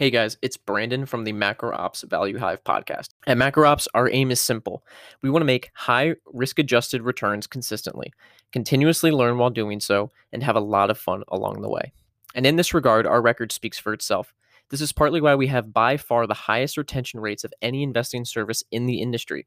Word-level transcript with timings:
Hey 0.00 0.08
guys, 0.08 0.38
it's 0.40 0.56
Brandon 0.56 1.04
from 1.04 1.24
the 1.24 1.32
Macro 1.32 1.76
Ops 1.76 2.04
Value 2.08 2.38
Hive 2.38 2.64
podcast. 2.64 3.10
At 3.26 3.36
Macro 3.36 3.68
Ops, 3.68 3.86
our 3.92 4.10
aim 4.10 4.30
is 4.30 4.40
simple. 4.40 4.82
We 5.20 5.28
want 5.28 5.42
to 5.42 5.46
make 5.46 5.70
high 5.74 6.14
risk 6.32 6.58
adjusted 6.58 7.02
returns 7.02 7.46
consistently, 7.46 8.10
continuously 8.50 9.10
learn 9.10 9.36
while 9.36 9.50
doing 9.50 9.78
so, 9.78 10.10
and 10.32 10.42
have 10.42 10.56
a 10.56 10.60
lot 10.60 10.88
of 10.88 10.96
fun 10.96 11.22
along 11.28 11.60
the 11.60 11.68
way. 11.68 11.92
And 12.34 12.46
in 12.46 12.56
this 12.56 12.72
regard, 12.72 13.06
our 13.06 13.20
record 13.20 13.52
speaks 13.52 13.78
for 13.78 13.92
itself. 13.92 14.32
This 14.70 14.80
is 14.80 14.90
partly 14.90 15.20
why 15.20 15.34
we 15.34 15.48
have 15.48 15.74
by 15.74 15.98
far 15.98 16.26
the 16.26 16.32
highest 16.32 16.78
retention 16.78 17.20
rates 17.20 17.44
of 17.44 17.52
any 17.60 17.82
investing 17.82 18.24
service 18.24 18.64
in 18.70 18.86
the 18.86 19.02
industry. 19.02 19.46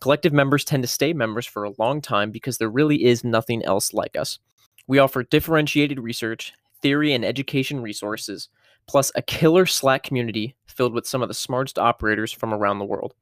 Collective 0.00 0.32
members 0.32 0.64
tend 0.64 0.84
to 0.84 0.86
stay 0.86 1.12
members 1.12 1.46
for 1.46 1.64
a 1.64 1.74
long 1.80 2.00
time 2.00 2.30
because 2.30 2.58
there 2.58 2.70
really 2.70 3.06
is 3.06 3.24
nothing 3.24 3.64
else 3.64 3.92
like 3.92 4.14
us. 4.14 4.38
We 4.86 5.00
offer 5.00 5.24
differentiated 5.24 5.98
research, 5.98 6.52
theory, 6.80 7.12
and 7.12 7.24
education 7.24 7.80
resources 7.80 8.48
plus 8.86 9.12
a 9.14 9.22
killer 9.22 9.66
Slack 9.66 10.02
community 10.02 10.56
filled 10.66 10.94
with 10.94 11.06
some 11.06 11.22
of 11.22 11.28
the 11.28 11.34
smartest 11.34 11.78
operators 11.78 12.32
from 12.32 12.52
around 12.52 12.78
the 12.78 12.84
world. 12.84 13.14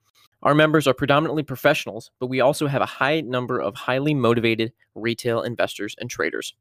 Our 0.42 0.54
members 0.54 0.86
are 0.86 0.94
predominantly 0.94 1.42
professionals, 1.42 2.10
but 2.20 2.28
we 2.28 2.40
also 2.40 2.68
have 2.68 2.82
a 2.82 2.86
high 2.86 3.20
number 3.22 3.60
of 3.60 3.74
highly 3.74 4.14
motivated 4.14 4.72
retail 4.94 5.42
investors 5.42 5.96
and 5.98 6.08
traders. 6.08 6.54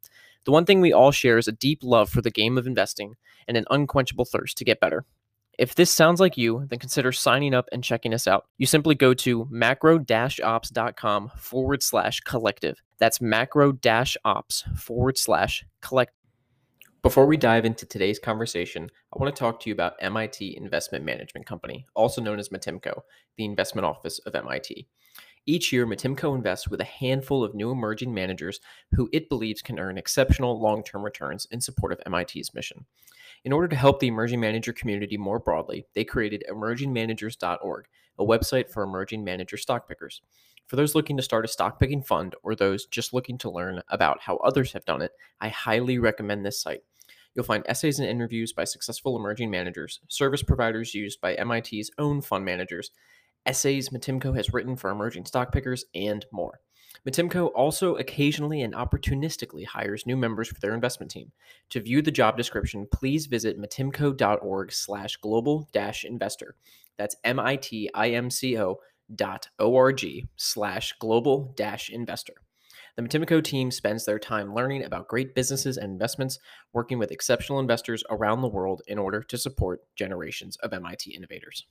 The 0.45 0.51
one 0.51 0.65
thing 0.65 0.81
we 0.81 0.93
all 0.93 1.11
share 1.11 1.37
is 1.37 1.47
a 1.47 1.51
deep 1.51 1.79
love 1.83 2.09
for 2.09 2.21
the 2.21 2.31
game 2.31 2.57
of 2.57 2.65
investing 2.65 3.15
and 3.47 3.55
an 3.55 3.65
unquenchable 3.69 4.25
thirst 4.25 4.57
to 4.57 4.65
get 4.65 4.79
better. 4.79 5.05
If 5.59 5.75
this 5.75 5.91
sounds 5.91 6.19
like 6.19 6.37
you, 6.37 6.65
then 6.69 6.79
consider 6.79 7.11
signing 7.11 7.53
up 7.53 7.67
and 7.71 7.83
checking 7.83 8.13
us 8.13 8.27
out. 8.27 8.45
You 8.57 8.67
simply 8.67 8.93
go 8.95 9.13
to 9.15 9.47
macro 9.49 10.03
ops.com 10.07 11.31
forward 11.35 11.81
slash 11.81 12.19
collective. 12.21 12.81
That's 12.99 13.21
macro 13.21 13.77
ops 14.23 14.63
forward 14.75 15.17
slash 15.17 15.65
collective. 15.81 16.16
Before 17.03 17.27
we 17.27 17.37
dive 17.37 17.63
into 17.63 17.85
today's 17.85 18.17
conversation, 18.17 18.89
I 19.13 19.19
want 19.19 19.33
to 19.33 19.39
talk 19.39 19.59
to 19.59 19.69
you 19.69 19.73
about 19.73 19.93
MIT 20.01 20.57
Investment 20.57 21.05
Management 21.05 21.45
Company, 21.45 21.85
also 21.95 22.21
known 22.21 22.39
as 22.39 22.49
MITIMCo, 22.49 23.01
the 23.37 23.45
investment 23.45 23.85
office 23.85 24.17
of 24.19 24.35
MIT. 24.35 24.87
Each 25.45 25.71
year, 25.71 25.85
MITIMCo 25.85 26.35
invests 26.35 26.67
with 26.67 26.81
a 26.81 26.85
handful 26.85 27.43
of 27.43 27.53
new 27.53 27.69
emerging 27.69 28.13
managers 28.13 28.59
who 28.93 29.09
it 29.13 29.29
believes 29.29 29.61
can 29.61 29.77
earn 29.77 29.97
exceptional 29.97 30.59
long 30.59 30.83
term 30.83 31.03
returns 31.03 31.47
in 31.51 31.61
support 31.61 31.93
of 31.93 32.01
MIT's 32.09 32.55
mission. 32.55 32.85
In 33.45 33.53
order 33.53 33.67
to 33.67 33.75
help 33.75 33.99
the 33.99 34.07
emerging 34.07 34.39
manager 34.39 34.73
community 34.73 35.17
more 35.17 35.39
broadly, 35.39 35.85
they 35.93 36.03
created 36.03 36.43
emergingmanagers.org, 36.49 37.85
a 38.17 38.25
website 38.25 38.71
for 38.71 38.81
emerging 38.81 39.23
manager 39.23 39.55
stock 39.55 39.87
pickers. 39.87 40.21
For 40.67 40.75
those 40.75 40.95
looking 40.95 41.15
to 41.15 41.23
start 41.23 41.45
a 41.45 41.47
stock 41.47 41.79
picking 41.79 42.03
fund 42.03 42.35
or 42.43 42.53
those 42.53 42.85
just 42.87 43.13
looking 43.13 43.37
to 43.37 43.49
learn 43.49 43.81
about 43.87 44.19
how 44.21 44.35
others 44.37 44.73
have 44.73 44.83
done 44.83 45.01
it, 45.01 45.13
I 45.39 45.47
highly 45.47 45.97
recommend 45.97 46.45
this 46.45 46.61
site. 46.61 46.83
You'll 47.37 47.45
find 47.45 47.63
essays 47.67 47.99
and 47.99 48.09
interviews 48.09 48.51
by 48.51 48.63
successful 48.63 49.15
emerging 49.15 49.51
managers, 49.51 49.99
service 50.07 50.41
providers 50.41 50.95
used 50.95 51.21
by 51.21 51.35
MIT's 51.35 51.91
own 51.99 52.19
fund 52.19 52.43
managers, 52.43 52.89
essays 53.45 53.89
MITIMCo 53.89 54.35
has 54.35 54.51
written 54.51 54.75
for 54.75 54.89
emerging 54.89 55.25
stock 55.25 55.51
pickers, 55.51 55.85
and 55.93 56.25
more. 56.31 56.59
MITIMCo 57.07 57.51
also 57.53 57.95
occasionally 57.97 58.63
and 58.63 58.73
opportunistically 58.73 59.67
hires 59.67 60.07
new 60.07 60.17
members 60.17 60.47
for 60.47 60.59
their 60.61 60.73
investment 60.73 61.11
team. 61.11 61.31
To 61.69 61.79
view 61.79 62.01
the 62.01 62.09
job 62.09 62.37
description, 62.37 62.87
please 62.91 63.27
visit 63.27 63.61
mitimco.org 63.61 64.71
slash 64.71 65.17
global 65.17 65.69
dash 65.71 66.05
investor. 66.05 66.55
That's 66.97 67.17
M-I-T-I-M-C-O 67.23 68.79
dot 69.15 69.47
O-R-G 69.59 70.27
slash 70.37 70.93
global 70.99 71.53
dash 71.55 71.91
investor. 71.91 72.33
The 72.97 73.03
MITIMCo 73.03 73.43
team 73.43 73.69
spends 73.69 74.05
their 74.05 74.17
time 74.17 74.55
learning 74.55 74.83
about 74.83 75.07
great 75.07 75.35
businesses 75.35 75.77
and 75.77 75.91
investments, 75.91 76.39
working 76.73 76.97
with 76.97 77.11
exceptional 77.11 77.59
investors 77.59 78.03
around 78.09 78.41
the 78.41 78.47
world 78.47 78.81
in 78.87 78.97
order 78.97 79.21
to 79.21 79.37
support 79.37 79.81
generations 79.95 80.57
of 80.57 80.73
MIT 80.73 81.11
innovators. 81.11 81.67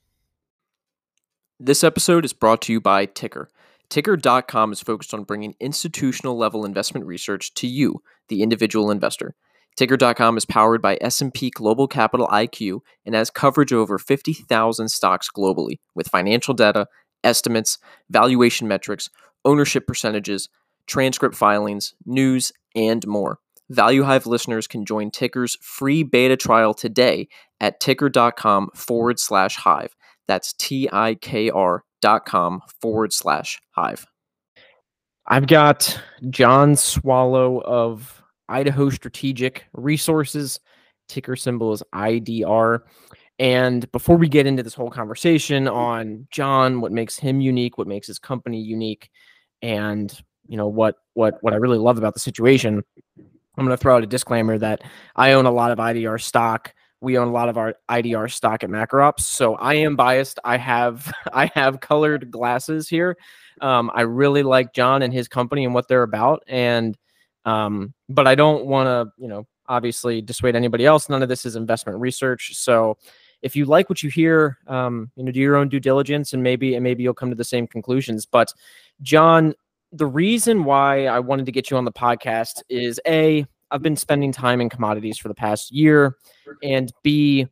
This 1.59 1.83
episode 1.83 2.25
is 2.25 2.33
brought 2.33 2.63
to 2.63 2.73
you 2.73 2.81
by 2.81 3.07
TIKR. 3.07 3.47
TIKR.com 3.91 4.71
is 4.71 4.81
focused 4.81 5.13
on 5.13 5.25
bringing 5.25 5.57
institutional 5.59 6.39
level 6.39 6.65
investment 6.65 7.07
research 7.07 7.53
to 7.55 7.67
you, 7.67 8.03
the 8.29 8.43
individual 8.43 8.93
investor. 8.93 9.35
TIKR.com 9.77 10.37
is 10.37 10.45
powered 10.45 10.81
by 10.81 10.97
S&P 11.01 11.51
Global 11.51 11.89
Capital 11.89 12.29
IQ 12.29 12.83
and 13.05 13.17
has 13.17 13.31
coverage 13.31 13.73
of 13.73 13.81
over 13.81 13.99
50,000 13.99 14.89
stocks 14.89 15.29
globally 15.37 15.81
with 15.93 16.07
financial 16.07 16.55
data, 16.55 16.87
estimates, 17.25 17.79
valuation 18.09 18.69
metrics, 18.69 19.11
ownership 19.45 19.89
percentages, 19.89 20.49
transcript 20.87 21.35
filings, 21.35 21.95
news, 22.05 22.53
and 22.75 23.07
more. 23.07 23.39
Value 23.71 24.05
Hive 24.05 24.27
listeners 24.27 24.67
can 24.67 24.85
join 24.85 25.11
TIKR's 25.11 25.57
free 25.61 26.03
beta 26.03 26.37
trial 26.37 26.73
today 26.73 27.29
at 27.61 27.81
tikr.com 27.81 28.69
forward 28.75 29.19
slash 29.19 29.57
hive. 29.57 29.97
That's 30.29 30.53
T 30.55 30.89
I 30.93 31.15
K 31.17 31.51
R 31.51 31.85
dot 32.01 32.27
com 32.27 32.61
forward 32.81 33.13
slash 33.13 33.61
hive. 33.71 34.07
I've 35.27 35.49
got 35.49 36.01
John 36.31 36.77
Swallow 36.77 37.61
of 37.63 38.23
Idaho 38.49 38.91
Strategic 38.91 39.65
Resources. 39.73 40.61
Ticker 41.09 41.37
symbol 41.37 41.73
is 41.73 41.83
IDR. 41.95 42.81
And 43.39 43.91
before 43.93 44.17
we 44.17 44.29
get 44.29 44.47
into 44.47 44.63
this 44.63 44.75
whole 44.75 44.91
conversation 44.91 45.69
on 45.69 46.27
John, 46.31 46.81
what 46.81 46.93
makes 46.93 47.19
him 47.19 47.41
unique, 47.41 47.77
what 47.77 47.89
makes 47.89 48.07
his 48.07 48.19
company 48.19 48.61
unique, 48.61 49.11
and 49.63 50.17
you 50.49 50.57
know 50.57 50.69
what 50.69 50.97
what 51.15 51.39
what 51.43 51.53
I 51.53 51.57
really 51.57 51.79
love 51.79 51.99
about 51.99 52.15
the 52.15 52.21
situation. 52.21 52.83
I'm 53.19 53.65
going 53.65 53.71
to 53.71 53.77
throw 53.77 53.97
out 53.97 54.03
a 54.03 54.07
disclaimer 54.07 54.59
that 54.59 54.83
I 55.15 55.33
own 55.33 55.47
a 55.47 55.51
lot 55.51 55.71
of 55.71 55.79
IDR 55.79 56.21
stock. 56.21 56.75
We 57.01 57.19
own 57.19 57.29
a 57.29 57.33
lot 57.33 57.49
of 57.49 57.57
our 57.57 57.75
IDR 57.91 58.31
stock 58.31 58.65
at 58.65 58.71
Macro 58.71 59.07
Ops, 59.07 59.27
so 59.27 59.55
I 59.55 59.75
am 59.75 59.97
biased. 59.97 60.39
I 60.45 60.57
have 60.57 61.13
I 61.33 61.51
have 61.55 61.81
colored 61.81 62.31
glasses 62.31 62.89
here. 62.89 63.17
Um, 63.61 63.91
I 63.95 64.03
really 64.03 64.43
like 64.43 64.75
John 64.75 65.03
and 65.03 65.13
his 65.13 65.29
company 65.29 65.65
and 65.65 65.75
what 65.75 65.89
they're 65.89 66.03
about, 66.03 66.43
and 66.47 66.97
um, 67.45 67.95
but 68.09 68.27
I 68.27 68.35
don't 68.35 68.67
want 68.67 68.87
to, 68.89 69.13
you 69.23 69.29
know, 69.29 69.47
obviously 69.69 70.21
dissuade 70.21 70.57
anybody 70.57 70.85
else. 70.85 71.09
None 71.09 71.23
of 71.23 71.29
this 71.29 71.47
is 71.47 71.57
investment 71.57 71.99
research, 71.99 72.57
so 72.57 72.99
if 73.43 73.55
you 73.55 73.65
like 73.65 73.89
what 73.89 74.03
you 74.03 74.11
hear, 74.11 74.59
um, 74.67 75.11
you 75.17 75.23
know, 75.23 75.31
do 75.31 75.41
your 75.41 75.57
own 75.57 75.69
due 75.69 75.81
diligence, 75.81 76.33
and 76.33 76.43
maybe 76.43 76.75
and 76.75 76.83
maybe 76.83 77.03
you'll 77.03 77.15
come 77.15 77.31
to 77.31 77.37
the 77.37 77.45
same 77.45 77.67
conclusions. 77.67 78.27
But 78.27 78.53
John, 79.03 79.55
the 79.97 80.07
reason 80.07 80.65
why 80.65 81.07
I 81.07 81.21
wanted 81.21 81.47
to 81.47 81.53
get 81.53 81.71
you 81.71 81.77
on 81.77 81.85
the 81.85 81.93
podcast 81.93 82.63
is 82.69 83.01
A, 83.07 83.47
I've 83.71 83.83
been 83.83 83.97
spending 83.97 84.33
time 84.33 84.61
in 84.61 84.69
commodities 84.69 85.19
for 85.19 85.29
the 85.29 85.35
past 85.35 85.73
year, 85.73 86.17
and 86.63 86.93
B, 87.03 87.47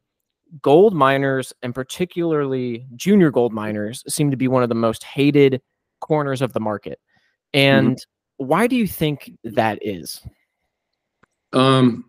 gold 0.62 0.94
miners 0.94 1.52
and 1.62 1.74
particularly 1.74 2.86
junior 2.94 3.30
gold 3.30 3.52
miners 3.52 4.04
seem 4.06 4.30
to 4.30 4.36
be 4.36 4.46
one 4.46 4.62
of 4.62 4.68
the 4.68 4.74
most 4.74 5.02
hated 5.02 5.60
corners 6.00 6.42
of 6.42 6.52
the 6.52 6.60
market. 6.60 7.00
And 7.52 7.96
mm-hmm. 7.96 8.46
why 8.46 8.66
do 8.66 8.76
you 8.76 8.86
think 8.86 9.32
that 9.42 9.78
is? 9.82 10.20
Um, 11.52 12.04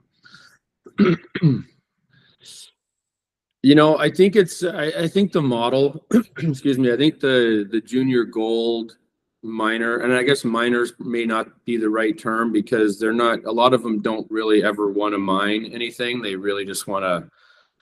you 0.99 1.17
know, 3.75 3.97
I 3.97 4.11
think 4.11 4.35
it's 4.35 4.63
I, 4.63 4.85
I 4.85 5.07
think 5.07 5.31
the 5.31 5.41
model, 5.41 6.05
excuse 6.37 6.77
me, 6.77 6.91
I 6.91 6.97
think 6.97 7.19
the 7.19 7.67
the 7.69 7.81
junior 7.81 8.25
gold 8.25 8.97
miner 9.45 9.99
and 9.99 10.13
i 10.13 10.23
guess 10.23 10.43
miners 10.43 10.93
may 10.99 11.25
not 11.25 11.47
be 11.65 11.77
the 11.77 11.89
right 11.89 12.17
term 12.17 12.51
because 12.51 12.99
they're 12.99 13.13
not 13.13 13.43
a 13.45 13.51
lot 13.51 13.73
of 13.73 13.83
them 13.83 14.01
don't 14.01 14.29
really 14.29 14.63
ever 14.63 14.91
want 14.91 15.13
to 15.13 15.17
mine 15.17 15.69
anything. 15.71 16.21
They 16.21 16.35
really 16.35 16.65
just 16.65 16.87
want 16.87 17.03
to 17.03 17.29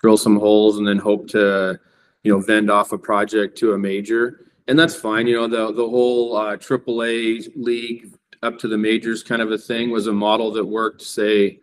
drill 0.01 0.17
some 0.17 0.37
holes 0.37 0.77
and 0.77 0.87
then 0.87 0.97
hope 0.97 1.27
to 1.29 1.79
you 2.23 2.31
know 2.31 2.39
vend 2.39 2.69
off 2.69 2.91
a 2.91 2.97
project 2.97 3.57
to 3.59 3.73
a 3.73 3.77
major. 3.77 4.51
And 4.67 4.77
that's 4.77 4.95
fine 4.95 5.27
you 5.27 5.35
know 5.35 5.47
the 5.47 5.73
the 5.73 5.87
whole 5.87 6.35
uh, 6.35 6.57
aaa 6.57 7.49
league 7.55 8.13
up 8.41 8.59
to 8.59 8.67
the 8.67 8.77
majors 8.77 9.23
kind 9.23 9.41
of 9.41 9.51
a 9.51 9.57
thing 9.57 9.89
was 9.89 10.07
a 10.07 10.13
model 10.13 10.51
that 10.51 10.65
worked 10.65 11.01
say 11.01 11.59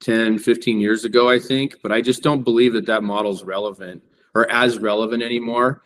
10 0.00 0.38
15 0.38 0.78
years 0.78 1.04
ago 1.04 1.28
i 1.28 1.40
think 1.40 1.74
but 1.82 1.90
i 1.90 2.00
just 2.00 2.22
don't 2.22 2.44
believe 2.44 2.72
that 2.72 2.86
that 2.86 3.02
model's 3.02 3.42
relevant 3.42 4.00
or 4.38 4.50
as 4.50 4.78
relevant 4.78 5.22
anymore. 5.22 5.82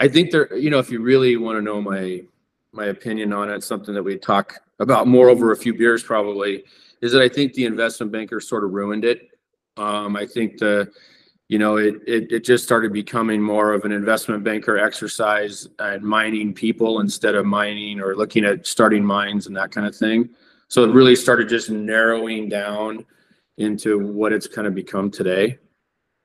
I 0.00 0.08
think 0.08 0.32
there 0.32 0.54
you 0.56 0.70
know 0.70 0.80
if 0.80 0.90
you 0.90 1.00
really 1.00 1.36
want 1.36 1.56
to 1.58 1.62
know 1.62 1.80
my 1.80 2.24
my 2.72 2.86
opinion 2.86 3.32
on 3.32 3.50
it, 3.50 3.62
something 3.62 3.94
that 3.94 4.02
we 4.02 4.18
talk 4.18 4.60
about 4.78 5.06
more 5.06 5.28
over 5.28 5.52
a 5.52 5.56
few 5.56 5.74
beers 5.74 6.02
probably, 6.02 6.64
is 7.00 7.12
that 7.12 7.22
I 7.22 7.28
think 7.28 7.52
the 7.52 7.66
investment 7.66 8.12
bankers 8.12 8.48
sort 8.48 8.64
of 8.64 8.72
ruined 8.72 9.04
it. 9.04 9.28
Um, 9.76 10.16
I 10.16 10.26
think 10.26 10.58
the, 10.58 10.90
you 11.48 11.58
know, 11.58 11.76
it, 11.76 11.96
it 12.06 12.32
it 12.32 12.44
just 12.44 12.64
started 12.64 12.92
becoming 12.92 13.42
more 13.42 13.74
of 13.74 13.84
an 13.84 13.92
investment 13.92 14.42
banker 14.42 14.78
exercise 14.78 15.68
and 15.78 16.02
mining 16.02 16.54
people 16.54 17.00
instead 17.00 17.34
of 17.34 17.44
mining 17.44 18.00
or 18.00 18.16
looking 18.16 18.44
at 18.44 18.66
starting 18.66 19.04
mines 19.04 19.46
and 19.46 19.56
that 19.56 19.70
kind 19.70 19.86
of 19.86 19.94
thing. 19.94 20.30
So 20.68 20.84
it 20.84 20.92
really 20.92 21.16
started 21.16 21.48
just 21.48 21.68
narrowing 21.68 22.48
down 22.48 23.04
into 23.58 23.98
what 23.98 24.32
it's 24.32 24.46
kind 24.46 24.66
of 24.66 24.74
become 24.74 25.10
today. 25.10 25.58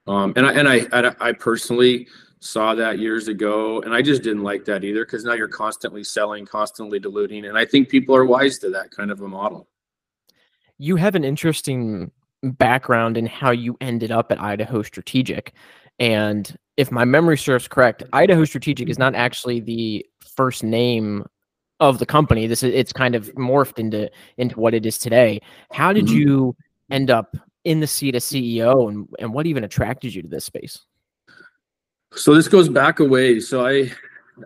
Um, 0.07 0.31
and 0.37 0.45
I 0.45 0.53
and 0.53 1.07
I 1.07 1.15
I 1.19 1.31
personally 1.33 2.07
saw 2.39 2.75
that 2.75 2.99
years 2.99 3.27
ago 3.27 3.81
and 3.81 3.93
i 3.93 4.01
just 4.01 4.21
didn't 4.21 4.43
like 4.43 4.63
that 4.63 4.83
either 4.83 5.05
because 5.05 5.23
now 5.23 5.33
you're 5.33 5.47
constantly 5.47 6.03
selling 6.03 6.45
constantly 6.45 6.99
diluting 6.99 7.45
and 7.45 7.57
i 7.57 7.65
think 7.65 7.89
people 7.89 8.15
are 8.15 8.25
wise 8.25 8.59
to 8.59 8.69
that 8.69 8.91
kind 8.91 9.09
of 9.09 9.21
a 9.21 9.27
model 9.27 9.67
you 10.77 10.95
have 10.95 11.15
an 11.15 11.23
interesting 11.23 12.11
background 12.43 13.17
in 13.17 13.25
how 13.25 13.51
you 13.51 13.77
ended 13.81 14.11
up 14.11 14.31
at 14.31 14.41
Idaho 14.41 14.81
Strategic. 14.81 15.53
And 15.99 16.55
if 16.77 16.91
my 16.91 17.05
memory 17.05 17.37
serves 17.37 17.67
correct, 17.67 18.03
Idaho 18.13 18.45
Strategic 18.45 18.89
is 18.89 18.99
not 18.99 19.15
actually 19.15 19.59
the 19.59 20.05
first 20.35 20.63
name 20.63 21.25
of 21.79 21.99
the 21.99 22.05
company. 22.05 22.47
This 22.47 22.63
is 22.63 22.73
it's 22.73 22.93
kind 22.93 23.15
of 23.15 23.33
morphed 23.35 23.79
into 23.79 24.09
into 24.37 24.59
what 24.59 24.73
it 24.73 24.85
is 24.85 24.97
today. 24.97 25.41
How 25.71 25.93
did 25.93 26.05
mm-hmm. 26.05 26.17
you 26.17 26.55
end 26.91 27.09
up 27.09 27.35
in 27.63 27.79
the 27.79 27.87
seat 27.87 28.15
as 28.15 28.23
CEO 28.23 28.89
and, 28.89 29.07
and 29.19 29.33
what 29.33 29.45
even 29.45 29.63
attracted 29.63 30.13
you 30.13 30.21
to 30.21 30.27
this 30.27 30.45
space? 30.45 30.85
So 32.13 32.33
this 32.33 32.47
goes 32.47 32.69
back 32.69 32.99
a 32.99 33.05
ways. 33.05 33.49
So 33.49 33.65
I 33.65 33.91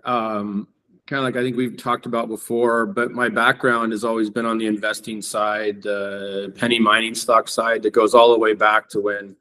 um 0.04 0.68
kind 1.08 1.20
of 1.20 1.24
like 1.24 1.36
I 1.36 1.44
think 1.44 1.58
we've 1.58 1.78
talked 1.78 2.06
about 2.06 2.28
before, 2.28 2.86
but 2.86 3.12
my 3.12 3.30
background 3.30 3.92
has 3.92 4.04
always 4.04 4.30
been 4.30 4.46
on 4.46 4.58
the 4.58 4.68
investing 4.68 5.22
side, 5.22 5.82
the 5.82 6.54
penny 6.56 6.80
mining 6.80 7.16
stock 7.16 7.48
side 7.48 7.84
that 7.84 7.92
goes 7.92 8.14
all 8.14 8.32
the 8.32 8.40
way 8.40 8.54
back 8.54 8.90
to 8.90 9.02
when 9.02 9.36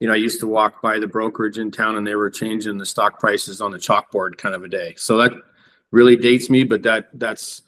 you 0.00 0.06
know, 0.06 0.14
I 0.14 0.16
used 0.16 0.40
to 0.40 0.46
walk 0.46 0.80
by 0.80 0.98
the 0.98 1.06
brokerage 1.06 1.58
in 1.58 1.70
town 1.70 1.96
and 1.96 2.06
they 2.06 2.14
were 2.14 2.30
changing 2.30 2.78
the 2.78 2.86
stock 2.86 3.18
prices 3.18 3.60
on 3.60 3.72
the 3.72 3.78
chalkboard 3.78 4.38
kind 4.38 4.54
of 4.54 4.62
a 4.62 4.68
day. 4.68 4.94
So 4.96 5.16
that 5.18 5.32
really 5.90 6.16
dates 6.16 6.48
me, 6.48 6.64
but 6.64 6.82
that 6.82 7.08
that's 7.14 7.62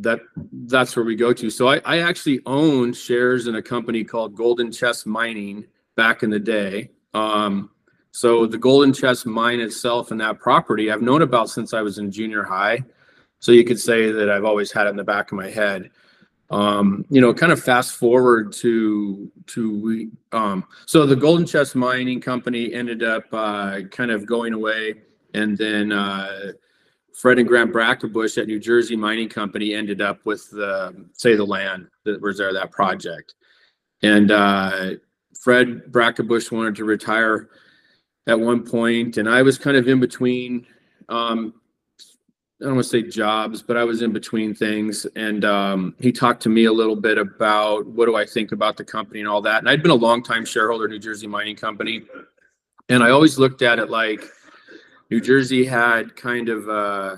that 0.00 0.20
that's 0.52 0.96
where 0.96 1.04
we 1.04 1.14
go 1.14 1.32
to. 1.32 1.50
So 1.50 1.68
I, 1.68 1.80
I 1.84 1.98
actually 1.98 2.40
owned 2.46 2.96
shares 2.96 3.46
in 3.46 3.56
a 3.56 3.62
company 3.62 4.02
called 4.02 4.34
Golden 4.34 4.72
Chest 4.72 5.06
Mining 5.06 5.64
back 5.94 6.22
in 6.22 6.30
the 6.30 6.40
day. 6.40 6.90
Um, 7.14 7.70
so 8.16 8.46
the 8.46 8.56
Golden 8.56 8.94
Chest 8.94 9.26
mine 9.26 9.60
itself 9.60 10.10
and 10.10 10.18
that 10.22 10.38
property 10.38 10.90
I've 10.90 11.02
known 11.02 11.20
about 11.20 11.50
since 11.50 11.74
I 11.74 11.82
was 11.82 11.98
in 11.98 12.10
junior 12.10 12.42
high. 12.42 12.82
So 13.40 13.52
you 13.52 13.62
could 13.62 13.78
say 13.78 14.10
that 14.10 14.30
I've 14.30 14.46
always 14.46 14.72
had 14.72 14.86
it 14.86 14.90
in 14.90 14.96
the 14.96 15.04
back 15.04 15.32
of 15.32 15.36
my 15.36 15.50
head. 15.50 15.90
Um, 16.48 17.04
you 17.10 17.20
know, 17.20 17.34
kind 17.34 17.52
of 17.52 17.62
fast 17.62 17.92
forward 17.92 18.54
to 18.54 19.30
to 19.48 19.78
we 19.80 20.08
um, 20.32 20.64
so 20.86 21.04
the 21.04 21.14
Golden 21.14 21.44
Chest 21.44 21.76
Mining 21.76 22.18
Company 22.18 22.72
ended 22.72 23.02
up 23.02 23.24
uh, 23.32 23.82
kind 23.90 24.10
of 24.10 24.24
going 24.24 24.54
away, 24.54 24.94
and 25.34 25.58
then 25.58 25.92
uh, 25.92 26.52
Fred 27.12 27.38
and 27.38 27.46
Grant 27.46 27.70
Brackebusch 27.70 28.38
at 28.38 28.46
New 28.46 28.58
Jersey 28.58 28.96
Mining 28.96 29.28
Company 29.28 29.74
ended 29.74 30.00
up 30.00 30.24
with 30.24 30.48
the 30.50 31.04
say 31.12 31.36
the 31.36 31.44
land 31.44 31.88
that 32.04 32.22
was 32.22 32.38
there 32.38 32.54
that 32.54 32.70
project, 32.70 33.34
and 34.02 34.30
uh, 34.30 34.92
Fred 35.38 35.92
Brackebusch 35.92 36.50
wanted 36.50 36.76
to 36.76 36.86
retire 36.86 37.50
at 38.26 38.38
one 38.38 38.64
point, 38.64 39.18
and 39.18 39.28
I 39.28 39.42
was 39.42 39.58
kind 39.58 39.76
of 39.76 39.88
in 39.88 40.00
between. 40.00 40.66
Um, 41.08 41.54
I 42.60 42.64
don't 42.64 42.76
want 42.76 42.84
to 42.84 42.90
say 42.90 43.02
jobs, 43.02 43.60
but 43.60 43.76
I 43.76 43.84
was 43.84 44.00
in 44.00 44.12
between 44.12 44.54
things, 44.54 45.06
and 45.14 45.44
um, 45.44 45.94
he 46.00 46.10
talked 46.10 46.42
to 46.44 46.48
me 46.48 46.64
a 46.64 46.72
little 46.72 46.96
bit 46.96 47.18
about 47.18 47.86
what 47.86 48.06
do 48.06 48.16
I 48.16 48.24
think 48.24 48.52
about 48.52 48.78
the 48.78 48.84
company 48.84 49.20
and 49.20 49.28
all 49.28 49.42
that. 49.42 49.58
And 49.58 49.68
I'd 49.68 49.82
been 49.82 49.90
a 49.90 49.94
long 49.94 50.22
time 50.22 50.44
shareholder 50.44 50.88
New 50.88 50.98
Jersey 50.98 51.26
Mining 51.26 51.54
Company, 51.54 52.02
and 52.88 53.02
I 53.02 53.10
always 53.10 53.38
looked 53.38 53.62
at 53.62 53.78
it 53.78 53.90
like 53.90 54.24
New 55.10 55.20
Jersey 55.20 55.66
had 55.66 56.16
kind 56.16 56.48
of 56.48 56.68
uh, 56.68 57.16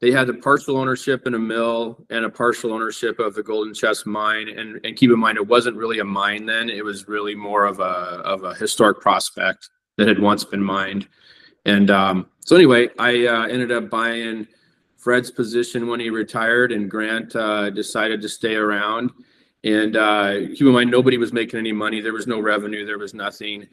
they 0.00 0.12
had 0.12 0.28
the 0.28 0.34
partial 0.34 0.76
ownership 0.76 1.26
in 1.26 1.34
a 1.34 1.38
mill 1.38 2.06
and 2.08 2.24
a 2.24 2.30
partial 2.30 2.72
ownership 2.72 3.18
of 3.18 3.34
the 3.34 3.42
Golden 3.42 3.74
Chest 3.74 4.06
mine. 4.06 4.48
And, 4.48 4.80
and 4.84 4.96
keep 4.96 5.10
in 5.10 5.18
mind, 5.18 5.38
it 5.38 5.46
wasn't 5.46 5.76
really 5.76 5.98
a 5.98 6.04
mine 6.04 6.46
then; 6.46 6.70
it 6.70 6.84
was 6.84 7.08
really 7.08 7.34
more 7.34 7.66
of 7.66 7.80
a 7.80 7.82
of 7.82 8.44
a 8.44 8.54
historic 8.54 9.00
prospect 9.00 9.70
that 9.98 10.08
had 10.08 10.18
once 10.18 10.44
been 10.44 10.62
mined. 10.62 11.06
And 11.66 11.90
um, 11.90 12.26
so 12.40 12.56
anyway, 12.56 12.88
I 12.98 13.26
uh, 13.26 13.46
ended 13.46 13.70
up 13.70 13.90
buying 13.90 14.46
Fred's 14.96 15.30
position 15.30 15.86
when 15.86 16.00
he 16.00 16.08
retired, 16.08 16.72
and 16.72 16.90
Grant 16.90 17.36
uh, 17.36 17.68
decided 17.68 18.22
to 18.22 18.28
stay 18.28 18.54
around. 18.54 19.10
And 19.64 19.96
uh, 19.96 20.32
keep 20.54 20.62
in 20.62 20.68
mind, 20.68 20.90
nobody 20.90 21.18
was 21.18 21.32
making 21.32 21.58
any 21.58 21.72
money. 21.72 22.00
There 22.00 22.12
was 22.14 22.26
no 22.26 22.40
revenue. 22.40 22.86
There 22.86 22.98
was 22.98 23.12
nothing. 23.12 23.66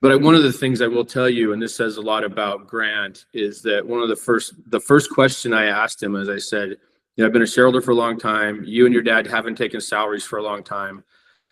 But 0.00 0.20
one 0.20 0.34
of 0.34 0.42
the 0.42 0.52
things 0.52 0.82
I 0.82 0.88
will 0.88 1.04
tell 1.04 1.28
you, 1.28 1.52
and 1.52 1.62
this 1.62 1.74
says 1.74 1.96
a 1.96 2.02
lot 2.02 2.22
about 2.22 2.66
Grant, 2.66 3.24
is 3.32 3.62
that 3.62 3.86
one 3.86 4.02
of 4.02 4.08
the 4.08 4.16
first 4.16 4.54
the 4.70 4.80
first 4.80 5.10
question 5.10 5.54
I 5.54 5.66
asked 5.66 6.02
him, 6.02 6.16
as 6.16 6.28
I 6.28 6.38
said, 6.38 6.70
you 6.70 6.78
know, 7.18 7.26
I've 7.26 7.32
been 7.32 7.42
a 7.42 7.46
shareholder 7.46 7.80
for 7.80 7.92
a 7.92 7.96
long 7.96 8.18
time. 8.18 8.62
You 8.64 8.84
and 8.84 8.92
your 8.92 9.02
dad 9.02 9.26
haven't 9.26 9.56
taken 9.56 9.80
salaries 9.80 10.24
for 10.24 10.38
a 10.38 10.42
long 10.42 10.64
time. 10.64 11.04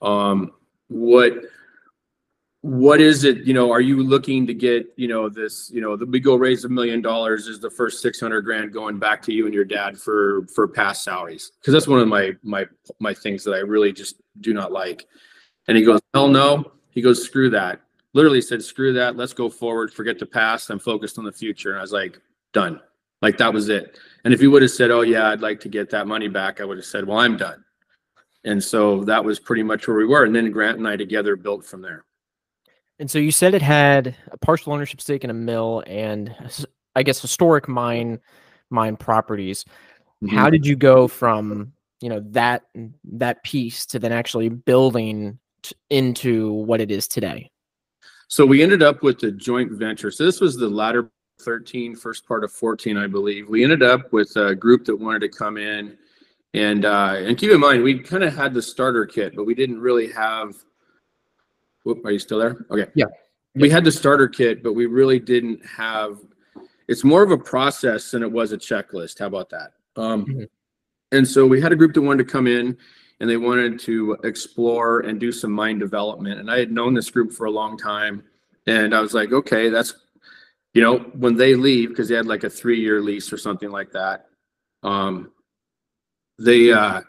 Um, 0.02 0.52
what 0.88 1.34
what 2.62 3.00
is 3.00 3.24
it 3.24 3.38
you 3.38 3.54
know 3.54 3.72
are 3.72 3.80
you 3.80 4.02
looking 4.02 4.46
to 4.46 4.52
get 4.52 4.86
you 4.96 5.08
know 5.08 5.30
this 5.30 5.70
you 5.72 5.80
know 5.80 5.96
the 5.96 6.04
we 6.04 6.20
go 6.20 6.36
raise 6.36 6.64
a 6.64 6.68
million 6.68 7.00
dollars 7.00 7.46
is 7.46 7.58
the 7.58 7.70
first 7.70 8.02
600 8.02 8.42
grand 8.42 8.70
going 8.70 8.98
back 8.98 9.22
to 9.22 9.32
you 9.32 9.46
and 9.46 9.54
your 9.54 9.64
dad 9.64 9.96
for 9.96 10.46
for 10.54 10.68
past 10.68 11.02
salaries 11.02 11.52
because 11.58 11.72
that's 11.72 11.88
one 11.88 12.00
of 12.00 12.08
my 12.08 12.32
my 12.42 12.66
my 12.98 13.14
things 13.14 13.44
that 13.44 13.52
i 13.52 13.58
really 13.60 13.92
just 13.92 14.20
do 14.42 14.52
not 14.52 14.72
like 14.72 15.06
and 15.68 15.76
he 15.78 15.82
goes 15.82 16.00
hell 16.12 16.28
no 16.28 16.70
he 16.90 17.00
goes 17.00 17.24
screw 17.24 17.48
that 17.48 17.80
literally 18.12 18.40
said, 18.40 18.62
screw 18.62 18.92
that. 18.94 19.16
Let's 19.16 19.32
go 19.32 19.48
forward. 19.48 19.92
Forget 19.92 20.18
the 20.18 20.26
past. 20.26 20.70
I'm 20.70 20.78
focused 20.78 21.18
on 21.18 21.24
the 21.24 21.32
future. 21.32 21.70
And 21.70 21.78
I 21.78 21.82
was 21.82 21.92
like, 21.92 22.20
done. 22.52 22.80
Like 23.22 23.36
that 23.38 23.52
was 23.52 23.68
it. 23.68 23.98
And 24.24 24.32
if 24.32 24.40
he 24.40 24.46
would 24.46 24.62
have 24.62 24.70
said, 24.70 24.90
oh, 24.90 25.02
yeah, 25.02 25.28
I'd 25.28 25.40
like 25.40 25.60
to 25.60 25.68
get 25.68 25.90
that 25.90 26.06
money 26.06 26.28
back, 26.28 26.60
I 26.60 26.64
would 26.64 26.78
have 26.78 26.86
said, 26.86 27.06
well, 27.06 27.18
I'm 27.18 27.36
done. 27.36 27.64
And 28.44 28.62
so 28.62 29.04
that 29.04 29.22
was 29.22 29.38
pretty 29.38 29.62
much 29.62 29.86
where 29.86 29.96
we 29.96 30.06
were. 30.06 30.24
And 30.24 30.34
then 30.34 30.50
Grant 30.50 30.78
and 30.78 30.88
I 30.88 30.96
together 30.96 31.36
built 31.36 31.64
from 31.64 31.82
there. 31.82 32.04
And 33.00 33.10
so 33.10 33.18
you 33.18 33.32
said 33.32 33.54
it 33.54 33.62
had 33.62 34.14
a 34.30 34.36
partial 34.36 34.74
ownership 34.74 35.00
stake 35.00 35.24
in 35.24 35.30
a 35.30 35.34
mill 35.34 35.82
and 35.86 36.34
I 36.94 37.02
guess 37.02 37.20
historic 37.20 37.66
mine 37.66 38.20
mine 38.68 38.96
properties. 38.96 39.64
Mm-hmm. 40.22 40.36
How 40.36 40.50
did 40.50 40.66
you 40.66 40.76
go 40.76 41.08
from 41.08 41.72
you 42.00 42.10
know 42.10 42.20
that 42.30 42.62
that 43.04 43.42
piece 43.42 43.86
to 43.86 43.98
then 43.98 44.12
actually 44.12 44.50
building 44.50 45.38
t- 45.62 45.74
into 45.88 46.52
what 46.52 46.82
it 46.82 46.90
is 46.90 47.08
today? 47.08 47.50
So 48.28 48.44
we 48.44 48.62
ended 48.62 48.82
up 48.82 49.02
with 49.02 49.22
a 49.24 49.32
joint 49.32 49.72
venture. 49.72 50.10
So 50.10 50.24
this 50.24 50.40
was 50.40 50.56
the 50.56 50.68
latter 50.68 51.10
13, 51.40 51.96
first 51.96 52.28
part 52.28 52.44
of 52.44 52.52
14, 52.52 52.96
I 52.96 53.06
believe. 53.06 53.48
We 53.48 53.64
ended 53.64 53.82
up 53.82 54.12
with 54.12 54.36
a 54.36 54.54
group 54.54 54.84
that 54.84 54.94
wanted 54.94 55.20
to 55.20 55.28
come 55.30 55.56
in 55.56 55.96
and 56.52 56.84
uh, 56.84 57.14
and 57.16 57.38
keep 57.38 57.50
in 57.50 57.60
mind 57.60 57.82
we 57.82 57.98
kind 57.98 58.24
of 58.24 58.36
had 58.36 58.52
the 58.52 58.60
starter 58.60 59.06
kit, 59.06 59.34
but 59.34 59.46
we 59.46 59.54
didn't 59.54 59.80
really 59.80 60.12
have. 60.12 60.54
Whoop, 61.90 62.04
are 62.04 62.12
you 62.12 62.20
still 62.20 62.38
there? 62.38 62.64
Okay. 62.70 62.88
Yeah. 62.94 63.06
We 63.56 63.68
had 63.68 63.84
the 63.84 63.90
starter 63.90 64.28
kit, 64.28 64.62
but 64.62 64.74
we 64.74 64.86
really 64.86 65.18
didn't 65.18 65.66
have. 65.66 66.20
It's 66.86 67.02
more 67.02 67.24
of 67.24 67.32
a 67.32 67.36
process 67.36 68.12
than 68.12 68.22
it 68.22 68.30
was 68.30 68.52
a 68.52 68.56
checklist. 68.56 69.18
How 69.18 69.26
about 69.26 69.50
that? 69.50 69.72
Um, 69.96 70.24
mm-hmm. 70.24 70.44
And 71.10 71.26
so 71.26 71.44
we 71.44 71.60
had 71.60 71.72
a 71.72 71.76
group 71.76 71.94
that 71.94 72.02
wanted 72.02 72.24
to 72.24 72.32
come 72.32 72.46
in 72.46 72.78
and 73.18 73.28
they 73.28 73.36
wanted 73.36 73.80
to 73.80 74.16
explore 74.22 75.00
and 75.00 75.18
do 75.18 75.32
some 75.32 75.50
mind 75.50 75.80
development. 75.80 76.38
And 76.38 76.48
I 76.48 76.60
had 76.60 76.70
known 76.70 76.94
this 76.94 77.10
group 77.10 77.32
for 77.32 77.46
a 77.46 77.50
long 77.50 77.76
time. 77.76 78.22
And 78.68 78.94
I 78.94 79.00
was 79.00 79.12
like, 79.12 79.32
okay, 79.32 79.68
that's, 79.68 79.94
you 80.74 80.82
know, 80.82 80.98
when 80.98 81.34
they 81.34 81.56
leave, 81.56 81.88
because 81.88 82.08
they 82.08 82.14
had 82.14 82.26
like 82.26 82.44
a 82.44 82.50
three 82.50 82.80
year 82.80 83.00
lease 83.00 83.32
or 83.32 83.36
something 83.36 83.70
like 83.70 83.90
that. 83.90 84.26
Um, 84.84 85.32
they, 86.38 86.70
uh, 86.70 87.00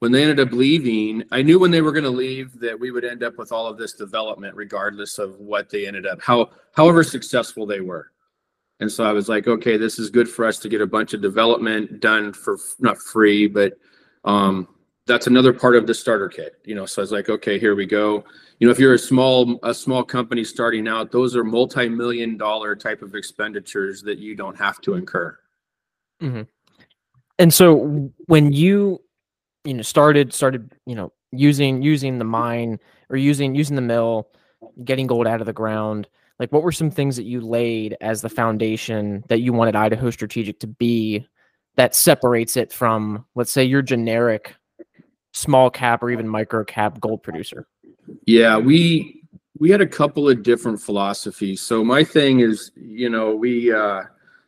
when 0.00 0.12
they 0.12 0.22
ended 0.22 0.40
up 0.40 0.52
leaving, 0.52 1.22
I 1.30 1.42
knew 1.42 1.58
when 1.58 1.70
they 1.70 1.82
were 1.82 1.92
going 1.92 2.04
to 2.04 2.10
leave 2.10 2.58
that 2.60 2.78
we 2.78 2.90
would 2.90 3.04
end 3.04 3.22
up 3.22 3.38
with 3.38 3.52
all 3.52 3.66
of 3.66 3.78
this 3.78 3.92
development, 3.92 4.56
regardless 4.56 5.18
of 5.18 5.38
what 5.38 5.70
they 5.70 5.86
ended 5.86 6.06
up, 6.06 6.20
how, 6.20 6.50
however 6.74 7.02
successful 7.04 7.66
they 7.66 7.80
were. 7.80 8.10
And 8.80 8.90
so 8.90 9.04
I 9.04 9.12
was 9.12 9.28
like, 9.28 9.46
okay, 9.46 9.76
this 9.76 9.98
is 9.98 10.08
good 10.08 10.28
for 10.28 10.46
us 10.46 10.58
to 10.60 10.68
get 10.70 10.80
a 10.80 10.86
bunch 10.86 11.12
of 11.12 11.20
development 11.20 12.00
done 12.00 12.32
for 12.32 12.58
not 12.78 12.96
free, 12.98 13.46
but 13.46 13.74
um, 14.24 14.68
that's 15.06 15.26
another 15.26 15.52
part 15.52 15.76
of 15.76 15.86
the 15.86 15.94
starter 15.94 16.28
kit 16.28 16.60
you 16.64 16.74
know 16.74 16.86
so 16.86 17.00
i 17.00 17.02
was 17.02 17.10
like 17.10 17.28
okay 17.28 17.58
here 17.58 17.74
we 17.74 17.84
go 17.84 18.24
you 18.58 18.66
know 18.66 18.70
if 18.70 18.78
you're 18.78 18.94
a 18.94 18.98
small 18.98 19.58
a 19.64 19.74
small 19.74 20.04
company 20.04 20.44
starting 20.44 20.86
out 20.86 21.10
those 21.10 21.34
are 21.34 21.42
multi-million 21.42 22.36
dollar 22.36 22.76
type 22.76 23.02
of 23.02 23.16
expenditures 23.16 24.02
that 24.02 24.18
you 24.18 24.36
don't 24.36 24.56
have 24.56 24.80
to 24.80 24.94
incur 24.94 25.36
mm-hmm. 26.22 26.42
and 27.40 27.52
so 27.52 28.12
when 28.26 28.52
you 28.52 29.00
you 29.64 29.74
know 29.74 29.82
started 29.82 30.32
started 30.32 30.72
you 30.86 30.94
know 30.94 31.12
using 31.32 31.82
using 31.82 32.18
the 32.18 32.24
mine 32.24 32.78
or 33.08 33.16
using 33.16 33.54
using 33.54 33.76
the 33.76 33.82
mill 33.82 34.28
getting 34.84 35.06
gold 35.06 35.26
out 35.26 35.40
of 35.40 35.46
the 35.46 35.52
ground 35.52 36.08
like 36.38 36.52
what 36.52 36.62
were 36.62 36.72
some 36.72 36.90
things 36.90 37.16
that 37.16 37.24
you 37.24 37.40
laid 37.40 37.96
as 38.00 38.22
the 38.22 38.28
foundation 38.28 39.22
that 39.28 39.40
you 39.40 39.52
wanted 39.52 39.76
idaho 39.76 40.10
strategic 40.10 40.58
to 40.58 40.66
be 40.66 41.26
that 41.76 41.94
separates 41.94 42.56
it 42.56 42.72
from 42.72 43.24
let's 43.34 43.52
say 43.52 43.64
your 43.64 43.82
generic 43.82 44.54
small 45.32 45.70
cap 45.70 46.02
or 46.02 46.10
even 46.10 46.28
micro 46.28 46.64
cap 46.64 47.00
gold 47.00 47.22
producer? 47.22 47.66
Yeah, 48.26 48.56
we 48.58 49.22
we 49.58 49.70
had 49.70 49.80
a 49.80 49.86
couple 49.86 50.28
of 50.28 50.42
different 50.42 50.80
philosophies. 50.80 51.60
So 51.60 51.84
my 51.84 52.02
thing 52.02 52.40
is, 52.40 52.70
you 52.76 53.10
know, 53.10 53.34
we 53.34 53.72
uh 53.72 54.02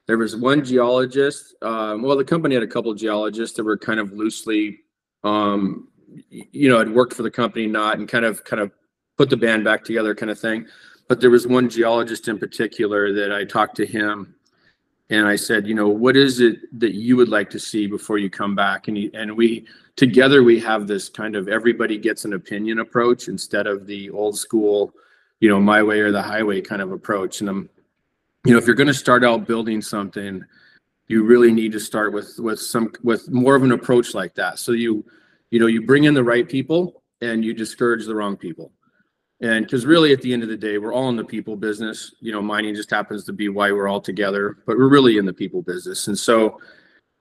there 0.07 0.19
was 0.19 0.37
one 0.37 0.65
geologist. 0.65 1.55
Um, 1.63 2.03
well, 2.03 2.17
the 2.17 2.25
company 2.25 2.55
had 2.55 2.65
a 2.65 2.69
couple 2.69 2.91
of 2.91 2.99
geologists 2.99 3.57
that 3.57 3.65
were 3.65 3.79
kind 3.79 4.01
of 4.01 4.13
loosely, 4.13 4.81
um, 5.25 5.89
you 6.31 6.69
know, 6.69 6.79
had 6.79 6.91
worked 6.91 7.15
for 7.15 7.23
the 7.23 7.31
company, 7.31 7.67
not 7.67 7.99
and 7.99 8.09
kind 8.09 8.25
of 8.25 8.45
kind 8.45 8.61
of 8.61 8.71
put 9.17 9.31
the 9.31 9.37
band 9.37 9.65
back 9.65 9.85
together, 9.85 10.15
kind 10.15 10.31
of 10.31 10.39
thing. 10.39 10.67
But 11.09 11.21
there 11.21 11.31
was 11.31 11.47
one 11.47 11.69
geologist 11.69 12.29
in 12.29 12.39
particular 12.39 13.13
that 13.13 13.33
I 13.33 13.45
talked 13.45 13.77
to 13.77 13.87
him 13.87 14.35
and 15.13 15.27
I 15.27 15.37
said, 15.37 15.67
you 15.67 15.75
know, 15.75 15.89
what 15.89 16.17
is 16.17 16.41
it 16.41 16.61
that 16.81 16.95
you 16.95 17.17
would 17.17 17.29
like 17.29 17.51
to 17.51 17.59
see 17.59 17.87
before 17.87 18.17
you 18.17 18.31
come 18.31 18.55
back? 18.55 18.89
And 18.89 18.97
he, 18.97 19.11
and 19.13 19.37
we 19.37 19.67
together 19.97 20.43
we 20.43 20.59
have 20.61 20.87
this 20.87 21.11
kind 21.11 21.37
of 21.37 21.49
everybody 21.49 21.99
gets 21.99 22.25
an 22.25 22.33
opinion 22.33 22.79
approach 22.79 23.29
instead 23.29 23.67
of 23.67 23.87
the 23.87 24.09
old 24.09 24.39
school, 24.39 24.95
you 25.41 25.51
know, 25.51 25.61
my 25.61 25.83
way 25.83 26.01
or 26.01 26.13
the 26.13 26.23
highway 26.23 26.63
kind 26.63 26.81
of 26.81 26.93
approach. 26.93 27.43
And 27.43 27.51
I'm, 27.51 27.69
you 28.47 28.53
know, 28.53 28.59
if 28.59 28.67
you're 28.67 28.75
going 28.75 28.87
to 28.87 28.95
start 28.95 29.23
out 29.23 29.47
building 29.47 29.83
something, 29.83 30.43
you 31.13 31.25
really 31.25 31.53
need 31.53 31.73
to 31.73 31.79
start 31.79 32.15
with 32.15 32.39
with 32.39 32.59
some 32.59 32.91
with 33.03 33.31
more 33.31 33.55
of 33.55 33.63
an 33.63 33.73
approach 33.73 34.15
like 34.15 34.35
that. 34.37 34.59
So 34.59 34.73
you, 34.73 35.05
you 35.51 35.61
know, 35.61 35.67
you 35.67 35.83
bring 35.83 36.05
in 36.05 36.15
the 36.15 36.25
right 36.25 36.49
people 36.49 37.03
and 37.21 37.45
you 37.45 37.53
discourage 37.53 38.07
the 38.07 38.15
wrong 38.15 38.35
people. 38.35 38.73
And 39.43 39.67
because 39.67 39.85
really, 39.85 40.15
at 40.15 40.23
the 40.23 40.33
end 40.33 40.43
of 40.43 40.49
the 40.49 40.57
day, 40.57 40.79
we're 40.79 40.95
all 40.95 41.11
in 41.11 41.17
the 41.17 41.25
people 41.25 41.55
business. 41.55 42.15
You 42.21 42.33
know, 42.33 42.41
mining 42.41 42.75
just 42.75 42.91
happens 42.91 43.25
to 43.25 43.33
be 43.33 43.51
why 43.51 43.73
we're 43.73 43.89
all 43.89 44.01
together, 44.01 44.57
but 44.67 44.79
we're 44.79 44.89
really 44.89 45.19
in 45.19 45.27
the 45.27 45.35
people 45.35 45.61
business. 45.61 46.09
And 46.09 46.19
so, 46.19 46.59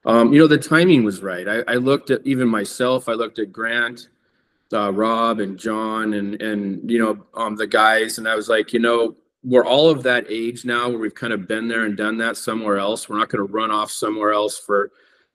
um, 0.06 0.32
you 0.32 0.40
know, 0.40 0.46
the 0.46 0.56
timing 0.56 1.04
was 1.04 1.20
right. 1.20 1.46
I, 1.46 1.62
I, 1.68 1.74
looked 1.74 2.10
at 2.10 2.26
even 2.26 2.48
myself. 2.48 3.10
I 3.10 3.12
looked 3.12 3.40
at 3.40 3.52
Grant, 3.52 4.08
uh, 4.72 4.90
Rob, 4.92 5.40
and 5.40 5.58
John, 5.58 6.14
and 6.14 6.40
and 6.40 6.90
you 6.90 6.98
know, 6.98 7.26
um, 7.34 7.56
the 7.56 7.66
guys, 7.66 8.16
and 8.16 8.26
I 8.26 8.36
was 8.36 8.48
like, 8.48 8.72
you 8.72 8.80
know, 8.80 9.16
we're 9.44 9.66
all 9.66 9.90
of 9.90 10.02
that 10.04 10.26
age 10.28 10.64
now 10.64 10.88
where 10.88 10.98
we've 10.98 11.14
kind 11.14 11.32
of 11.32 11.48
been 11.48 11.68
there 11.68 11.84
and 11.84 11.96
done 11.96 12.16
that 12.18 12.36
somewhere 12.36 12.78
else. 12.78 13.08
We're 13.08 13.18
not 13.18 13.28
going 13.28 13.46
to 13.46 13.52
run 13.52 13.70
off 13.70 13.90
somewhere 13.90 14.32
else 14.32 14.58
for 14.58 14.92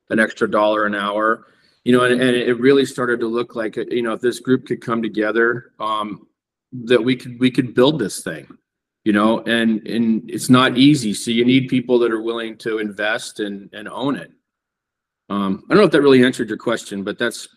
an 0.10 0.20
extra 0.20 0.50
dollar 0.50 0.86
an 0.86 0.96
hour. 0.96 1.46
You 1.84 1.94
know, 1.94 2.04
and, 2.04 2.22
and 2.22 2.36
it 2.36 2.60
really 2.60 2.86
started 2.86 3.20
to 3.22 3.28
look 3.28 3.56
like, 3.56 3.78
you 3.78 4.02
know, 4.02 4.14
if 4.14 4.22
this 4.22 4.40
group 4.40 4.66
could 4.66 4.82
come 4.82 5.02
together, 5.02 5.72
um, 5.80 6.28
that 6.74 7.04
we 7.04 7.16
could 7.16 7.40
we 7.40 7.50
could 7.50 7.74
build 7.74 8.00
this 8.00 8.22
thing 8.22 8.48
you 9.04 9.14
know 9.14 9.40
and 9.44 9.88
and 9.88 10.30
it's 10.30 10.50
not 10.50 10.78
easy 10.78 11.14
so 11.14 11.32
you 11.32 11.46
need 11.46 11.70
people 11.70 11.98
that 11.98 12.12
are 12.12 12.22
willing 12.22 12.58
to 12.58 12.80
invest 12.80 13.40
and 13.40 13.70
and 13.74 13.88
own 13.88 14.16
it 14.16 14.32
um 15.30 15.64
i 15.66 15.74
don't 15.74 15.82
know 15.82 15.86
if 15.86 15.92
that 15.92 16.02
really 16.02 16.26
answered 16.26 16.50
your 16.50 16.58
question 16.58 17.04
but 17.04 17.18
that's 17.18 17.48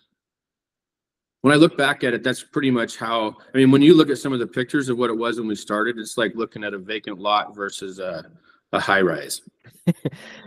when 1.42 1.52
i 1.52 1.56
look 1.56 1.76
back 1.76 2.04
at 2.04 2.14
it 2.14 2.22
that's 2.22 2.42
pretty 2.42 2.70
much 2.70 2.96
how 2.96 3.36
i 3.54 3.56
mean 3.56 3.70
when 3.70 3.82
you 3.82 3.94
look 3.94 4.10
at 4.10 4.18
some 4.18 4.32
of 4.32 4.38
the 4.38 4.46
pictures 4.46 4.88
of 4.88 4.98
what 4.98 5.10
it 5.10 5.16
was 5.16 5.38
when 5.38 5.48
we 5.48 5.54
started 5.54 5.98
it's 5.98 6.18
like 6.18 6.34
looking 6.34 6.64
at 6.64 6.74
a 6.74 6.78
vacant 6.78 7.18
lot 7.18 7.54
versus 7.54 7.98
a, 7.98 8.30
a 8.72 8.80
high 8.80 9.00
rise. 9.00 9.42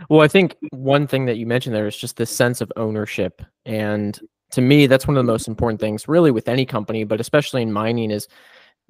Well 0.10 0.22
i 0.22 0.28
think 0.28 0.56
one 0.72 1.08
thing 1.08 1.26
that 1.26 1.38
you 1.38 1.46
mentioned 1.46 1.76
there 1.76 1.88
is 1.88 1.98
just 1.98 2.18
this 2.18 2.30
sense 2.30 2.62
of 2.62 2.72
ownership. 2.76 3.42
And 3.66 4.20
to 4.52 4.62
me 4.62 4.88
that's 4.88 5.08
one 5.08 5.18
of 5.18 5.26
the 5.26 5.32
most 5.32 5.48
important 5.48 5.80
things 5.80 6.08
really 6.08 6.32
with 6.32 6.48
any 6.48 6.66
company 6.66 7.04
but 7.04 7.20
especially 7.20 7.62
in 7.62 7.72
mining 7.72 8.12
is 8.12 8.28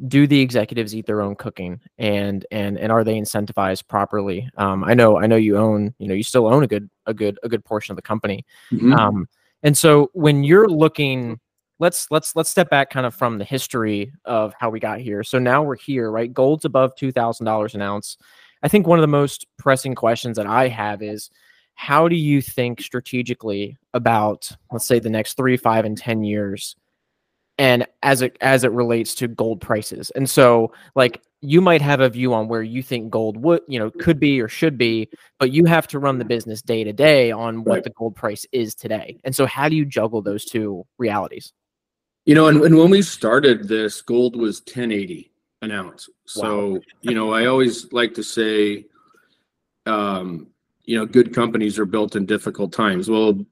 do 0.07 0.25
the 0.27 0.41
executives 0.41 0.95
eat 0.95 1.05
their 1.05 1.21
own 1.21 1.35
cooking? 1.35 1.79
And 1.97 2.45
and 2.51 2.77
and 2.77 2.91
are 2.91 3.03
they 3.03 3.15
incentivized 3.15 3.87
properly? 3.87 4.49
Um, 4.57 4.83
i 4.83 4.93
know 4.93 5.17
i 5.17 5.27
know 5.27 5.37
you 5.37 5.57
own 5.57 5.93
you 5.97 6.07
know 6.07 6.15
you 6.15 6.23
still 6.23 6.47
own 6.47 6.63
a 6.63 6.67
good 6.67 6.89
a 7.05 7.13
good 7.13 7.39
a 7.43 7.49
good 7.49 7.63
portion 7.63 7.93
of 7.93 7.95
the 7.95 8.01
company. 8.01 8.45
Mm-hmm. 8.71 8.93
um, 8.93 9.27
and 9.61 9.77
so 9.77 10.09
when 10.13 10.43
you're 10.43 10.67
looking 10.67 11.39
let's 11.79 12.07
let's 12.11 12.35
let's 12.35 12.49
step 12.49 12.69
back 12.69 12.89
kind 12.89 13.05
of 13.05 13.13
from 13.13 13.37
the 13.37 13.45
history 13.45 14.11
of 14.25 14.53
how 14.59 14.69
we 14.69 14.79
got 14.79 14.99
here. 14.99 15.23
So 15.23 15.39
now 15.39 15.63
we're 15.63 15.75
here 15.75 16.11
right? 16.11 16.33
Gold's 16.33 16.65
above 16.65 16.95
$2000 16.95 17.73
an 17.73 17.81
ounce. 17.81 18.17
I 18.61 18.67
think 18.67 18.87
one 18.87 18.99
of 18.99 19.03
the 19.03 19.07
most 19.07 19.45
pressing 19.57 19.93
questions 19.93 20.37
that 20.37 20.47
i 20.47 20.67
have 20.69 21.01
is 21.01 21.29
how 21.75 22.07
do 22.07 22.15
you 22.15 22.41
think 22.41 22.81
strategically 22.81 23.77
about 23.93 24.49
let's 24.71 24.85
say 24.85 24.99
the 24.99 25.09
next 25.09 25.35
three 25.35 25.57
five 25.57 25.85
and 25.85 25.97
ten 25.97 26.23
years 26.23 26.75
and 27.57 27.85
as 28.01 28.21
it 28.21 28.37
as 28.41 28.63
it 28.63 28.71
relates 28.71 29.15
to 29.15 29.27
gold 29.27 29.59
prices? 29.59 30.11
And 30.11 30.29
so 30.29 30.71
like 30.95 31.21
you 31.41 31.59
might 31.59 31.81
have 31.81 31.99
a 31.99 32.09
view 32.09 32.33
on 32.33 32.47
where 32.47 32.63
you 32.63 32.81
think 32.81 33.09
gold 33.09 33.37
would 33.37 33.61
you 33.67 33.79
know 33.79 33.89
could 33.89 34.19
be 34.19 34.39
or 34.39 34.47
should 34.47 34.77
be 34.77 35.09
but 35.39 35.51
you 35.51 35.65
have 35.65 35.87
to 35.87 35.99
run 35.99 36.19
the 36.19 36.25
business 36.25 36.61
day 36.61 36.83
to 36.83 36.93
day 36.93 37.31
on 37.31 37.63
what 37.63 37.75
right. 37.75 37.83
the 37.83 37.89
gold 37.89 38.15
price 38.15 38.45
is 38.51 38.75
today. 38.75 39.19
And 39.23 39.35
so 39.35 39.45
how 39.45 39.67
do 39.67 39.75
you 39.75 39.83
juggle 39.83 40.21
those 40.21 40.45
two 40.45 40.85
realities 40.97 41.51
you 42.25 42.35
know 42.35 42.47
and, 42.47 42.61
and 42.61 42.77
when 42.77 42.89
we 42.89 43.01
started 43.01 43.67
this 43.67 44.01
gold 44.01 44.35
was 44.35 44.59
1080 44.61 45.31
an 45.61 45.71
ounce. 45.71 46.09
So 46.25 46.73
wow. 46.73 46.79
you 47.01 47.15
know 47.15 47.33
i 47.33 47.45
always 47.45 47.91
like 47.91 48.13
to 48.15 48.23
say 48.23 48.85
um 49.85 50.47
you 50.83 50.97
know 50.97 51.05
good 51.05 51.33
companies 51.33 51.79
are 51.79 51.85
built 51.85 52.15
in 52.15 52.25
difficult 52.25 52.71
times. 52.71 53.09
Well 53.09 53.45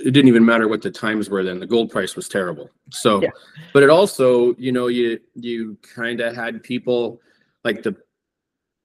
it 0.00 0.10
didn't 0.10 0.28
even 0.28 0.44
matter 0.44 0.66
what 0.66 0.82
the 0.82 0.90
times 0.90 1.30
were 1.30 1.44
then. 1.44 1.60
The 1.60 1.66
gold 1.66 1.90
price 1.90 2.16
was 2.16 2.28
terrible. 2.28 2.68
So 2.90 3.22
yeah. 3.22 3.30
but 3.72 3.82
it 3.82 3.90
also 3.90 4.54
you 4.56 4.72
know 4.72 4.88
you 4.88 5.20
you 5.34 5.78
kind 5.82 6.20
of 6.20 6.34
had 6.34 6.62
people 6.62 7.20
like 7.64 7.82
the 7.82 7.96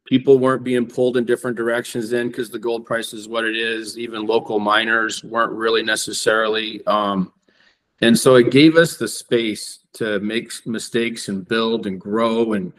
people 0.05 0.39
weren't 0.39 0.63
being 0.63 0.88
pulled 0.88 1.17
in 1.17 1.25
different 1.25 1.55
directions 1.55 2.09
then 2.09 2.27
because 2.27 2.49
the 2.49 2.59
gold 2.59 2.85
price 2.85 3.13
is 3.13 3.27
what 3.27 3.45
it 3.45 3.55
is. 3.55 3.97
Even 3.97 4.25
local 4.25 4.59
miners 4.59 5.23
weren't 5.23 5.51
really 5.51 5.83
necessarily 5.83 6.85
um 6.85 7.31
and 8.01 8.18
so 8.18 8.36
it 8.36 8.51
gave 8.51 8.75
us 8.75 8.98
the 8.98 9.08
space 9.08 9.79
to 9.94 10.20
make 10.20 10.51
mistakes 10.65 11.27
and 11.27 11.48
build 11.48 11.88
and 11.88 12.00
grow 12.00 12.53
and 12.53 12.72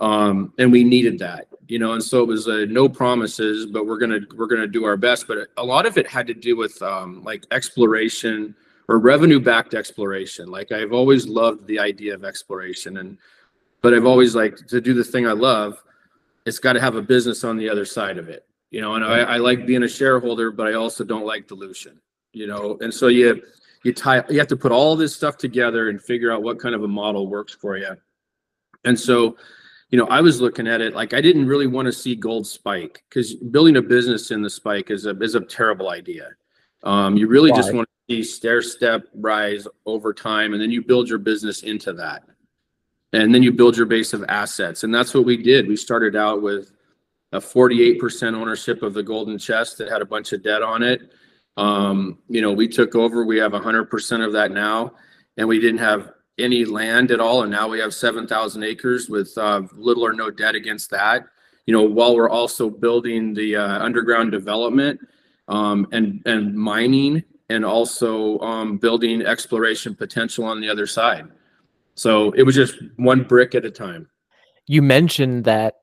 um 0.00 0.52
and 0.58 0.72
we 0.72 0.84
needed 0.84 1.18
that 1.18 1.48
you 1.68 1.78
know 1.78 1.92
and 1.92 2.02
so 2.02 2.22
it 2.22 2.26
was 2.26 2.48
uh, 2.48 2.66
no 2.68 2.88
promises 2.88 3.66
but 3.66 3.86
we're 3.86 3.98
gonna 3.98 4.20
we're 4.36 4.46
gonna 4.46 4.66
do 4.66 4.84
our 4.84 4.96
best. 4.96 5.26
But 5.26 5.48
a 5.56 5.64
lot 5.64 5.86
of 5.86 5.96
it 5.98 6.06
had 6.06 6.26
to 6.26 6.34
do 6.34 6.56
with 6.56 6.80
um, 6.82 7.22
like 7.22 7.46
exploration 7.50 8.54
or 8.88 8.98
revenue 8.98 9.40
backed 9.40 9.74
exploration. 9.74 10.50
Like 10.50 10.72
i've 10.72 10.92
always 10.92 11.26
loved 11.26 11.66
the 11.66 11.78
idea 11.78 12.14
of 12.14 12.24
exploration 12.24 12.98
and 12.98 13.18
but 13.80 13.94
i've 13.94 14.06
always 14.06 14.34
liked 14.34 14.68
to 14.68 14.80
do 14.80 14.94
the 14.94 15.04
thing 15.04 15.26
i 15.26 15.32
love. 15.32 15.82
It's 16.44 16.58
got 16.58 16.72
to 16.72 16.80
have 16.80 16.96
a 16.96 17.02
business 17.02 17.44
on 17.44 17.56
the 17.56 17.68
other 17.68 17.84
side 17.84 18.18
of 18.18 18.28
it 18.28 18.44
you 18.72 18.80
know 18.80 18.94
and 18.94 19.04
I, 19.04 19.20
I 19.20 19.36
like 19.36 19.64
being 19.64 19.84
a 19.84 19.88
shareholder 19.88 20.50
but 20.50 20.66
i 20.66 20.72
also 20.72 21.04
don't 21.04 21.26
like 21.26 21.46
dilution 21.46 22.00
you 22.32 22.48
know 22.48 22.78
and 22.80 22.92
so 22.92 23.06
you 23.06 23.40
you 23.84 23.92
tie 23.92 24.22
you 24.28 24.38
have 24.38 24.48
to 24.48 24.56
put 24.56 24.72
all 24.72 24.96
this 24.96 25.14
stuff 25.14 25.36
together 25.36 25.88
and 25.88 26.02
figure 26.02 26.32
out 26.32 26.42
what 26.42 26.58
kind 26.58 26.74
of 26.74 26.82
a 26.82 26.88
model 26.88 27.26
works 27.26 27.54
for 27.54 27.76
you 27.76 27.96
and 28.84 28.98
so 28.98 29.36
you 29.92 29.98
know, 29.98 30.06
I 30.06 30.22
was 30.22 30.40
looking 30.40 30.66
at 30.66 30.80
it 30.80 30.94
like 30.94 31.12
I 31.12 31.20
didn't 31.20 31.46
really 31.46 31.66
want 31.66 31.84
to 31.84 31.92
see 31.92 32.16
gold 32.16 32.46
spike 32.46 33.04
because 33.08 33.34
building 33.34 33.76
a 33.76 33.82
business 33.82 34.30
in 34.30 34.40
the 34.40 34.48
spike 34.48 34.90
is 34.90 35.04
a 35.04 35.10
is 35.20 35.34
a 35.34 35.40
terrible 35.40 35.90
idea. 35.90 36.30
Um, 36.82 37.16
you 37.16 37.28
really 37.28 37.50
Why? 37.50 37.58
just 37.58 37.74
want 37.74 37.86
to 38.08 38.14
see 38.14 38.24
stair 38.24 38.62
step 38.62 39.02
rise 39.14 39.68
over 39.84 40.14
time, 40.14 40.54
and 40.54 40.62
then 40.62 40.70
you 40.70 40.82
build 40.82 41.10
your 41.10 41.18
business 41.18 41.62
into 41.62 41.92
that, 41.92 42.24
and 43.12 43.34
then 43.34 43.42
you 43.42 43.52
build 43.52 43.76
your 43.76 43.84
base 43.84 44.14
of 44.14 44.24
assets, 44.28 44.82
and 44.82 44.94
that's 44.94 45.12
what 45.12 45.26
we 45.26 45.36
did. 45.36 45.68
We 45.68 45.76
started 45.76 46.16
out 46.16 46.40
with 46.40 46.72
a 47.32 47.38
48% 47.38 48.34
ownership 48.34 48.82
of 48.82 48.94
the 48.94 49.02
golden 49.02 49.38
chest 49.38 49.76
that 49.78 49.90
had 49.90 50.00
a 50.00 50.06
bunch 50.06 50.32
of 50.32 50.42
debt 50.42 50.62
on 50.62 50.82
it. 50.82 51.12
Um, 51.56 52.18
you 52.28 52.40
know, 52.40 52.52
we 52.52 52.68
took 52.68 52.94
over. 52.94 53.24
We 53.24 53.38
have 53.38 53.52
100% 53.52 54.26
of 54.26 54.32
that 54.32 54.50
now, 54.50 54.94
and 55.36 55.46
we 55.46 55.60
didn't 55.60 55.78
have 55.78 56.12
any 56.38 56.64
land 56.64 57.10
at 57.10 57.20
all, 57.20 57.42
and 57.42 57.50
now 57.50 57.68
we 57.68 57.78
have 57.78 57.94
7,000 57.94 58.62
acres 58.62 59.08
with 59.08 59.36
uh, 59.36 59.62
little 59.74 60.04
or 60.04 60.12
no 60.12 60.30
debt 60.30 60.54
against 60.54 60.90
that. 60.90 61.24
You 61.66 61.74
know, 61.74 61.82
while 61.82 62.16
we're 62.16 62.30
also 62.30 62.70
building 62.70 63.34
the 63.34 63.56
uh, 63.56 63.84
underground 63.84 64.32
development 64.32 65.00
um, 65.48 65.86
and 65.92 66.22
and 66.26 66.56
mining, 66.56 67.22
and 67.48 67.64
also 67.64 68.38
um, 68.40 68.78
building 68.78 69.22
exploration 69.22 69.94
potential 69.94 70.44
on 70.44 70.60
the 70.60 70.68
other 70.68 70.86
side. 70.86 71.28
So 71.94 72.32
it 72.32 72.42
was 72.44 72.54
just 72.54 72.76
one 72.96 73.24
brick 73.24 73.54
at 73.54 73.64
a 73.64 73.70
time. 73.70 74.08
You 74.66 74.80
mentioned 74.80 75.44
that 75.44 75.76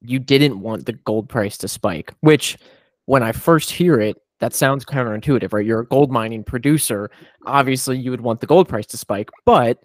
you 0.00 0.18
didn't 0.18 0.60
want 0.60 0.86
the 0.86 0.94
gold 0.94 1.28
price 1.28 1.56
to 1.58 1.68
spike, 1.68 2.12
which 2.20 2.58
when 3.06 3.22
I 3.22 3.32
first 3.32 3.70
hear 3.70 4.00
it, 4.00 4.16
that 4.42 4.52
sounds 4.52 4.84
counterintuitive, 4.84 5.52
right? 5.52 5.64
You're 5.64 5.82
a 5.82 5.86
gold 5.86 6.10
mining 6.10 6.42
producer. 6.42 7.12
Obviously, 7.46 7.96
you 7.96 8.10
would 8.10 8.22
want 8.22 8.40
the 8.40 8.46
gold 8.48 8.68
price 8.68 8.86
to 8.86 8.96
spike, 8.96 9.30
but 9.46 9.78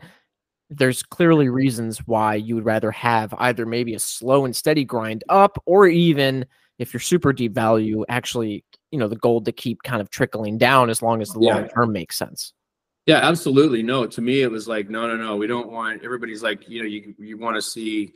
there's 0.71 1.03
clearly 1.03 1.47
reasons 1.47 1.99
why 2.07 2.33
you 2.33 2.55
would 2.55 2.65
rather 2.65 2.89
have 2.89 3.35
either 3.37 3.67
maybe 3.67 3.93
a 3.93 3.99
slow 3.99 4.45
and 4.45 4.55
steady 4.55 4.83
grind 4.83 5.23
up 5.29 5.61
or 5.67 5.85
even 5.85 6.43
if 6.79 6.91
you're 6.91 6.99
super 6.99 7.31
deep 7.31 7.53
value 7.53 8.03
actually 8.09 8.65
you 8.91 8.99
know 8.99 9.07
the 9.07 9.15
gold 9.15 9.45
to 9.45 9.51
keep 9.53 9.81
kind 9.83 10.01
of 10.01 10.09
trickling 10.09 10.57
down 10.57 10.89
as 10.89 11.01
long 11.01 11.21
as 11.21 11.29
the 11.29 11.39
yeah. 11.39 11.55
long 11.55 11.69
term 11.69 11.93
makes 11.93 12.17
sense 12.17 12.51
yeah 13.05 13.19
absolutely 13.19 13.81
no 13.81 14.05
to 14.05 14.19
me 14.19 14.41
it 14.41 14.51
was 14.51 14.67
like 14.67 14.89
no 14.89 15.07
no 15.07 15.15
no 15.15 15.37
we 15.37 15.47
don't 15.47 15.71
want 15.71 16.03
everybody's 16.03 16.43
like 16.43 16.67
you 16.67 16.81
know 16.81 16.87
you, 16.87 17.15
you 17.17 17.37
want 17.37 17.55
to 17.55 17.61
see 17.61 18.11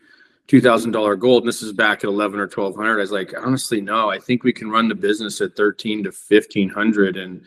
$2000 0.51 1.17
gold 1.17 1.43
and 1.43 1.47
this 1.47 1.61
is 1.61 1.71
back 1.71 1.99
at 1.99 2.09
11 2.09 2.37
or 2.37 2.43
1200 2.43 2.97
i 2.97 3.01
was 3.01 3.11
like 3.11 3.33
honestly 3.37 3.79
no 3.79 4.09
i 4.09 4.19
think 4.19 4.43
we 4.43 4.51
can 4.51 4.69
run 4.69 4.89
the 4.89 4.95
business 4.95 5.39
at 5.39 5.55
13 5.55 6.03
to 6.03 6.09
1500 6.09 7.15
and 7.15 7.41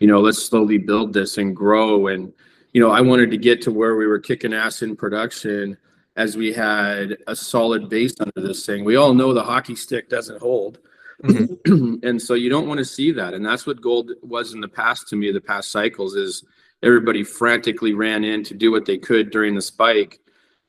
you 0.00 0.08
know 0.08 0.20
let's 0.20 0.42
slowly 0.42 0.76
build 0.76 1.12
this 1.12 1.38
and 1.38 1.54
grow. 1.54 2.08
And 2.08 2.32
you 2.72 2.80
know 2.80 2.90
i 2.90 3.00
wanted 3.00 3.30
to 3.30 3.36
get 3.36 3.62
to 3.62 3.70
where 3.70 3.94
we 3.94 4.08
were 4.08 4.18
kicking 4.18 4.52
ass 4.52 4.82
in 4.82 4.96
production 4.96 5.76
as 6.16 6.36
we 6.36 6.52
had 6.52 7.16
a 7.28 7.36
solid 7.36 7.88
base 7.88 8.14
under 8.20 8.46
this 8.46 8.66
thing. 8.66 8.84
We 8.84 8.96
all 8.96 9.14
know 9.14 9.32
the 9.32 9.42
hockey 9.42 9.76
stick 9.76 10.10
doesn't 10.10 10.42
hold. 10.42 10.80
Mm-hmm. 11.22 11.94
and 12.02 12.20
so 12.20 12.34
you 12.34 12.50
don't 12.50 12.66
want 12.66 12.78
to 12.78 12.84
see 12.84 13.12
that. 13.12 13.34
And 13.34 13.46
that's 13.46 13.66
what 13.66 13.80
gold 13.80 14.10
was 14.20 14.52
in 14.52 14.60
the 14.60 14.68
past 14.68 15.06
to 15.08 15.16
me 15.16 15.30
the 15.30 15.40
past 15.40 15.70
cycles 15.70 16.16
is 16.16 16.44
everybody 16.82 17.22
frantically 17.22 17.94
ran 17.94 18.24
in 18.24 18.42
to 18.44 18.54
do 18.54 18.72
what 18.72 18.84
they 18.84 18.98
could 18.98 19.30
during 19.30 19.54
the 19.54 19.62
spike 19.62 20.18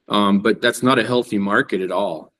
um, 0.09 0.39
but 0.39 0.61
that's 0.61 0.83
not 0.83 0.99
a 0.99 1.05
healthy 1.05 1.37
market 1.37 1.81
at 1.81 1.91
all. 1.91 2.33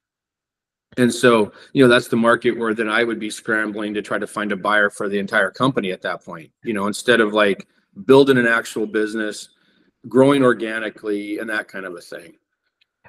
And 0.98 1.14
so, 1.14 1.52
you 1.74 1.84
know, 1.84 1.90
that's 1.90 2.08
the 2.08 2.16
market 2.16 2.58
where 2.58 2.74
then 2.74 2.90
I 2.90 3.04
would 3.04 3.20
be 3.20 3.30
scrambling 3.30 3.94
to 3.94 4.02
try 4.02 4.18
to 4.18 4.28
find 4.28 4.52
a 4.52 4.58
buyer 4.58 4.90
for 4.90 5.08
the 5.08 5.20
entire 5.20 5.52
company 5.52 5.92
at 5.92 6.02
that 6.02 6.26
point. 6.26 6.52
You 6.64 6.74
know, 6.74 6.88
instead 6.88 7.22
of 7.22 7.34
like 7.34 7.68
building 8.06 8.38
an 8.38 8.48
actual 8.48 8.88
business, 8.88 9.50
growing 10.08 10.44
organically 10.44 11.38
and 11.38 11.50
that 11.50 11.68
kind 11.68 11.86
of 11.86 11.96
a 11.96 12.02
thing. 12.02 12.34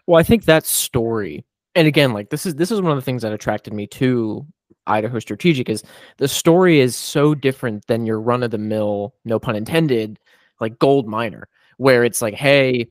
Well, 0.07 0.19
I 0.19 0.23
think 0.23 0.45
that 0.45 0.67
story, 0.67 1.45
and 1.75 1.87
again, 1.87 2.13
like 2.13 2.31
this 2.31 2.47
is 2.47 2.55
this 2.57 2.71
is 2.71 2.81
one 2.81 2.93
of 2.93 2.99
the 2.99 3.03
things 3.03 3.23
that 3.23 3.33
attracted 3.33 3.73
me 3.73 3.87
to 3.89 4.47
Idaho 4.87 5.19
Strategic 5.19 5.69
is 5.69 5.83
the 6.19 6.29
story 6.29 6.81
is 6.81 6.97
so 6.97 7.35
different 7.35 7.87
than 7.87 8.07
your 8.07 8.21
run 8.21 8.43
of 8.43 8.51
the 8.51 8.59
mill, 8.59 9.15
no 9.25 9.39
pun 9.39 9.57
intended, 9.57 10.19
like 10.61 10.79
gold 10.79 11.07
miner, 11.07 11.49
where 11.77 12.05
it's 12.05 12.21
like, 12.21 12.35
hey, 12.35 12.89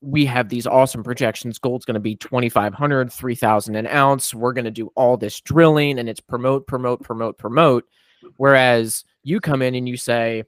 we 0.00 0.24
have 0.26 0.48
these 0.48 0.66
awesome 0.66 1.02
projections. 1.02 1.58
Gold's 1.58 1.84
going 1.84 1.94
to 1.94 2.00
be 2.00 2.16
2,500, 2.16 3.12
3,000 3.12 3.74
an 3.76 3.86
ounce. 3.86 4.34
We're 4.34 4.52
going 4.52 4.64
to 4.64 4.70
do 4.70 4.90
all 4.94 5.16
this 5.16 5.40
drilling 5.40 5.98
and 5.98 6.08
it's 6.08 6.20
promote, 6.20 6.66
promote, 6.66 7.02
promote, 7.02 7.38
promote. 7.38 7.84
Whereas 8.36 9.04
you 9.22 9.40
come 9.40 9.62
in 9.62 9.74
and 9.74 9.88
you 9.88 9.96
say, 9.96 10.44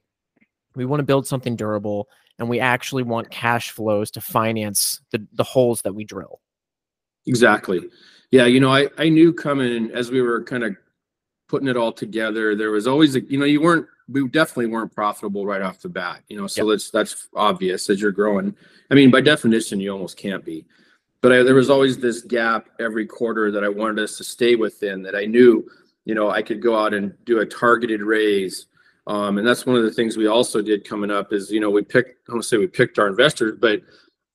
we 0.75 0.85
want 0.85 0.99
to 0.99 1.05
build 1.05 1.27
something 1.27 1.55
durable 1.55 2.07
and 2.39 2.49
we 2.49 2.59
actually 2.59 3.03
want 3.03 3.29
cash 3.29 3.69
flows 3.69 4.09
to 4.11 4.21
finance 4.21 5.01
the, 5.11 5.25
the 5.33 5.43
holes 5.43 5.83
that 5.83 5.93
we 5.93 6.03
drill. 6.03 6.41
Exactly. 7.27 7.81
Yeah. 8.31 8.45
You 8.45 8.59
know, 8.59 8.73
I, 8.73 8.89
I 8.97 9.09
knew 9.09 9.31
coming 9.33 9.91
as 9.91 10.09
we 10.09 10.21
were 10.21 10.43
kind 10.43 10.63
of 10.63 10.75
putting 11.53 11.67
it 11.67 11.77
all 11.77 11.91
together, 11.91 12.55
there 12.55 12.71
was 12.71 12.87
always, 12.87 13.15
a, 13.15 13.21
you 13.21 13.37
know, 13.37 13.45
you 13.45 13.61
weren't, 13.61 13.85
we 14.09 14.27
definitely 14.29 14.65
weren't 14.65 14.91
profitable 14.91 15.45
right 15.45 15.61
off 15.61 15.79
the 15.79 15.89
bat, 15.89 16.23
you 16.27 16.35
know, 16.35 16.47
so 16.47 16.71
yep. 16.71 16.81
that's 16.91 17.27
obvious 17.35 17.89
as 17.91 18.01
you're 18.01 18.11
growing. 18.11 18.55
I 18.89 18.95
mean, 18.95 19.11
by 19.11 19.21
definition, 19.21 19.79
you 19.79 19.91
almost 19.91 20.17
can't 20.17 20.43
be. 20.43 20.65
But 21.21 21.31
I, 21.31 21.43
there 21.43 21.53
was 21.53 21.69
always 21.69 21.99
this 21.99 22.21
gap 22.21 22.69
every 22.79 23.05
quarter 23.05 23.51
that 23.51 23.63
I 23.63 23.69
wanted 23.69 23.99
us 23.99 24.17
to 24.17 24.23
stay 24.23 24.55
within 24.55 25.03
that 25.03 25.15
I 25.15 25.25
knew, 25.25 25.69
you 26.05 26.15
know, 26.15 26.31
I 26.31 26.41
could 26.41 26.61
go 26.61 26.75
out 26.75 26.93
and 26.95 27.13
do 27.25 27.39
a 27.39 27.45
targeted 27.45 28.01
raise 28.01 28.65
um, 29.05 29.37
and 29.37 29.45
that's 29.45 29.65
one 29.65 29.75
of 29.75 29.83
the 29.83 29.91
things 29.91 30.15
we 30.15 30.27
also 30.27 30.61
did 30.61 30.87
coming 30.87 31.11
up 31.11 31.33
is, 31.33 31.51
you 31.51 31.59
know, 31.59 31.69
we 31.69 31.83
picked, 31.83 32.29
I 32.29 32.31
don't 32.31 32.41
say 32.41 32.57
we 32.57 32.67
picked 32.67 32.99
our 32.99 33.07
investors, 33.07 33.57
but 33.59 33.81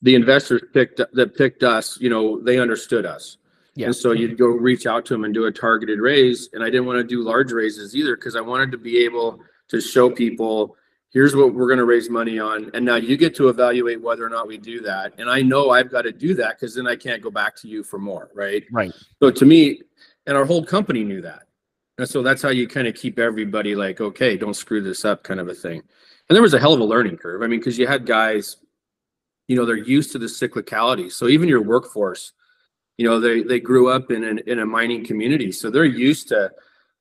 the 0.02 0.14
investors 0.14 0.62
picked 0.72 1.00
that 1.12 1.36
picked 1.36 1.62
us, 1.62 1.98
you 2.00 2.10
know, 2.10 2.40
they 2.40 2.58
understood 2.58 3.06
us. 3.06 3.38
Yeah. 3.78 3.86
And 3.86 3.96
so 3.96 4.10
you'd 4.10 4.36
go 4.36 4.46
reach 4.46 4.86
out 4.86 5.06
to 5.06 5.14
them 5.14 5.24
and 5.24 5.32
do 5.32 5.46
a 5.46 5.52
targeted 5.52 6.00
raise. 6.00 6.48
And 6.52 6.64
I 6.64 6.66
didn't 6.66 6.86
want 6.86 6.98
to 6.98 7.04
do 7.04 7.22
large 7.22 7.52
raises 7.52 7.94
either 7.94 8.16
because 8.16 8.34
I 8.34 8.40
wanted 8.40 8.72
to 8.72 8.78
be 8.78 8.98
able 9.04 9.40
to 9.68 9.80
show 9.80 10.10
people 10.10 10.76
here's 11.10 11.34
what 11.34 11.54
we're 11.54 11.68
going 11.68 11.78
to 11.78 11.84
raise 11.84 12.10
money 12.10 12.40
on. 12.40 12.70
And 12.74 12.84
now 12.84 12.96
you 12.96 13.16
get 13.16 13.36
to 13.36 13.48
evaluate 13.48 14.02
whether 14.02 14.26
or 14.26 14.30
not 14.30 14.48
we 14.48 14.58
do 14.58 14.80
that. 14.80 15.14
And 15.18 15.30
I 15.30 15.42
know 15.42 15.70
I've 15.70 15.90
got 15.90 16.02
to 16.02 16.12
do 16.12 16.34
that 16.34 16.58
because 16.58 16.74
then 16.74 16.88
I 16.88 16.96
can't 16.96 17.22
go 17.22 17.30
back 17.30 17.54
to 17.58 17.68
you 17.68 17.84
for 17.84 17.98
more. 17.98 18.30
Right. 18.34 18.64
Right. 18.72 18.92
So 19.22 19.30
to 19.30 19.44
me, 19.46 19.80
and 20.26 20.36
our 20.36 20.44
whole 20.44 20.64
company 20.64 21.04
knew 21.04 21.22
that. 21.22 21.44
And 21.98 22.08
so 22.08 22.22
that's 22.22 22.42
how 22.42 22.50
you 22.50 22.66
kind 22.66 22.88
of 22.88 22.94
keep 22.94 23.18
everybody 23.18 23.74
like, 23.74 24.00
okay, 24.00 24.36
don't 24.36 24.54
screw 24.54 24.80
this 24.80 25.04
up, 25.04 25.22
kind 25.22 25.40
of 25.40 25.48
a 25.48 25.54
thing. 25.54 25.82
And 26.28 26.34
there 26.34 26.42
was 26.42 26.54
a 26.54 26.58
hell 26.58 26.74
of 26.74 26.80
a 26.80 26.84
learning 26.84 27.16
curve. 27.16 27.42
I 27.42 27.46
mean, 27.46 27.60
because 27.60 27.78
you 27.78 27.86
had 27.86 28.06
guys, 28.06 28.56
you 29.46 29.56
know, 29.56 29.64
they're 29.64 29.76
used 29.76 30.12
to 30.12 30.18
the 30.18 30.26
cyclicality. 30.26 31.10
So 31.10 31.28
even 31.28 31.48
your 31.48 31.62
workforce, 31.62 32.32
you 32.98 33.08
know, 33.08 33.18
they 33.20 33.42
they 33.42 33.60
grew 33.60 33.88
up 33.88 34.10
in 34.10 34.24
an, 34.24 34.40
in 34.46 34.58
a 34.58 34.66
mining 34.66 35.04
community, 35.04 35.50
so 35.50 35.70
they're 35.70 35.84
used 35.84 36.28
to 36.28 36.50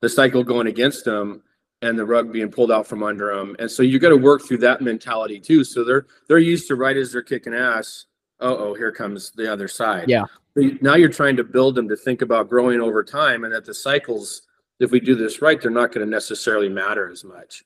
the 0.02 0.08
cycle 0.08 0.44
going 0.44 0.68
against 0.68 1.04
them 1.04 1.42
and 1.82 1.98
the 1.98 2.06
rug 2.06 2.32
being 2.32 2.50
pulled 2.50 2.72
out 2.72 2.88
from 2.88 3.04
under 3.04 3.36
them. 3.36 3.56
And 3.60 3.70
so 3.70 3.84
you 3.84 4.00
got 4.00 4.10
to 4.10 4.18
work 4.18 4.44
through 4.44 4.60
that 4.60 4.82
mentality 4.82 5.40
too. 5.40 5.64
So 5.64 5.84
they're 5.84 6.06
they're 6.28 6.38
used 6.38 6.68
to 6.70 6.76
right 6.76 6.96
as 6.96 7.12
they're 7.12 7.22
kicking 7.22 7.54
ass. 7.54 8.06
Oh, 8.40 8.56
oh, 8.56 8.74
here 8.76 8.92
comes 8.92 9.32
the 9.32 9.52
other 9.52 9.68
side. 9.68 10.08
Yeah. 10.08 10.24
Now 10.56 10.96
you're 10.96 11.10
trying 11.10 11.36
to 11.38 11.44
build 11.44 11.76
them 11.76 11.90
to 11.90 11.96
think 11.96 12.22
about 12.22 12.50
growing 12.50 12.80
over 12.80 13.04
time, 13.04 13.44
and 13.44 13.54
that 13.54 13.66
the 13.66 13.74
cycles 13.74 14.44
if 14.80 14.92
we 14.92 15.00
do 15.00 15.16
this 15.16 15.42
right, 15.42 15.60
they're 15.60 15.72
not 15.72 15.92
going 15.92 16.06
to 16.06 16.10
necessarily 16.10 16.70
matter 16.70 17.10
as 17.10 17.24
much. 17.24 17.64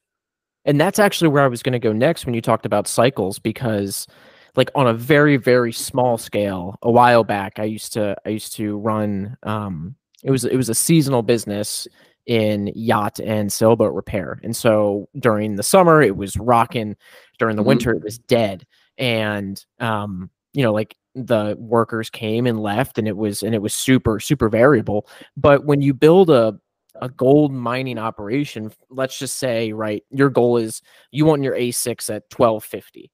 And 0.64 0.80
that's 0.80 1.00
actually 1.00 1.30
where 1.30 1.44
I 1.44 1.48
was 1.48 1.64
going 1.64 1.74
to 1.74 1.80
go 1.80 1.92
next 1.92 2.26
when 2.26 2.36
you 2.36 2.42
talked 2.42 2.66
about 2.66 2.88
cycles, 2.88 3.40
because 3.40 4.08
like 4.56 4.70
on 4.76 4.88
a 4.88 4.94
very 4.94 5.38
very 5.38 5.72
small 5.72 6.18
scale, 6.18 6.78
a 6.82 6.92
while 6.92 7.24
back, 7.24 7.60
I 7.60 7.64
used 7.64 7.94
to 7.94 8.16
I 8.26 8.30
used 8.30 8.56
to 8.56 8.78
run. 8.78 9.38
Um, 9.44 9.96
it 10.24 10.32
was 10.32 10.46
it 10.46 10.56
was 10.56 10.70
a 10.70 10.76
seasonal 10.76 11.24
business 11.24 11.88
in 12.28 12.72
yacht 12.76 13.20
and 13.20 13.52
sailboat 13.52 13.94
repair, 13.94 14.40
and 14.44 14.56
so 14.56 15.08
during 15.20 15.56
the 15.56 15.64
summer 15.64 16.02
it 16.02 16.16
was 16.16 16.38
rocking, 16.38 16.96
during 17.40 17.56
the 17.56 17.62
mm-hmm. 17.62 17.70
winter 17.70 17.92
it 17.92 18.04
was 18.04 18.20
dead, 18.20 18.66
and 18.98 19.64
um, 19.80 20.30
you 20.54 20.64
know 20.64 20.74
like 20.74 20.96
the 21.16 21.58
workers 21.60 22.10
came 22.10 22.48
and 22.48 22.62
left 22.62 22.98
and 22.98 23.06
it 23.06 23.18
was 23.18 23.44
and 23.44 23.54
it 23.54 23.62
was 23.62 23.74
super 23.74 24.18
super 24.18 24.48
variable 24.48 25.06
but 25.36 25.66
when 25.66 25.82
you 25.82 25.94
build 25.94 26.30
a 26.30 26.58
a 26.96 27.10
gold 27.10 27.52
mining 27.52 27.98
operation, 27.98 28.72
let's 28.90 29.18
just 29.18 29.38
say, 29.38 29.72
right, 29.74 30.04
your 30.10 30.30
goal 30.30 30.58
is 30.58 30.82
you 31.12 31.26
want 31.26 31.44
your 31.44 31.56
AISC 31.56 32.10
at 32.10 32.24
1250. 32.36 33.12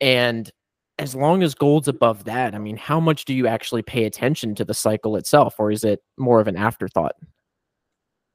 And 0.00 0.50
as 0.98 1.14
long 1.14 1.42
as 1.42 1.54
gold's 1.54 1.88
above 1.88 2.24
that, 2.24 2.54
I 2.54 2.58
mean, 2.58 2.76
how 2.76 3.00
much 3.00 3.24
do 3.24 3.34
you 3.34 3.46
actually 3.46 3.82
pay 3.82 4.04
attention 4.04 4.54
to 4.56 4.64
the 4.64 4.74
cycle 4.74 5.16
itself, 5.16 5.56
or 5.58 5.70
is 5.70 5.84
it 5.84 6.02
more 6.16 6.40
of 6.40 6.48
an 6.48 6.56
afterthought? 6.56 7.14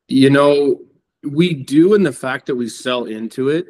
You 0.07 0.29
know, 0.29 0.79
we 1.23 1.53
do 1.53 1.93
in 1.93 2.03
the 2.03 2.11
fact 2.11 2.47
that 2.47 2.55
we 2.55 2.67
sell 2.67 3.05
into 3.05 3.49
it. 3.49 3.67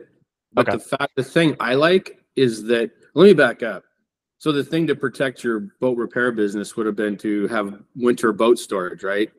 But 0.53 0.67
okay. 0.67 0.77
the 0.77 0.83
fact, 0.83 1.15
the 1.15 1.23
thing 1.23 1.55
I 1.59 1.75
like 1.75 2.23
is 2.35 2.63
that, 2.63 2.91
let 3.13 3.25
me 3.25 3.33
back 3.33 3.61
up. 3.61 3.83
So 4.39 4.51
the 4.51 4.63
thing 4.63 4.87
to 4.87 4.95
protect 4.95 5.43
your 5.43 5.59
boat 5.79 5.97
repair 5.97 6.31
business 6.31 6.75
would 6.75 6.85
have 6.85 6.95
been 6.95 7.17
to 7.17 7.47
have 7.49 7.79
winter 7.95 8.31
boat 8.31 8.57
storage, 8.57 9.03
right? 9.03 9.29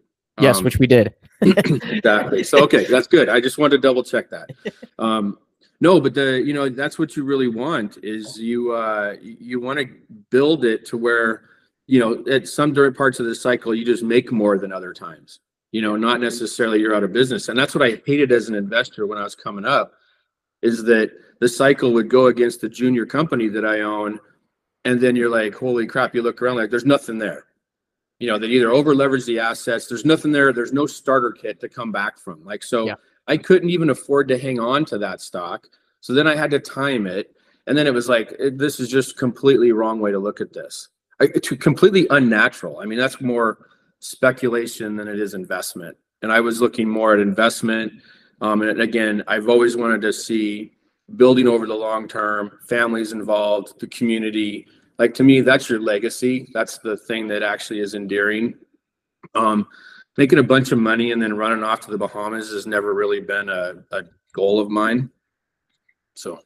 Yes, 0.41 0.59
um, 0.59 0.65
which 0.65 0.79
we 0.79 0.87
did. 0.87 1.15
exactly. 1.41 2.45
So 2.45 2.63
okay, 2.65 2.85
that's 2.85 3.07
good. 3.07 3.29
I 3.29 3.41
just 3.41 3.59
wanted 3.59 3.77
to 3.77 3.83
double 3.83 4.05
check 4.05 4.31
that. 4.31 4.51
Um, 4.99 5.39
no, 5.81 6.01
but 6.01 6.15
the 6.15 6.43
you 6.45 6.53
know 6.53 6.69
that's 6.69 6.99
what 6.99 7.17
you 7.17 7.25
really 7.25 7.49
want 7.49 7.99
is 8.03 8.39
you 8.39 8.73
uh, 8.73 9.17
you 9.21 9.61
want 9.61 9.79
to 9.79 9.87
build 10.31 10.65
it 10.65 10.85
to 10.87 10.97
where 10.97 11.49
you 11.87 11.99
know 11.99 12.25
at 12.31 12.49
some 12.49 12.73
different 12.73 12.97
parts 12.97 13.21
of 13.21 13.27
the 13.27 13.35
cycle 13.35 13.75
you 13.75 13.85
just 13.85 14.03
make 14.03 14.31
more 14.31 14.59
than 14.59 14.73
other 14.73 14.93
times. 14.93 15.41
You 15.73 15.83
know, 15.83 15.97
not 15.97 16.21
necessarily 16.21 16.81
you're 16.81 16.95
out 16.95 17.05
of 17.05 17.13
business, 17.13 17.49
and 17.49 17.59
that's 17.59 17.75
what 17.75 17.85
I 17.85 18.03
hated 18.07 18.33
as 18.33 18.49
an 18.49 18.55
investor 18.55 19.07
when 19.07 19.19
I 19.19 19.23
was 19.23 19.37
coming 19.37 19.65
up, 19.65 19.93
is 20.63 20.83
that 20.85 21.13
the 21.41 21.49
cycle 21.49 21.93
would 21.93 22.09
go 22.09 22.27
against 22.27 22.61
the 22.61 22.69
junior 22.69 23.07
company 23.07 23.49
that 23.49 23.65
I 23.65 23.81
own, 23.81 24.19
and 24.85 25.01
then 25.01 25.15
you're 25.17 25.31
like, 25.31 25.55
holy 25.55 25.87
crap! 25.87 26.15
You 26.15 26.23
look 26.23 26.43
around 26.43 26.57
like 26.57 26.71
there's 26.71 26.85
nothing 26.85 27.19
there 27.19 27.47
you 28.21 28.27
know, 28.27 28.39
they 28.39 28.49
either 28.49 28.71
over 28.71 28.95
leverage 28.95 29.25
the 29.25 29.39
assets. 29.39 29.87
There's 29.87 30.05
nothing 30.05 30.31
there. 30.31 30.53
There's 30.53 30.75
no 30.75 30.87
starter 30.87 31.33
kit 31.33 31.59
to 31.61 31.69
come 31.69 31.91
back 31.91 32.19
from. 32.19 32.45
Like, 32.45 32.63
so 32.63 32.87
yeah. 32.87 32.95
I 33.27 33.37
couldn't 33.37 33.71
even 33.71 33.91
afford 33.91 34.29
to 34.29 34.39
hang 34.39 34.59
on 34.59 34.85
to 34.87 34.99
that 34.99 35.21
stock. 35.21 35.67
So 36.01 36.13
then 36.13 36.27
I 36.27 36.35
had 36.35 36.51
to 36.53 36.59
time 36.59 37.07
it. 37.07 37.35
And 37.67 37.77
then 37.77 37.87
it 37.87 37.95
was 37.95 38.09
like, 38.09 38.35
it, 38.39 38.59
this 38.59 38.81
is 38.81 38.89
just 38.89 39.19
completely 39.19 39.73
wrong 39.73 40.01
way 40.01 40.11
to 40.11 40.19
look 40.19 40.41
at 40.41 40.53
this. 40.53 40.89
I, 41.21 41.29
it's 41.35 41.49
completely 41.49 42.07
unnatural. 42.11 42.81
I 42.81 42.87
mean, 42.87 42.99
that's 42.99 43.21
more 43.21 43.67
speculation 44.01 44.97
than 44.97 45.09
it 45.09 45.21
is 45.21 45.35
investment. 45.35 45.97
And 46.23 46.33
I 46.33 46.41
was 46.41 46.61
looking 46.61 46.89
more 46.89 47.15
at 47.15 47.21
investment. 47.21 47.93
Um, 48.41 48.63
and 48.63 48.81
again, 48.81 49.23
I've 49.27 49.49
always 49.49 49.77
wanted 49.77 50.01
to 50.03 50.13
see 50.13 50.73
building 51.17 51.47
over 51.47 51.67
the 51.67 51.75
long 51.75 52.09
term, 52.09 52.51
families 52.67 53.13
involved, 53.13 53.79
the 53.81 53.87
community, 53.89 54.67
like 55.01 55.15
to 55.15 55.25
me 55.25 55.41
that's 55.41 55.69
your 55.69 55.81
legacy 55.81 56.47
that's 56.53 56.79
the 56.79 56.97
thing 56.97 57.27
that 57.27 57.43
actually 57.43 57.81
is 57.81 57.95
endearing 57.95 58.55
um 59.35 59.67
making 60.21 60.39
a 60.39 60.43
bunch 60.43 60.71
of 60.71 60.79
money 60.79 61.13
and 61.13 61.23
then 61.23 61.35
running 61.35 61.65
off 61.65 61.81
to 61.81 61.91
the 61.91 61.97
bahamas 61.97 62.51
has 62.51 62.67
never 62.67 62.93
really 62.93 63.21
been 63.21 63.49
a, 63.49 63.73
a 63.93 64.05
goal 64.35 64.61
of 64.61 64.69
mine 64.69 65.09
so 66.15 66.39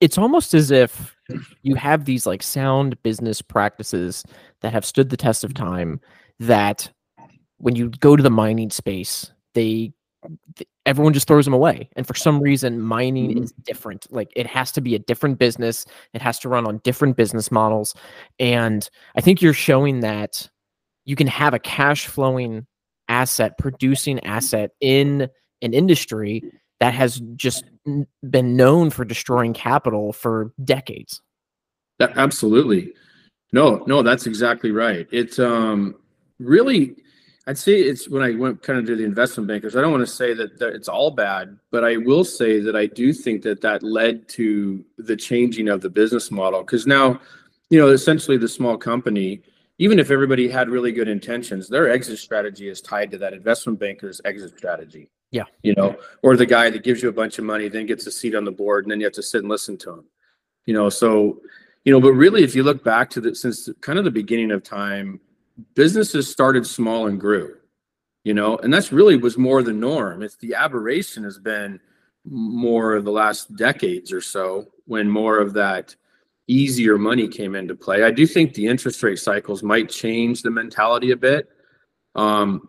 it's 0.00 0.18
almost 0.18 0.54
as 0.54 0.72
if 0.72 1.14
you 1.62 1.76
have 1.76 2.04
these 2.04 2.26
like 2.26 2.42
sound 2.42 3.00
business 3.04 3.40
practices 3.40 4.24
that 4.60 4.72
have 4.72 4.84
stood 4.84 5.08
the 5.08 5.16
test 5.16 5.44
of 5.44 5.54
time 5.54 6.00
that 6.40 6.90
when 7.58 7.76
you 7.76 7.90
go 8.00 8.16
to 8.16 8.24
the 8.24 8.30
mining 8.30 8.70
space 8.70 9.30
they 9.54 9.92
everyone 10.86 11.12
just 11.12 11.28
throws 11.28 11.44
them 11.44 11.54
away. 11.54 11.88
And 11.96 12.06
for 12.06 12.14
some 12.14 12.40
reason, 12.40 12.80
mining 12.80 13.30
mm-hmm. 13.30 13.42
is 13.44 13.52
different. 13.64 14.06
Like 14.10 14.32
it 14.34 14.46
has 14.46 14.72
to 14.72 14.80
be 14.80 14.94
a 14.94 14.98
different 14.98 15.38
business. 15.38 15.84
It 16.12 16.22
has 16.22 16.38
to 16.40 16.48
run 16.48 16.66
on 16.66 16.78
different 16.78 17.16
business 17.16 17.50
models. 17.50 17.94
And 18.38 18.88
I 19.16 19.20
think 19.20 19.42
you're 19.42 19.52
showing 19.52 20.00
that 20.00 20.48
you 21.04 21.16
can 21.16 21.26
have 21.26 21.54
a 21.54 21.58
cash 21.58 22.06
flowing 22.06 22.66
asset, 23.08 23.58
producing 23.58 24.20
asset 24.24 24.70
in 24.80 25.28
an 25.60 25.74
industry 25.74 26.42
that 26.80 26.94
has 26.94 27.20
just 27.36 27.64
been 28.28 28.56
known 28.56 28.90
for 28.90 29.04
destroying 29.04 29.52
capital 29.52 30.12
for 30.12 30.52
decades. 30.64 31.20
Absolutely. 32.00 32.92
No, 33.52 33.84
no, 33.86 34.02
that's 34.02 34.26
exactly 34.26 34.70
right. 34.70 35.06
It's 35.12 35.38
um 35.38 35.94
really 36.40 36.96
I'd 37.46 37.58
say 37.58 37.74
it's 37.74 38.08
when 38.08 38.22
I 38.22 38.36
went 38.36 38.62
kind 38.62 38.78
of 38.78 38.86
to 38.86 38.94
the 38.94 39.04
investment 39.04 39.48
bankers. 39.48 39.74
I 39.74 39.80
don't 39.80 39.90
want 39.90 40.06
to 40.06 40.12
say 40.12 40.32
that, 40.34 40.60
that 40.60 40.74
it's 40.74 40.88
all 40.88 41.10
bad, 41.10 41.58
but 41.72 41.84
I 41.84 41.96
will 41.96 42.24
say 42.24 42.60
that 42.60 42.76
I 42.76 42.86
do 42.86 43.12
think 43.12 43.42
that 43.42 43.60
that 43.62 43.82
led 43.82 44.28
to 44.30 44.84
the 44.96 45.16
changing 45.16 45.68
of 45.68 45.80
the 45.80 45.90
business 45.90 46.30
model 46.30 46.60
because 46.60 46.86
now, 46.86 47.20
you 47.68 47.80
know, 47.80 47.88
essentially 47.88 48.36
the 48.36 48.48
small 48.48 48.76
company, 48.76 49.42
even 49.82 49.98
if 49.98 50.12
everybody 50.12 50.48
had 50.48 50.68
really 50.68 50.92
good 50.92 51.08
intentions, 51.08 51.66
their 51.66 51.90
exit 51.90 52.16
strategy 52.16 52.68
is 52.68 52.80
tied 52.80 53.10
to 53.10 53.18
that 53.18 53.32
investment 53.32 53.80
banker's 53.80 54.20
exit 54.24 54.56
strategy. 54.56 55.10
Yeah. 55.32 55.46
You 55.64 55.74
know, 55.74 55.96
or 56.22 56.36
the 56.36 56.46
guy 56.46 56.70
that 56.70 56.84
gives 56.84 57.02
you 57.02 57.08
a 57.08 57.12
bunch 57.12 57.40
of 57.40 57.44
money, 57.44 57.66
then 57.66 57.86
gets 57.86 58.06
a 58.06 58.12
seat 58.12 58.36
on 58.36 58.44
the 58.44 58.52
board, 58.52 58.84
and 58.84 58.92
then 58.92 59.00
you 59.00 59.06
have 59.06 59.14
to 59.14 59.24
sit 59.24 59.40
and 59.40 59.48
listen 59.48 59.76
to 59.78 59.90
him. 59.94 60.04
You 60.66 60.74
know, 60.74 60.88
so, 60.88 61.40
you 61.84 61.92
know, 61.92 62.00
but 62.00 62.12
really, 62.12 62.44
if 62.44 62.54
you 62.54 62.62
look 62.62 62.84
back 62.84 63.10
to 63.10 63.20
the 63.20 63.34
since 63.34 63.68
kind 63.80 63.98
of 63.98 64.04
the 64.04 64.12
beginning 64.12 64.52
of 64.52 64.62
time, 64.62 65.18
businesses 65.74 66.30
started 66.30 66.64
small 66.64 67.08
and 67.08 67.18
grew. 67.18 67.56
You 68.22 68.34
know, 68.34 68.58
and 68.58 68.72
that's 68.72 68.92
really 68.92 69.16
was 69.16 69.36
more 69.36 69.64
the 69.64 69.72
norm. 69.72 70.22
It's 70.22 70.36
the 70.36 70.54
aberration 70.54 71.24
has 71.24 71.40
been 71.40 71.80
more 72.24 72.94
of 72.94 73.04
the 73.04 73.10
last 73.10 73.56
decades 73.56 74.12
or 74.12 74.20
so 74.20 74.68
when 74.86 75.08
more 75.08 75.38
of 75.38 75.54
that 75.54 75.96
easier 76.52 76.98
money 76.98 77.28
came 77.28 77.54
into 77.54 77.74
play. 77.74 78.02
I 78.04 78.10
do 78.10 78.26
think 78.26 78.54
the 78.54 78.66
interest 78.66 79.02
rate 79.02 79.18
cycles 79.18 79.62
might 79.62 79.88
change 79.88 80.42
the 80.42 80.50
mentality 80.50 81.10
a 81.12 81.16
bit. 81.16 81.48
Um, 82.14 82.68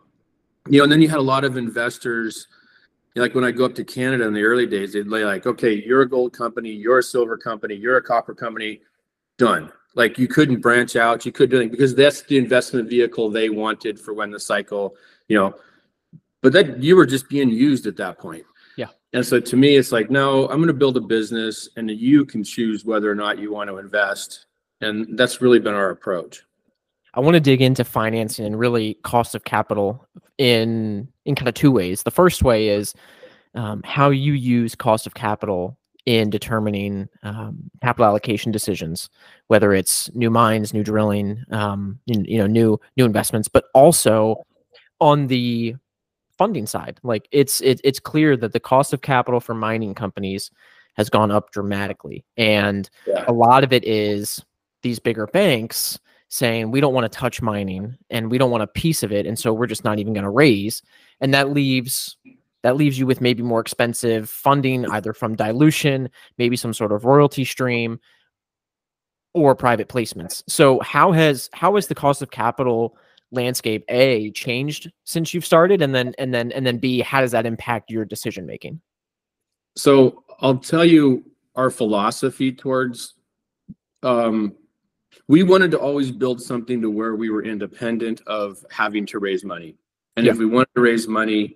you 0.69 0.77
know, 0.77 0.83
and 0.83 0.91
then 0.91 1.01
you 1.01 1.09
had 1.09 1.19
a 1.19 1.21
lot 1.21 1.43
of 1.43 1.57
investors, 1.57 2.47
like 3.15 3.35
when 3.35 3.43
I 3.43 3.51
go 3.51 3.65
up 3.65 3.75
to 3.75 3.83
Canada 3.83 4.25
in 4.25 4.33
the 4.33 4.43
early 4.43 4.65
days, 4.65 4.93
they'd 4.93 5.07
lay 5.07 5.25
like, 5.25 5.45
okay, 5.45 5.73
you're 5.85 6.01
a 6.01 6.09
gold 6.09 6.33
company, 6.33 6.69
you're 6.69 6.99
a 6.99 7.03
silver 7.03 7.37
company, 7.37 7.75
you're 7.75 7.97
a 7.97 8.01
copper 8.01 8.33
company, 8.33 8.81
done. 9.37 9.71
Like 9.95 10.17
you 10.17 10.27
couldn't 10.27 10.61
branch 10.61 10.95
out, 10.95 11.25
you 11.25 11.31
couldn't 11.31 11.51
do 11.51 11.57
anything 11.57 11.71
because 11.71 11.93
that's 11.93 12.21
the 12.23 12.37
investment 12.37 12.89
vehicle 12.89 13.29
they 13.29 13.49
wanted 13.49 13.99
for 13.99 14.13
when 14.13 14.31
the 14.31 14.39
cycle, 14.39 14.95
you 15.27 15.37
know. 15.37 15.53
But 16.41 16.53
that 16.53 16.81
you 16.81 16.95
were 16.95 17.05
just 17.05 17.29
being 17.29 17.49
used 17.49 17.85
at 17.85 17.97
that 17.97 18.17
point. 18.17 18.45
And 19.13 19.25
so 19.25 19.39
to 19.39 19.55
me, 19.55 19.75
it's 19.75 19.91
like, 19.91 20.09
no, 20.09 20.43
I'm 20.49 20.57
going 20.57 20.67
to 20.67 20.73
build 20.73 20.97
a 20.97 21.01
business 21.01 21.69
and 21.77 21.89
you 21.89 22.25
can 22.25 22.43
choose 22.43 22.83
whether 22.83 23.09
or 23.09 23.15
not 23.15 23.37
you 23.37 23.51
want 23.51 23.69
to 23.69 23.77
invest. 23.77 24.47
And 24.81 25.17
that's 25.17 25.39
really 25.39 25.59
been 25.59 25.75
our 25.75 25.91
approach. 25.91 26.41
I 27.13 27.19
want 27.19 27.35
to 27.35 27.39
dig 27.39 27.61
into 27.61 27.83
financing 27.83 28.45
and 28.45 28.57
really 28.57 28.95
cost 29.03 29.35
of 29.35 29.43
capital 29.43 30.07
in 30.39 31.07
in 31.25 31.35
kind 31.35 31.47
of 31.47 31.53
two 31.53 31.71
ways. 31.71 32.01
The 32.01 32.11
first 32.11 32.41
way 32.41 32.69
is 32.69 32.95
um, 33.53 33.83
how 33.85 34.09
you 34.09 34.33
use 34.33 34.73
cost 34.73 35.05
of 35.05 35.13
capital 35.13 35.77
in 36.07 36.31
determining 36.31 37.07
um, 37.21 37.69
capital 37.81 38.07
allocation 38.07 38.51
decisions, 38.51 39.09
whether 39.47 39.73
it's 39.73 40.13
new 40.15 40.31
mines, 40.31 40.73
new 40.73 40.83
drilling, 40.83 41.43
um, 41.51 41.99
you, 42.07 42.25
you 42.27 42.37
know, 42.39 42.47
new 42.47 42.79
new 42.97 43.05
investments, 43.05 43.47
but 43.47 43.65
also 43.75 44.43
on 44.99 45.27
the 45.27 45.75
funding 46.43 46.65
side. 46.65 46.99
Like 47.03 47.29
it's 47.31 47.61
it, 47.61 47.79
it's 47.85 48.01
clear 48.01 48.35
that 48.35 48.51
the 48.51 48.59
cost 48.59 48.91
of 48.91 49.01
capital 49.01 49.39
for 49.39 49.53
mining 49.53 49.95
companies 49.95 50.51
has 50.95 51.09
gone 51.09 51.31
up 51.31 51.51
dramatically, 51.51 52.25
and 52.35 52.89
yeah. 53.07 53.23
a 53.29 53.31
lot 53.31 53.63
of 53.63 53.71
it 53.71 53.85
is 53.85 54.43
these 54.81 54.99
bigger 54.99 55.25
banks 55.27 55.97
saying 56.27 56.69
we 56.69 56.81
don't 56.81 56.93
want 56.93 57.09
to 57.09 57.17
touch 57.17 57.41
mining 57.41 57.95
and 58.09 58.29
we 58.29 58.37
don't 58.37 58.51
want 58.51 58.61
a 58.61 58.67
piece 58.67 59.03
of 59.03 59.13
it, 59.13 59.25
and 59.25 59.39
so 59.39 59.53
we're 59.53 59.67
just 59.67 59.85
not 59.85 59.99
even 59.99 60.11
going 60.11 60.25
to 60.25 60.29
raise, 60.29 60.81
and 61.21 61.33
that 61.33 61.51
leaves 61.51 62.17
that 62.63 62.75
leaves 62.75 62.99
you 62.99 63.05
with 63.05 63.21
maybe 63.21 63.41
more 63.41 63.61
expensive 63.61 64.29
funding 64.29 64.85
either 64.87 65.13
from 65.13 65.35
dilution, 65.37 66.09
maybe 66.37 66.57
some 66.57 66.73
sort 66.73 66.91
of 66.91 67.05
royalty 67.05 67.45
stream 67.45 68.01
or 69.33 69.55
private 69.55 69.87
placements. 69.87 70.43
So 70.49 70.81
how 70.81 71.13
has 71.13 71.49
how 71.53 71.75
has 71.75 71.87
the 71.87 71.95
cost 71.95 72.21
of 72.21 72.31
capital 72.31 72.97
landscape 73.33 73.83
a 73.89 74.31
changed 74.31 74.91
since 75.03 75.33
you've 75.33 75.45
started 75.45 75.81
and 75.81 75.93
then 75.93 76.13
and 76.17 76.33
then 76.33 76.51
and 76.51 76.65
then 76.65 76.77
b 76.77 76.99
how 76.99 77.19
does 77.19 77.31
that 77.31 77.45
impact 77.45 77.89
your 77.89 78.05
decision 78.05 78.45
making 78.45 78.79
so 79.75 80.23
i'll 80.39 80.57
tell 80.57 80.85
you 80.85 81.23
our 81.55 81.69
philosophy 81.69 82.51
towards 82.51 83.15
um 84.03 84.55
we 85.27 85.43
wanted 85.43 85.71
to 85.71 85.79
always 85.79 86.11
build 86.11 86.41
something 86.41 86.81
to 86.81 86.89
where 86.89 87.15
we 87.15 87.29
were 87.29 87.43
independent 87.43 88.21
of 88.27 88.63
having 88.69 89.05
to 89.07 89.19
raise 89.19 89.43
money. 89.43 89.75
And 90.17 90.25
yeah. 90.25 90.31
if 90.31 90.37
we 90.37 90.45
wanted 90.45 90.69
to 90.75 90.81
raise 90.81 91.07
money 91.07 91.55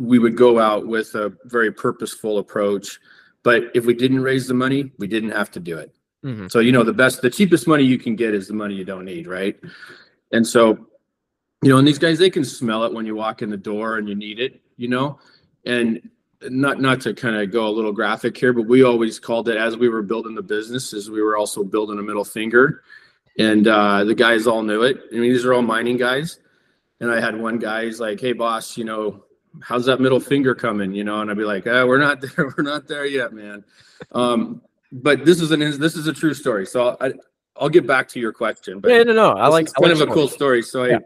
we 0.00 0.18
would 0.18 0.36
go 0.36 0.58
out 0.58 0.88
with 0.88 1.14
a 1.14 1.32
very 1.44 1.70
purposeful 1.70 2.38
approach. 2.38 2.98
But 3.44 3.70
if 3.74 3.86
we 3.86 3.94
didn't 3.94 4.22
raise 4.22 4.48
the 4.48 4.54
money 4.54 4.92
we 4.98 5.06
didn't 5.06 5.30
have 5.30 5.50
to 5.52 5.60
do 5.60 5.78
it. 5.78 5.94
Mm-hmm. 6.24 6.46
so 6.46 6.60
you 6.60 6.72
know 6.72 6.82
the 6.82 6.92
best 6.92 7.20
the 7.20 7.28
cheapest 7.28 7.68
money 7.68 7.84
you 7.84 7.98
can 7.98 8.16
get 8.16 8.32
is 8.32 8.48
the 8.48 8.54
money 8.54 8.74
you 8.74 8.84
don't 8.84 9.04
need 9.04 9.26
right? 9.26 9.58
And 10.32 10.46
so 10.46 10.88
you 11.64 11.70
know, 11.70 11.78
and 11.78 11.88
these 11.88 11.98
guys 11.98 12.18
they 12.18 12.30
can 12.30 12.44
smell 12.44 12.84
it 12.84 12.92
when 12.92 13.06
you 13.06 13.14
walk 13.14 13.40
in 13.40 13.50
the 13.50 13.56
door 13.56 13.96
and 13.98 14.08
you 14.08 14.14
need 14.14 14.38
it, 14.38 14.60
you 14.76 14.88
know, 14.88 15.18
and 15.64 16.10
not 16.42 16.80
not 16.80 17.00
to 17.02 17.14
kind 17.14 17.36
of 17.36 17.50
go 17.50 17.66
a 17.66 17.70
little 17.70 17.92
graphic 17.92 18.36
here, 18.36 18.52
but 18.52 18.66
we 18.66 18.82
always 18.82 19.18
called 19.18 19.48
it 19.48 19.56
as 19.56 19.76
we 19.76 19.88
were 19.88 20.02
building 20.02 20.34
the 20.34 20.42
business, 20.42 20.92
as 20.92 21.10
we 21.10 21.22
were 21.22 21.36
also 21.36 21.64
building 21.64 21.98
a 21.98 22.02
middle 22.02 22.24
finger, 22.24 22.82
and 23.38 23.66
uh, 23.66 24.04
the 24.04 24.14
guys 24.14 24.46
all 24.46 24.62
knew 24.62 24.82
it. 24.82 24.98
I 25.10 25.14
mean, 25.14 25.32
these 25.32 25.44
are 25.44 25.54
all 25.54 25.62
mining 25.62 25.96
guys, 25.96 26.38
and 27.00 27.10
I 27.10 27.20
had 27.20 27.38
one 27.38 27.58
guy, 27.58 27.86
he's 27.86 28.00
like, 28.00 28.20
"Hey, 28.20 28.32
boss, 28.32 28.76
you 28.76 28.84
know, 28.84 29.24
how's 29.62 29.86
that 29.86 30.00
middle 30.00 30.20
finger 30.20 30.54
coming?" 30.54 30.94
You 30.94 31.04
know, 31.04 31.20
and 31.20 31.30
I'd 31.30 31.38
be 31.38 31.44
like, 31.44 31.66
eh, 31.66 31.82
"We're 31.82 31.98
not 31.98 32.20
there. 32.36 32.52
We're 32.56 32.64
not 32.64 32.86
there 32.86 33.06
yet, 33.06 33.32
man." 33.32 33.64
Um, 34.12 34.60
but 34.92 35.24
this 35.24 35.40
is 35.40 35.50
an 35.50 35.60
this 35.60 35.96
is 35.96 36.06
a 36.06 36.12
true 36.12 36.34
story, 36.34 36.66
so 36.66 36.96
I. 37.00 37.12
I'll 37.56 37.68
get 37.68 37.86
back 37.86 38.08
to 38.08 38.18
your 38.18 38.32
question, 38.32 38.80
but 38.80 38.90
yeah, 38.90 39.04
no, 39.04 39.12
no, 39.12 39.28
I 39.34 39.46
like 39.46 39.72
kind 39.72 39.86
I 39.86 39.94
like 39.94 40.02
of 40.02 40.08
a 40.08 40.12
cool 40.12 40.26
story. 40.26 40.60
So 40.60 40.86
I, 40.86 40.98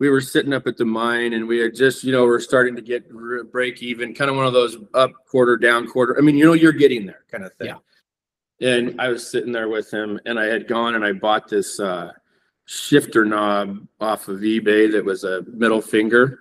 we 0.00 0.08
were 0.08 0.22
sitting 0.22 0.54
up 0.54 0.66
at 0.66 0.78
the 0.78 0.84
mine 0.84 1.34
and 1.34 1.46
we 1.46 1.58
had 1.58 1.74
just, 1.74 2.02
you 2.02 2.10
know, 2.10 2.24
we're 2.24 2.40
starting 2.40 2.74
to 2.74 2.82
get 2.82 3.08
break 3.52 3.82
even, 3.82 4.14
kind 4.14 4.30
of 4.30 4.36
one 4.36 4.46
of 4.46 4.54
those 4.54 4.78
up 4.94 5.12
quarter, 5.28 5.58
down 5.58 5.86
quarter. 5.86 6.16
I 6.18 6.22
mean, 6.22 6.36
you 6.36 6.46
know, 6.46 6.54
you're 6.54 6.72
getting 6.72 7.04
there 7.04 7.24
kind 7.30 7.44
of 7.44 7.52
thing. 7.54 7.68
Yeah. 8.58 8.76
And 8.78 8.98
I 8.98 9.08
was 9.08 9.30
sitting 9.30 9.52
there 9.52 9.68
with 9.68 9.92
him 9.92 10.18
and 10.24 10.40
I 10.40 10.46
had 10.46 10.66
gone 10.66 10.94
and 10.94 11.04
I 11.04 11.12
bought 11.12 11.48
this 11.48 11.78
uh, 11.78 12.12
shifter 12.64 13.26
knob 13.26 13.86
off 14.00 14.28
of 14.28 14.40
eBay 14.40 14.90
that 14.90 15.04
was 15.04 15.24
a 15.24 15.42
middle 15.52 15.82
finger. 15.82 16.40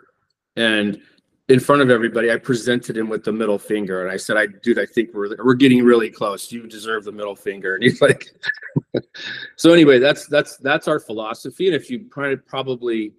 And 0.56 1.02
in 1.50 1.60
front 1.60 1.82
of 1.82 1.90
everybody, 1.90 2.32
I 2.32 2.38
presented 2.38 2.96
him 2.96 3.10
with 3.10 3.24
the 3.24 3.32
middle 3.32 3.58
finger, 3.58 4.04
and 4.04 4.12
I 4.12 4.18
said, 4.18 4.38
"I, 4.38 4.46
dude, 4.46 4.78
I 4.78 4.86
think 4.86 5.16
we're 5.16 5.36
we're 5.44 5.56
getting 5.56 5.84
really 5.84 6.12
close. 6.12 6.52
You 6.52 6.68
deserve 6.68 7.06
the 7.06 7.12
middle 7.12 7.36
finger." 7.36 7.74
And 7.74 7.84
he's 7.84 8.04
like, 8.04 8.28
"So 9.56 9.74
anyway, 9.74 9.98
that's 9.98 10.28
that's 10.28 10.58
that's 10.58 10.88
our 10.88 11.00
philosophy. 11.00 11.66
And 11.66 11.76
if 11.76 11.90
you 11.90 12.02
probably 12.02 13.14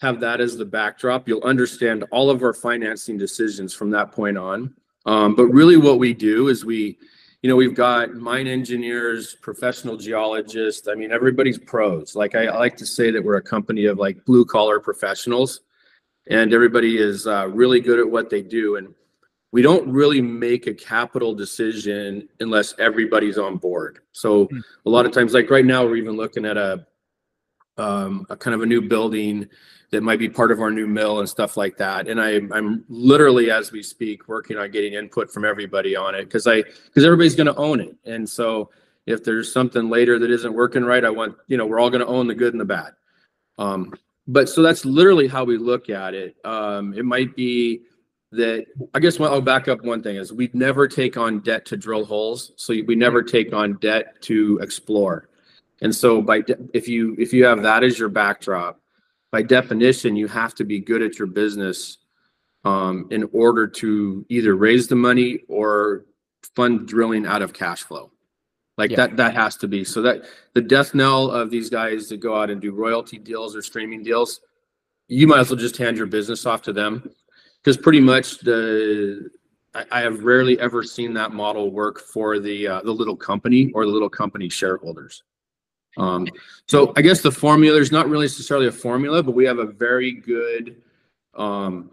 have 0.00 0.20
that 0.20 0.40
as 0.40 0.56
the 0.56 0.64
backdrop. 0.64 1.28
You'll 1.28 1.42
understand 1.42 2.04
all 2.10 2.30
of 2.30 2.42
our 2.42 2.54
financing 2.54 3.18
decisions 3.18 3.74
from 3.74 3.90
that 3.90 4.12
point 4.12 4.38
on. 4.38 4.74
Um, 5.06 5.34
but 5.34 5.46
really, 5.46 5.76
what 5.76 5.98
we 5.98 6.14
do 6.14 6.48
is 6.48 6.64
we, 6.64 6.98
you 7.42 7.50
know, 7.50 7.56
we've 7.56 7.74
got 7.74 8.14
mine 8.14 8.46
engineers, 8.46 9.36
professional 9.36 9.96
geologists. 9.96 10.88
I 10.88 10.94
mean, 10.94 11.12
everybody's 11.12 11.58
pros. 11.58 12.14
Like 12.14 12.34
I, 12.34 12.46
I 12.46 12.58
like 12.58 12.76
to 12.78 12.86
say 12.86 13.10
that 13.10 13.22
we're 13.22 13.36
a 13.36 13.42
company 13.42 13.86
of 13.86 13.98
like 13.98 14.24
blue 14.24 14.44
collar 14.44 14.80
professionals, 14.80 15.60
and 16.28 16.52
everybody 16.52 16.98
is 16.98 17.26
uh, 17.26 17.48
really 17.48 17.80
good 17.80 17.98
at 17.98 18.08
what 18.08 18.30
they 18.30 18.42
do. 18.42 18.76
And 18.76 18.94
we 19.50 19.62
don't 19.62 19.88
really 19.90 20.20
make 20.20 20.66
a 20.66 20.74
capital 20.74 21.34
decision 21.34 22.28
unless 22.40 22.74
everybody's 22.78 23.38
on 23.38 23.56
board. 23.56 24.00
So 24.12 24.44
hmm. 24.44 24.58
a 24.86 24.90
lot 24.90 25.06
of 25.06 25.12
times, 25.12 25.34
like 25.34 25.50
right 25.50 25.64
now, 25.64 25.84
we're 25.84 25.96
even 25.96 26.16
looking 26.16 26.44
at 26.44 26.56
a 26.56 26.86
um, 27.78 28.26
a 28.30 28.36
kind 28.36 28.54
of 28.54 28.62
a 28.62 28.66
new 28.66 28.82
building 28.82 29.48
that 29.90 30.02
might 30.02 30.18
be 30.18 30.28
part 30.28 30.52
of 30.52 30.60
our 30.60 30.70
new 30.70 30.86
mill 30.86 31.20
and 31.20 31.28
stuff 31.28 31.56
like 31.56 31.78
that. 31.78 32.08
And 32.08 32.20
I, 32.20 32.40
I'm 32.52 32.84
literally, 32.88 33.50
as 33.50 33.72
we 33.72 33.82
speak, 33.82 34.28
working 34.28 34.58
on 34.58 34.70
getting 34.70 34.94
input 34.94 35.32
from 35.32 35.44
everybody 35.44 35.96
on 35.96 36.14
it 36.14 36.24
because 36.24 36.46
I 36.46 36.62
because 36.62 37.04
everybody's 37.04 37.36
going 37.36 37.46
to 37.46 37.56
own 37.56 37.80
it. 37.80 37.96
And 38.04 38.28
so 38.28 38.70
if 39.06 39.24
there's 39.24 39.50
something 39.50 39.88
later 39.88 40.18
that 40.18 40.30
isn't 40.30 40.52
working 40.52 40.84
right, 40.84 41.04
I 41.04 41.10
want 41.10 41.36
you 41.46 41.56
know 41.56 41.66
we're 41.66 41.80
all 41.80 41.90
going 41.90 42.02
to 42.02 42.06
own 42.06 42.26
the 42.26 42.34
good 42.34 42.52
and 42.52 42.60
the 42.60 42.66
bad. 42.66 42.92
Um, 43.56 43.94
but 44.26 44.48
so 44.48 44.62
that's 44.62 44.84
literally 44.84 45.26
how 45.26 45.44
we 45.44 45.56
look 45.56 45.88
at 45.88 46.14
it. 46.14 46.36
Um, 46.44 46.92
it 46.92 47.04
might 47.04 47.34
be 47.34 47.82
that 48.30 48.66
I 48.92 49.00
guess 49.00 49.18
I'll 49.18 49.40
back 49.40 49.68
up 49.68 49.82
one 49.82 50.02
thing 50.02 50.16
is 50.16 50.32
we 50.32 50.50
never 50.52 50.86
take 50.86 51.16
on 51.16 51.40
debt 51.40 51.64
to 51.66 51.76
drill 51.78 52.04
holes, 52.04 52.52
so 52.56 52.74
we 52.86 52.94
never 52.94 53.22
take 53.22 53.54
on 53.54 53.78
debt 53.78 54.20
to 54.22 54.58
explore. 54.58 55.27
And 55.80 55.94
so 55.94 56.20
by 56.20 56.42
if 56.74 56.88
you 56.88 57.14
if 57.18 57.32
you 57.32 57.44
have 57.44 57.62
that 57.62 57.84
as 57.84 57.98
your 57.98 58.08
backdrop, 58.08 58.80
by 59.30 59.42
definition, 59.42 60.16
you 60.16 60.26
have 60.28 60.54
to 60.56 60.64
be 60.64 60.80
good 60.80 61.02
at 61.02 61.18
your 61.18 61.28
business 61.28 61.98
um, 62.64 63.06
in 63.10 63.28
order 63.32 63.66
to 63.66 64.26
either 64.28 64.56
raise 64.56 64.88
the 64.88 64.96
money 64.96 65.40
or 65.48 66.04
fund 66.56 66.88
drilling 66.88 67.26
out 67.26 67.42
of 67.42 67.52
cash 67.52 67.82
flow. 67.82 68.10
Like 68.76 68.92
yeah. 68.92 68.96
that, 68.96 69.16
that 69.16 69.34
has 69.34 69.56
to 69.58 69.68
be. 69.68 69.84
So 69.84 70.02
that 70.02 70.24
the 70.54 70.62
death 70.62 70.94
knell 70.94 71.30
of 71.30 71.50
these 71.50 71.68
guys 71.68 72.08
that 72.08 72.18
go 72.18 72.40
out 72.40 72.48
and 72.48 72.60
do 72.60 72.72
royalty 72.72 73.18
deals 73.18 73.56
or 73.56 73.62
streaming 73.62 74.02
deals, 74.02 74.40
you 75.08 75.26
might 75.26 75.40
as 75.40 75.50
well 75.50 75.58
just 75.58 75.76
hand 75.76 75.96
your 75.96 76.06
business 76.06 76.46
off 76.46 76.62
to 76.62 76.72
them, 76.72 77.10
because 77.62 77.76
pretty 77.76 78.00
much 78.00 78.38
the 78.38 79.30
I, 79.74 79.84
I, 79.90 80.00
have 80.00 80.22
rarely 80.22 80.60
ever 80.60 80.82
seen 80.84 81.12
that 81.14 81.32
model 81.32 81.72
work 81.72 81.98
for 82.00 82.38
the 82.38 82.68
uh, 82.68 82.82
the 82.82 82.92
little 82.92 83.16
company 83.16 83.72
or 83.74 83.84
the 83.84 83.90
little 83.90 84.10
company 84.10 84.48
shareholders. 84.48 85.24
Um, 85.96 86.28
so 86.66 86.92
I 86.96 87.02
guess 87.02 87.22
the 87.22 87.32
formula, 87.32 87.74
there's 87.74 87.92
not 87.92 88.08
really 88.08 88.24
necessarily 88.24 88.66
a 88.68 88.72
formula, 88.72 89.22
but 89.22 89.32
we 89.32 89.44
have 89.44 89.58
a 89.58 89.66
very 89.66 90.12
good 90.12 90.82
um, 91.34 91.90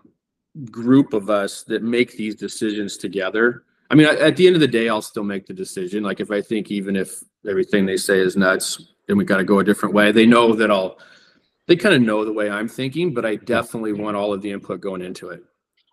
group 0.69 1.13
of 1.13 1.29
us 1.29 1.63
that 1.63 1.83
make 1.83 2.13
these 2.13 2.35
decisions 2.35 2.97
together. 2.97 3.63
I 3.89 3.95
mean, 3.95 4.07
at 4.07 4.35
the 4.35 4.47
end 4.47 4.55
of 4.55 4.59
the 4.59 4.67
day, 4.67 4.89
I'll 4.89 5.01
still 5.01 5.23
make 5.23 5.45
the 5.45 5.53
decision. 5.53 6.03
Like 6.03 6.19
if 6.19 6.31
I 6.31 6.41
think 6.41 6.71
even 6.71 6.95
if 6.95 7.23
everything 7.47 7.85
they 7.85 7.97
say 7.97 8.19
is 8.19 8.35
nuts, 8.35 8.81
then 9.07 9.17
we 9.17 9.25
got 9.25 9.37
to 9.37 9.43
go 9.43 9.59
a 9.59 9.63
different 9.63 9.93
way. 9.93 10.11
They 10.11 10.25
know 10.25 10.53
that 10.53 10.71
I'll, 10.71 10.97
they 11.67 11.75
kind 11.75 11.95
of 11.95 12.01
know 12.01 12.25
the 12.25 12.33
way 12.33 12.49
I'm 12.49 12.67
thinking, 12.67 13.13
but 13.13 13.25
I 13.25 13.35
definitely 13.35 13.93
want 13.93 14.17
all 14.17 14.33
of 14.33 14.41
the 14.41 14.51
input 14.51 14.81
going 14.81 15.01
into 15.01 15.29
it. 15.29 15.43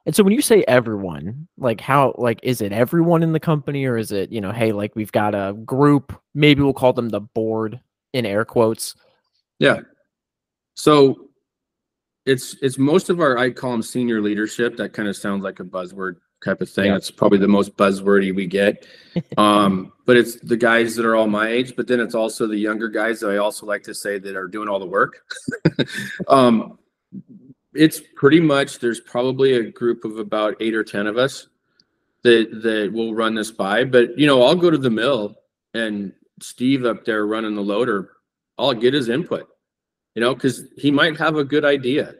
And 0.04 0.16
so 0.16 0.24
when 0.24 0.32
you 0.32 0.42
say 0.42 0.64
everyone, 0.66 1.46
like 1.56 1.80
how 1.80 2.14
like 2.18 2.40
is 2.42 2.60
it 2.60 2.72
everyone 2.72 3.22
in 3.22 3.32
the 3.32 3.40
company 3.40 3.84
or 3.84 3.96
is 3.96 4.10
it, 4.10 4.32
you 4.32 4.40
know, 4.40 4.50
hey, 4.50 4.72
like 4.72 4.96
we've 4.96 5.12
got 5.12 5.34
a 5.34 5.52
group, 5.64 6.20
maybe 6.34 6.62
we'll 6.62 6.72
call 6.72 6.92
them 6.92 7.10
the 7.10 7.20
board 7.20 7.80
in 8.12 8.26
air 8.26 8.44
quotes. 8.44 8.94
Yeah. 9.58 9.80
So 10.74 11.28
it's 12.26 12.56
it's 12.62 12.78
most 12.78 13.10
of 13.10 13.20
our 13.20 13.38
I 13.38 13.50
call 13.50 13.72
them 13.72 13.82
senior 13.82 14.20
leadership. 14.20 14.76
That 14.76 14.92
kind 14.92 15.08
of 15.08 15.16
sounds 15.16 15.42
like 15.42 15.60
a 15.60 15.64
buzzword 15.64 16.16
type 16.44 16.60
of 16.60 16.68
thing. 16.68 16.86
Yeah. 16.86 16.96
It's 16.96 17.10
probably 17.10 17.38
the 17.38 17.48
most 17.48 17.76
buzzwordy 17.76 18.34
we 18.34 18.46
get. 18.46 18.86
um, 19.38 19.92
but 20.06 20.16
it's 20.16 20.36
the 20.40 20.56
guys 20.56 20.96
that 20.96 21.06
are 21.06 21.16
all 21.16 21.26
my 21.26 21.48
age, 21.48 21.74
but 21.76 21.86
then 21.86 22.00
it's 22.00 22.14
also 22.14 22.46
the 22.46 22.56
younger 22.56 22.88
guys 22.88 23.20
that 23.20 23.30
I 23.30 23.36
also 23.36 23.66
like 23.66 23.82
to 23.84 23.94
say 23.94 24.18
that 24.18 24.36
are 24.36 24.48
doing 24.48 24.68
all 24.68 24.78
the 24.78 24.86
work. 24.86 25.22
um, 26.28 26.78
it's 27.74 28.00
pretty 28.16 28.40
much 28.40 28.78
there's 28.80 29.00
probably 29.00 29.54
a 29.54 29.70
group 29.70 30.04
of 30.04 30.18
about 30.18 30.56
eight 30.60 30.74
or 30.74 30.84
ten 30.84 31.06
of 31.06 31.16
us 31.16 31.48
that 32.22 32.62
that 32.62 32.92
will 32.92 33.14
run 33.14 33.34
this 33.34 33.50
by. 33.50 33.84
But 33.84 34.18
you 34.18 34.26
know, 34.26 34.42
I'll 34.42 34.54
go 34.54 34.70
to 34.70 34.78
the 34.78 34.90
mill 34.90 35.36
and 35.74 36.12
Steve 36.40 36.84
up 36.84 37.04
there 37.04 37.26
running 37.26 37.54
the 37.54 37.62
loader, 37.62 38.12
I'll 38.58 38.74
get 38.74 38.94
his 38.94 39.08
input. 39.08 39.48
You 40.14 40.20
know, 40.20 40.34
because 40.34 40.64
he 40.76 40.90
might 40.90 41.16
have 41.18 41.36
a 41.36 41.44
good 41.44 41.64
idea. 41.64 42.14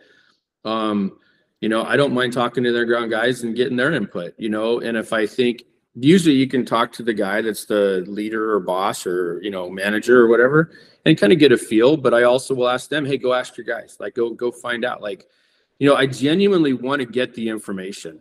Um, 0.65 1.19
you 1.61 1.69
know, 1.69 1.85
I 1.85 1.97
don't 1.97 2.15
mind 2.15 2.33
talking 2.33 2.65
to 2.65 2.73
their 2.73 2.87
ground 2.87 3.11
guys 3.11 3.43
and 3.43 3.55
getting 3.55 3.77
their 3.77 3.93
input, 3.93 4.35
you 4.37 4.49
know, 4.49 4.81
and 4.81 4.97
if 4.97 5.13
I 5.13 5.27
think 5.27 5.63
usually 5.95 6.35
you 6.35 6.49
can 6.49 6.65
talk 6.65 6.91
to 6.93 7.03
the 7.03 7.15
guy 7.15 7.43
that's 7.43 7.67
the 7.67 8.05
leader 8.09 8.53
or 8.53 8.61
boss 8.61 9.07
or, 9.07 9.41
you 9.43 9.51
know, 9.51 9.71
manager 9.71 10.21
or 10.21 10.29
whatever 10.29 10.73
and 11.05 11.19
kind 11.19 11.33
of 11.33 11.39
get 11.39 11.53
a 11.53 11.57
feel. 11.57 11.97
But 11.97 12.15
I 12.15 12.25
also 12.25 12.55
will 12.55 12.69
ask 12.69 12.89
them, 12.89 13.05
hey, 13.05 13.19
go 13.19 13.33
ask 13.33 13.57
your 13.57 13.67
guys, 13.67 13.97
like 14.01 14.15
go 14.15 14.31
go 14.31 14.51
find 14.51 14.85
out. 14.85 15.03
Like, 15.03 15.27
you 15.79 15.89
know, 15.89 15.95
I 15.95 16.07
genuinely 16.07 16.73
want 16.73 17.01
to 17.01 17.07
get 17.07 17.35
the 17.35 17.49
information. 17.49 18.21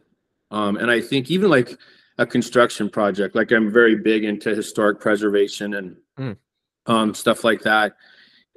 Um, 0.52 0.78
and 0.78 0.92
I 0.92 1.02
think 1.02 1.32
even 1.32 1.50
like 1.50 1.78
a 2.22 2.26
construction 2.26 2.90
project, 2.90 3.36
like 3.36 3.52
I'm 3.52 3.72
very 3.72 3.96
big 3.96 4.24
into 4.24 4.56
historic 4.56 5.00
preservation 5.00 5.74
and 5.76 5.96
Mm. 6.20 6.38
um, 6.86 7.14
stuff 7.14 7.44
like 7.44 7.62
that. 7.62 7.96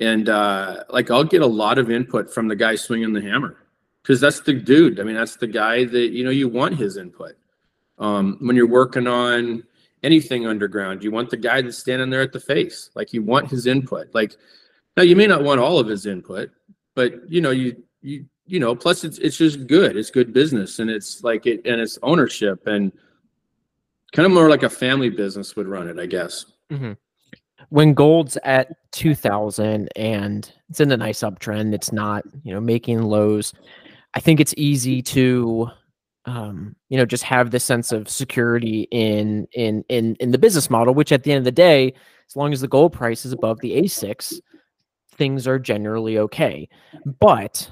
And 0.00 0.28
uh, 0.28 0.84
like 0.90 1.10
I'll 1.10 1.24
get 1.24 1.40
a 1.40 1.46
lot 1.46 1.78
of 1.78 1.90
input 1.90 2.32
from 2.32 2.48
the 2.48 2.56
guy 2.56 2.74
swinging 2.74 3.12
the 3.12 3.22
hammer 3.22 3.56
because 4.02 4.20
that's 4.20 4.40
the 4.40 4.52
dude. 4.52 4.98
I 5.00 5.04
mean, 5.04 5.14
that's 5.14 5.36
the 5.36 5.46
guy 5.46 5.84
that 5.84 6.10
you 6.10 6.24
know 6.24 6.30
you 6.30 6.48
want 6.48 6.74
his 6.76 6.96
input. 6.96 7.34
Um, 7.98 8.36
when 8.40 8.56
you're 8.56 8.66
working 8.66 9.06
on 9.06 9.62
anything 10.02 10.46
underground, 10.46 11.04
you 11.04 11.12
want 11.12 11.30
the 11.30 11.36
guy 11.36 11.62
that's 11.62 11.78
standing 11.78 12.10
there 12.10 12.22
at 12.22 12.32
the 12.32 12.40
face. 12.40 12.90
Like 12.94 13.12
you 13.12 13.22
want 13.22 13.48
his 13.50 13.66
input. 13.66 14.12
Like 14.14 14.36
now 14.96 15.04
you 15.04 15.14
may 15.16 15.28
not 15.28 15.44
want 15.44 15.60
all 15.60 15.78
of 15.78 15.86
his 15.86 16.04
input, 16.06 16.50
but 16.94 17.12
you 17.30 17.40
know 17.40 17.50
you 17.52 17.80
you 18.02 18.26
you 18.46 18.58
know. 18.58 18.74
Plus, 18.74 19.04
it's 19.04 19.18
it's 19.18 19.36
just 19.36 19.68
good. 19.68 19.96
It's 19.96 20.10
good 20.10 20.32
business, 20.32 20.80
and 20.80 20.90
it's 20.90 21.22
like 21.22 21.46
it 21.46 21.62
and 21.64 21.80
it's 21.80 21.98
ownership 22.02 22.66
and 22.66 22.90
kind 24.14 24.26
of 24.26 24.32
more 24.32 24.48
like 24.48 24.62
a 24.62 24.70
family 24.70 25.10
business 25.10 25.54
would 25.56 25.68
run 25.68 25.88
it, 25.88 25.98
I 25.98 26.06
guess. 26.06 26.46
When 27.68 27.94
gold's 27.94 28.38
at 28.44 28.72
2000 28.92 29.88
and 29.96 30.52
it's 30.70 30.80
in 30.80 30.92
a 30.92 30.96
nice 30.96 31.20
uptrend, 31.20 31.74
it's 31.74 31.92
not, 31.92 32.24
you 32.42 32.52
know, 32.54 32.60
making 32.60 33.02
lows. 33.02 33.52
I 34.14 34.20
think 34.20 34.40
it's 34.40 34.54
easy 34.56 35.02
to 35.02 35.70
um, 36.26 36.74
you 36.88 36.96
know, 36.96 37.04
just 37.04 37.24
have 37.24 37.50
this 37.50 37.64
sense 37.64 37.92
of 37.92 38.08
security 38.08 38.88
in 38.90 39.46
in 39.52 39.84
in 39.88 40.16
in 40.20 40.30
the 40.30 40.38
business 40.38 40.70
model, 40.70 40.94
which 40.94 41.12
at 41.12 41.22
the 41.22 41.32
end 41.32 41.38
of 41.38 41.44
the 41.44 41.52
day, 41.52 41.92
as 42.28 42.36
long 42.36 42.52
as 42.52 42.60
the 42.60 42.68
gold 42.68 42.92
price 42.92 43.26
is 43.26 43.32
above 43.32 43.60
the 43.60 43.76
AISC, 43.76 44.40
things 45.12 45.46
are 45.46 45.58
generally 45.58 46.18
okay. 46.18 46.68
But 47.20 47.70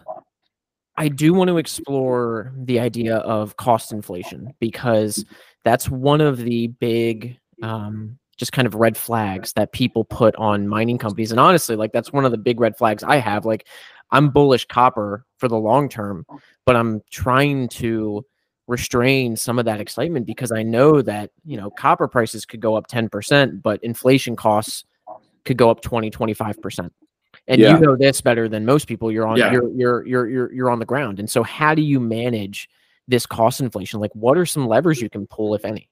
I 0.97 1.09
do 1.09 1.33
want 1.33 1.49
to 1.49 1.57
explore 1.57 2.53
the 2.57 2.79
idea 2.79 3.17
of 3.19 3.57
cost 3.57 3.93
inflation 3.93 4.53
because 4.61 5.25
that's 5.65 5.89
one 5.89 6.21
of 6.21 6.39
the 6.39 6.69
big 6.69 7.39
um, 7.63 8.19
just 8.37 8.53
kind 8.53 8.67
of 8.67 8.75
red 8.75 8.97
flags 8.97 9.53
that 9.53 9.73
people 9.73 10.05
put 10.05 10.35
on 10.37 10.67
mining 10.67 10.99
companies. 10.99 11.31
And 11.31 11.39
honestly, 11.39 11.77
like 11.77 11.93
that's 11.93 12.13
one 12.13 12.25
of 12.25 12.33
the 12.33 12.39
big 12.39 12.61
red 12.61 12.77
flags 12.77 13.03
I 13.05 13.17
have. 13.17 13.45
Like 13.45 13.69
I'm 14.11 14.31
bullish 14.31 14.67
copper 14.67 15.25
for 15.39 15.49
the 15.49 15.59
long 15.59 15.89
term, 15.89 16.27
but 16.67 16.75
I'm 16.77 17.03
trying 17.11 17.69
to 17.69 18.25
restrain 18.67 19.37
some 19.37 19.59
of 19.59 19.65
that 19.67 19.81
excitement 19.81 20.27
because 20.27 20.53
I 20.53 20.63
know 20.63 21.03
that, 21.03 21.31
you 21.45 21.57
know, 21.57 21.71
copper 21.71 22.09
prices 22.09 22.45
could 22.45 22.61
go 22.61 22.75
up 22.75 22.89
10%, 22.89 23.63
but 23.63 23.83
inflation 23.85 24.37
costs 24.37 24.85
could 25.45 25.57
go 25.57 25.71
up 25.71 25.81
20, 25.81 26.11
25%. 26.11 26.91
And 27.49 27.61
Yeah. 27.61 27.75
you 27.75 27.81
know 27.81 27.97
this 27.97 28.21
better 28.21 28.49
than 28.49 28.65
most 28.65 28.87
people. 28.87 29.11
You're 29.11 29.27
on 29.27 29.37
Yeah. 29.37 29.53
you're 29.53 29.71
you're 29.73 30.07
you're 30.07 30.29
you're 30.29 30.53
you're 30.53 30.71
on 30.71 30.79
the 30.79 30.85
ground. 30.85 31.19
And 31.19 31.29
so 31.29 31.43
how 31.43 31.75
do 31.75 31.83
you 31.83 31.99
manage 31.99 32.69
this 33.13 33.27
cost 33.27 33.61
inflation? 33.61 34.01
Like 34.01 34.15
what 34.15 34.37
are 34.37 34.47
some 34.47 34.67
levers 34.67 35.01
you 35.01 35.11
can 35.11 35.27
pull 35.27 35.55
if 35.55 35.65
any? 35.65 35.89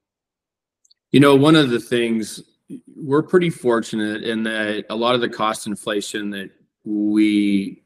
You 1.12 1.20
know, 1.20 1.36
one 1.36 1.54
of 1.54 1.70
the 1.70 1.78
things 1.78 2.42
we're 2.96 3.22
pretty 3.22 3.50
fortunate 3.50 4.22
in 4.24 4.42
that 4.44 4.86
a 4.90 4.96
lot 4.96 5.14
of 5.14 5.20
the 5.20 5.28
cost 5.28 5.66
inflation 5.66 6.30
that 6.30 6.50
we 6.84 7.82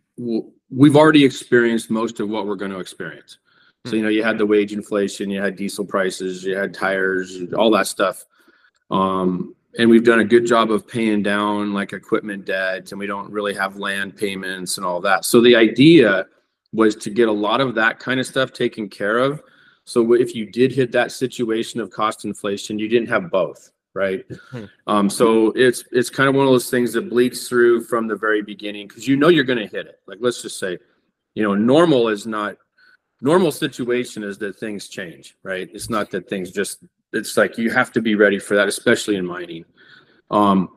we've 0.71 0.97
already 0.97 1.25
experienced 1.25 1.91
most 1.91 2.21
of 2.21 2.29
what 2.29 2.47
we're 2.47 2.55
going 2.55 2.71
to 2.71 2.79
experience. 2.79 3.39
So 3.87 3.97
you 3.97 4.03
know, 4.03 4.09
you 4.09 4.23
had 4.23 4.39
the 4.39 4.47
wage 4.47 4.73
inflation, 4.73 5.29
you 5.31 5.43
had 5.43 5.57
diesel 5.57 5.85
prices, 5.85 6.45
you 6.45 6.57
had 6.57 6.73
tires, 6.73 7.43
all 7.55 7.71
that 7.73 7.87
stuff. 7.87 8.25
Um, 8.91 9.55
and 9.79 9.91
we've 9.91 10.05
done 10.05 10.21
a 10.21 10.25
good 10.25 10.47
job 10.47 10.71
of 10.71 10.87
paying 10.87 11.23
down 11.23 11.75
like 11.75 11.93
equipment 11.93 12.45
debt, 12.45 12.93
and 12.93 12.99
we 12.99 13.07
don't 13.07 13.31
really 13.31 13.55
have 13.55 13.77
land 13.77 14.17
payments 14.17 14.77
and 14.77 14.87
all 14.87 15.01
that. 15.01 15.25
So 15.25 15.41
the 15.41 15.57
idea 15.57 16.27
was 16.75 16.97
to 16.97 17.11
get 17.11 17.29
a 17.29 17.33
lot 17.33 17.61
of 17.61 17.75
that 17.77 18.01
kind 18.01 18.19
of 18.19 18.27
stuff 18.27 18.53
taken 18.53 18.89
care 18.89 19.19
of. 19.19 19.41
So 19.85 20.15
if 20.15 20.35
you 20.35 20.47
did 20.47 20.73
hit 20.73 20.91
that 20.93 21.13
situation 21.13 21.81
of 21.81 21.91
cost 21.91 22.25
inflation, 22.25 22.79
you 22.79 22.89
didn't 22.89 23.09
have 23.09 23.31
both, 23.31 23.71
right? 23.95 24.25
Hmm. 24.51 24.65
Um, 24.87 25.11
so 25.11 25.53
it's 25.53 25.85
it's 25.93 26.11
kind 26.11 26.29
of 26.29 26.35
one 26.35 26.47
of 26.47 26.53
those 26.53 26.71
things 26.71 26.93
that 26.95 27.09
bleeds 27.09 27.49
through 27.49 27.85
from 27.85 28.09
the 28.09 28.17
very 28.17 28.43
beginning 28.43 28.89
because 28.89 29.07
you 29.07 29.17
know 29.17 29.29
you're 29.29 29.45
going 29.45 29.59
to 29.59 29.67
hit 29.67 29.87
it. 29.87 30.01
Like 30.07 30.19
let's 30.21 30.43
just 30.43 30.59
say, 30.59 30.79
you 31.35 31.43
know, 31.43 31.55
normal 31.55 32.09
is 32.09 32.27
not 32.27 32.57
normal 33.21 33.53
situation 33.53 34.25
is 34.25 34.37
that 34.39 34.57
things 34.57 34.89
change, 34.89 35.37
right? 35.43 35.71
It's 35.73 35.89
not 35.89 36.11
that 36.11 36.29
things 36.29 36.51
just 36.51 36.85
it's 37.13 37.37
like 37.37 37.57
you 37.57 37.71
have 37.71 37.93
to 37.93 38.03
be 38.03 38.17
ready 38.17 38.39
for 38.39 38.57
that, 38.57 38.69
especially 38.69 39.17
in 39.17 39.25
mining. 39.25 39.65
Um, 40.31 40.71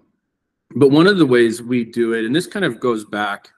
but 0.75 0.91
one 0.91 1.07
of 1.07 1.17
the 1.17 1.25
ways 1.25 1.61
we 1.61 1.83
do 1.83 2.13
it, 2.13 2.25
and 2.25 2.35
this 2.35 2.45
kind 2.45 2.65
of 2.65 2.79
goes 2.79 3.05
back, 3.05 3.49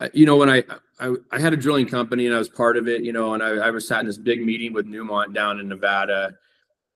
uh, 0.00 0.08
you 0.12 0.26
know, 0.26 0.36
when 0.36 0.50
I, 0.50 0.64
I 1.00 1.14
I 1.30 1.38
had 1.38 1.52
a 1.52 1.56
drilling 1.56 1.86
company 1.86 2.26
and 2.26 2.34
I 2.34 2.38
was 2.38 2.48
part 2.48 2.76
of 2.76 2.88
it, 2.88 3.02
you 3.02 3.12
know, 3.12 3.34
and 3.34 3.42
I, 3.42 3.50
I 3.66 3.70
was 3.70 3.86
sat 3.86 4.00
in 4.00 4.06
this 4.06 4.18
big 4.18 4.44
meeting 4.44 4.72
with 4.72 4.86
Newmont 4.86 5.34
down 5.34 5.60
in 5.60 5.68
Nevada, 5.68 6.34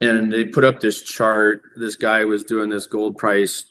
and 0.00 0.32
they 0.32 0.44
put 0.44 0.64
up 0.64 0.80
this 0.80 1.02
chart. 1.02 1.62
This 1.76 1.96
guy 1.96 2.24
was 2.24 2.44
doing 2.44 2.68
this 2.70 2.86
gold 2.86 3.16
price 3.16 3.64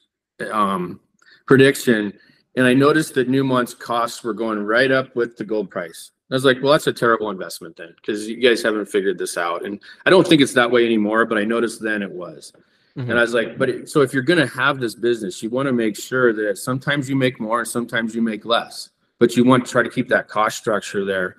um, 0.52 1.00
prediction, 1.46 2.14
and 2.56 2.66
I 2.66 2.74
noticed 2.74 3.14
that 3.16 3.30
Newmont's 3.30 3.74
costs 3.74 4.24
were 4.24 4.34
going 4.34 4.64
right 4.64 4.92
up 4.92 5.16
with 5.16 5.38
the 5.38 5.46
gold 5.46 5.70
price. 5.70 6.12
I 6.30 6.34
was 6.34 6.44
like, 6.44 6.62
well, 6.62 6.74
that's 6.74 6.88
a 6.88 6.94
terrible 6.94 7.30
investment 7.30 7.78
then, 7.78 7.94
because 7.96 8.28
you 8.28 8.36
guys 8.36 8.62
haven't 8.62 8.88
figured 8.88 9.18
this 9.18 9.38
out. 9.38 9.64
And 9.64 9.80
I 10.06 10.10
don't 10.10 10.28
think 10.28 10.42
it's 10.42 10.54
that 10.56 10.70
way 10.70 10.86
anymore, 10.86 11.26
but 11.26 11.38
I 11.38 11.46
noticed 11.46 11.82
then 11.82 12.02
it 12.02 12.12
was. 12.12 12.52
Mhm. 12.98 13.12
And 13.12 13.18
I 13.18 13.22
was 13.22 13.34
like, 13.34 13.58
but 13.58 13.70
it, 13.70 13.90
so 13.90 14.02
if 14.02 14.14
you're 14.14 14.24
going 14.24 14.40
to 14.40 14.48
have 14.48 14.78
this 14.80 14.94
business, 14.94 15.42
you 15.42 15.50
want 15.50 15.68
to 15.68 15.72
make 15.72 15.96
sure 15.96 16.34
that 16.34 16.58
sometimes 16.58 17.08
you 17.10 17.16
make 17.16 17.40
more 17.40 17.60
and 17.60 17.68
sometimes 17.68 18.14
you 18.14 18.22
make 18.22 18.44
less, 18.44 18.90
but 19.20 19.36
you 19.36 19.44
want 19.44 19.66
to 19.66 19.72
try 19.72 19.84
to 19.84 19.90
keep 19.90 20.08
that 20.10 20.28
cost 20.28 20.58
structure 20.58 21.06
there. 21.06 21.38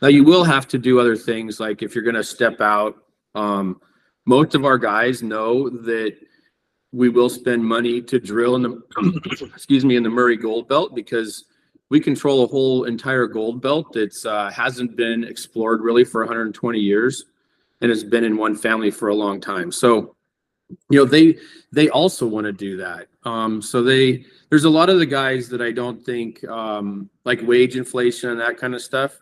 Now 0.00 0.08
you 0.08 0.24
will 0.24 0.44
have 0.44 0.68
to 0.68 0.78
do 0.78 1.00
other 1.00 1.16
things 1.16 1.60
like 1.60 1.82
if 1.82 1.94
you're 1.94 2.04
going 2.04 2.14
to 2.14 2.24
step 2.24 2.60
out. 2.60 2.96
Um, 3.34 3.80
most 4.26 4.54
of 4.54 4.64
our 4.64 4.78
guys 4.78 5.22
know 5.22 5.68
that 5.68 6.16
we 6.92 7.08
will 7.08 7.28
spend 7.28 7.64
money 7.64 8.00
to 8.02 8.18
drill 8.18 8.56
in 8.56 8.62
the 8.62 9.50
excuse 9.54 9.84
me 9.84 9.96
in 9.96 10.02
the 10.02 10.10
Murray 10.10 10.36
Gold 10.36 10.68
Belt 10.68 10.94
because 10.94 11.44
we 11.90 12.00
control 12.00 12.44
a 12.44 12.46
whole 12.46 12.84
entire 12.84 13.26
gold 13.26 13.60
belt 13.62 13.92
that's 13.92 14.26
uh, 14.26 14.50
hasn't 14.50 14.96
been 14.96 15.24
explored 15.24 15.80
really 15.80 16.04
for 16.04 16.22
120 16.22 16.78
years 16.78 17.24
and 17.80 17.90
has 17.90 18.04
been 18.04 18.24
in 18.24 18.36
one 18.36 18.54
family 18.54 18.90
for 18.90 19.08
a 19.08 19.14
long 19.14 19.40
time. 19.40 19.72
So 19.72 20.14
you 20.90 20.98
know 20.98 21.04
they 21.04 21.36
they 21.72 21.88
also 21.88 22.26
want 22.26 22.44
to 22.44 22.52
do 22.52 22.76
that 22.76 23.08
um 23.24 23.62
so 23.62 23.82
they 23.82 24.24
there's 24.50 24.64
a 24.64 24.70
lot 24.70 24.88
of 24.88 24.98
the 24.98 25.06
guys 25.06 25.48
that 25.48 25.60
i 25.60 25.70
don't 25.70 26.04
think 26.04 26.42
um 26.48 27.08
like 27.24 27.40
wage 27.42 27.76
inflation 27.76 28.30
and 28.30 28.40
that 28.40 28.56
kind 28.58 28.74
of 28.74 28.82
stuff. 28.82 29.18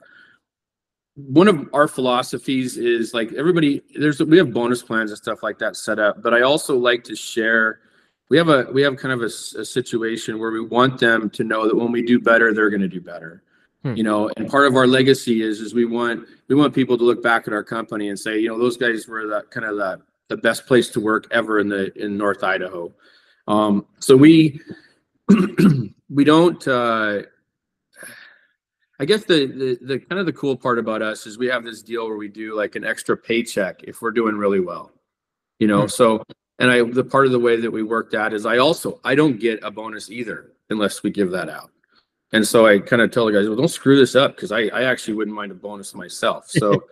One 1.16 1.48
of 1.48 1.68
our 1.72 1.88
philosophies 1.88 2.76
is 2.76 3.14
like 3.14 3.32
everybody 3.32 3.82
there's 3.98 4.20
we 4.20 4.36
have 4.36 4.52
bonus 4.52 4.82
plans 4.82 5.10
and 5.10 5.18
stuff 5.18 5.42
like 5.42 5.58
that 5.60 5.74
set 5.76 5.98
up 5.98 6.22
but 6.22 6.34
i 6.34 6.42
also 6.42 6.76
like 6.76 7.04
to 7.04 7.16
share 7.16 7.80
we 8.28 8.36
have 8.36 8.48
a 8.50 8.68
we 8.72 8.82
have 8.82 8.96
kind 8.96 9.12
of 9.12 9.22
a 9.22 9.30
situation 9.30 10.38
where 10.38 10.50
we 10.50 10.60
want 10.60 11.00
them 11.00 11.30
to 11.30 11.42
know 11.42 11.66
that 11.66 11.74
when 11.74 11.90
we 11.90 12.02
do 12.02 12.18
better 12.20 12.52
they're 12.52 12.70
going 12.70 12.82
to 12.82 12.88
do 12.88 13.00
better. 13.00 13.42
Hmm. 13.82 13.94
you 13.94 14.02
know 14.02 14.30
and 14.36 14.48
part 14.48 14.66
of 14.66 14.76
our 14.76 14.86
legacy 14.86 15.42
is 15.42 15.60
is 15.60 15.72
we 15.74 15.86
want 15.86 16.26
we 16.48 16.54
want 16.54 16.74
people 16.74 16.98
to 16.98 17.04
look 17.04 17.22
back 17.22 17.46
at 17.46 17.54
our 17.54 17.64
company 17.64 18.10
and 18.10 18.18
say 18.18 18.38
you 18.38 18.48
know 18.48 18.58
those 18.58 18.76
guys 18.76 19.08
were 19.08 19.26
the 19.26 19.42
kind 19.50 19.66
of 19.66 19.76
the 19.76 20.02
the 20.28 20.36
best 20.36 20.66
place 20.66 20.90
to 20.90 21.00
work 21.00 21.26
ever 21.30 21.60
in 21.60 21.68
the 21.68 21.92
in 22.02 22.16
north 22.16 22.42
idaho. 22.44 22.92
Um 23.48 23.86
so 24.00 24.16
we 24.16 24.60
we 26.08 26.24
don't. 26.24 26.66
Uh, 26.66 27.22
I 28.98 29.04
guess 29.04 29.24
the, 29.24 29.46
the 29.46 29.78
the 29.82 29.98
kind 29.98 30.18
of 30.18 30.26
the 30.26 30.32
cool 30.32 30.56
part 30.56 30.78
about 30.78 31.02
us 31.02 31.26
is 31.26 31.38
we 31.38 31.46
have 31.48 31.64
this 31.64 31.82
deal 31.82 32.06
where 32.06 32.16
we 32.16 32.28
do 32.28 32.56
like 32.56 32.76
an 32.76 32.84
extra 32.84 33.16
paycheck 33.16 33.82
if 33.84 34.00
we're 34.00 34.10
doing 34.10 34.36
really 34.36 34.60
well, 34.60 34.92
you 35.58 35.66
know. 35.66 35.82
Hmm. 35.82 35.88
So 35.88 36.22
and 36.58 36.70
I 36.70 36.82
the 36.82 37.04
part 37.04 37.26
of 37.26 37.32
the 37.32 37.38
way 37.38 37.60
that 37.60 37.70
we 37.70 37.82
worked 37.82 38.12
work 38.12 38.22
that 38.22 38.32
is 38.32 38.46
I 38.46 38.58
also 38.58 39.00
I 39.04 39.14
don't 39.14 39.38
get 39.38 39.60
a 39.62 39.70
bonus 39.70 40.10
either 40.10 40.52
unless 40.70 41.02
we 41.02 41.10
give 41.10 41.30
that 41.30 41.48
out. 41.48 41.70
And 42.32 42.46
so 42.46 42.66
I 42.66 42.78
kind 42.78 43.02
of 43.02 43.10
tell 43.10 43.26
the 43.26 43.32
guys, 43.32 43.46
well, 43.46 43.56
don't 43.56 43.68
screw 43.68 43.96
this 43.96 44.16
up 44.16 44.34
because 44.34 44.50
I, 44.50 44.62
I 44.66 44.84
actually 44.84 45.14
wouldn't 45.14 45.36
mind 45.36 45.52
a 45.52 45.54
bonus 45.54 45.94
myself. 45.94 46.50
So, 46.58 46.84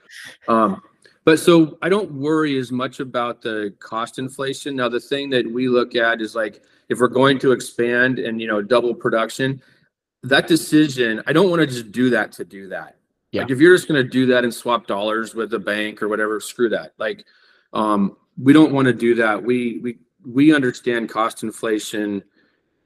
um, 0.47 0.81
but 1.25 1.39
so 1.39 1.79
I 1.83 1.89
don't 1.89 2.13
worry 2.13 2.59
as 2.59 2.71
much 2.71 3.01
about 3.01 3.43
the 3.43 3.75
cost 3.81 4.19
inflation. 4.19 4.77
Now, 4.77 4.89
the 4.89 5.01
thing 5.01 5.31
that 5.31 5.51
we 5.51 5.69
look 5.69 5.97
at 5.97 6.21
is 6.21 6.35
like 6.35 6.63
if 6.89 6.99
we're 6.99 7.09
going 7.09 7.39
to 7.41 7.53
expand 7.53 8.19
and 8.19 8.41
you 8.41 8.47
know 8.47 8.61
double 8.63 8.95
production, 8.95 9.61
that 10.23 10.47
decision 10.47 11.23
I 11.27 11.33
don't 11.33 11.51
want 11.51 11.61
to 11.61 11.67
just 11.67 11.93
do 11.93 12.11
that 12.11 12.33
to 12.33 12.45
do 12.45 12.69
that. 12.69 12.97
Yeah. 13.33 13.43
Like 13.43 13.51
if 13.51 13.59
you're 13.61 13.75
just 13.75 13.89
going 13.89 14.03
to 14.03 14.09
do 14.09 14.27
that 14.27 14.45
and 14.45 14.55
swap 14.55 14.87
dollars 14.87 15.35
with 15.35 15.51
the 15.51 15.59
bank 15.59 16.03
or 16.03 16.09
whatever, 16.09 16.39
screw 16.41 16.69
that. 16.69 16.93
Like, 16.99 17.25
um, 17.73 18.17
we 18.39 18.53
don't 18.53 18.73
want 18.73 18.87
to 18.87 18.93
do 18.95 19.15
that. 19.17 19.43
We 19.43 19.79
we 19.83 19.99
we 20.25 20.55
understand 20.55 21.09
cost 21.09 21.43
inflation 21.43 22.23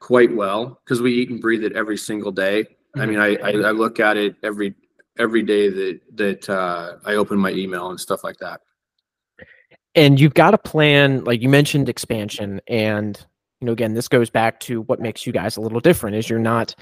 quite 0.00 0.34
well 0.34 0.80
because 0.84 1.02
we 1.02 1.12
eat 1.12 1.30
and 1.30 1.40
breathe 1.40 1.64
it 1.64 1.72
every 1.74 1.96
single 1.98 2.32
day. 2.32 2.66
I 2.94 3.00
Mhm. 3.00 3.08
mean, 3.08 3.18
I, 3.18 3.36
I 3.36 3.50
I 3.68 3.70
look 3.72 4.00
at 4.00 4.16
it 4.16 4.36
every 4.42 4.74
every 5.18 5.42
day 5.42 5.68
that 5.68 6.00
that 6.14 6.48
uh, 6.50 6.96
I 7.04 7.14
open 7.14 7.38
my 7.38 7.50
email 7.50 7.90
and 7.90 8.00
stuff 8.00 8.24
like 8.24 8.38
that. 8.38 8.60
and 9.94 10.20
you've 10.20 10.34
got 10.34 10.54
a 10.54 10.58
plan 10.58 11.24
like 11.24 11.42
you 11.42 11.48
mentioned 11.48 11.88
expansion 11.88 12.60
and 12.68 13.26
you 13.60 13.66
know 13.66 13.72
again 13.72 13.94
this 13.94 14.08
goes 14.08 14.30
back 14.30 14.60
to 14.60 14.82
what 14.82 15.00
makes 15.00 15.26
you 15.26 15.32
guys 15.32 15.56
a 15.56 15.60
little 15.60 15.80
different 15.80 16.16
is 16.16 16.28
you're 16.30 16.38
not 16.38 16.74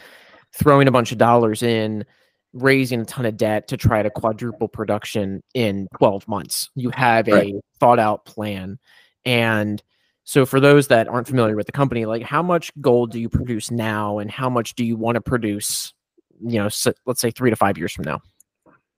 throwing 0.54 0.88
a 0.88 0.92
bunch 0.92 1.12
of 1.12 1.18
dollars 1.18 1.62
in 1.62 2.04
raising 2.52 3.00
a 3.00 3.04
ton 3.04 3.26
of 3.26 3.36
debt 3.36 3.68
to 3.68 3.76
try 3.76 4.02
to 4.02 4.10
quadruple 4.10 4.68
production 4.68 5.42
in 5.52 5.88
12 5.98 6.26
months. 6.26 6.70
You 6.74 6.88
have 6.90 7.28
a 7.28 7.32
Right. 7.32 7.54
thought 7.80 7.98
out 7.98 8.24
plan. 8.24 8.78
And 9.26 9.82
so 10.24 10.46
for 10.46 10.58
those 10.58 10.88
that 10.88 11.06
aren't 11.08 11.26
familiar 11.28 11.54
with 11.54 11.66
the 11.66 11.72
company 11.72 12.04
like 12.04 12.22
how 12.22 12.42
much 12.42 12.72
gold 12.80 13.12
do 13.12 13.20
you 13.20 13.28
produce 13.28 13.70
now 13.70 14.18
and 14.18 14.30
how 14.30 14.48
much 14.50 14.74
do 14.74 14.84
you 14.84 14.96
want 14.96 15.14
to 15.16 15.20
produce 15.20 15.92
you 16.44 16.58
know 16.58 16.68
let's 17.06 17.20
say 17.20 17.30
3 17.30 17.50
to 17.50 17.56
5 17.56 17.78
years 17.78 17.92
from 17.92 18.04
now 18.04 18.20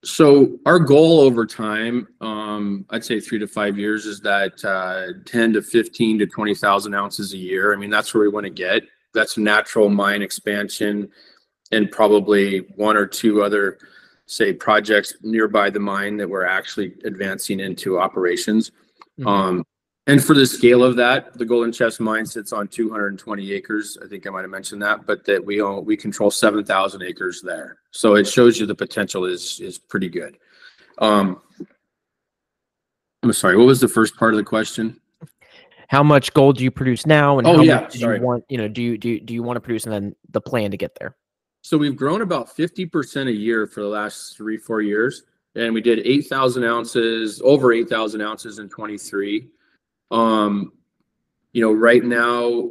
So 0.04 0.58
our 0.64 0.78
goal 0.78 1.20
over 1.20 1.44
time, 1.44 2.06
um, 2.20 2.84
I'd 2.90 3.04
say 3.04 3.18
three 3.18 3.38
to 3.40 3.48
five 3.48 3.76
years, 3.76 4.06
is 4.06 4.20
that 4.20 4.64
uh, 4.64 5.18
ten 5.24 5.52
to 5.54 5.62
fifteen 5.62 6.18
to 6.20 6.26
twenty 6.26 6.54
thousand 6.54 6.94
ounces 6.94 7.32
a 7.32 7.36
year. 7.36 7.72
I 7.72 7.76
mean, 7.76 7.90
that's 7.90 8.14
where 8.14 8.22
we 8.22 8.28
want 8.28 8.44
to 8.44 8.50
get. 8.50 8.84
That's 9.12 9.36
natural 9.36 9.88
mine 9.88 10.22
expansion, 10.22 11.10
and 11.72 11.90
probably 11.90 12.60
one 12.76 12.96
or 12.96 13.06
two 13.06 13.42
other, 13.42 13.78
say, 14.26 14.52
projects 14.52 15.14
nearby 15.22 15.68
the 15.70 15.80
mine 15.80 16.16
that 16.18 16.28
we're 16.28 16.46
actually 16.46 16.94
advancing 17.04 17.58
into 17.58 17.98
operations. 17.98 18.70
Mhm. 19.18 19.26
Um, 19.26 19.64
and 20.08 20.24
for 20.24 20.34
the 20.34 20.46
scale 20.46 20.82
of 20.82 20.96
that, 20.96 21.36
the 21.38 21.44
Golden 21.44 21.70
Chest 21.70 22.00
mine 22.00 22.26
sits 22.26 22.52
on 22.52 22.66
220 22.66 23.52
acres. 23.52 23.96
I 24.02 24.08
think 24.08 24.26
I 24.26 24.30
might 24.30 24.40
have 24.40 24.50
mentioned 24.50 24.82
that, 24.82 25.06
but 25.06 25.24
that 25.26 25.44
we 25.44 25.60
own, 25.60 25.84
we 25.84 25.96
control 25.96 26.30
7,000 26.30 27.02
acres 27.02 27.42
there. 27.42 27.78
So 27.92 28.14
it 28.16 28.26
shows 28.26 28.58
you 28.58 28.66
the 28.66 28.74
potential 28.74 29.24
is 29.26 29.60
is 29.60 29.78
pretty 29.78 30.08
good. 30.08 30.38
Um, 30.98 31.40
I'm 33.22 33.32
sorry, 33.32 33.56
what 33.56 33.66
was 33.66 33.80
the 33.80 33.88
first 33.88 34.16
part 34.16 34.34
of 34.34 34.38
the 34.38 34.44
question? 34.44 35.00
how 35.88 36.02
much 36.02 36.34
gold 36.34 36.58
do 36.58 36.64
you 36.64 36.70
produce 36.70 37.06
now 37.06 37.38
and 37.38 37.46
Oh, 37.48 37.56
how 37.56 37.62
yeah, 37.62 37.80
much 37.80 37.94
do 37.94 38.00
sorry. 38.00 38.18
you 38.18 38.22
want 38.22 38.44
you 38.50 38.58
know 38.58 38.68
do 38.68 38.82
you 38.82 38.98
do 38.98 39.08
you, 39.08 39.20
do 39.20 39.32
you 39.32 39.42
want 39.42 39.56
to 39.56 39.60
produce 39.62 39.84
and 39.84 39.92
then 39.94 40.14
the 40.30 40.40
plan 40.40 40.70
to 40.70 40.76
get 40.76 40.94
there 41.00 41.16
So 41.62 41.78
we've 41.78 41.96
grown 41.96 42.20
about 42.20 42.54
50% 42.54 43.26
a 43.28 43.32
year 43.32 43.66
for 43.66 43.80
the 43.80 43.88
last 43.88 44.36
three, 44.36 44.58
four 44.58 44.82
years. 44.82 45.22
And 45.54 45.72
we 45.72 45.80
did 45.80 46.00
8,000 46.06 46.62
ounces, 46.62 47.40
over 47.42 47.72
8,000 47.72 48.20
ounces 48.20 48.58
in 48.58 48.68
23. 48.68 49.48
Um, 50.10 50.72
you 51.52 51.62
know, 51.62 51.72
right 51.72 52.04
now 52.04 52.70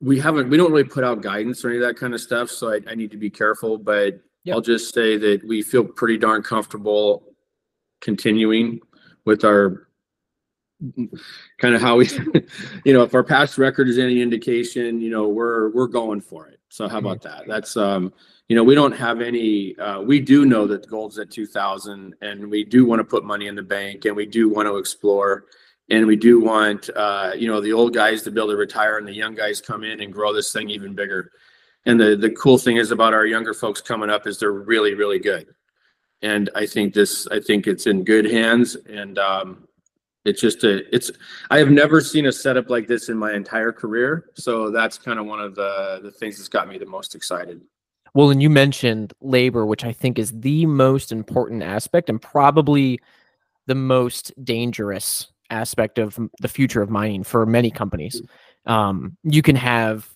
we 0.00 0.18
haven't, 0.18 0.48
we 0.48 0.56
don't 0.56 0.70
really 0.70 0.84
put 0.84 1.04
out 1.04 1.22
guidance 1.22 1.64
or 1.64 1.68
any 1.68 1.78
of 1.78 1.82
that 1.82 1.96
kind 1.96 2.14
of 2.14 2.20
stuff. 2.20 2.50
So 2.50 2.72
I, 2.72 2.80
I 2.88 2.94
need 2.94 3.10
to 3.10 3.16
be 3.16 3.30
careful, 3.30 3.76
but 3.76 4.20
Yep. 4.44 4.54
I'll 4.54 4.62
just 4.62 4.94
say 4.94 5.16
that 5.18 5.46
we 5.46 5.62
feel 5.62 5.84
pretty 5.84 6.16
darn 6.16 6.42
comfortable 6.42 7.24
continuing 8.00 8.80
with 9.26 9.44
our 9.44 9.88
kind 11.58 11.74
of 11.74 11.82
how 11.82 11.96
we, 11.96 12.08
you 12.84 12.94
know, 12.94 13.02
if 13.02 13.14
our 13.14 13.22
past 13.22 13.58
record 13.58 13.86
is 13.88 13.98
any 13.98 14.22
indication, 14.22 15.00
you 15.00 15.10
know, 15.10 15.28
we're, 15.28 15.70
we're 15.70 15.86
going 15.86 16.22
for 16.22 16.46
it. 16.48 16.58
So 16.70 16.88
how 16.88 16.98
about 16.98 17.20
that? 17.22 17.42
That's, 17.46 17.76
um, 17.76 18.14
you 18.48 18.56
know, 18.56 18.64
we 18.64 18.74
don't 18.74 18.92
have 18.92 19.20
any, 19.20 19.76
uh, 19.76 20.00
we 20.00 20.20
do 20.20 20.46
know 20.46 20.66
that 20.68 20.88
gold's 20.88 21.18
at 21.18 21.30
2000 21.30 22.14
and 22.22 22.50
we 22.50 22.64
do 22.64 22.86
want 22.86 23.00
to 23.00 23.04
put 23.04 23.24
money 23.24 23.46
in 23.46 23.54
the 23.54 23.62
bank 23.62 24.06
and 24.06 24.16
we 24.16 24.24
do 24.24 24.48
want 24.48 24.66
to 24.66 24.78
explore. 24.78 25.44
And 25.90 26.06
we 26.06 26.16
do 26.16 26.40
want, 26.40 26.88
uh, 26.94 27.32
you 27.36 27.48
know, 27.48 27.60
the 27.60 27.72
old 27.72 27.92
guys 27.92 28.22
to 28.22 28.30
be 28.30 28.40
able 28.40 28.50
to 28.50 28.56
retire 28.56 28.98
and 28.98 29.06
the 29.06 29.12
young 29.12 29.34
guys 29.34 29.60
come 29.60 29.82
in 29.82 30.00
and 30.00 30.12
grow 30.12 30.32
this 30.32 30.52
thing 30.52 30.70
even 30.70 30.94
bigger. 30.94 31.32
And 31.84 31.98
the, 31.98 32.16
the 32.16 32.30
cool 32.30 32.58
thing 32.58 32.76
is 32.76 32.92
about 32.92 33.12
our 33.12 33.26
younger 33.26 33.54
folks 33.54 33.80
coming 33.80 34.08
up 34.08 34.26
is 34.26 34.38
they're 34.38 34.52
really, 34.52 34.94
really 34.94 35.18
good. 35.18 35.48
And 36.22 36.48
I 36.54 36.66
think 36.66 36.94
this, 36.94 37.26
I 37.28 37.40
think 37.40 37.66
it's 37.66 37.86
in 37.86 38.04
good 38.04 38.24
hands 38.30 38.76
and, 38.76 39.18
um, 39.18 39.66
it's 40.26 40.40
just 40.40 40.64
a, 40.64 40.94
it's, 40.94 41.10
I 41.50 41.58
have 41.58 41.70
never 41.70 42.00
seen 42.02 42.26
a 42.26 42.32
setup 42.32 42.68
like 42.68 42.86
this 42.86 43.08
in 43.08 43.16
my 43.16 43.32
entire 43.32 43.72
career. 43.72 44.26
So 44.34 44.70
that's 44.70 44.98
kind 44.98 45.18
of 45.18 45.24
one 45.24 45.40
of 45.40 45.54
the, 45.54 46.00
the 46.02 46.10
things 46.10 46.36
that's 46.36 46.48
got 46.48 46.68
me 46.68 46.76
the 46.76 46.84
most 46.84 47.14
excited. 47.14 47.62
well 48.14 48.30
and 48.30 48.42
you 48.42 48.50
mentioned 48.50 49.12
labor 49.20 49.64
which 49.64 49.84
i 49.84 49.92
think 49.92 50.18
is 50.18 50.32
the 50.40 50.66
most 50.66 51.12
important 51.12 51.62
aspect 51.62 52.08
and 52.08 52.20
probably 52.20 52.98
the 53.66 53.74
most 53.74 54.32
dangerous 54.44 55.28
aspect 55.50 55.98
of 55.98 56.18
the 56.40 56.48
future 56.48 56.82
of 56.82 56.90
mining 56.90 57.24
for 57.24 57.44
many 57.46 57.70
companies. 57.70 58.22
Um, 58.66 59.16
you 59.24 59.42
can 59.42 59.56
have 59.56 60.08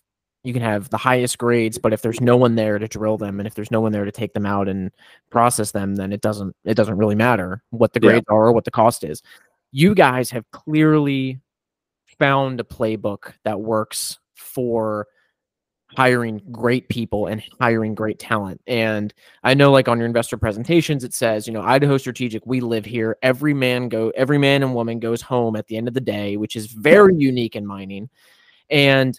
you 0.42 0.52
can 0.52 0.60
have 0.62 0.90
the 0.90 0.98
highest 0.98 1.38
grades 1.38 1.78
but 1.78 1.94
if 1.94 2.02
there's 2.02 2.20
no 2.20 2.36
one 2.36 2.54
there 2.54 2.78
to 2.78 2.86
drill 2.86 3.16
them 3.16 3.40
and 3.40 3.46
if 3.46 3.54
there's 3.54 3.70
no 3.70 3.80
one 3.80 3.92
there 3.92 4.04
to 4.04 4.12
take 4.12 4.34
them 4.34 4.44
out 4.44 4.68
and 4.68 4.90
process 5.30 5.70
them 5.70 5.94
then 5.94 6.12
it 6.12 6.20
doesn't 6.20 6.54
it 6.66 6.74
doesn't 6.74 6.98
really 6.98 7.14
matter 7.14 7.62
what 7.70 7.94
the 7.94 8.00
Yeah. 8.02 8.10
grades 8.10 8.26
are 8.28 8.48
or 8.48 8.52
what 8.52 8.66
the 8.66 8.70
cost 8.70 9.04
is. 9.04 9.22
You 9.72 9.94
guys 9.94 10.30
have 10.32 10.44
clearly 10.50 11.40
found 12.18 12.60
a 12.60 12.64
playbook 12.64 13.32
that 13.44 13.60
works 13.60 14.18
for 14.34 15.06
hiring 15.96 16.42
great 16.50 16.88
people 16.88 17.26
and 17.26 17.42
hiring 17.60 17.94
great 17.94 18.18
talent. 18.18 18.60
And 18.66 19.12
i 19.42 19.54
know 19.54 19.70
like 19.72 19.88
on 19.88 19.98
your 19.98 20.06
investor 20.06 20.36
presentations 20.36 21.04
it 21.04 21.14
says 21.14 21.46
you 21.46 21.52
know 21.52 21.62
idaho 21.62 21.96
strategic 21.98 22.44
we 22.46 22.60
live 22.60 22.84
here. 22.84 23.16
Every 23.22 23.54
man 23.54 23.88
go 23.88 24.10
every 24.16 24.38
man 24.38 24.62
and 24.62 24.74
woman 24.74 24.98
goes 24.98 25.22
home 25.22 25.56
at 25.56 25.66
the 25.66 25.76
end 25.76 25.88
of 25.88 25.94
the 25.94 26.00
day 26.00 26.36
which 26.36 26.56
is 26.56 26.66
very 26.66 27.14
unique 27.16 27.56
in 27.56 27.66
mining. 27.66 28.08
And 28.70 29.18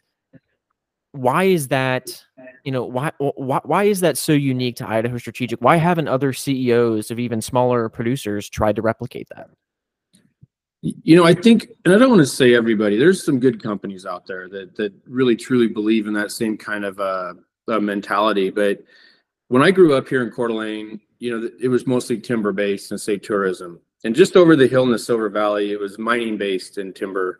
why 1.12 1.46
is 1.46 1.70
that 1.70 2.24
you 2.64 2.72
know 2.72 2.84
why, 2.84 3.12
why 3.20 3.62
why 3.64 3.84
is 3.84 4.02
that 4.02 4.18
so 4.18 4.34
unique 4.34 4.76
to 4.78 4.90
idaho 4.90 5.18
strategic? 5.18 5.62
Why 5.62 5.78
haven't 5.78 6.08
other 6.08 6.34
ceos 6.34 7.12
of 7.12 7.20
even 7.20 7.42
smaller 7.42 7.90
producers 7.90 8.50
tried 8.50 8.76
to 8.76 8.82
replicate 8.82 9.30
that 9.36 9.50
You 10.88 11.16
know, 11.16 11.26
I 11.26 11.34
think, 11.34 11.70
and 11.84 11.96
I 11.96 11.98
don't 11.98 12.12
want 12.12 12.20
to 12.20 12.28
say 12.28 12.54
everybody, 12.54 12.96
there's 12.96 13.26
some 13.26 13.40
good 13.40 13.62
companies 13.62 14.06
out 14.06 14.28
there 14.28 14.48
that, 14.50 14.76
that 14.76 14.94
really 15.08 15.36
truly 15.36 15.68
believe 15.68 16.06
in 16.06 16.14
that 16.14 16.32
same 16.32 16.58
kind 16.58 16.86
of, 16.86 17.00
uh, 17.00 17.34
uh, 17.68 17.80
mentality. 17.80 18.52
But 18.52 18.84
when 19.48 19.64
I 19.64 19.72
grew 19.72 19.96
up 19.96 20.08
here 20.08 20.22
in 20.22 20.30
Coeur 20.30 20.50
d'Alene, 20.50 21.02
you 21.18 21.32
know, 21.32 21.50
it 21.60 21.70
was 21.70 21.88
mostly 21.88 22.20
timber 22.20 22.52
based 22.52 22.92
and 22.92 23.02
say 23.02 23.18
tourism. 23.18 23.80
And 24.04 24.16
just 24.16 24.36
over 24.36 24.56
the 24.56 24.68
hill 24.68 24.84
in 24.84 24.92
the 24.92 25.00
Silver 25.00 25.28
Valley, 25.28 25.72
it 25.72 25.80
was 25.80 25.98
mining 25.98 26.38
based 26.38 26.78
and 26.78 26.96
timber. 26.96 27.40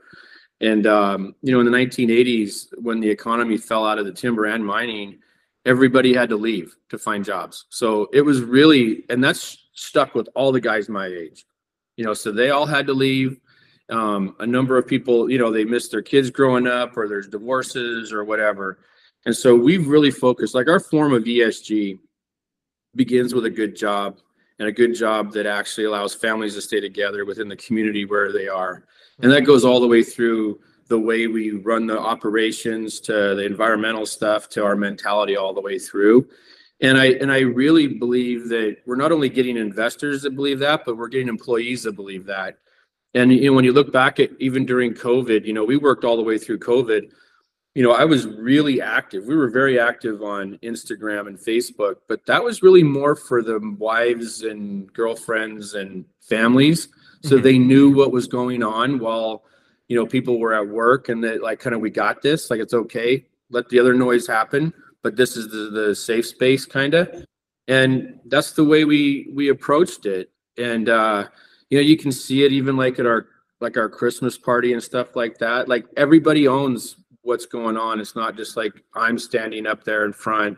And, 0.60 0.88
um, 0.88 1.36
you 1.44 1.52
know, 1.52 1.60
in 1.60 1.72
the 1.72 1.78
1980s, 1.78 2.70
when 2.82 3.00
the 3.00 3.10
economy 3.12 3.58
fell 3.58 3.86
out 3.86 4.00
of 4.00 4.06
the 4.06 4.12
timber 4.12 4.46
and 4.46 4.66
mining, 4.66 5.20
everybody 5.68 6.16
had 6.16 6.30
to 6.30 6.36
leave 6.36 6.76
to 6.90 6.98
find 6.98 7.24
jobs. 7.24 7.66
So 7.70 8.10
it 8.12 8.22
was 8.22 8.42
really, 8.42 9.04
and 9.10 9.24
that's 9.24 9.68
stuck 9.74 10.16
with 10.16 10.30
all 10.34 10.52
the 10.52 10.62
guys 10.62 10.90
my 10.90 11.06
age 11.06 11.46
you 11.98 12.06
know 12.06 12.14
so 12.14 12.32
they 12.32 12.50
all 12.50 12.66
had 12.66 12.88
to 12.88 12.94
leave. 12.94 13.40
Um, 13.88 14.36
a 14.40 14.48
number 14.48 14.80
of 14.80 14.88
people 14.88 15.30
you 15.30 15.38
know 15.38 15.52
they 15.52 15.64
missed 15.64 15.92
their 15.92 16.02
kids 16.02 16.32
growing 16.32 16.66
up 16.68 16.98
or 16.98 17.08
there's 17.08 17.28
divorces 17.28 18.12
or 18.12 18.24
whatever. 18.24 18.80
And 19.26 19.36
so 19.36 19.56
we've 19.56 19.88
really 19.88 20.12
focused 20.12 20.56
like 20.56 20.68
our 20.68 20.80
form 20.80 21.14
of 21.14 21.24
esg 21.24 22.00
begins 22.96 23.34
with 23.34 23.46
a 23.46 23.50
good 23.50 23.76
job 23.76 24.20
and 24.60 24.68
a 24.68 24.72
good 24.72 24.96
job 24.96 25.34
that 25.34 25.46
actually 25.46 25.86
allows 25.86 26.16
families 26.16 26.56
to 26.56 26.62
stay 26.62 26.80
together 26.80 27.26
within 27.26 27.50
the 27.50 27.56
community 27.58 28.06
where 28.06 28.32
they 28.32 28.48
are. 28.48 28.86
And 29.22 29.32
that 29.32 29.42
goes 29.42 29.66
all 29.66 29.80
the 29.80 29.88
way 29.88 30.04
through 30.04 30.60
the 30.88 31.00
way 31.00 31.28
we 31.28 31.52
run 31.52 31.88
the 31.88 32.00
operations 32.00 33.00
to 33.02 33.12
the 33.36 33.46
environmental 33.46 34.06
stuff 34.06 34.48
to 34.50 34.64
our 34.64 34.76
mentality 34.76 35.36
all 35.36 35.54
the 35.54 35.62
way 35.62 35.80
through 35.80 36.28
and 36.82 36.98
I 36.98 37.06
and 37.14 37.32
I 37.32 37.40
really 37.40 37.88
believe 37.88 38.50
that 38.50 38.78
we're 38.86 38.96
not 38.96 39.12
only 39.12 39.30
getting 39.30 39.58
investors 39.58 40.22
that 40.24 40.36
believe 40.36 40.60
that, 40.60 40.84
but 40.86 40.98
we're 40.98 41.08
getting 41.08 41.28
employees 41.30 41.84
that 41.84 41.94
believe 41.94 42.26
that. 42.26 42.58
And 43.14 43.32
you 43.32 43.50
know, 43.50 43.54
when 43.54 43.66
you 43.66 43.74
look 43.74 43.92
back 43.94 44.20
at 44.20 44.32
even 44.40 44.66
during 44.66 44.94
COVID, 44.94 45.46
you 45.46 45.54
know, 45.54 45.64
we 45.64 45.78
worked 45.78 46.04
all 46.04 46.18
the 46.18 46.24
way 46.24 46.38
through 46.38 46.60
COVID. 46.60 47.12
you 47.78 47.84
know, 47.84 47.92
I 47.92 48.06
was 48.06 48.26
really 48.26 48.82
active. 48.82 49.26
We 49.26 49.36
were 49.36 49.50
very 49.50 49.78
active 49.78 50.24
on 50.24 50.58
Instagram 50.64 51.28
and 51.28 51.38
Facebook, 51.38 51.96
but 52.08 52.26
that 52.26 52.42
was 52.42 52.64
really 52.64 52.84
more 52.84 53.18
for 53.18 53.42
the 53.44 53.60
wives 53.78 54.44
and 54.44 54.92
girlfriends 54.94 55.74
and 55.74 56.06
families. 56.22 56.88
So 57.24 57.38
Mhm. 57.38 57.44
they 57.44 57.58
knew 57.60 57.92
what 57.92 58.14
was 58.14 58.28
going 58.28 58.64
on 58.64 58.98
while, 59.00 59.44
you 59.90 59.98
know, 59.98 60.06
people 60.06 60.40
were 60.40 60.54
at 60.54 60.70
work 60.70 61.10
and 61.10 61.22
that 61.26 61.44
like 61.44 61.60
kind 61.60 61.76
of 61.76 61.82
we 61.82 61.90
got 61.90 62.22
this, 62.22 62.50
like 62.50 62.62
it's 62.62 62.74
okay, 62.74 63.26
let 63.50 63.68
the 63.68 63.80
other 63.80 63.94
noise 63.94 64.26
happen, 64.26 64.74
but 65.06 65.16
this 65.16 65.38
is 65.38 65.50
the, 65.50 65.70
the 65.70 65.96
safe 65.96 66.26
space 66.26 66.66
kind 66.66 66.96
of. 66.96 67.28
And 67.68 68.20
that's 68.26 68.54
the 68.54 68.64
way 68.64 68.86
we 68.86 69.30
we 69.32 69.50
approached 69.50 70.08
it. 70.08 70.32
And 70.58 70.90
uh, 70.90 71.28
you 71.70 71.78
know, 71.78 71.84
you 71.84 71.96
can 71.96 72.12
see 72.12 72.44
it 72.44 72.52
even 72.52 72.76
like 72.76 72.98
at 72.98 73.06
our 73.06 73.28
like 73.62 73.78
our 73.78 73.88
Christmas 73.88 74.36
party 74.36 74.74
and 74.74 74.82
stuff 74.82 75.16
like 75.16 75.38
that. 75.38 75.70
Like 75.70 75.86
everybody 75.96 76.48
owns 76.48 76.96
what's 77.22 77.46
going 77.46 77.78
on. 77.78 78.00
It's 78.00 78.16
not 78.16 78.36
just 78.36 78.58
like 78.58 78.74
I'm 78.96 79.20
standing 79.20 79.68
up 79.68 79.84
there 79.84 80.06
in 80.06 80.12
front. 80.12 80.58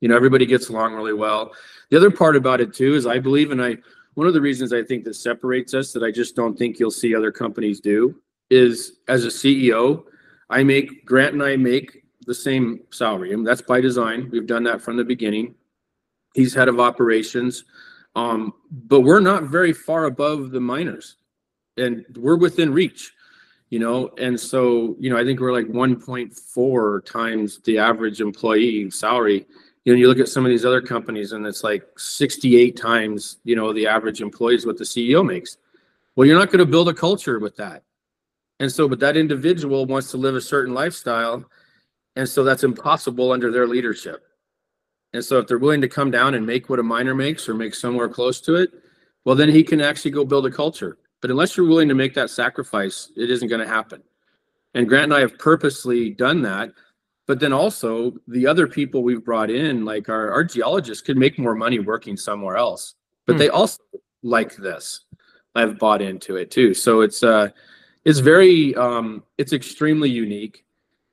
You 0.00 0.08
know, 0.08 0.16
everybody 0.16 0.46
gets 0.46 0.70
along 0.70 0.94
really 0.94 1.12
well. 1.12 1.52
The 1.90 1.98
other 1.98 2.10
part 2.10 2.34
about 2.34 2.62
it 2.62 2.72
too 2.72 2.94
is 2.94 3.06
I 3.06 3.18
believe, 3.18 3.50
and 3.50 3.62
I 3.62 3.76
one 4.14 4.26
of 4.26 4.32
the 4.32 4.40
reasons 4.40 4.72
I 4.72 4.82
think 4.82 5.04
that 5.04 5.16
separates 5.16 5.74
us 5.74 5.92
that 5.92 6.02
I 6.02 6.10
just 6.10 6.34
don't 6.34 6.56
think 6.56 6.78
you'll 6.78 6.90
see 6.90 7.14
other 7.14 7.30
companies 7.30 7.78
do 7.78 8.14
is 8.48 9.00
as 9.08 9.26
a 9.26 9.28
CEO, 9.28 10.04
I 10.48 10.64
make 10.64 11.04
Grant 11.04 11.34
and 11.34 11.42
I 11.42 11.56
make 11.56 12.01
the 12.26 12.34
same 12.34 12.80
salary. 12.90 13.32
And 13.32 13.46
that's 13.46 13.62
by 13.62 13.80
design. 13.80 14.28
We've 14.30 14.46
done 14.46 14.64
that 14.64 14.82
from 14.82 14.96
the 14.96 15.04
beginning. 15.04 15.54
He's 16.34 16.54
head 16.54 16.68
of 16.68 16.80
operations. 16.80 17.64
Um, 18.14 18.52
but 18.70 19.00
we're 19.00 19.20
not 19.20 19.44
very 19.44 19.72
far 19.72 20.04
above 20.04 20.50
the 20.50 20.60
miners 20.60 21.16
and 21.76 22.04
we're 22.16 22.36
within 22.36 22.72
reach 22.72 23.12
you 23.70 23.78
know 23.78 24.10
and 24.18 24.38
so 24.38 24.96
you 24.98 25.08
know 25.10 25.18
i 25.18 25.24
think 25.24 25.40
we're 25.40 25.52
like 25.52 25.66
1.4 25.66 27.04
times 27.04 27.60
the 27.64 27.78
average 27.78 28.20
employee 28.20 28.90
salary 28.90 29.46
you 29.84 29.92
know 29.92 29.98
you 29.98 30.08
look 30.08 30.18
at 30.18 30.28
some 30.28 30.44
of 30.44 30.50
these 30.50 30.64
other 30.64 30.82
companies 30.82 31.32
and 31.32 31.46
it's 31.46 31.64
like 31.64 31.86
68 31.96 32.76
times 32.76 33.38
you 33.44 33.56
know 33.56 33.72
the 33.72 33.86
average 33.86 34.20
employees 34.20 34.66
what 34.66 34.76
the 34.76 34.84
ceo 34.84 35.26
makes 35.26 35.56
well 36.14 36.26
you're 36.26 36.38
not 36.38 36.50
going 36.50 36.58
to 36.58 36.70
build 36.70 36.88
a 36.88 36.94
culture 36.94 37.38
with 37.38 37.56
that 37.56 37.82
and 38.60 38.70
so 38.70 38.86
but 38.86 39.00
that 39.00 39.16
individual 39.16 39.86
wants 39.86 40.10
to 40.10 40.18
live 40.18 40.34
a 40.34 40.40
certain 40.40 40.74
lifestyle 40.74 41.44
and 42.16 42.28
so 42.28 42.44
that's 42.44 42.64
impossible 42.64 43.32
under 43.32 43.50
their 43.50 43.66
leadership 43.66 44.24
and 45.14 45.24
so 45.24 45.38
if 45.38 45.46
they're 45.46 45.58
willing 45.58 45.80
to 45.80 45.88
come 45.88 46.10
down 46.10 46.34
and 46.34 46.46
make 46.46 46.68
what 46.68 46.78
a 46.78 46.82
miner 46.82 47.14
makes 47.14 47.48
or 47.48 47.54
make 47.54 47.74
somewhere 47.74 48.08
close 48.08 48.40
to 48.40 48.54
it 48.54 48.70
well 49.24 49.36
then 49.36 49.48
he 49.48 49.62
can 49.62 49.80
actually 49.80 50.10
go 50.10 50.24
build 50.24 50.46
a 50.46 50.50
culture 50.50 50.98
but 51.22 51.30
unless 51.30 51.56
you're 51.56 51.66
willing 51.66 51.88
to 51.88 51.94
make 51.94 52.14
that 52.14 52.28
sacrifice, 52.28 53.10
it 53.16 53.30
isn't 53.30 53.48
going 53.48 53.60
to 53.60 53.66
happen. 53.66 54.02
And 54.74 54.88
Grant 54.88 55.04
and 55.04 55.14
I 55.14 55.20
have 55.20 55.38
purposely 55.38 56.10
done 56.10 56.42
that. 56.42 56.72
But 57.28 57.38
then 57.38 57.52
also 57.52 58.14
the 58.26 58.46
other 58.48 58.66
people 58.66 59.04
we've 59.04 59.24
brought 59.24 59.48
in, 59.48 59.84
like 59.84 60.08
our, 60.08 60.32
our 60.32 60.42
geologists, 60.42 61.02
could 61.02 61.16
make 61.16 61.38
more 61.38 61.54
money 61.54 61.78
working 61.78 62.16
somewhere 62.16 62.56
else. 62.56 62.96
But 63.26 63.34
Hmm. 63.34 63.38
they 63.38 63.48
also 63.48 63.78
like 64.24 64.56
this. 64.56 65.04
I've 65.54 65.78
bought 65.78 66.02
into 66.02 66.36
it 66.36 66.50
too. 66.50 66.74
So 66.74 67.02
it's 67.02 67.22
uh 67.22 67.50
it's 68.04 68.18
very 68.18 68.74
um 68.74 69.22
it's 69.38 69.52
extremely 69.52 70.10
unique. 70.10 70.64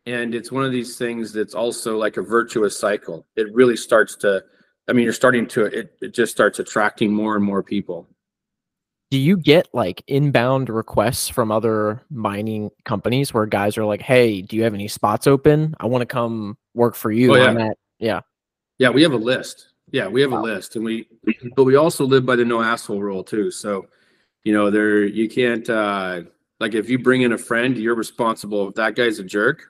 And 0.05 0.33
it's 0.33 0.51
one 0.51 0.65
of 0.65 0.71
these 0.71 0.97
things 0.97 1.33
that's 1.33 1.53
also 1.53 1.97
like 1.97 2.17
a 2.17 2.21
virtuous 2.21 2.77
cycle. 2.77 3.27
It 3.35 3.53
really 3.53 3.77
starts 3.77 4.15
to 4.17 4.43
I 4.87 4.93
mean, 4.93 5.03
you're 5.03 5.13
starting 5.13 5.45
to 5.49 5.65
it, 5.65 5.93
it 6.01 6.13
just 6.13 6.31
starts 6.31 6.57
attracting 6.59 7.13
more 7.13 7.35
and 7.35 7.43
more 7.45 7.61
people. 7.61 8.07
Do 9.11 9.17
you 9.17 9.37
get 9.37 9.67
like 9.73 10.03
inbound 10.07 10.69
requests 10.69 11.29
from 11.29 11.51
other 11.51 12.01
mining 12.09 12.69
companies 12.85 13.33
where 13.33 13.45
guys 13.47 13.77
are 13.77 13.85
like, 13.85 14.01
"Hey, 14.01 14.41
do 14.41 14.55
you 14.55 14.63
have 14.63 14.73
any 14.75 14.87
spots 14.87 15.25
open? 15.25 15.75
I 15.79 15.87
want 15.87 16.03
to 16.03 16.05
come 16.05 16.57
work 16.75 16.95
for 16.95 17.11
you." 17.11 17.33
Oh, 17.33 17.35
yeah. 17.35 17.69
Yeah. 17.99 18.21
Yeah, 18.77 18.89
we 18.89 19.01
have 19.03 19.13
a 19.13 19.17
list. 19.17 19.69
Yeah, 19.91 20.07
we 20.07 20.21
have 20.21 20.31
Wow. 20.31 20.41
a 20.41 20.43
list, 20.43 20.75
and 20.75 20.85
we, 20.85 21.07
but 21.55 21.63
we 21.63 21.75
also 21.75 22.05
live 22.05 22.25
by 22.25 22.35
the 22.35 22.45
no 22.45 22.61
asshole 22.61 23.01
rule 23.01 23.23
too. 23.23 23.49
So, 23.49 23.87
you 24.43 24.53
know, 24.53 24.69
there 24.69 25.03
you 25.03 25.27
can't 25.27 25.67
uh 25.69 26.21
like 26.59 26.75
if 26.75 26.89
you 26.89 26.99
bring 26.99 27.23
in 27.23 27.33
a 27.33 27.37
friend, 27.37 27.77
you're 27.77 27.95
responsible. 27.95 28.69
If 28.69 28.75
that 28.75 28.95
guy's 28.95 29.17
a 29.19 29.23
jerk, 29.23 29.63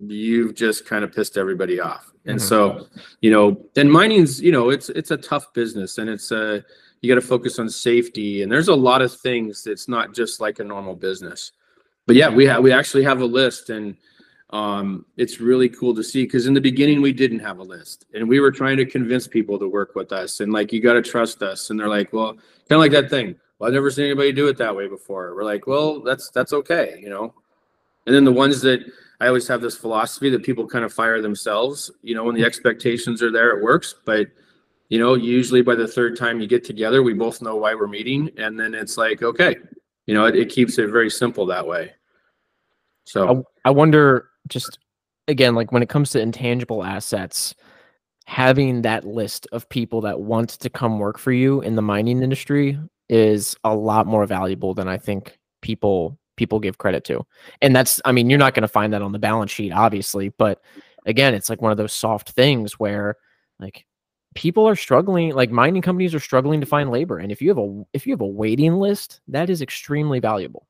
you've 0.00 0.54
just 0.54 0.86
kind 0.86 1.04
of 1.04 1.12
pissed 1.14 1.38
everybody 1.38 1.80
off. 1.80 2.12
And 2.26 2.38
Mhm. 2.38 2.42
so, 2.42 2.86
you 3.20 3.30
know, 3.30 3.64
and 3.76 3.90
mining's, 3.90 4.40
you 4.42 4.52
know, 4.52 4.70
it's 4.70 4.88
it's 4.90 5.10
a 5.10 5.16
tough 5.16 5.52
business, 5.54 5.98
and 5.98 6.10
it's 6.10 6.32
uh 6.32 6.60
you 7.02 7.08
got 7.14 7.20
to 7.20 7.26
focus 7.26 7.58
on 7.58 7.68
safety, 7.68 8.42
and 8.42 8.50
there's 8.50 8.68
a 8.68 8.74
lot 8.74 9.02
of 9.02 9.12
things 9.12 9.62
that's 9.62 9.86
not 9.86 10.14
just 10.14 10.40
like 10.40 10.58
a 10.58 10.64
normal 10.64 10.94
business. 10.96 11.52
But 12.06 12.16
yeah, 12.16 12.28
we 12.28 12.46
have 12.46 12.62
we 12.62 12.72
actually 12.72 13.04
have 13.04 13.20
a 13.20 13.26
list, 13.26 13.70
and 13.70 13.96
um, 14.50 15.04
it's 15.16 15.40
really 15.40 15.68
cool 15.68 15.94
to 15.94 16.04
see 16.04 16.22
because 16.24 16.46
in 16.46 16.54
the 16.54 16.60
beginning 16.60 17.02
we 17.02 17.12
didn't 17.12 17.40
have 17.40 17.58
a 17.58 17.64
list 17.64 18.06
and 18.14 18.28
we 18.28 18.38
were 18.38 18.52
trying 18.52 18.76
to 18.76 18.86
convince 18.86 19.26
people 19.26 19.58
to 19.58 19.66
work 19.68 19.96
with 19.96 20.12
us 20.12 20.38
and 20.38 20.52
like 20.52 20.72
you 20.72 20.80
got 20.80 20.92
to 20.92 21.02
trust 21.02 21.42
us 21.42 21.70
and 21.70 21.80
they're 21.80 21.88
like 21.88 22.12
well 22.12 22.34
kind 22.34 22.44
of 22.70 22.78
like 22.78 22.92
that 22.92 23.10
thing 23.10 23.34
well 23.58 23.66
i've 23.66 23.74
never 23.74 23.90
seen 23.90 24.04
anybody 24.04 24.30
do 24.30 24.46
it 24.46 24.56
that 24.56 24.74
way 24.74 24.86
before 24.86 25.34
we're 25.34 25.42
like 25.42 25.66
well 25.66 26.00
that's 26.00 26.30
that's 26.30 26.52
okay 26.52 26.96
you 27.02 27.10
know 27.10 27.34
and 28.06 28.14
then 28.14 28.24
the 28.24 28.30
ones 28.32 28.60
that 28.60 28.78
i 29.20 29.26
always 29.26 29.48
have 29.48 29.60
this 29.60 29.76
philosophy 29.76 30.30
that 30.30 30.42
people 30.42 30.66
kind 30.66 30.84
of 30.84 30.92
fire 30.92 31.20
themselves 31.20 31.90
you 32.02 32.14
know 32.14 32.24
when 32.24 32.34
the 32.34 32.44
expectations 32.44 33.22
are 33.22 33.32
there 33.32 33.56
it 33.56 33.62
works 33.62 33.94
but 34.04 34.26
you 34.88 34.98
know 34.98 35.14
usually 35.14 35.62
by 35.62 35.74
the 35.74 35.88
third 35.88 36.16
time 36.16 36.40
you 36.40 36.46
get 36.46 36.64
together 36.64 37.02
we 37.02 37.12
both 37.12 37.42
know 37.42 37.56
why 37.56 37.74
we're 37.74 37.86
meeting 37.86 38.30
and 38.36 38.58
then 38.58 38.74
it's 38.74 38.96
like 38.96 39.22
okay 39.22 39.56
you 40.06 40.14
know 40.14 40.24
it, 40.24 40.36
it 40.36 40.48
keeps 40.48 40.78
it 40.78 40.88
very 40.88 41.10
simple 41.10 41.46
that 41.46 41.66
way. 41.66 41.92
So. 43.04 43.44
I 43.64 43.70
wonder 43.70 44.30
just 44.48 44.78
again 45.28 45.54
like 45.54 45.72
when 45.72 45.82
it 45.82 45.88
comes 45.88 46.10
to 46.10 46.20
intangible 46.20 46.84
assets 46.84 47.54
having 48.26 48.82
that 48.82 49.04
list 49.04 49.46
of 49.52 49.68
people 49.68 50.00
that 50.00 50.20
want 50.20 50.50
to 50.50 50.70
come 50.70 50.98
work 50.98 51.18
for 51.18 51.32
you 51.32 51.60
in 51.60 51.76
the 51.76 51.82
mining 51.82 52.22
industry 52.22 52.78
is 53.08 53.56
a 53.62 53.74
lot 53.74 54.06
more 54.06 54.26
valuable 54.26 54.74
than 54.74 54.88
I 54.88 54.96
think 54.96 55.38
people 55.62 56.18
people 56.36 56.60
give 56.60 56.78
credit 56.78 57.04
to. 57.04 57.26
And 57.62 57.74
that's 57.74 58.00
I 58.04 58.12
mean 58.12 58.30
you're 58.30 58.38
not 58.38 58.54
going 58.54 58.62
to 58.62 58.68
find 58.68 58.92
that 58.92 59.02
on 59.02 59.12
the 59.12 59.18
balance 59.18 59.50
sheet 59.50 59.72
obviously, 59.72 60.30
but 60.30 60.62
again 61.04 61.34
it's 61.34 61.50
like 61.50 61.62
one 61.62 61.72
of 61.72 61.78
those 61.78 61.92
soft 61.92 62.30
things 62.30 62.78
where 62.78 63.16
like 63.58 63.86
people 64.34 64.68
are 64.68 64.76
struggling 64.76 65.34
like 65.34 65.50
mining 65.50 65.82
companies 65.82 66.14
are 66.14 66.20
struggling 66.20 66.60
to 66.60 66.66
find 66.66 66.90
labor 66.90 67.18
and 67.18 67.32
if 67.32 67.40
you 67.40 67.48
have 67.48 67.58
a 67.58 67.82
if 67.94 68.06
you 68.06 68.12
have 68.12 68.20
a 68.20 68.26
waiting 68.26 68.74
list 68.74 69.20
that 69.28 69.48
is 69.50 69.62
extremely 69.62 70.20
valuable. 70.20 70.66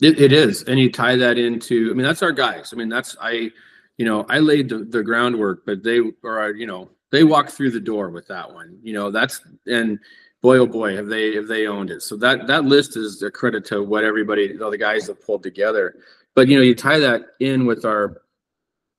It, 0.00 0.18
it 0.18 0.32
is, 0.32 0.62
and 0.62 0.80
you 0.80 0.90
tie 0.90 1.16
that 1.16 1.36
into. 1.36 1.90
I 1.90 1.94
mean, 1.94 2.06
that's 2.06 2.22
our 2.22 2.32
guys. 2.32 2.72
I 2.72 2.76
mean, 2.76 2.88
that's 2.88 3.16
I, 3.20 3.50
you 3.98 4.06
know, 4.06 4.24
I 4.30 4.38
laid 4.38 4.70
the, 4.70 4.78
the 4.78 5.02
groundwork, 5.02 5.66
but 5.66 5.82
they 5.82 6.00
are, 6.24 6.52
you 6.52 6.66
know, 6.66 6.88
they 7.10 7.22
walk 7.22 7.50
through 7.50 7.72
the 7.72 7.80
door 7.80 8.08
with 8.08 8.26
that 8.28 8.50
one. 8.50 8.78
You 8.82 8.94
know, 8.94 9.10
that's 9.10 9.42
and 9.66 9.98
boy, 10.42 10.58
oh 10.58 10.66
boy, 10.66 10.96
have 10.96 11.06
they 11.06 11.34
have 11.34 11.46
they 11.46 11.66
owned 11.66 11.90
it. 11.90 12.02
So 12.02 12.16
that 12.16 12.46
that 12.46 12.64
list 12.64 12.96
is 12.96 13.22
a 13.22 13.30
credit 13.30 13.64
to 13.66 13.82
what 13.82 14.04
everybody, 14.04 14.58
all 14.60 14.70
the 14.70 14.78
guys 14.78 15.06
have 15.06 15.24
pulled 15.24 15.42
together. 15.42 15.96
But 16.34 16.48
you 16.48 16.56
know, 16.56 16.62
you 16.62 16.74
tie 16.74 16.98
that 16.98 17.22
in 17.40 17.66
with 17.66 17.84
our, 17.84 18.22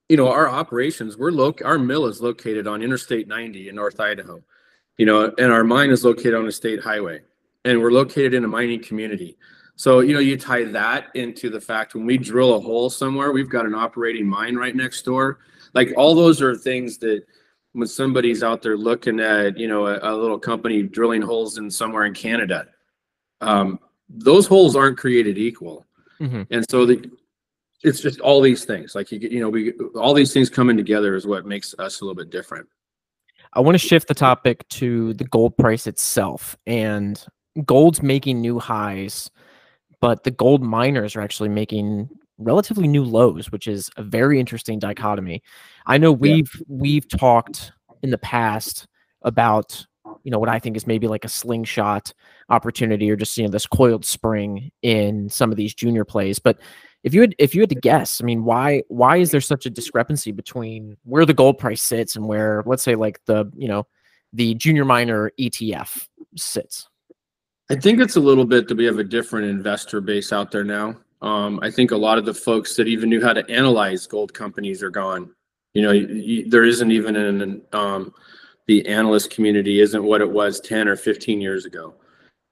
you 0.09 0.17
know, 0.17 0.29
our 0.29 0.49
operations. 0.49 1.17
We're 1.17 1.31
loc. 1.31 1.61
Our 1.63 1.79
mill 1.79 2.05
is 2.05 2.21
located 2.21 2.67
on 2.67 2.81
Interstate 2.81 3.27
90 3.27 3.69
in 3.69 3.75
North 3.75 3.99
Idaho. 3.99 4.43
You 4.97 5.05
know, 5.05 5.33
and 5.37 5.51
our 5.51 5.63
mine 5.63 5.89
is 5.89 6.03
located 6.03 6.35
on 6.35 6.45
a 6.47 6.51
state 6.51 6.81
highway, 6.81 7.21
and 7.65 7.81
we're 7.81 7.91
located 7.91 8.33
in 8.33 8.43
a 8.43 8.47
mining 8.47 8.83
community. 8.83 9.37
So, 9.81 10.01
you 10.01 10.13
know, 10.13 10.19
you 10.19 10.37
tie 10.37 10.65
that 10.65 11.07
into 11.15 11.49
the 11.49 11.59
fact 11.59 11.95
when 11.95 12.05
we 12.05 12.17
drill 12.17 12.53
a 12.53 12.59
hole 12.59 12.89
somewhere, 12.89 13.31
we've 13.31 13.49
got 13.49 13.65
an 13.65 13.73
operating 13.73 14.27
mine 14.27 14.55
right 14.55 14.75
next 14.75 15.03
door. 15.03 15.39
Like 15.73 15.91
all 15.97 16.13
those 16.13 16.39
are 16.39 16.55
things 16.55 16.99
that 16.99 17.23
when 17.73 17.87
somebody's 17.87 18.43
out 18.43 18.61
there 18.61 18.77
looking 18.77 19.19
at, 19.19 19.57
you 19.57 19.67
know, 19.67 19.87
a, 19.87 19.99
a 20.01 20.13
little 20.15 20.39
company 20.39 20.83
drilling 20.83 21.21
holes 21.21 21.57
in 21.57 21.69
somewhere 21.69 22.05
in 22.05 22.13
Canada, 22.13 22.67
um, 23.39 23.79
those 24.09 24.45
holes 24.45 24.75
aren't 24.75 24.97
created 24.97 25.37
equal. 25.37 25.85
Mhm. 26.19 26.47
And 26.51 26.65
so 26.69 26.85
the, 26.85 27.09
it's 27.83 28.01
just 28.01 28.19
all 28.19 28.41
these 28.41 28.65
things 28.65 28.93
like 28.93 29.11
you 29.11 29.19
you 29.19 29.39
know, 29.39 29.49
we, 29.49 29.71
all 29.95 30.13
these 30.13 30.33
things 30.33 30.49
coming 30.49 30.77
together 30.77 31.15
is 31.15 31.25
what 31.25 31.45
makes 31.45 31.73
us 31.79 32.01
a 32.01 32.05
little 32.05 32.15
bit 32.15 32.29
different. 32.29 32.67
I 33.53 33.59
want 33.59 33.75
to 33.75 33.79
shift 33.79 34.07
the 34.07 34.13
topic 34.13 34.67
to 34.69 35.13
the 35.13 35.25
gold 35.25 35.57
price 35.57 35.87
itself. 35.87 36.55
And 36.67 37.23
gold's 37.65 38.01
making 38.01 38.39
new 38.39 38.59
highs, 38.59 39.29
but 39.99 40.23
the 40.23 40.31
gold 40.31 40.63
miners 40.63 41.15
are 41.15 41.21
actually 41.21 41.49
making 41.49 42.09
relatively 42.43 42.87
new 42.87 43.03
lows, 43.03 43.51
which 43.51 43.67
is 43.67 43.89
a 43.97 44.03
very 44.03 44.39
interesting 44.39 44.79
dichotomy. 44.79 45.41
I 45.85 45.97
know 45.97 46.11
we've 46.11 46.51
we've 46.67 47.07
talked 47.07 47.71
in 48.03 48.09
the 48.09 48.17
past 48.17 48.87
about 49.21 49.85
you 50.23 50.31
know 50.31 50.39
what 50.39 50.49
I 50.49 50.59
think 50.59 50.75
is 50.75 50.87
maybe 50.87 51.07
like 51.07 51.25
a 51.25 51.29
slingshot 51.29 52.13
opportunity 52.49 53.09
or 53.09 53.15
just 53.15 53.37
you 53.37 53.43
know 53.43 53.49
this 53.49 53.67
coiled 53.67 54.05
spring 54.05 54.71
in 54.81 55.29
some 55.29 55.51
of 55.51 55.57
these 55.57 55.73
junior 55.73 56.05
plays, 56.05 56.39
but 56.39 56.59
if 57.03 57.13
you 57.13 57.21
had 57.21 57.35
if 57.39 57.55
you 57.55 57.61
had 57.61 57.69
to 57.69 57.75
guess, 57.75 58.21
I 58.21 58.25
mean, 58.25 58.43
why 58.43 58.83
why 58.87 59.17
is 59.17 59.31
there 59.31 59.41
such 59.41 59.65
a 59.65 59.69
discrepancy 59.69 60.31
between 60.31 60.97
where 61.03 61.25
the 61.25 61.33
gold 61.33 61.57
price 61.57 61.81
sits 61.81 62.15
and 62.15 62.27
where, 62.27 62.63
let's 62.65 62.83
say, 62.83 62.95
like 62.95 63.19
the 63.25 63.51
you 63.55 63.67
know 63.67 63.87
the 64.33 64.53
junior 64.55 64.85
miner 64.85 65.31
ETF 65.39 66.07
sits? 66.35 66.87
I 67.69 67.75
think 67.75 67.99
it's 67.99 68.17
a 68.17 68.19
little 68.21 68.45
bit 68.45 68.67
that 68.67 68.77
we 68.77 68.85
have 68.85 68.99
a 68.99 69.03
different 69.03 69.47
investor 69.47 70.01
base 70.01 70.31
out 70.31 70.51
there 70.51 70.63
now. 70.63 70.97
Um, 71.21 71.59
I 71.61 71.69
think 71.69 71.91
a 71.91 71.97
lot 71.97 72.17
of 72.17 72.25
the 72.25 72.33
folks 72.33 72.75
that 72.75 72.87
even 72.87 73.09
knew 73.09 73.21
how 73.21 73.33
to 73.33 73.47
analyze 73.49 74.07
gold 74.07 74.33
companies 74.33 74.81
are 74.81 74.89
gone. 74.89 75.31
You 75.73 75.83
know, 75.83 75.91
y- 75.91 76.07
y- 76.09 76.43
there 76.47 76.63
isn't 76.63 76.91
even 76.91 77.15
an, 77.15 77.61
um, 77.73 78.13
the 78.67 78.85
analyst 78.87 79.29
community 79.29 79.79
isn't 79.81 80.03
what 80.03 80.21
it 80.21 80.29
was 80.29 80.59
10 80.59 80.87
or 80.87 80.95
15 80.95 81.39
years 81.39 81.65
ago. 81.65 81.93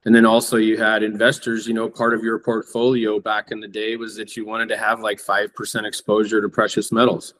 And 0.06 0.16
then 0.16 0.26
also 0.26 0.58
you 0.58 0.78
had 0.78 1.04
investors, 1.04 1.68
you 1.68 1.74
know, 1.74 1.90
part 1.90 2.14
of 2.14 2.24
your 2.24 2.40
portfolio 2.40 3.20
back 3.20 3.52
in 3.52 3.60
the 3.60 3.68
day 3.68 3.96
was 3.96 4.16
that 4.16 4.38
you 4.38 4.46
wanted 4.46 4.70
to 4.70 4.78
have 4.78 5.02
like 5.02 5.20
5% 5.20 5.86
exposure 5.86 6.42
to 6.42 6.50
precious 6.50 6.92
metals. 6.92 7.34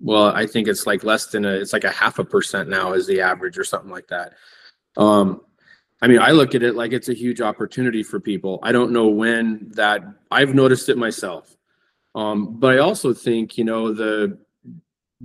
Well, 0.00 0.26
I 0.26 0.46
think 0.46 0.68
it's 0.68 0.86
like 0.86 1.02
less 1.02 1.26
than 1.26 1.44
a, 1.44 1.52
it's 1.52 1.72
like 1.72 1.84
a 1.84 1.90
half 1.90 2.18
a 2.18 2.24
percent 2.24 2.68
now 2.68 2.92
is 2.92 3.06
the 3.06 3.20
average 3.20 3.58
or 3.58 3.64
something 3.64 3.90
like 3.90 4.08
that. 4.08 4.34
Um, 4.96 5.40
I 6.04 6.06
mean, 6.06 6.18
I 6.18 6.32
look 6.32 6.54
at 6.54 6.62
it 6.62 6.74
like 6.74 6.92
it's 6.92 7.08
a 7.08 7.14
huge 7.14 7.40
opportunity 7.40 8.02
for 8.02 8.20
people. 8.20 8.58
I 8.62 8.72
don't 8.72 8.92
know 8.92 9.08
when 9.08 9.70
that 9.70 10.04
I've 10.30 10.54
noticed 10.54 10.90
it 10.90 10.98
myself. 10.98 11.56
Um, 12.14 12.58
but 12.60 12.74
I 12.74 12.78
also 12.80 13.14
think, 13.14 13.56
you 13.56 13.64
know, 13.64 13.90
the 13.90 14.36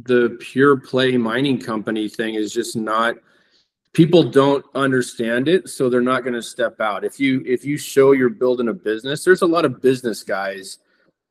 the 0.04 0.38
pure 0.40 0.78
play 0.78 1.18
mining 1.18 1.60
company 1.60 2.08
thing 2.08 2.36
is 2.36 2.54
just 2.54 2.78
not 2.78 3.16
people 3.92 4.24
don't 4.24 4.64
understand 4.74 5.50
it 5.50 5.68
so 5.68 5.90
they're 5.90 6.00
not 6.00 6.24
going 6.24 6.34
to 6.34 6.42
step 6.42 6.80
out 6.80 7.04
if 7.04 7.20
you 7.20 7.44
if 7.46 7.66
you 7.66 7.76
show 7.76 8.14
you're 8.14 8.30
building 8.30 8.70
a 8.70 8.74
business 8.74 9.26
there's 9.26 9.42
a 9.42 9.48
lot 9.48 9.66
of 9.66 9.82
business 9.82 10.24
guys 10.24 10.78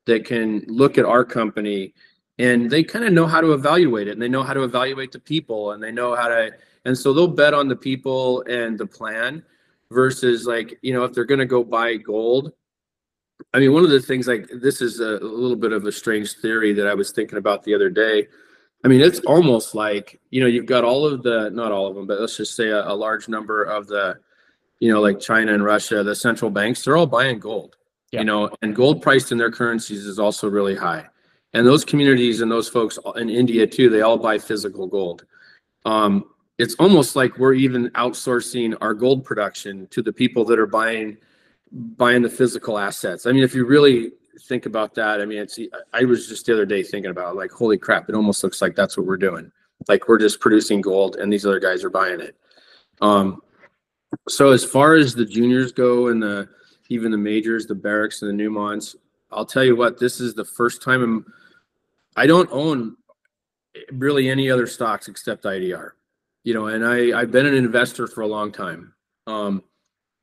that 0.05 0.25
can 0.25 0.63
look 0.67 0.99
at 0.99 1.05
our 1.05 1.25
company 1.25 1.93
and 2.37 2.69
they 2.69 2.83
kind 2.83 3.05
of 3.05 3.13
know 3.13 3.25
how 3.25 3.41
to 3.41 3.53
evaluate 3.53 4.07
it 4.07 4.11
and 4.11 4.21
they 4.21 4.27
know 4.27 4.43
how 4.43 4.53
to 4.53 4.63
evaluate 4.63 5.11
the 5.11 5.19
people 5.19 5.71
and 5.71 5.81
they 5.81 5.91
know 5.91 6.15
how 6.15 6.27
to 6.27 6.51
and 6.89 6.97
so 6.97 7.13
they'll 7.13 7.27
bet 7.27 7.53
on 7.53 7.67
the 7.67 7.75
people 7.75 8.41
and 8.49 8.77
the 8.77 8.85
plan 8.85 9.43
versus 9.91 10.45
like 10.45 10.77
you 10.81 10.91
know 10.91 11.03
if 11.03 11.13
they're 11.13 11.23
going 11.23 11.39
to 11.39 11.45
go 11.45 11.63
buy 11.63 11.95
gold 11.95 12.51
i 13.53 13.59
mean 13.59 13.71
one 13.71 13.85
of 13.85 13.91
the 13.91 14.01
things 14.01 14.27
like 14.27 14.49
this 14.61 14.81
is 14.81 14.99
a, 14.99 15.17
a 15.17 15.31
little 15.43 15.55
bit 15.55 15.71
of 15.71 15.85
a 15.85 15.91
strange 15.91 16.33
theory 16.33 16.73
that 16.73 16.87
i 16.87 16.93
was 16.93 17.11
thinking 17.11 17.37
about 17.37 17.63
the 17.63 17.73
other 17.73 17.89
day 17.89 18.27
I 18.83 18.87
mean, 18.87 19.01
it's 19.01 19.19
almost 19.21 19.75
like, 19.75 20.19
you 20.29 20.39
know, 20.39 20.47
you've 20.47 20.65
got 20.65 20.85
all 20.85 21.05
of 21.05 21.21
the, 21.21 21.49
not 21.49 21.71
all 21.71 21.87
of 21.87 21.95
them, 21.95 22.07
but 22.07 22.19
let's 22.19 22.37
just 22.37 22.55
say 22.55 22.69
a, 22.69 22.87
a, 22.87 22.95
large 22.95 23.27
number 23.27 23.63
of 23.63 23.87
the, 23.87 24.17
you 24.79 24.91
know, 24.91 25.01
like 25.01 25.19
China 25.19 25.53
and 25.53 25.63
Russia, 25.63 26.01
the 26.01 26.15
central 26.15 26.49
banks, 26.49 26.83
they're 26.83 26.95
all 26.95 27.05
buying 27.05 27.39
gold, 27.39 27.75
yeah. 28.11 28.19
you 28.21 28.25
know, 28.25 28.49
and 28.61 28.73
gold 28.73 29.01
priced 29.01 29.33
in 29.33 29.37
their 29.37 29.51
currencies 29.51 30.05
is 30.05 30.17
also 30.17 30.49
really 30.49 30.75
high. 30.75 31.05
And 31.53 31.67
those 31.67 31.83
communities 31.83 32.39
and 32.39 32.49
those 32.49 32.69
folks 32.69 32.97
in 33.17 33.29
India 33.29 33.67
too, 33.67 33.89
they 33.89 34.01
all 34.01 34.17
buy 34.17 34.37
physical 34.37 34.87
gold. 34.87 35.25
Um, 35.83 36.25
it's 36.59 36.75
almost 36.75 37.15
like 37.15 37.37
we're 37.37 37.53
even 37.53 37.89
outsourcing 37.91 38.75
our 38.81 38.93
gold 38.93 39.23
production 39.23 39.87
to 39.87 40.03
the 40.03 40.11
people 40.11 40.43
that 40.45 40.59
are 40.59 40.67
buying 40.67 41.17
buying 41.71 42.21
the 42.21 42.29
physical 42.29 42.77
assets. 42.77 43.25
I 43.25 43.31
mean, 43.31 43.43
if 43.43 43.55
you 43.55 43.65
really 43.65 44.11
think 44.41 44.65
about 44.65 44.93
that, 44.95 45.21
I 45.21 45.25
mean, 45.25 45.39
it's 45.39 45.57
I 45.93 46.03
was 46.03 46.27
just 46.27 46.45
the 46.45 46.53
other 46.53 46.65
day 46.65 46.83
thinking 46.83 47.11
about 47.11 47.37
like, 47.37 47.51
holy 47.51 47.77
crap, 47.77 48.09
it 48.09 48.15
almost 48.15 48.43
looks 48.43 48.61
like 48.61 48.75
that's 48.75 48.97
what 48.97 49.07
we're 49.07 49.17
doing. 49.17 49.51
Like 49.87 50.09
we're 50.09 50.19
just 50.19 50.41
producing 50.41 50.81
gold 50.81 51.15
and 51.15 51.31
these 51.31 51.45
other 51.45 51.59
guys 51.59 51.83
are 51.85 51.89
buying 51.89 52.19
it. 52.19 52.35
Um, 53.01 53.41
so 54.27 54.51
as 54.51 54.65
far 54.65 54.95
as 54.95 55.15
the 55.15 55.25
juniors 55.25 55.71
go 55.71 56.07
and 56.07 56.21
the 56.21 56.49
even 56.89 57.11
the 57.11 57.17
majors, 57.17 57.67
the 57.67 57.75
Barricks 57.75 58.21
and 58.21 58.37
the 58.37 58.43
Newmonts, 58.43 58.95
I'll 59.31 59.45
tell 59.45 59.63
you 59.63 59.77
what, 59.77 59.97
this 59.97 60.19
is 60.19 60.33
the 60.33 60.43
first 60.43 60.81
time 60.81 61.03
I'm, 61.03 61.33
I 62.15 62.25
don't 62.27 62.49
own 62.51 62.97
really 63.91 64.27
any 64.27 64.49
other 64.49 64.67
stocks 64.67 65.07
except 65.07 65.43
IDR. 65.43 65.91
You 66.43 66.53
know, 66.53 66.67
and 66.67 66.85
I 66.85 67.19
I've 67.19 67.31
been 67.31 67.45
an 67.45 67.53
investor 67.53 68.07
for 68.07 68.21
a 68.21 68.27
long 68.27 68.51
time. 68.51 68.93
Um, 69.27 69.63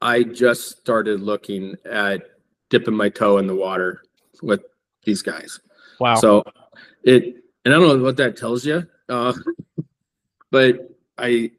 I 0.00 0.22
just 0.22 0.78
started 0.78 1.20
looking 1.20 1.76
at 1.84 2.22
dipping 2.70 2.94
my 2.94 3.08
toe 3.08 3.38
in 3.38 3.46
the 3.46 3.54
water 3.54 4.02
with 4.42 4.62
these 5.04 5.22
guys. 5.22 5.60
Wow. 6.00 6.16
So 6.16 6.44
it, 7.02 7.36
and 7.64 7.74
I 7.74 7.78
don't 7.78 7.98
know 7.98 8.04
what 8.04 8.16
that 8.18 8.36
tells 8.36 8.64
you, 8.66 8.86
uh, 9.08 9.32
but 10.50 10.90
I, 11.16 11.52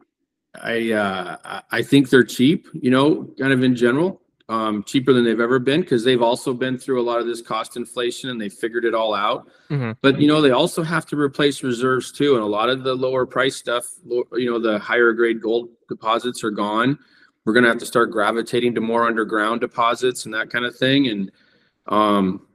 I, 0.61 0.91
uh, 0.91 1.61
I 1.71 1.81
think 1.81 2.09
they're 2.09 2.23
cheap, 2.23 2.67
you 2.73 2.91
know, 2.91 3.29
kind 3.39 3.53
of 3.53 3.63
in 3.63 3.75
general, 3.75 4.21
um, 4.49 4.83
cheaper 4.83 5.11
than 5.11 5.25
they've 5.25 5.39
ever 5.39 5.59
been 5.59 5.81
because 5.81 6.03
they've 6.03 6.21
also 6.21 6.53
been 6.53 6.77
through 6.77 7.01
a 7.01 7.03
lot 7.03 7.19
of 7.19 7.27
this 7.27 7.41
cost 7.41 7.75
inflation 7.75 8.29
and 8.29 8.39
they 8.39 8.47
figured 8.47 8.85
it 8.85 8.93
all 8.93 9.13
out. 9.13 9.47
Mm-hmm. 9.69 9.91
But 10.01 10.21
you 10.21 10.27
know, 10.27 10.41
they 10.41 10.51
also 10.51 10.83
have 10.83 11.05
to 11.07 11.19
replace 11.19 11.63
reserves 11.63 12.11
too, 12.11 12.35
and 12.35 12.43
a 12.43 12.47
lot 12.47 12.69
of 12.69 12.83
the 12.83 12.95
lower 12.95 13.25
price 13.25 13.57
stuff, 13.57 13.85
you 14.07 14.49
know, 14.49 14.59
the 14.59 14.79
higher 14.79 15.11
grade 15.13 15.41
gold 15.41 15.69
deposits 15.89 16.43
are 16.43 16.51
gone. 16.51 16.97
We're 17.43 17.53
gonna 17.53 17.67
have 17.67 17.79
to 17.79 17.85
start 17.85 18.11
gravitating 18.11 18.75
to 18.75 18.81
more 18.81 19.05
underground 19.05 19.61
deposits 19.61 20.25
and 20.25 20.33
that 20.33 20.49
kind 20.49 20.65
of 20.65 20.75
thing. 20.75 21.07
And 21.07 21.31
um, 21.87 22.47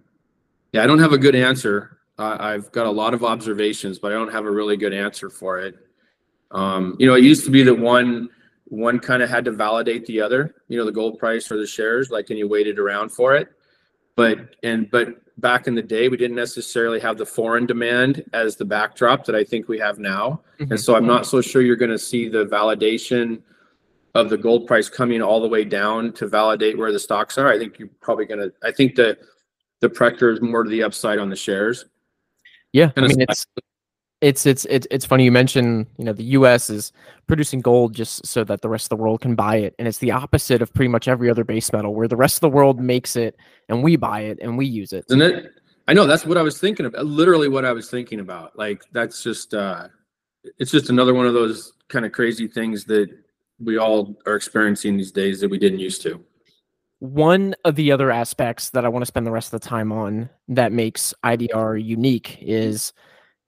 yeah, 0.73 0.83
I 0.83 0.87
don't 0.87 0.99
have 0.99 1.13
a 1.13 1.19
good 1.19 1.35
answer. 1.35 1.99
Uh, 2.19 2.37
I've 2.39 2.73
got 2.73 2.87
a 2.87 2.91
lot 2.91 3.15
of 3.15 3.25
observations, 3.25 3.99
but 3.99 4.13
I 4.13 4.15
don't 4.15 4.33
have 4.33 4.45
a 4.45 4.51
really 4.51 4.77
good 4.77 4.93
answer 4.93 5.29
for 5.29 5.59
it. 5.59 5.77
Um, 6.51 6.97
you 6.99 7.07
know, 7.07 7.15
it 7.15 7.25
used 7.25 7.45
to 7.47 7.51
be 7.51 7.63
that 7.63 7.75
one 7.75 8.29
one 8.73 8.99
kind 8.99 9.23
of 9.23 9.29
had 9.29 9.45
to 9.45 9.53
validate 9.53 10.07
the 10.07 10.19
other. 10.19 10.55
You 10.69 10.79
know, 10.79 10.87
the 10.87 10.93
gold 10.93 11.19
price 11.19 11.53
or 11.53 11.59
the 11.59 11.67
shares, 11.67 12.11
like, 12.11 12.31
and 12.31 12.39
you 12.39 12.49
waited 12.49 12.79
around 12.79 13.11
for 13.11 13.37
it. 13.37 13.49
But 14.17 14.57
and 14.63 14.91
but 14.91 15.21
back 15.39 15.67
in 15.67 15.75
the 15.75 15.83
day, 15.83 16.09
we 16.09 16.17
didn't 16.17 16.37
necessarily 16.37 16.99
have 17.01 17.19
the 17.19 17.27
foreign 17.27 17.67
demand 17.67 18.25
as 18.33 18.57
the 18.57 18.65
backdrop 18.65 19.27
that 19.27 19.35
I 19.35 19.45
think 19.45 19.69
we 19.69 19.79
have 19.79 19.99
now. 19.99 20.41
Mm-hmm. 20.59 20.73
And 20.73 20.81
so 20.81 20.97
I'm 20.97 21.07
not 21.07 21.27
so 21.27 21.43
sure 21.43 21.61
you're 21.61 21.77
going 21.77 21.91
to 21.91 21.99
see 21.99 22.29
the 22.29 22.47
validation 22.47 23.43
of 24.15 24.31
the 24.31 24.39
gold 24.39 24.67
price 24.67 24.89
coming 24.89 25.21
all 25.21 25.43
the 25.43 25.49
way 25.49 25.65
down 25.65 26.13
to 26.15 26.27
validate 26.27 26.79
where 26.79 26.93
the 26.93 26.99
stocks 26.99 27.37
are. 27.37 27.49
I 27.53 27.59
think 27.59 27.79
you're 27.79 27.91
probably 28.01 28.25
going 28.25 28.41
to. 28.41 28.53
I 28.67 28.73
think 28.73 28.95
the 28.95 29.19
the 29.81 29.91
pressure 29.91 30.31
is 30.31 30.41
more 30.41 30.65
to 30.65 30.71
the 30.71 30.83
upside 30.83 31.19
on 31.19 31.29
the 31.29 31.37
shares. 31.37 31.85
Yeah, 32.73 32.91
I 32.97 33.03
mean 33.03 33.21
it's 33.21 33.47
it's 34.23 34.47
it's 34.47 34.65
it's 34.71 34.87
it's 34.91 35.05
funny 35.05 35.25
you 35.25 35.33
mentioned 35.33 35.87
you 35.99 36.05
know 36.05 36.13
the 36.13 36.25
U.S. 36.25 36.71
is 36.71 36.93
producing 37.27 37.61
gold 37.61 37.93
just 37.93 38.25
so 38.25 38.45
that 38.45 38.63
the 38.63 38.69
rest 38.69 38.87
of 38.87 38.89
the 38.91 38.97
world 38.97 39.21
can 39.21 39.35
buy 39.35 39.57
it, 39.57 39.75
and 39.79 39.87
it's 39.87 39.99
the 39.99 40.13
opposite 40.13 40.63
of 40.63 40.73
pretty 40.73 40.89
much 40.89 41.09
every 41.09 41.29
other 41.29 41.45
base 41.45 41.73
metal, 41.73 41.93
where 41.95 42.09
the 42.09 42.17
rest 42.17 42.37
of 42.37 42.41
the 42.41 42.49
world 42.49 42.81
makes 42.81 43.17
it 43.17 43.37
and 43.69 43.83
we 43.83 43.97
buy 43.97 44.21
it 44.21 44.39
and 44.41 44.57
we 44.57 44.65
use 44.65 44.93
it. 44.93 45.05
Isn't 45.11 45.23
it? 45.23 45.53
I 45.89 45.93
know 45.93 46.07
that's 46.07 46.25
what 46.25 46.39
I 46.39 46.43
was 46.43 46.59
thinking 46.59 46.87
of. 46.87 46.95
Literally, 46.95 47.49
what 47.49 47.65
I 47.65 47.73
was 47.73 47.91
thinking 47.91 48.21
about. 48.21 48.57
Like 48.57 48.85
that's 48.93 49.23
just 49.25 49.55
uh, 49.55 49.89
it's 50.59 50.71
just 50.71 50.89
another 50.89 51.15
one 51.15 51.27
of 51.27 51.35
those 51.35 51.73
kind 51.89 52.07
of 52.07 52.13
crazy 52.13 52.47
things 52.47 52.85
that 52.85 53.11
we 53.59 53.77
all 53.77 54.17
are 54.25 54.37
experiencing 54.37 54.97
these 54.97 55.13
days 55.13 55.41
that 55.41 55.51
we 55.51 55.59
didn't 55.59 55.81
used 55.81 56.01
to. 56.03 56.25
One 57.01 57.57
of 57.65 57.75
the 57.75 57.91
other 57.91 58.13
aspects 58.13 58.71
that 58.71 58.85
I 58.85 58.89
want 58.89 59.03
to 59.03 59.07
spend 59.07 59.27
the 59.27 59.33
rest 59.33 59.53
of 59.53 59.61
the 59.61 59.69
time 59.69 59.91
on 59.91 60.31
that 60.47 60.71
makes 60.71 61.13
IDR 61.25 61.85
unique 61.85 62.39
is, 62.41 62.93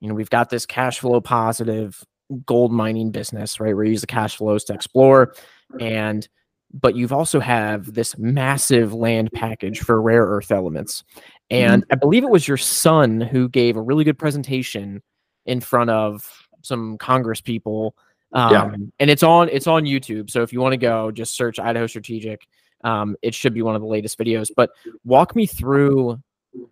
you 0.05 0.11
know, 0.11 0.15
we've 0.15 0.29
got 0.29 0.51
this 0.51 0.67
cash 0.67 0.99
flow 0.99 1.23
positive 1.23 2.05
gold 2.45 2.71
mining 2.71 3.11
business, 3.11 3.59
right? 3.59 3.75
Where 3.75 3.85
you 3.85 3.93
use 3.93 4.03
the 4.03 4.07
cash 4.07 4.37
flows 4.37 4.65
to 4.65 4.75
explore 4.75 5.35
and 5.81 6.29
but 6.77 6.95
you've 6.95 7.13
also 7.13 7.41
have 7.41 7.95
this 7.95 8.19
massive 8.19 8.93
land 8.93 9.31
package 9.33 9.79
for 9.79 10.03
rare 10.03 10.25
earth 10.25 10.51
elements. 10.51 11.05
And 11.49 11.85
mm-hmm. 11.85 11.93
I 11.93 11.95
believe 11.95 12.23
it 12.23 12.31
was 12.31 12.47
your 12.47 12.57
son 12.59 13.21
who 13.21 13.49
gave 13.49 13.77
a 13.77 13.81
really 13.81 14.05
good 14.05 14.19
presentation 14.19 15.01
in 15.47 15.61
front 15.61 15.89
of 15.89 16.29
some 16.63 16.99
Congress 16.99 17.41
people. 17.41 17.97
Um, 18.33 18.53
yeah. 18.53 18.75
and 18.99 19.11
it's 19.11 19.23
on 19.23 19.49
it's 19.49 19.67
on 19.67 19.85
YouTube. 19.85 20.29
So 20.29 20.43
if 20.43 20.53
you 20.53 20.61
want 20.61 20.75
to 20.75 20.79
go, 20.79 21.11
just 21.13 21.35
search 21.35 21.59
Idaho 21.59 21.87
Strategic 21.87 22.47
um, 22.85 23.17
it 23.23 23.35
should 23.35 23.55
be 23.55 23.63
one 23.63 23.75
of 23.75 23.81
the 23.81 23.89
latest 23.89 24.19
videos. 24.19 24.51
But 24.55 24.71
walk 25.05 25.35
me 25.35 25.47
through 25.47 26.21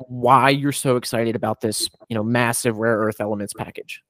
why 0.08 0.50
you're 0.50 0.72
so 0.72 0.96
excited 0.96 1.36
about 1.36 1.60
this, 1.60 1.88
you 2.08 2.14
know, 2.14 2.22
massive 2.22 2.78
rare 2.78 2.98
earth 2.98 3.20
elements 3.20 3.52
package. 3.52 4.02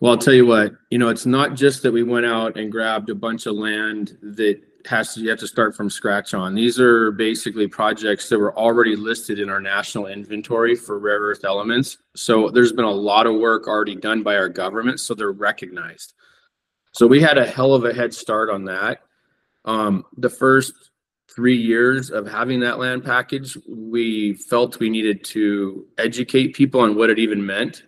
Well, 0.00 0.12
I'll 0.12 0.18
tell 0.18 0.34
you 0.34 0.46
what, 0.46 0.72
you 0.90 0.98
know, 0.98 1.08
it's 1.08 1.26
not 1.26 1.54
just 1.54 1.82
that 1.82 1.92
we 1.92 2.02
went 2.02 2.26
out 2.26 2.56
and 2.56 2.70
grabbed 2.70 3.10
a 3.10 3.14
bunch 3.14 3.46
of 3.46 3.54
land 3.54 4.16
that 4.22 4.60
has 4.86 5.14
to 5.14 5.20
you 5.20 5.28
have 5.28 5.38
to 5.38 5.46
start 5.46 5.74
from 5.76 5.90
scratch 5.90 6.34
on. 6.34 6.54
These 6.54 6.78
are 6.80 7.10
basically 7.10 7.66
projects 7.66 8.28
that 8.28 8.38
were 8.38 8.56
already 8.56 8.96
listed 8.96 9.38
in 9.38 9.50
our 9.50 9.60
national 9.60 10.06
inventory 10.06 10.74
for 10.76 10.98
rare 10.98 11.18
earth 11.18 11.44
elements. 11.44 11.98
So 12.16 12.48
there's 12.48 12.72
been 12.72 12.84
a 12.84 12.90
lot 12.90 13.26
of 13.26 13.34
work 13.34 13.66
already 13.66 13.96
done 13.96 14.22
by 14.22 14.36
our 14.36 14.48
government, 14.48 15.00
so 15.00 15.14
they're 15.14 15.32
recognized. 15.32 16.14
So 16.92 17.06
we 17.06 17.20
had 17.20 17.38
a 17.38 17.46
hell 17.46 17.74
of 17.74 17.84
a 17.84 17.92
head 17.92 18.14
start 18.14 18.50
on 18.50 18.64
that. 18.64 19.00
Um, 19.64 20.04
the 20.16 20.30
first 20.30 20.72
three 21.28 21.56
years 21.56 22.10
of 22.10 22.26
having 22.26 22.60
that 22.60 22.78
land 22.78 23.04
package, 23.04 23.56
we 23.68 24.34
felt 24.34 24.78
we 24.80 24.90
needed 24.90 25.24
to 25.24 25.86
educate 25.98 26.54
people 26.54 26.80
on 26.80 26.96
what 26.96 27.10
it 27.10 27.18
even 27.18 27.44
meant. 27.44 27.84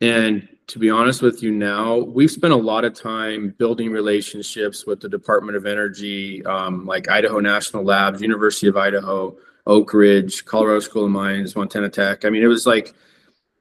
And 0.00 0.48
to 0.68 0.78
be 0.78 0.90
honest 0.90 1.22
with 1.22 1.42
you 1.42 1.50
now, 1.50 1.96
we've 1.96 2.30
spent 2.30 2.52
a 2.52 2.56
lot 2.56 2.84
of 2.84 2.94
time 2.94 3.54
building 3.58 3.90
relationships 3.90 4.86
with 4.86 5.00
the 5.00 5.08
Department 5.08 5.56
of 5.56 5.66
Energy, 5.66 6.44
um, 6.44 6.84
like 6.84 7.08
Idaho 7.08 7.40
National 7.40 7.84
Labs, 7.84 8.20
University 8.20 8.66
of 8.66 8.76
Idaho, 8.76 9.36
Oak 9.66 9.94
Ridge, 9.94 10.44
Colorado 10.44 10.80
School 10.80 11.06
of 11.06 11.10
Mines, 11.10 11.56
Montana 11.56 11.88
Tech. 11.88 12.24
I 12.24 12.30
mean, 12.30 12.42
it 12.42 12.48
was 12.48 12.66
like 12.66 12.94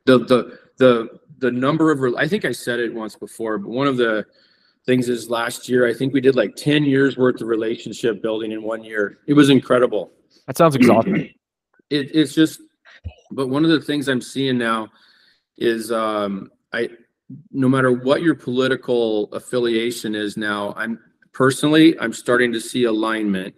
the 0.06 0.20
the 0.20 0.60
the 0.78 1.20
the 1.40 1.52
number 1.52 1.92
of 1.92 2.16
I 2.16 2.28
think 2.28 2.46
I 2.46 2.52
said 2.52 2.80
it 2.80 2.94
once 2.94 3.16
before, 3.16 3.58
but 3.58 3.70
one 3.70 3.88
of 3.88 3.98
the 3.98 4.26
things 4.88 5.10
is 5.10 5.30
last 5.30 5.70
year, 5.70 5.86
I 5.86 5.94
think 5.94 6.14
we 6.14 6.22
did 6.22 6.36
like 6.36 6.56
10 6.56 6.86
years 6.86 7.18
worth 7.18 7.42
of 7.42 7.48
relationship 7.48 8.22
building 8.22 8.54
in 8.54 8.64
one 8.64 8.84
year. 8.84 9.20
It 9.28 9.34
was 9.34 9.50
incredible. 9.50 10.12
That 10.48 10.58
sounds 10.58 10.76
exhausting. 10.76 11.16
it, 11.90 12.16
it's 12.16 12.34
just, 12.34 12.62
but 13.30 13.50
one 13.50 13.66
of 13.66 13.70
the 13.70 13.82
things 13.82 14.08
I'm 14.08 14.22
seeing 14.22 14.58
now 14.58 14.88
is 15.58 15.92
um, 15.92 16.50
I, 16.72 16.90
no 17.52 17.68
matter 17.68 17.92
what 17.92 18.22
your 18.22 18.34
political 18.34 19.26
affiliation 19.34 20.16
is 20.16 20.38
now, 20.38 20.74
I'm 20.78 21.00
personally, 21.34 22.00
I'm 22.00 22.14
starting 22.14 22.54
to 22.54 22.62
see 22.62 22.86
alignment 22.86 23.54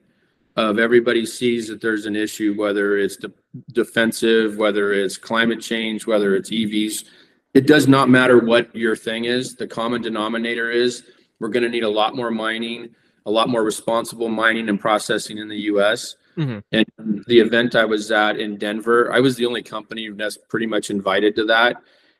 of 0.55 0.80
everybody 0.80 1.27
sees 1.27 1.67
that 1.67 1.80
there's 1.80 2.07
an 2.07 2.15
issue, 2.15 2.55
whether 2.57 2.97
it's 2.97 3.17
de- 3.17 3.32
defensive, 3.71 4.57
whether 4.57 4.93
it's 4.93 5.15
climate 5.15 5.61
change, 5.61 6.07
whether 6.07 6.36
it's 6.36 6.49
EVs. 6.49 7.05
It 7.53 7.67
does 7.67 7.88
not 7.88 8.09
matter 8.09 8.39
what 8.39 8.75
your 8.75 8.95
thing 8.95 9.25
is. 9.25 9.55
The 9.55 9.67
common 9.67 10.01
denominator 10.01 10.71
is 10.71 11.03
we're 11.40 11.50
going 11.50 11.64
to 11.64 11.70
need 11.70 11.84
a 11.84 11.90
lot 11.90 12.16
more 12.16 12.32
mining, 12.32 12.90
a 13.26 13.32
lot 13.32 13.50
more 13.50 13.64
responsible 13.64 14.30
mining 14.30 14.70
and 14.70 14.80
processing 14.80 15.38
in 15.38 15.48
the 15.48 15.60
U.S. 15.62 16.16
Mhm. 16.38 16.64
And 16.72 17.24
the 17.28 17.40
event 17.40 17.76
I 17.76 17.86
was 17.86 18.12
at 18.12 18.40
in 18.40 18.58
Denver, 18.58 19.12
I 19.12 19.20
was 19.20 19.36
the 19.36 19.46
only 19.46 19.62
company 19.62 20.10
that's 20.10 20.38
pretty 20.38 20.66
much 20.66 20.90
invited 20.90 21.36
to 21.36 21.46
that. 21.46 21.78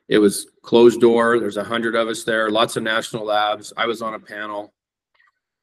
It 0.08 0.18
was 0.18 0.46
closed 0.62 1.00
door. 1.00 1.38
There's 1.38 1.56
a 1.56 1.64
hundred 1.64 1.94
of 1.94 2.08
us 2.08 2.24
there, 2.24 2.50
lots 2.50 2.76
of 2.76 2.82
national 2.82 3.24
labs. 3.24 3.72
I 3.76 3.86
was 3.86 4.02
on 4.02 4.14
a 4.14 4.18
panel. 4.18 4.72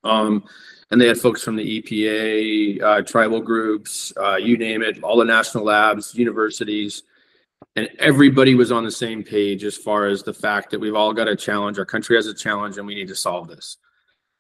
Um, 0.04 0.46
and 0.90 1.02
they 1.02 1.08
had 1.08 1.20
folks 1.20 1.44
from 1.44 1.58
the 1.58 1.82
EPA, 1.82 2.82
uh, 2.82 3.02
tribal 3.02 3.42
groups, 3.42 4.14
uh, 4.16 4.38
you 4.38 4.58
name 4.58 4.82
it, 4.82 5.04
all 5.04 5.18
the 5.18 5.26
national 5.26 5.66
labs, 5.66 6.16
universities. 6.16 7.04
And 7.78 7.88
everybody 8.00 8.56
was 8.56 8.72
on 8.72 8.84
the 8.84 8.92
same 8.92 9.24
page 9.24 9.64
as 9.64 9.78
far 9.78 10.08
as 10.08 10.24
the 10.24 10.34
fact 10.34 10.72
that 10.72 10.80
we've 10.80 10.96
all 10.96 11.14
got 11.14 11.28
a 11.28 11.36
challenge. 11.36 11.78
Our 11.78 11.86
country 11.86 12.16
has 12.16 12.26
a 12.26 12.34
challenge 12.34 12.80
and 12.80 12.88
we 12.88 12.96
need 12.96 13.08
to 13.10 13.16
solve 13.16 13.48
this. 13.48 13.78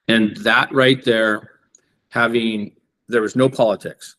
And 0.07 0.35
that 0.38 0.73
right 0.73 1.03
there, 1.05 1.51
having, 2.09 2.71
there 3.07 3.21
was 3.21 3.35
no 3.35 3.47
politics. 3.47 4.15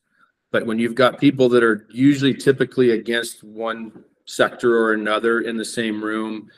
But 0.53 0.67
when 0.67 0.79
you've 0.79 0.95
got 0.95 1.19
people 1.19 1.49
that 1.49 1.65
are 1.65 1.89
usually 1.91 2.33
typically 2.33 2.93
against 2.93 3.43
one 3.43 4.05
sector 4.25 4.79
or 4.79 4.93
another 4.93 5.41
in 5.41 5.57
the 5.57 5.65
same 5.65 6.03
room, 6.03 6.49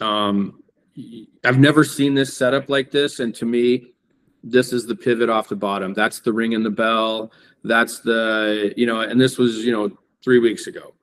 um, 0.00 0.62
I've 1.44 1.58
never 1.58 1.82
seen 1.82 2.14
this 2.14 2.32
setup 2.32 2.68
like 2.68 2.92
this. 2.92 3.18
And 3.18 3.34
to 3.34 3.44
me, 3.44 3.92
this 4.44 4.72
is 4.72 4.86
the 4.86 4.94
pivot 4.94 5.30
off 5.30 5.48
the 5.48 5.56
bottom. 5.56 5.94
That's 5.94 6.20
the 6.20 6.32
ring 6.32 6.52
in 6.52 6.62
the 6.62 6.70
bell. 6.70 7.32
That's 7.64 7.98
the, 7.98 8.72
you 8.76 8.86
know, 8.86 9.00
and 9.00 9.20
this 9.20 9.36
was, 9.36 9.64
you 9.64 9.72
know, 9.72 9.98
three 10.22 10.38
weeks 10.38 10.68
ago. 10.68 10.94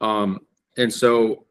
Um, 0.00 0.40
and 0.76 0.92
so 0.92 1.44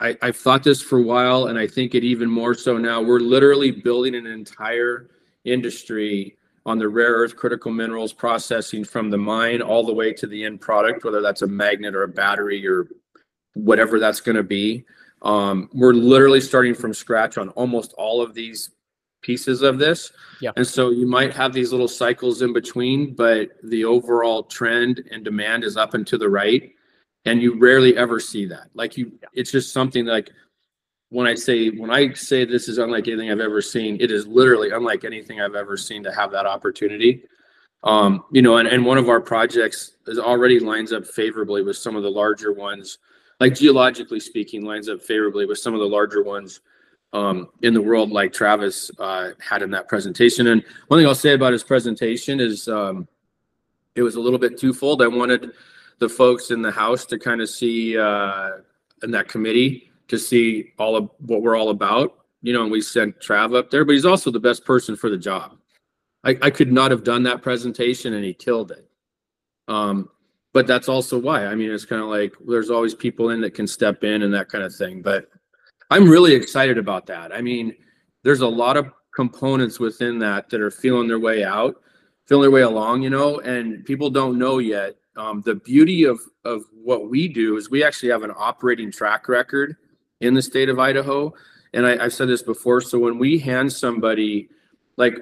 I, 0.00 0.16
I've 0.22 0.36
thought 0.36 0.62
this 0.62 0.80
for 0.80 0.98
a 0.98 1.02
while, 1.02 1.46
and 1.46 1.58
I 1.58 1.66
think 1.66 1.94
it 1.94 2.04
even 2.04 2.30
more 2.30 2.54
so 2.54 2.78
now. 2.78 3.02
We're 3.02 3.20
literally 3.20 3.70
building 3.70 4.14
an 4.14 4.26
entire 4.26 5.10
industry 5.44 6.36
on 6.66 6.78
the 6.78 6.88
rare 6.88 7.12
earth 7.12 7.36
critical 7.36 7.72
minerals 7.72 8.12
processing 8.12 8.84
from 8.84 9.10
the 9.10 9.18
mine 9.18 9.62
all 9.62 9.84
the 9.84 9.92
way 9.92 10.12
to 10.12 10.26
the 10.26 10.44
end 10.44 10.60
product, 10.60 11.04
whether 11.04 11.20
that's 11.20 11.42
a 11.42 11.46
magnet 11.46 11.94
or 11.94 12.02
a 12.02 12.08
battery 12.08 12.66
or 12.66 12.86
whatever 13.54 13.98
that's 13.98 14.20
going 14.20 14.36
to 14.36 14.42
be. 14.42 14.84
Um, 15.22 15.68
we're 15.72 15.92
literally 15.92 16.40
starting 16.40 16.74
from 16.74 16.94
scratch 16.94 17.38
on 17.38 17.50
almost 17.50 17.92
all 17.98 18.22
of 18.22 18.34
these 18.34 18.70
pieces 19.22 19.62
of 19.62 19.78
this. 19.78 20.12
Yeah. 20.40 20.52
And 20.56 20.66
so 20.66 20.90
you 20.90 21.06
might 21.06 21.34
have 21.34 21.52
these 21.52 21.72
little 21.72 21.88
cycles 21.88 22.40
in 22.40 22.52
between, 22.52 23.14
but 23.14 23.50
the 23.62 23.84
overall 23.84 24.44
trend 24.44 25.02
and 25.10 25.24
demand 25.24 25.64
is 25.64 25.76
up 25.76 25.92
and 25.92 26.06
to 26.06 26.16
the 26.16 26.28
right. 26.28 26.72
And 27.26 27.42
you 27.42 27.58
rarely 27.58 27.96
ever 27.96 28.18
see 28.18 28.46
that. 28.46 28.70
Like 28.74 28.96
you, 28.96 29.12
it's 29.34 29.52
just 29.52 29.72
something 29.72 30.06
like 30.06 30.30
when 31.10 31.26
I 31.26 31.34
say 31.34 31.68
when 31.68 31.90
I 31.90 32.12
say 32.14 32.44
this 32.44 32.68
is 32.68 32.78
unlike 32.78 33.08
anything 33.08 33.30
I've 33.30 33.40
ever 33.40 33.60
seen, 33.60 33.98
it 34.00 34.10
is 34.10 34.26
literally 34.26 34.70
unlike 34.70 35.04
anything 35.04 35.40
I've 35.40 35.54
ever 35.54 35.76
seen 35.76 36.02
to 36.04 36.12
have 36.12 36.30
that 36.32 36.46
opportunity. 36.46 37.24
Um, 37.82 38.24
you 38.30 38.42
know, 38.42 38.58
and, 38.58 38.68
and 38.68 38.84
one 38.84 38.98
of 38.98 39.08
our 39.08 39.20
projects 39.20 39.92
is 40.06 40.18
already 40.18 40.60
lines 40.60 40.92
up 40.92 41.06
favorably 41.06 41.62
with 41.62 41.76
some 41.76 41.96
of 41.96 42.02
the 42.02 42.10
larger 42.10 42.52
ones, 42.52 42.98
like 43.40 43.54
geologically 43.54 44.20
speaking, 44.20 44.64
lines 44.64 44.88
up 44.88 45.02
favorably 45.02 45.46
with 45.46 45.58
some 45.58 45.74
of 45.74 45.80
the 45.80 45.86
larger 45.86 46.22
ones 46.22 46.60
um, 47.12 47.48
in 47.62 47.74
the 47.74 47.80
world, 47.80 48.10
like 48.10 48.32
Travis 48.32 48.90
uh, 48.98 49.30
had 49.40 49.62
in 49.62 49.70
that 49.70 49.88
presentation. 49.88 50.48
And 50.48 50.62
one 50.88 51.00
thing 51.00 51.06
I'll 51.06 51.14
say 51.14 51.32
about 51.32 51.52
his 51.52 51.64
presentation 51.64 52.38
is 52.38 52.68
um, 52.68 53.08
it 53.94 54.02
was 54.02 54.14
a 54.14 54.20
little 54.20 54.38
bit 54.38 54.58
twofold. 54.58 55.02
I 55.02 55.08
wanted 55.08 55.52
the 56.00 56.08
folks 56.08 56.50
in 56.50 56.62
the 56.62 56.70
house 56.72 57.06
to 57.06 57.18
kind 57.18 57.40
of 57.40 57.48
see 57.48 57.96
uh, 57.96 58.50
in 59.02 59.10
that 59.12 59.28
committee 59.28 59.90
to 60.08 60.18
see 60.18 60.72
all 60.78 60.96
of 60.96 61.08
what 61.18 61.42
we're 61.42 61.56
all 61.56 61.70
about. 61.70 62.16
You 62.42 62.52
know, 62.52 62.62
and 62.62 62.72
we 62.72 62.80
sent 62.80 63.20
Trav 63.20 63.56
up 63.56 63.70
there, 63.70 63.84
but 63.84 63.92
he's 63.92 64.06
also 64.06 64.30
the 64.30 64.40
best 64.40 64.64
person 64.64 64.96
for 64.96 65.10
the 65.10 65.18
job. 65.18 65.56
I, 66.24 66.36
I 66.42 66.50
could 66.50 66.72
not 66.72 66.90
have 66.90 67.04
done 67.04 67.22
that 67.24 67.42
presentation 67.42 68.14
and 68.14 68.24
he 68.24 68.34
killed 68.34 68.72
it. 68.72 68.88
Um, 69.68 70.08
but 70.52 70.66
that's 70.66 70.88
also 70.88 71.18
why. 71.18 71.46
I 71.46 71.54
mean, 71.54 71.70
it's 71.70 71.84
kind 71.84 72.02
of 72.02 72.08
like 72.08 72.34
there's 72.46 72.70
always 72.70 72.94
people 72.94 73.30
in 73.30 73.40
that 73.42 73.54
can 73.54 73.66
step 73.66 74.04
in 74.04 74.22
and 74.22 74.34
that 74.34 74.48
kind 74.48 74.64
of 74.64 74.74
thing. 74.74 75.00
But 75.00 75.28
I'm 75.90 76.08
really 76.08 76.34
excited 76.34 76.78
about 76.78 77.06
that. 77.06 77.32
I 77.32 77.40
mean, 77.40 77.74
there's 78.24 78.40
a 78.40 78.48
lot 78.48 78.76
of 78.76 78.90
components 79.14 79.78
within 79.78 80.18
that 80.20 80.48
that 80.50 80.60
are 80.60 80.70
feeling 80.70 81.08
their 81.08 81.20
way 81.20 81.44
out, 81.44 81.76
feeling 82.26 82.42
their 82.42 82.50
way 82.50 82.62
along, 82.62 83.02
you 83.02 83.10
know, 83.10 83.40
and 83.40 83.84
people 83.84 84.10
don't 84.10 84.38
know 84.38 84.58
yet. 84.58 84.96
Um, 85.20 85.42
the 85.44 85.56
beauty 85.56 86.04
of 86.04 86.18
of 86.46 86.64
what 86.72 87.10
we 87.10 87.28
do 87.28 87.58
is 87.58 87.70
we 87.70 87.84
actually 87.84 88.10
have 88.10 88.22
an 88.22 88.32
operating 88.34 88.90
track 88.90 89.28
record 89.28 89.76
in 90.20 90.32
the 90.32 90.40
state 90.40 90.70
of 90.70 90.78
Idaho. 90.78 91.34
And 91.74 91.86
I, 91.86 92.04
I've 92.04 92.14
said 92.14 92.28
this 92.28 92.42
before. 92.42 92.80
So 92.80 92.98
when 92.98 93.18
we 93.18 93.38
hand 93.38 93.70
somebody 93.70 94.48
like 94.96 95.18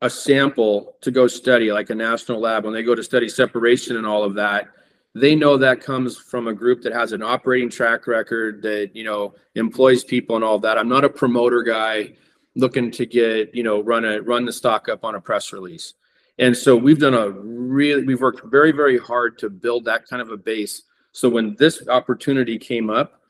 a 0.00 0.08
sample 0.08 0.96
to 1.02 1.10
go 1.10 1.26
study, 1.26 1.70
like 1.70 1.90
a 1.90 1.94
national 1.94 2.40
lab, 2.40 2.64
when 2.64 2.72
they 2.72 2.82
go 2.82 2.94
to 2.94 3.02
study 3.02 3.28
separation 3.28 3.96
and 3.96 4.06
all 4.06 4.24
of 4.24 4.34
that, 4.34 4.68
they 5.14 5.34
know 5.34 5.58
that 5.58 5.80
comes 5.82 6.16
from 6.16 6.48
a 6.48 6.54
group 6.54 6.82
that 6.82 6.92
has 6.92 7.12
an 7.12 7.22
operating 7.22 7.68
track 7.68 8.06
record 8.06 8.62
that 8.62 8.90
you 8.94 9.04
know 9.04 9.34
employs 9.54 10.02
people 10.02 10.36
and 10.36 10.44
all 10.44 10.58
that. 10.60 10.78
I'm 10.78 10.88
not 10.88 11.04
a 11.04 11.10
promoter 11.10 11.62
guy 11.62 12.14
looking 12.54 12.90
to 12.92 13.04
get 13.04 13.54
you 13.54 13.62
know 13.62 13.82
run 13.82 14.06
a 14.06 14.22
run 14.22 14.46
the 14.46 14.52
stock 14.52 14.88
up 14.88 15.04
on 15.04 15.14
a 15.14 15.20
press 15.20 15.52
release. 15.52 15.92
And 16.38 16.56
so 16.56 16.76
we've 16.76 16.98
done 16.98 17.14
a 17.14 17.30
really 17.30 18.04
we've 18.04 18.20
worked 18.20 18.44
very 18.46 18.72
very 18.72 18.98
hard 18.98 19.38
to 19.38 19.50
build 19.50 19.84
that 19.86 20.06
kind 20.06 20.20
of 20.20 20.30
a 20.30 20.36
base. 20.36 20.82
So 21.12 21.28
when 21.28 21.56
this 21.58 21.86
opportunity 21.88 22.58
came 22.58 22.90
up, 22.90 23.22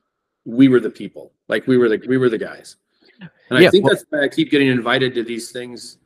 we 0.45 0.69
were 0.69 0.81
the 0.81 0.91
people. 0.91 1.33
Like 1.49 1.67
we 1.67 1.77
were 1.77 1.89
the 1.89 2.03
we 2.09 2.19
were 2.19 2.29
the 2.29 2.39
guys. 2.39 2.77
And 3.21 3.61
Yeah, 3.61 3.69
I 3.69 3.71
think 3.71 3.85
well- 3.85 3.95
that's 3.95 4.05
why 4.11 4.23
I 4.25 4.29
keep 4.29 4.51
getting 4.51 4.69
invited 4.69 5.15
to 5.15 5.23
these 5.23 5.53
things 5.53 5.99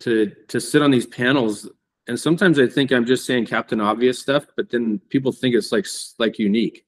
to 0.00 0.30
to 0.48 0.60
sit 0.60 0.82
on 0.82 0.90
these 0.90 1.06
panels. 1.06 1.68
And 2.06 2.20
sometimes 2.20 2.58
I 2.58 2.66
think 2.66 2.92
I'm 2.92 3.06
just 3.06 3.24
saying 3.24 3.46
Captain 3.46 3.80
Obvious 3.80 4.18
stuff, 4.18 4.44
but 4.56 4.68
then 4.70 5.00
people 5.08 5.32
think 5.32 5.54
it's 5.54 5.72
like 5.72 5.86
like 6.18 6.38
unique. 6.38 6.84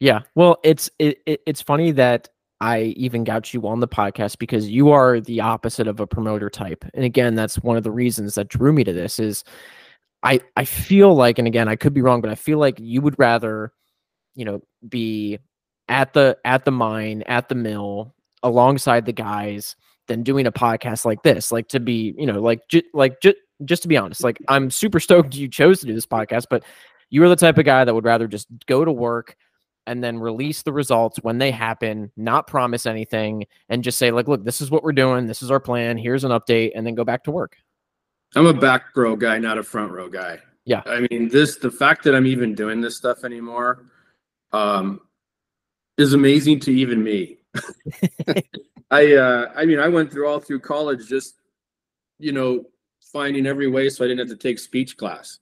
Yeah. 0.00 0.22
Well, 0.34 0.58
it's 0.64 0.88
it, 0.98 1.20
it 1.26 1.42
it's 1.46 1.60
funny 1.60 1.92
that 1.92 2.30
I 2.60 2.94
even 2.96 3.24
got 3.24 3.52
you 3.52 3.66
on 3.66 3.80
the 3.80 3.88
podcast 3.88 4.38
because 4.38 4.68
you 4.68 4.90
are 4.90 5.20
the 5.20 5.40
opposite 5.40 5.86
of 5.86 6.00
a 6.00 6.06
promoter 6.06 6.48
type. 6.48 6.84
And 6.94 7.04
again, 7.04 7.34
that's 7.34 7.58
one 7.58 7.76
of 7.76 7.82
the 7.82 7.90
reasons 7.90 8.34
that 8.34 8.48
drew 8.48 8.72
me 8.72 8.84
to 8.84 8.92
this 8.92 9.18
is 9.18 9.44
I 10.22 10.40
I 10.56 10.64
feel 10.64 11.14
like 11.14 11.38
and 11.38 11.46
again, 11.46 11.68
I 11.68 11.76
could 11.76 11.92
be 11.92 12.02
wrong, 12.02 12.20
but 12.20 12.30
I 12.30 12.34
feel 12.34 12.58
like 12.58 12.80
you 12.80 13.02
would 13.02 13.18
rather, 13.18 13.72
you 14.34 14.44
know, 14.44 14.62
be 14.88 15.38
at 15.88 16.14
the 16.14 16.38
at 16.44 16.64
the 16.64 16.70
mine, 16.70 17.22
at 17.26 17.48
the 17.48 17.54
mill, 17.54 18.14
alongside 18.42 19.04
the 19.04 19.12
guys 19.12 19.76
than 20.08 20.22
doing 20.22 20.46
a 20.46 20.52
podcast 20.52 21.04
like 21.04 21.22
this. 21.22 21.52
Like 21.52 21.68
to 21.68 21.80
be, 21.80 22.14
you 22.16 22.26
know, 22.26 22.40
like 22.40 22.60
ju- 22.68 22.82
like 22.94 23.20
ju- 23.20 23.34
just 23.64 23.82
to 23.82 23.88
be 23.88 23.96
honest, 23.96 24.24
like 24.24 24.38
I'm 24.48 24.70
super 24.70 25.00
stoked 25.00 25.34
you 25.34 25.48
chose 25.48 25.80
to 25.80 25.86
do 25.86 25.94
this 25.94 26.06
podcast, 26.06 26.46
but 26.48 26.64
you 27.10 27.22
are 27.22 27.28
the 27.28 27.36
type 27.36 27.58
of 27.58 27.64
guy 27.64 27.84
that 27.84 27.94
would 27.94 28.04
rather 28.04 28.26
just 28.26 28.48
go 28.66 28.84
to 28.84 28.92
work 28.92 29.36
and 29.86 30.02
then 30.02 30.18
release 30.18 30.62
the 30.62 30.72
results 30.72 31.18
when 31.22 31.38
they 31.38 31.50
happen, 31.50 32.10
not 32.16 32.46
promise 32.46 32.86
anything, 32.86 33.46
and 33.68 33.84
just 33.84 33.98
say, 33.98 34.10
like, 34.10 34.28
look, 34.28 34.44
this 34.44 34.60
is 34.60 34.70
what 34.70 34.82
we're 34.82 34.92
doing, 34.92 35.26
this 35.26 35.42
is 35.42 35.50
our 35.50 35.60
plan, 35.60 35.96
here's 35.96 36.24
an 36.24 36.30
update, 36.30 36.72
and 36.74 36.86
then 36.86 36.94
go 36.94 37.04
back 37.04 37.24
to 37.24 37.30
work. 37.30 37.56
I'm 38.34 38.46
a 38.46 38.52
back 38.52 38.94
row 38.96 39.16
guy, 39.16 39.38
not 39.38 39.58
a 39.58 39.62
front 39.62 39.92
row 39.92 40.08
guy. 40.08 40.40
Yeah. 40.64 40.82
I 40.84 41.06
mean, 41.10 41.28
this 41.28 41.56
the 41.56 41.70
fact 41.70 42.02
that 42.04 42.14
I'm 42.14 42.26
even 42.26 42.54
doing 42.54 42.80
this 42.80 42.96
stuff 42.96 43.24
anymore 43.24 43.86
um 44.52 45.00
is 45.96 46.12
amazing 46.12 46.60
to 46.60 46.72
even 46.72 47.02
me. 47.02 47.38
I 48.90 49.14
uh 49.14 49.52
I 49.54 49.64
mean, 49.64 49.78
I 49.78 49.88
went 49.88 50.12
through 50.12 50.28
all 50.28 50.40
through 50.40 50.60
college 50.60 51.06
just 51.06 51.36
you 52.18 52.32
know, 52.32 52.64
finding 53.12 53.46
every 53.46 53.68
way 53.68 53.88
so 53.88 54.04
I 54.04 54.08
didn't 54.08 54.28
have 54.28 54.36
to 54.36 54.42
take 54.42 54.58
speech 54.58 54.96
class. 54.96 55.38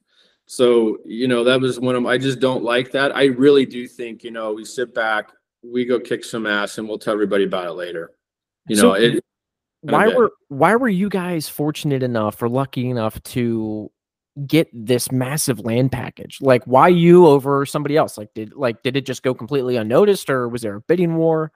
So, 0.46 0.98
you 1.04 1.26
know, 1.26 1.44
that 1.44 1.60
was 1.60 1.80
one 1.80 1.96
of 1.96 2.04
I 2.06 2.18
just 2.18 2.38
don't 2.38 2.62
like 2.62 2.92
that. 2.92 3.16
I 3.16 3.26
really 3.26 3.64
do 3.64 3.88
think, 3.88 4.24
you 4.24 4.30
know, 4.30 4.52
we 4.52 4.64
sit 4.64 4.94
back, 4.94 5.32
we 5.62 5.84
go 5.84 5.98
kick 5.98 6.24
some 6.24 6.46
ass 6.46 6.78
and 6.78 6.88
we'll 6.88 6.98
tell 6.98 7.14
everybody 7.14 7.44
about 7.44 7.66
it 7.66 7.72
later. 7.72 8.12
You 8.68 8.76
So 8.76 8.88
know, 8.88 8.92
it 8.94 9.24
why 9.80 10.08
were 10.08 10.32
why 10.48 10.76
were 10.76 10.88
you 10.88 11.08
guys 11.08 11.48
fortunate 11.48 12.02
enough 12.02 12.42
or 12.42 12.48
lucky 12.48 12.88
enough 12.88 13.22
to 13.22 13.90
get 14.46 14.68
this 14.72 15.12
massive 15.12 15.60
land 15.60 15.92
package? 15.92 16.38
Like 16.40 16.64
why 16.64 16.88
you 16.88 17.26
over 17.26 17.66
somebody 17.66 17.96
else? 17.96 18.16
Like 18.16 18.32
did 18.34 18.54
like 18.54 18.82
did 18.82 18.96
it 18.96 19.06
just 19.06 19.22
go 19.22 19.34
completely 19.34 19.76
unnoticed 19.76 20.30
or 20.30 20.48
was 20.48 20.62
there 20.62 20.76
a 20.76 20.80
bidding 20.80 21.16
war? 21.16 21.52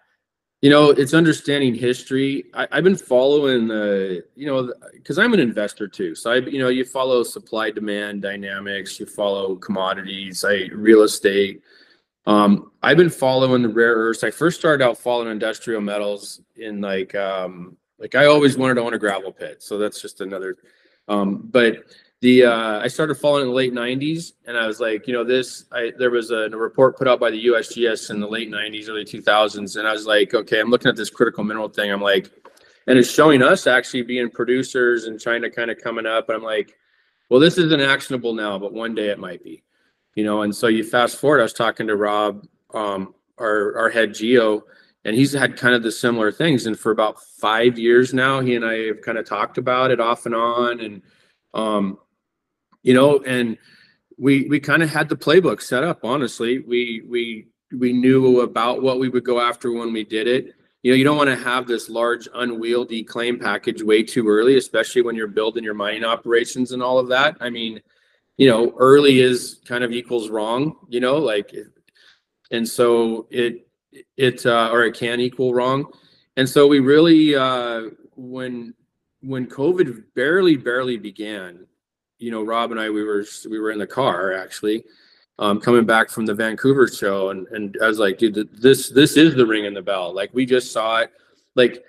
You 0.61 0.71
know, 0.71 0.91
it's 0.91 1.15
understanding 1.15 1.73
history. 1.73 2.47
I, 2.53 2.67
have 2.73 2.83
been 2.83 2.97
following 2.97 3.69
the, 3.69 4.25
you 4.35 4.47
know, 4.47 4.73
because 4.93 5.17
I'm 5.17 5.33
an 5.33 5.39
investor 5.39 5.87
too. 5.87 6.17
So 6.17 6.33
I, 6.33 6.37
you 6.39 6.59
know, 6.59 6.69
you 6.69 6.85
follow 6.85 7.23
supply 7.23 7.71
demand 7.71 8.23
dynamics, 8.23 8.99
you 8.99 9.07
follow 9.07 9.55
commodities, 9.55 10.45
I 10.45 10.69
real 10.73 11.03
estate. 11.03 11.63
Um, 12.27 12.73
I've 12.83 12.97
been 12.97 13.09
following 13.09 13.63
the 13.63 13.69
rare 13.69 13.95
earths. 13.95 14.25
I 14.25 14.33
first 14.33 14.59
started 14.59 14.85
out 14.85 14.99
following 14.99 15.31
industrial 15.31 15.81
metals 15.81 16.41
in 16.57 16.81
like, 16.81 17.15
um, 17.15 17.77
like 17.99 18.17
I 18.17 18.27
always 18.27 18.59
wanted 18.59 18.75
to 18.75 18.83
own 18.83 18.95
a 18.95 18.99
gravel 18.99 19.33
pit. 19.33 19.63
So 19.63 19.79
that's 19.79 20.03
just 20.03 20.21
another. 20.21 20.57
Um, 21.07 21.49
but 21.51 21.85
the 22.21 22.45
uh, 22.45 22.81
I 22.81 22.89
started 22.89 23.15
following 23.15 23.43
in 23.43 23.49
the 23.49 23.55
late 23.55 23.73
'90s, 23.73 24.33
and 24.47 24.57
I 24.57 24.67
was 24.67 24.81
like, 24.81 25.07
you 25.07 25.13
know, 25.13 25.23
this. 25.23 25.67
I 25.71 25.93
there 25.99 26.11
was 26.11 26.31
a, 26.31 26.47
a, 26.47 26.57
report 26.57 26.97
put 26.97 27.07
out 27.07 27.21
by 27.21 27.31
the 27.31 27.47
USGS 27.47 28.11
in 28.11 28.19
the 28.19 28.27
late 28.27 28.51
'90s, 28.51 28.89
early 28.89 29.05
2000s, 29.05 29.77
and 29.77 29.87
I 29.87 29.93
was 29.93 30.07
like, 30.07 30.35
okay, 30.35 30.59
I'm 30.59 30.71
looking 30.71 30.89
at 30.89 30.97
this 30.97 31.11
critical 31.11 31.45
mineral 31.45 31.69
thing. 31.69 31.93
I'm 31.93 32.03
like, 32.03 32.31
and 32.89 32.99
it's 32.99 33.11
showing 33.11 33.43
us 33.43 33.69
actually 33.69 34.03
being 34.03 34.31
producers 34.31 35.05
and 35.05 35.21
China 35.21 35.49
kind 35.49 35.71
of 35.71 35.79
coming 35.79 36.07
up. 36.07 36.29
And 36.29 36.37
I'm 36.37 36.43
like, 36.43 36.75
well, 37.29 37.39
this 37.39 37.57
isn't 37.57 37.81
actionable 37.81 38.35
now, 38.35 38.59
but 38.59 38.73
one 38.73 38.97
day 38.97 39.11
it 39.11 39.21
might 39.21 39.45
be, 39.45 39.63
you 40.17 40.25
know. 40.25 40.43
And 40.43 40.55
so 40.55 40.67
you 40.67 40.83
fast 40.83 41.19
forward. 41.19 41.39
I 41.39 41.45
was 41.45 41.53
talking 41.53 41.87
to 41.87 41.95
Rob, 41.95 42.45
um, 42.75 43.15
our 43.39 43.79
our 43.79 43.91
head 43.91 44.13
geo, 44.13 44.65
and 45.05 45.15
he's 45.15 45.33
had 45.33 45.57
kind 45.57 45.77
of 45.77 45.85
the 45.85 45.93
similar 45.93 46.33
things. 46.33 46.67
And 46.67 46.77
for 46.77 46.91
about 46.91 47.23
five 47.23 47.79
years 47.79 48.13
now, 48.13 48.41
he 48.41 48.57
and 48.57 48.65
I 48.65 48.87
have 48.87 49.03
kind 49.03 49.19
of 49.19 49.25
talked 49.25 49.57
about 49.57 49.93
it 49.93 50.01
off 50.01 50.27
and 50.27 50.35
on, 50.35 50.81
and 50.81 51.03
um, 51.55 51.99
you 52.83 52.95
know, 52.95 53.19
and 53.21 53.59
we 54.17 54.47
we 54.49 54.61
kind 54.61 54.83
of 54.83 54.91
had 54.91 55.09
the 55.09 55.17
playbook 55.17 55.63
set 55.63 55.85
up. 55.85 56.01
Honestly, 56.05 56.59
we 56.61 57.03
we 57.09 57.49
we 57.73 57.93
knew 57.93 58.41
about 58.41 58.83
what 58.83 58.99
we 58.99 59.09
would 59.09 59.25
go 59.25 59.41
after 59.41 59.73
when 59.73 59.93
we 59.93 60.05
did 60.05 60.27
it. 60.27 60.55
You 60.83 60.93
know, 60.93 60.97
you 60.97 61.05
don't 61.05 61.17
want 61.17 61.29
to 61.31 61.37
have 61.37 61.67
this 61.67 61.89
large 61.89 62.29
unwieldy 62.35 63.03
claim 63.03 63.39
package 63.39 63.83
way 63.83 64.03
too 64.03 64.29
early, 64.29 64.57
especially 64.57 65.03
when 65.03 65.17
you're 65.17 65.27
building 65.27 65.65
your 65.65 65.75
mining 65.75 66.05
operations 66.05 66.73
and 66.73 66.83
all 66.83 66.99
of 66.99 67.09
that. 67.09 67.37
I 67.41 67.51
mean, 67.51 67.81
you 68.37 68.49
know, 68.49 68.75
early 68.79 69.21
is 69.21 69.61
kind 69.67 69.83
of 69.83 69.93
equals 69.93 70.31
wrong. 70.31 70.77
You 70.89 71.01
know, 71.01 71.19
like, 71.19 71.55
and 72.51 72.67
so 72.67 73.27
it 73.31 73.69
it 74.17 74.47
uh, 74.47 74.71
or 74.73 74.85
it 74.85 74.95
can 74.95 75.21
equal 75.21 75.55
wrong. 75.55 75.93
And 76.37 76.49
so 76.49 76.67
we 76.67 76.79
really 76.79 77.35
uh, 77.35 77.91
when 78.17 78.75
when 79.21 79.47
COVID 79.47 80.05
barely 80.15 80.57
barely 80.57 80.97
began, 80.97 81.67
you 82.19 82.31
know, 82.31 82.43
Rob 82.43 82.71
and 82.71 82.81
I, 82.81 82.91
we 82.91 83.05
were 83.05 83.25
we 83.49 83.59
were 83.59 83.71
in 83.71 83.79
the 83.79 83.87
car 83.87 84.33
actually, 84.33 84.85
um, 85.39 85.61
coming 85.61 85.87
back 85.87 86.11
from 86.11 86.27
the 86.27 86.35
Vancouver 86.35 86.89
show, 86.89 87.31
and 87.31 87.47
and 87.49 87.77
I 87.83 87.87
was 87.87 87.99
like, 87.99 88.19
dude, 88.19 88.49
this 88.53 88.91
this 88.91 89.17
is 89.17 89.35
the 89.35 89.47
ring 89.47 89.65
in 89.65 89.75
the 89.75 89.83
bell. 89.83 90.13
Like 90.13 90.31
we 90.33 90.45
just 90.45 90.73
saw 90.73 90.99
it, 90.99 91.13
like 91.55 91.85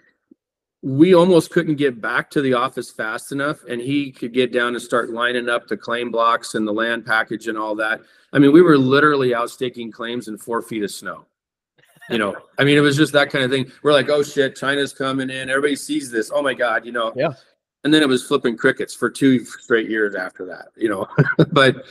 we 0.81 1.13
almost 1.13 1.51
couldn't 1.51 1.75
get 1.75 1.99
back 1.99 2.29
to 2.31 2.41
the 2.41 2.53
office 2.53 2.91
fast 2.91 3.31
enough, 3.31 3.63
and 3.67 3.81
he 3.81 4.11
could 4.11 4.33
get 4.33 4.53
down 4.53 4.75
and 4.75 4.81
start 4.81 5.09
lining 5.09 5.49
up 5.49 5.67
the 5.67 5.77
claim 5.77 6.11
blocks 6.11 6.55
and 6.55 6.67
the 6.67 6.73
land 6.73 7.05
package 7.05 7.47
and 7.47 7.57
all 7.57 7.75
that. 7.75 8.01
I 8.31 8.39
mean, 8.39 8.53
we 8.53 8.61
were 8.61 8.77
literally 8.77 9.33
out 9.33 9.49
staking 9.49 9.91
claims 9.91 10.27
in 10.27 10.37
four 10.37 10.61
feet 10.61 10.83
of 10.83 10.91
snow. 10.91 11.25
You 12.09 12.17
know, 12.17 12.35
I 12.57 12.63
mean, 12.63 12.75
it 12.75 12.81
was 12.81 12.97
just 12.97 13.13
that 13.13 13.29
kind 13.29 13.45
of 13.45 13.51
thing. 13.51 13.71
We're 13.83 13.93
like, 13.93 14.09
oh 14.09 14.23
shit, 14.23 14.55
China's 14.55 14.93
coming 14.93 15.29
in. 15.29 15.49
Everybody 15.49 15.75
sees 15.75 16.09
this. 16.09 16.31
Oh 16.33 16.41
my 16.41 16.53
god, 16.53 16.85
you 16.85 16.91
know. 16.91 17.13
Yeah 17.15 17.33
and 17.83 17.93
then 17.93 18.01
it 18.01 18.07
was 18.09 18.25
flipping 18.25 18.57
crickets 18.57 18.93
for 18.93 19.09
two 19.09 19.43
straight 19.45 19.89
years 19.89 20.15
after 20.15 20.45
that 20.45 20.67
you 20.75 20.89
know 20.89 21.07
but 21.51 21.85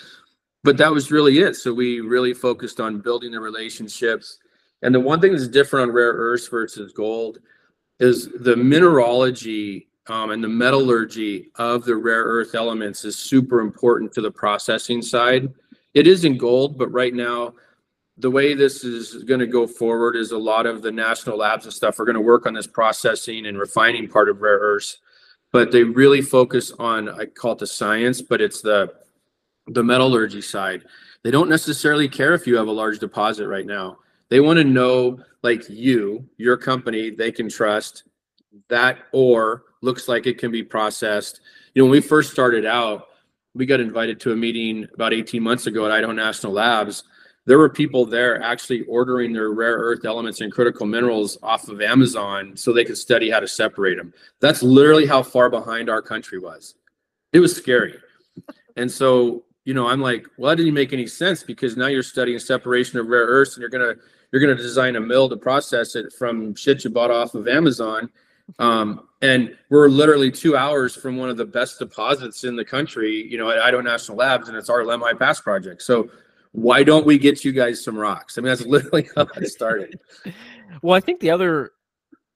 but 0.64 0.76
that 0.76 0.92
was 0.92 1.10
really 1.10 1.38
it. 1.38 1.56
So 1.56 1.72
we 1.72 2.00
really 2.00 2.34
focused 2.34 2.80
on 2.80 3.00
building 3.00 3.32
the 3.32 3.40
relationships. 3.40 4.38
And 4.82 4.94
the 4.94 5.00
one 5.00 5.20
thing 5.20 5.32
that's 5.32 5.48
different 5.48 5.88
on 5.88 5.94
rare 5.94 6.12
earths 6.12 6.48
versus 6.48 6.92
gold 6.92 7.38
is 8.00 8.28
the 8.40 8.56
mineralogy 8.56 9.88
um, 10.08 10.30
and 10.30 10.42
the 10.42 10.48
metallurgy 10.48 11.50
of 11.56 11.84
the 11.84 11.96
rare 11.96 12.22
earth 12.24 12.54
elements 12.54 13.04
is 13.04 13.16
super 13.16 13.60
important 13.60 14.12
to 14.12 14.20
the 14.20 14.30
processing 14.30 15.02
side. 15.02 15.52
It 15.94 16.06
is 16.06 16.24
in 16.24 16.38
gold 16.38 16.78
but 16.78 16.92
right 16.92 17.14
now 17.14 17.54
the 18.20 18.30
way 18.30 18.52
this 18.52 18.82
is 18.82 19.22
going 19.24 19.40
to 19.40 19.46
go 19.46 19.66
forward 19.66 20.16
is 20.16 20.32
a 20.32 20.38
lot 20.38 20.66
of 20.66 20.82
the 20.82 20.90
national 20.90 21.38
labs 21.38 21.64
and 21.64 21.72
stuff 21.72 22.00
are 22.00 22.04
going 22.04 22.14
to 22.14 22.20
work 22.20 22.46
on 22.46 22.54
this 22.54 22.66
processing 22.66 23.46
and 23.46 23.58
refining 23.58 24.08
part 24.08 24.28
of 24.28 24.42
rare 24.42 24.58
earths 24.58 24.98
but 25.52 25.72
they 25.72 25.82
really 25.82 26.22
focus 26.22 26.72
on 26.78 27.08
I 27.08 27.26
call 27.26 27.52
it 27.52 27.58
the 27.58 27.66
science, 27.66 28.22
but 28.22 28.40
it's 28.40 28.60
the 28.60 28.92
the 29.66 29.82
metallurgy 29.82 30.40
side. 30.40 30.84
They 31.24 31.30
don't 31.30 31.48
necessarily 31.48 32.08
care 32.08 32.34
if 32.34 32.46
you 32.46 32.56
have 32.56 32.68
a 32.68 32.72
large 32.72 32.98
deposit 32.98 33.48
right 33.48 33.66
now. 33.66 33.98
They 34.30 34.40
want 34.40 34.58
to 34.58 34.64
know 34.64 35.20
like 35.42 35.68
you, 35.68 36.28
your 36.36 36.56
company, 36.56 37.10
they 37.10 37.32
can 37.32 37.48
trust 37.48 38.04
that 38.68 38.98
ore 39.12 39.64
looks 39.80 40.08
like 40.08 40.26
it 40.26 40.38
can 40.38 40.50
be 40.50 40.62
processed. 40.62 41.40
You 41.74 41.82
know, 41.82 41.86
when 41.86 41.92
we 41.92 42.00
first 42.00 42.32
started 42.32 42.66
out, 42.66 43.06
we 43.54 43.66
got 43.66 43.80
invited 43.80 44.20
to 44.20 44.32
a 44.32 44.36
meeting 44.36 44.86
about 44.94 45.12
18 45.12 45.42
months 45.42 45.66
ago 45.66 45.86
at 45.86 45.92
Idaho 45.92 46.12
National 46.12 46.52
Labs 46.52 47.04
there 47.48 47.58
were 47.58 47.70
people 47.70 48.04
there 48.04 48.42
actually 48.42 48.82
ordering 48.82 49.32
their 49.32 49.52
rare 49.52 49.78
earth 49.78 50.04
elements 50.04 50.42
and 50.42 50.52
critical 50.52 50.84
minerals 50.84 51.38
off 51.42 51.70
of 51.70 51.80
Amazon 51.80 52.54
so 52.54 52.74
they 52.74 52.84
could 52.84 52.98
study 52.98 53.30
how 53.30 53.40
to 53.40 53.48
separate 53.48 53.96
them. 53.96 54.12
That's 54.38 54.62
literally 54.62 55.06
how 55.06 55.22
far 55.22 55.48
behind 55.48 55.88
our 55.88 56.02
country 56.02 56.38
was. 56.38 56.74
It 57.32 57.40
was 57.40 57.56
scary. 57.56 57.94
And 58.76 58.92
so, 58.92 59.44
you 59.64 59.72
know, 59.72 59.88
I'm 59.88 60.02
like, 60.02 60.26
well, 60.36 60.50
that 60.50 60.56
didn't 60.56 60.74
make 60.74 60.92
any 60.92 61.06
sense 61.06 61.42
because 61.42 61.74
now 61.74 61.86
you're 61.86 62.02
studying 62.02 62.38
separation 62.38 62.98
of 62.98 63.06
rare 63.06 63.24
earths 63.24 63.56
and 63.56 63.62
you're 63.62 63.70
gonna 63.70 63.94
you're 64.30 64.42
gonna 64.42 64.54
design 64.54 64.96
a 64.96 65.00
mill 65.00 65.30
to 65.30 65.36
process 65.38 65.96
it 65.96 66.12
from 66.12 66.54
shit 66.54 66.84
you 66.84 66.90
bought 66.90 67.10
off 67.10 67.34
of 67.34 67.48
Amazon. 67.48 68.10
Um, 68.58 69.08
and 69.22 69.56
we're 69.70 69.88
literally 69.88 70.30
two 70.30 70.54
hours 70.54 70.94
from 70.94 71.16
one 71.16 71.30
of 71.30 71.38
the 71.38 71.46
best 71.46 71.78
deposits 71.78 72.44
in 72.44 72.56
the 72.56 72.64
country, 72.64 73.26
you 73.26 73.38
know, 73.38 73.50
at 73.50 73.58
Idaho 73.58 73.82
National 73.82 74.18
Labs, 74.18 74.48
and 74.48 74.56
it's 74.56 74.68
our 74.68 74.82
Lemhi 74.82 75.18
Pass 75.18 75.40
project. 75.40 75.80
So 75.80 76.10
why 76.52 76.82
don't 76.82 77.06
we 77.06 77.18
get 77.18 77.44
you 77.44 77.52
guys 77.52 77.82
some 77.82 77.96
rocks? 77.96 78.38
I 78.38 78.40
mean, 78.40 78.48
that's 78.48 78.62
literally 78.66 79.08
how 79.16 79.26
I 79.36 79.44
started. 79.44 79.98
well, 80.82 80.96
I 80.96 81.00
think 81.00 81.20
the 81.20 81.30
other 81.30 81.72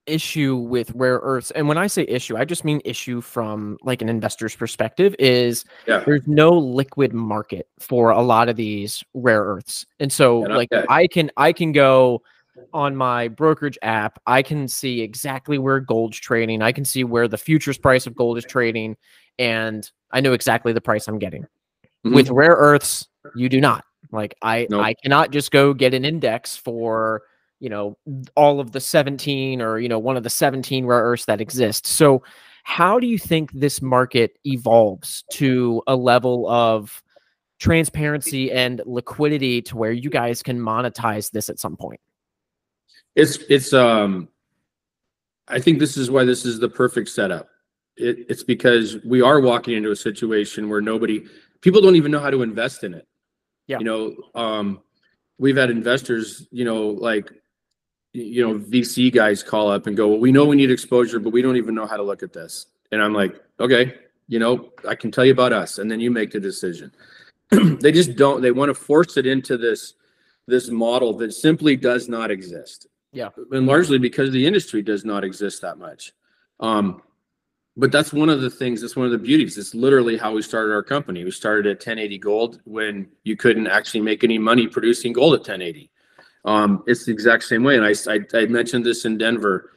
issue 0.06 0.56
with 0.56 0.90
rare 0.94 1.20
earths, 1.22 1.50
and 1.52 1.68
when 1.68 1.78
I 1.78 1.86
say 1.86 2.04
issue, 2.08 2.36
I 2.36 2.44
just 2.44 2.64
mean 2.64 2.80
issue 2.84 3.20
from 3.20 3.78
like 3.82 4.02
an 4.02 4.08
investor's 4.08 4.54
perspective, 4.54 5.14
is 5.18 5.64
yeah. 5.86 6.00
there's 6.00 6.26
no 6.26 6.50
liquid 6.50 7.12
market 7.12 7.68
for 7.78 8.10
a 8.10 8.22
lot 8.22 8.48
of 8.48 8.56
these 8.56 9.04
rare 9.14 9.42
earths. 9.42 9.86
And 10.00 10.12
so 10.12 10.46
yeah, 10.46 10.56
like 10.56 10.72
okay. 10.72 10.86
I 10.88 11.06
can 11.06 11.30
I 11.36 11.52
can 11.52 11.72
go 11.72 12.22
on 12.72 12.96
my 12.96 13.28
brokerage 13.28 13.78
app, 13.82 14.18
I 14.26 14.42
can 14.42 14.68
see 14.68 15.00
exactly 15.00 15.58
where 15.58 15.80
gold's 15.80 16.18
trading. 16.18 16.62
I 16.62 16.72
can 16.72 16.84
see 16.84 17.04
where 17.04 17.28
the 17.28 17.38
futures 17.38 17.78
price 17.78 18.06
of 18.06 18.14
gold 18.14 18.38
is 18.38 18.44
trading, 18.44 18.96
and 19.38 19.90
I 20.10 20.20
know 20.20 20.32
exactly 20.32 20.72
the 20.72 20.80
price 20.80 21.08
I'm 21.08 21.18
getting. 21.18 21.42
Mm-hmm. 21.42 22.14
With 22.14 22.30
rare 22.30 22.56
earths, 22.56 23.08
you 23.34 23.48
do 23.48 23.60
not. 23.60 23.84
Like 24.12 24.34
I 24.42 24.66
nope. 24.70 24.84
I 24.84 24.94
cannot 24.94 25.30
just 25.30 25.50
go 25.50 25.74
get 25.74 25.94
an 25.94 26.04
index 26.04 26.56
for 26.56 27.22
you 27.60 27.70
know 27.70 27.96
all 28.36 28.60
of 28.60 28.72
the 28.72 28.80
17 28.80 29.62
or 29.62 29.78
you 29.78 29.88
know 29.88 29.98
one 29.98 30.16
of 30.16 30.22
the 30.22 30.30
17 30.30 30.84
rare 30.86 31.02
earths 31.02 31.24
that 31.24 31.40
exist. 31.40 31.86
So 31.86 32.22
how 32.64 33.00
do 33.00 33.06
you 33.06 33.18
think 33.18 33.50
this 33.52 33.82
market 33.82 34.38
evolves 34.44 35.24
to 35.32 35.82
a 35.86 35.96
level 35.96 36.48
of 36.48 37.02
transparency 37.58 38.52
and 38.52 38.82
liquidity 38.86 39.62
to 39.62 39.76
where 39.76 39.92
you 39.92 40.10
guys 40.10 40.42
can 40.42 40.58
monetize 40.58 41.30
this 41.30 41.48
at 41.48 41.58
some 41.58 41.76
point? 41.76 42.00
It's 43.16 43.38
it's 43.48 43.72
um 43.72 44.28
I 45.48 45.58
think 45.58 45.78
this 45.78 45.96
is 45.96 46.10
why 46.10 46.24
this 46.24 46.44
is 46.44 46.60
the 46.60 46.68
perfect 46.68 47.08
setup. 47.08 47.48
It, 47.96 48.26
it's 48.28 48.42
because 48.42 48.96
we 49.04 49.20
are 49.22 49.40
walking 49.40 49.76
into 49.76 49.90
a 49.90 49.96
situation 49.96 50.68
where 50.68 50.80
nobody 50.80 51.24
people 51.60 51.80
don't 51.80 51.96
even 51.96 52.10
know 52.12 52.20
how 52.20 52.30
to 52.30 52.42
invest 52.42 52.84
in 52.84 52.94
it. 52.94 53.06
Yeah. 53.66 53.78
You 53.78 53.84
know, 53.84 54.16
um, 54.34 54.80
we've 55.38 55.56
had 55.56 55.70
investors, 55.70 56.46
you 56.50 56.64
know, 56.64 56.88
like, 56.88 57.32
you 58.12 58.46
know, 58.46 58.58
VC 58.58 59.12
guys 59.12 59.42
call 59.42 59.70
up 59.70 59.86
and 59.86 59.96
go, 59.96 60.08
well, 60.08 60.18
we 60.18 60.32
know 60.32 60.44
we 60.44 60.56
need 60.56 60.70
exposure, 60.70 61.18
but 61.18 61.32
we 61.32 61.42
don't 61.42 61.56
even 61.56 61.74
know 61.74 61.86
how 61.86 61.96
to 61.96 62.02
look 62.02 62.22
at 62.22 62.32
this. 62.32 62.66
And 62.90 63.02
I'm 63.02 63.14
like, 63.14 63.40
okay, 63.58 63.94
you 64.28 64.38
know, 64.38 64.70
I 64.88 64.94
can 64.94 65.10
tell 65.10 65.24
you 65.24 65.32
about 65.32 65.52
us, 65.52 65.78
and 65.78 65.90
then 65.90 66.00
you 66.00 66.10
make 66.10 66.30
the 66.30 66.40
decision. 66.40 66.92
they 67.50 67.92
just 67.92 68.16
don't. 68.16 68.40
They 68.40 68.50
want 68.50 68.70
to 68.70 68.74
force 68.74 69.16
it 69.16 69.26
into 69.26 69.56
this 69.56 69.94
this 70.46 70.70
model 70.70 71.12
that 71.18 71.32
simply 71.32 71.76
does 71.76 72.08
not 72.08 72.30
exist. 72.30 72.86
Yeah, 73.12 73.28
and 73.50 73.66
largely 73.66 73.98
because 73.98 74.30
the 74.30 74.46
industry 74.46 74.82
does 74.82 75.04
not 75.04 75.24
exist 75.24 75.62
that 75.62 75.78
much. 75.78 76.12
Um, 76.60 77.02
but 77.76 77.90
that's 77.90 78.12
one 78.12 78.28
of 78.28 78.42
the 78.42 78.50
things 78.50 78.80
that's 78.80 78.96
one 78.96 79.06
of 79.06 79.12
the 79.12 79.18
beauties. 79.18 79.56
It's 79.56 79.74
literally 79.74 80.16
how 80.16 80.32
we 80.32 80.42
started 80.42 80.72
our 80.72 80.82
company. 80.82 81.24
We 81.24 81.30
started 81.30 81.66
at 81.66 81.76
1080 81.76 82.18
gold 82.18 82.60
when 82.64 83.08
you 83.24 83.36
couldn't 83.36 83.66
actually 83.66 84.00
make 84.00 84.24
any 84.24 84.38
money 84.38 84.66
producing 84.66 85.12
gold 85.12 85.34
at 85.34 85.40
1080 85.40 85.90
um, 86.44 86.82
it's 86.86 87.04
the 87.04 87.12
exact 87.12 87.44
same 87.44 87.62
way. 87.62 87.76
And 87.76 87.84
I, 87.84 87.94
I, 88.12 88.42
I 88.42 88.46
mentioned 88.46 88.84
this 88.84 89.04
in 89.04 89.18
denver. 89.18 89.70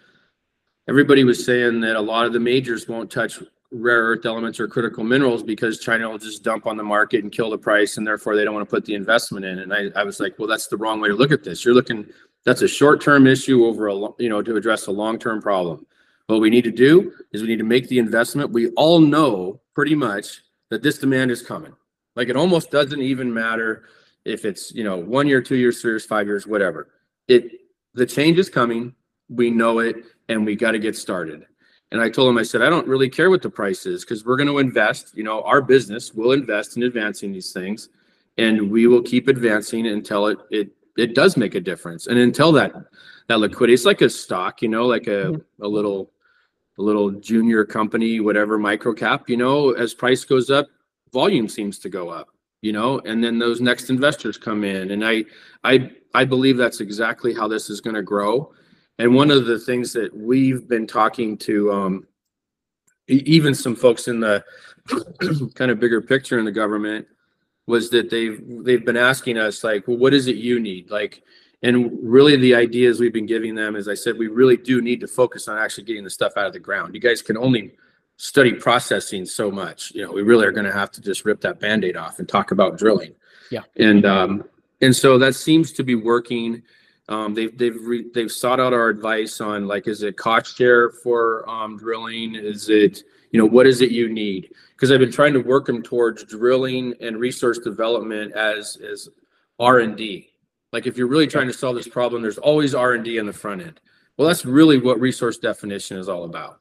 Everybody 0.88 1.24
was 1.24 1.44
saying 1.44 1.82
that 1.82 1.96
a 1.96 2.02
lot 2.02 2.26
of 2.26 2.34
the 2.34 2.40
majors 2.40 2.88
won't 2.88 3.12
touch 3.12 3.40
rare 3.72 4.04
earth 4.04 4.26
elements 4.26 4.60
or 4.60 4.68
critical 4.68 5.04
minerals 5.04 5.44
because 5.44 5.80
china 5.80 6.08
will 6.08 6.20
just 6.20 6.44
dump 6.44 6.66
on 6.66 6.78
the 6.78 6.84
market 6.84 7.24
and 7.24 7.32
kill 7.32 7.50
the 7.50 7.58
price 7.58 7.98
and 7.98 8.08
therefore 8.08 8.36
they 8.36 8.46
don't 8.46 8.54
want 8.54 8.66
to 8.66 8.70
put 8.70 8.86
the 8.86 8.94
investment 8.94 9.44
in. 9.44 9.60
And 9.60 9.74
I, 9.74 9.90
I 10.00 10.04
was 10.04 10.20
like 10.20 10.38
well 10.38 10.48
that's 10.48 10.68
the 10.68 10.78
wrong 10.78 11.02
way 11.02 11.10
to 11.10 11.16
look 11.16 11.32
at 11.32 11.44
this. 11.44 11.66
You're 11.66 11.74
looking 11.74 12.08
That's 12.46 12.62
a 12.62 12.68
short-term 12.68 13.28
issue 13.28 13.66
over 13.66 13.88
a, 13.88 13.96
you 14.20 14.30
know, 14.30 14.42
to 14.42 14.56
address 14.56 14.86
a 14.86 14.92
long-term 14.92 15.42
problem. 15.42 15.86
What 16.28 16.42
we 16.42 16.50
need 16.50 16.64
to 16.64 16.72
do 16.72 17.14
is 17.32 17.42
we 17.42 17.48
need 17.48 17.60
to 17.60 17.64
make 17.64 17.88
the 17.88 18.00
investment. 18.00 18.52
We 18.52 18.70
all 18.72 19.00
know 19.00 19.62
pretty 19.76 19.96
much 19.96 20.42
that 20.70 20.82
this 20.82 20.98
demand 20.98 21.32
is 21.32 21.42
coming. 21.42 21.74
Like 22.16 22.30
it 22.30 22.36
almost 22.36 22.72
doesn't 22.72 23.02
even 23.02 23.34
matter 23.34 23.84
if 24.24 24.46
it's, 24.46 24.74
you 24.74 24.84
know, 24.84 24.98
one 24.98 25.28
year, 25.28 25.42
two 25.42 25.56
years, 25.56 25.82
three 25.82 25.92
years, 25.92 26.06
five 26.06 26.26
years, 26.26 26.48
whatever. 26.48 26.90
It, 27.28 27.52
the 27.94 28.06
change 28.06 28.40
is 28.40 28.50
coming. 28.50 28.96
We 29.30 29.52
know 29.52 29.80
it 29.80 29.98
and 30.28 30.46
we 30.46 30.56
got 30.56 30.72
to 30.72 30.80
get 30.80 30.96
started. 30.96 31.46
And 31.92 32.02
I 32.02 32.10
told 32.10 32.30
him, 32.30 32.38
I 32.38 32.44
said, 32.44 32.62
I 32.62 32.70
don't 32.70 32.88
really 32.88 33.10
care 33.10 33.30
what 33.30 33.44
the 33.44 33.50
price 33.50 33.86
is 33.86 34.04
because 34.04 34.26
we're 34.26 34.38
going 34.38 34.50
to 34.50 34.58
invest, 34.58 35.16
you 35.16 35.24
know, 35.24 35.44
our 35.44 35.62
business 35.62 36.14
will 36.14 36.32
invest 36.32 36.76
in 36.78 36.84
advancing 36.84 37.32
these 37.32 37.52
things 37.54 37.90
and 38.38 38.72
we 38.72 38.88
will 38.88 39.02
keep 39.02 39.28
advancing 39.28 39.86
until 39.88 40.28
it, 40.28 40.40
it, 40.50 40.70
it 40.98 41.14
does 41.14 41.38
make 41.38 41.56
a 41.56 41.62
difference. 41.62 42.08
And 42.08 42.18
until 42.18 42.52
that, 42.54 42.74
that 43.28 43.40
liquidity, 43.40 43.74
it's 43.74 43.86
like 43.86 44.02
a 44.02 44.10
stock, 44.10 44.62
you 44.62 44.68
know, 44.68 44.88
like 44.88 45.08
a, 45.08 45.26
mm-hmm. 45.26 45.64
a 45.64 45.68
little, 45.68 46.12
a 46.78 46.82
little 46.82 47.12
junior 47.12 47.64
company, 47.66 48.20
whatever 48.20 48.58
micro 48.58 48.94
cap, 48.94 49.30
you 49.30 49.38
know, 49.38 49.72
as 49.72 49.94
price 49.94 50.26
goes 50.26 50.50
up, 50.50 50.68
volume 51.14 51.48
seems 51.48 51.80
to 51.80 51.90
go 51.90 52.10
up, 52.10 52.30
you 52.62 52.74
know, 52.74 53.00
and 53.06 53.24
then 53.24 53.40
those 53.40 53.62
next 53.62 53.90
investors 53.90 54.38
come 54.38 54.64
in. 54.64 54.92
And 54.92 55.06
I, 55.06 55.24
I, 55.64 55.92
I 56.14 56.26
believe 56.26 56.58
that's 56.58 56.82
exactly 56.82 57.34
how 57.34 57.48
this 57.48 57.70
is 57.70 57.80
going 57.80 57.96
to 57.96 58.02
grow. 58.02 58.52
And 59.00 59.16
one 59.16 59.32
of 59.32 59.46
the 59.46 59.60
things 59.60 59.94
that 59.94 60.16
we've 60.16 60.68
been 60.68 60.88
talking 60.88 61.38
to, 61.40 61.72
um, 61.72 62.08
even 63.08 63.54
some 63.54 63.76
folks 63.76 64.08
in 64.08 64.20
the 64.20 64.44
kind 65.56 65.72
of 65.72 65.80
bigger 65.80 66.02
picture 66.02 66.40
in 66.40 66.46
the 66.46 66.52
government 66.52 67.08
was 67.68 67.90
that 67.90 68.10
they've, 68.10 68.42
they've 68.64 68.86
been 68.86 68.98
asking 68.98 69.38
us 69.38 69.64
like, 69.64 69.88
well, 69.88 69.98
what 69.98 70.14
is 70.14 70.28
it 70.28 70.36
you 70.36 70.60
need? 70.60 70.92
Like, 70.92 71.24
and 71.66 71.92
really 72.04 72.36
the 72.36 72.54
ideas 72.54 73.00
we've 73.00 73.12
been 73.12 73.26
giving 73.26 73.56
them, 73.56 73.76
as 73.76 73.88
I 73.88 73.96
said, 73.96 74.20
we 74.20 74.28
really 74.28 74.56
do 74.56 74.84
need 74.84 75.00
to 75.00 75.08
focus 75.08 75.48
on 75.48 75.58
actually 75.58 75.86
getting 75.86 76.04
the 76.04 76.12
stuff 76.12 76.34
out 76.38 76.46
of 76.46 76.54
the 76.54 76.60
ground. 76.60 76.94
You 76.94 77.02
guys 77.02 77.24
can 77.24 77.38
only 77.38 77.72
study 78.18 78.54
processing 78.54 79.26
so 79.26 79.50
much. 79.50 79.92
You 79.96 80.04
know, 80.04 80.12
we 80.12 80.22
really 80.22 80.46
are 80.46 80.52
going 80.52 80.68
to 80.68 80.72
have 80.72 80.92
to 80.92 81.02
just 81.02 81.26
rip 81.26 81.42
that 81.42 81.60
Band-Aid 81.60 81.98
off 81.98 82.20
and 82.20 82.30
talk 82.30 82.52
about 82.52 82.78
drilling. 82.78 83.16
Yeah. 83.50 83.64
And, 83.78 84.06
um, 84.06 84.44
and 84.82 84.96
so 84.96 85.18
that 85.18 85.34
seems 85.34 85.72
to 85.74 85.84
be 85.84 85.96
working. 85.96 86.62
Um, 87.10 87.34
they've, 87.34 87.58
they've, 87.58 87.82
re- 87.82 88.12
they've 88.14 88.32
sought 88.32 88.60
out 88.60 88.72
our 88.72 88.90
advice 88.90 89.42
on 89.42 89.68
like, 89.68 89.88
is 89.88 90.04
it 90.04 90.18
cost 90.18 90.56
share 90.56 90.92
for, 90.92 91.50
um, 91.50 91.78
drilling? 91.80 92.36
Is 92.36 92.70
it, 92.70 93.04
you 93.32 93.40
know, 93.40 93.48
what 93.48 93.66
is 93.66 93.82
it 93.82 93.90
you 93.90 94.08
need? 94.08 94.52
Cause 94.78 94.92
I've 94.92 95.00
been 95.00 95.12
trying 95.12 95.34
to 95.34 95.40
work 95.40 95.66
them 95.66 95.82
towards 95.82 96.24
drilling 96.26 96.94
and 97.02 97.20
resource 97.20 97.58
development 97.58 98.34
as, 98.34 98.78
as 98.78 99.10
R 99.58 99.80
and 99.80 99.98
D. 99.98 100.30
Like 100.76 100.88
if 100.88 100.98
you're 100.98 101.08
really 101.08 101.26
trying 101.26 101.48
to 101.48 101.54
solve 101.54 101.78
this 101.78 101.88
problem, 101.88 102.22
there's 102.22 102.38
always 102.38 102.76
R 102.76 102.96
and 102.96 103.06
D 103.06 103.18
in 103.18 103.26
the 103.26 103.32
front 103.32 103.62
end. 103.62 103.80
Well, 104.18 104.28
that's 104.28 104.44
really 104.44 104.78
what 104.78 105.00
resource 105.00 105.38
definition 105.38 105.96
is 105.96 106.10
all 106.10 106.26
about. 106.26 106.60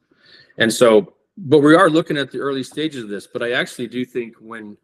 And 0.57 0.71
so, 0.71 1.15
but 1.35 1.59
we 1.59 1.75
are 1.75 1.89
looking 1.89 2.15
at 2.15 2.31
the 2.31 2.39
early 2.39 2.63
stages 2.63 3.03
of 3.03 3.09
this, 3.09 3.27
but 3.27 3.43
I 3.43 3.51
actually 3.51 3.87
do 3.87 4.05
think 4.05 4.35
when 4.39 4.77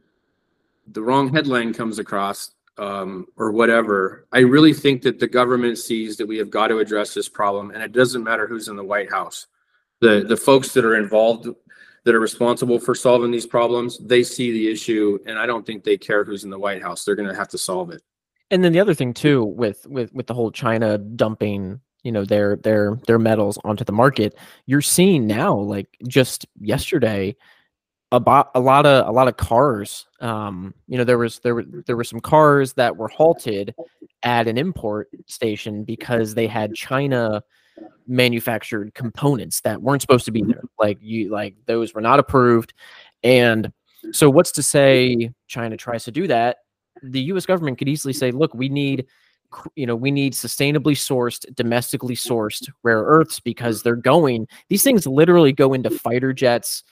the 0.86 1.02
wrong 1.02 1.34
headline 1.34 1.74
comes 1.74 1.98
across, 1.98 2.52
um, 2.78 3.26
or 3.38 3.54
whatever, 3.54 4.28
I 4.34 4.40
really 4.40 4.74
think 4.74 5.02
that 5.04 5.18
the 5.18 5.30
government 5.30 5.78
sees 5.78 6.18
that 6.18 6.28
we 6.28 6.38
have 6.38 6.50
got 6.50 6.68
to 6.68 6.80
address 6.80 7.14
this 7.14 7.30
problem 7.30 7.72
and 7.72 7.82
it 7.82 7.94
doesn't 7.94 8.26
matter 8.26 8.48
who's 8.48 8.68
in 8.68 8.76
the 8.76 8.84
White 8.84 9.10
House. 9.10 9.48
The, 10.02 10.26
the 10.28 10.36
folks 10.36 10.74
that 10.74 10.84
are 10.84 10.98
involved, 10.98 11.48
that 12.04 12.16
are 12.16 12.20
responsible 12.20 12.80
for 12.80 12.96
solving 12.96 13.32
these 13.32 13.46
problems, 13.46 13.98
they 14.00 14.24
see 14.24 14.52
the 14.52 14.70
issue 14.70 15.20
and 15.26 15.40
I 15.40 15.46
don't 15.46 15.66
think 15.66 15.86
they 15.86 15.98
care 15.98 16.26
who's 16.26 16.44
in 16.44 16.50
the 16.50 16.60
White 16.60 16.82
House. 16.82 17.06
They're 17.06 17.16
gonna 17.16 17.34
have 17.34 17.48
to 17.50 17.58
solve 17.58 17.92
it. 17.92 18.02
And 18.52 18.64
then 18.64 18.74
the 18.74 18.80
other 18.80 18.94
thing 18.94 19.14
too, 19.14 19.44
with 19.44 19.88
with 19.88 20.14
with 20.14 20.28
the 20.28 20.34
whole 20.34 20.52
China 20.52 20.98
dumping, 20.98 21.80
you 22.04 22.12
know, 22.12 22.26
their 22.26 22.58
their 22.58 23.00
their 23.08 23.18
metals 23.18 23.58
onto 23.64 23.84
the 23.86 23.94
market, 23.94 24.38
you're 24.66 24.82
seeing 24.82 25.26
now, 25.26 25.56
like 25.56 25.88
just 26.08 26.46
yesterday, 26.60 27.36
about 28.12 28.52
a 28.54 28.60
lot 28.60 28.86
of 28.86 29.08
a 29.08 29.12
lot 29.12 29.30
of 29.30 29.38
cars. 29.38 30.06
Um, 30.20 30.74
you 30.88 30.98
know, 30.98 31.06
there 31.06 31.18
was 31.18 31.40
there 31.40 31.56
were 31.56 31.64
there 31.64 31.96
were 31.96 32.04
some 32.04 32.20
cars 32.20 32.74
that 32.74 32.98
were 32.98 33.08
halted 33.08 33.74
at 34.24 34.48
an 34.48 34.58
import 34.58 35.10
station 35.28 35.84
because 35.86 36.36
they 36.36 36.48
had 36.48 36.76
China 36.76 37.42
manufactured 38.08 38.94
components 38.94 39.62
that 39.62 39.82
weren't 39.82 40.02
supposed 40.02 40.26
to 40.26 40.32
be 40.32 40.44
there. 40.44 40.62
Like 40.78 40.98
you 41.02 41.30
like 41.30 41.56
those 41.68 41.94
were 41.94 42.02
not 42.02 42.20
approved. 42.20 42.74
And 43.24 43.72
so 44.12 44.30
what's 44.30 44.52
to 44.54 44.64
say 44.64 45.32
China 45.48 45.78
tries 45.78 46.04
to 46.06 46.12
do 46.12 46.28
that? 46.28 46.58
The 47.04 47.22
US 47.34 47.46
government 47.46 47.78
could 47.78 47.90
easily 47.90 48.14
say, 48.14 48.32
look, 48.32 48.54
we 48.54 48.70
need 48.70 49.08
you 49.76 49.86
know, 49.86 49.96
we 49.96 50.12
need 50.12 50.34
sustainably 50.34 50.96
sourced, 50.96 51.46
domestically 51.56 52.16
sourced 52.16 52.70
rare 52.84 53.04
earths 53.04 53.40
because 53.40 53.84
they're 53.84 53.96
going, 53.96 54.48
these 54.70 54.84
things 54.84 55.06
literally 55.06 55.52
go 55.52 55.74
into 55.74 55.90
fighter 55.90 56.34
jets, 56.34 56.84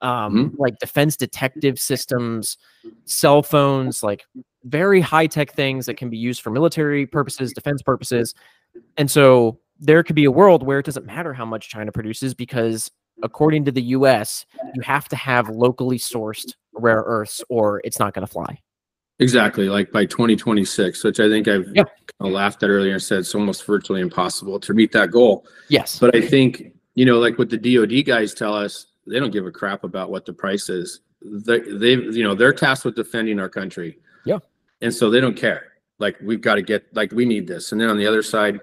um, 0.00 0.54
like 0.58 0.78
defense 0.78 1.16
detective 1.16 1.78
systems, 1.78 2.56
cell 3.04 3.42
phones, 3.42 4.02
like 4.02 4.24
very 4.64 5.00
high 5.00 5.26
tech 5.26 5.52
things 5.52 5.86
that 5.86 5.94
can 5.96 6.10
be 6.10 6.18
used 6.18 6.42
for 6.42 6.50
military 6.50 7.06
purposes, 7.06 7.52
defense 7.52 7.82
purposes. 7.82 8.34
And 8.96 9.10
so 9.10 9.58
there 9.78 10.02
could 10.02 10.16
be 10.16 10.24
a 10.24 10.30
world 10.30 10.62
where 10.62 10.78
it 10.78 10.86
doesn't 10.86 11.06
matter 11.06 11.32
how 11.32 11.44
much 11.44 11.68
China 11.68 11.92
produces 11.92 12.34
because 12.34 12.90
according 13.22 13.64
to 13.64 13.72
the 13.72 13.82
US, 13.82 14.46
you 14.74 14.82
have 14.82 15.08
to 15.08 15.16
have 15.16 15.48
locally 15.48 15.98
sourced 15.98 16.54
rare 16.74 17.02
earths 17.06 17.42
or 17.48 17.80
it's 17.84 17.98
not 17.98 18.14
going 18.14 18.26
to 18.26 18.32
fly. 18.32 18.60
Exactly, 19.20 19.68
like 19.68 19.90
by 19.90 20.06
twenty 20.06 20.36
twenty-six, 20.36 21.02
which 21.02 21.18
I 21.18 21.28
think 21.28 21.48
I've 21.48 21.66
Yeah. 21.74 21.84
kind 21.84 22.28
of 22.28 22.32
laughed 22.32 22.62
at 22.62 22.70
earlier 22.70 22.92
and 22.92 23.02
said 23.02 23.18
it's 23.20 23.34
almost 23.34 23.64
virtually 23.64 24.00
impossible 24.00 24.60
to 24.60 24.72
meet 24.72 24.92
that 24.92 25.10
goal. 25.10 25.46
Yes. 25.68 25.98
But 25.98 26.14
I 26.14 26.20
think, 26.20 26.72
you 26.94 27.04
know, 27.04 27.18
like 27.18 27.38
what 27.38 27.50
the 27.50 27.58
DoD 27.58 28.04
guys 28.06 28.32
tell 28.32 28.54
us, 28.54 28.86
they 29.06 29.18
don't 29.18 29.32
give 29.32 29.46
a 29.46 29.50
crap 29.50 29.82
about 29.82 30.10
what 30.10 30.24
the 30.24 30.32
price 30.32 30.68
is. 30.68 31.00
They, 31.20 31.58
they, 31.58 31.94
you 31.94 32.22
know, 32.22 32.34
they're 32.36 32.52
tasked 32.52 32.84
with 32.84 32.94
defending 32.94 33.40
our 33.40 33.48
country. 33.48 33.98
Yeah. 34.24 34.38
And 34.82 34.94
so 34.94 35.10
they 35.10 35.20
don't 35.20 35.36
care. 35.36 35.72
Like 35.98 36.16
we've 36.22 36.40
got 36.40 36.54
to 36.54 36.62
get, 36.62 36.86
like 36.94 37.10
we 37.10 37.24
need 37.24 37.48
this. 37.48 37.72
And 37.72 37.80
then 37.80 37.88
on 37.88 37.98
the 37.98 38.06
other 38.06 38.22
side, 38.22 38.60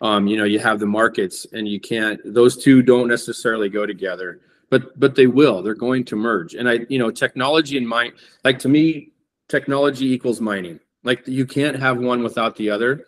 um, 0.00 0.26
you 0.26 0.36
know, 0.36 0.44
you 0.44 0.58
have 0.58 0.80
the 0.80 0.86
markets, 0.86 1.46
and 1.52 1.68
you 1.68 1.78
can't. 1.78 2.18
Those 2.24 2.56
two 2.56 2.82
don't 2.82 3.06
necessarily 3.06 3.68
go 3.68 3.86
together, 3.86 4.40
but 4.68 4.98
but 4.98 5.14
they 5.14 5.28
will. 5.28 5.62
They're 5.62 5.74
going 5.74 6.04
to 6.06 6.16
merge. 6.16 6.54
And 6.54 6.68
I, 6.68 6.80
you 6.88 6.98
know, 6.98 7.12
technology 7.12 7.76
and 7.76 7.86
mine, 7.86 8.12
like 8.42 8.58
to 8.60 8.68
me, 8.68 9.11
technology 9.52 10.10
equals 10.10 10.40
mining. 10.40 10.80
Like 11.04 11.28
you 11.28 11.44
can't 11.46 11.78
have 11.78 11.98
one 11.98 12.22
without 12.22 12.56
the 12.56 12.70
other. 12.70 13.06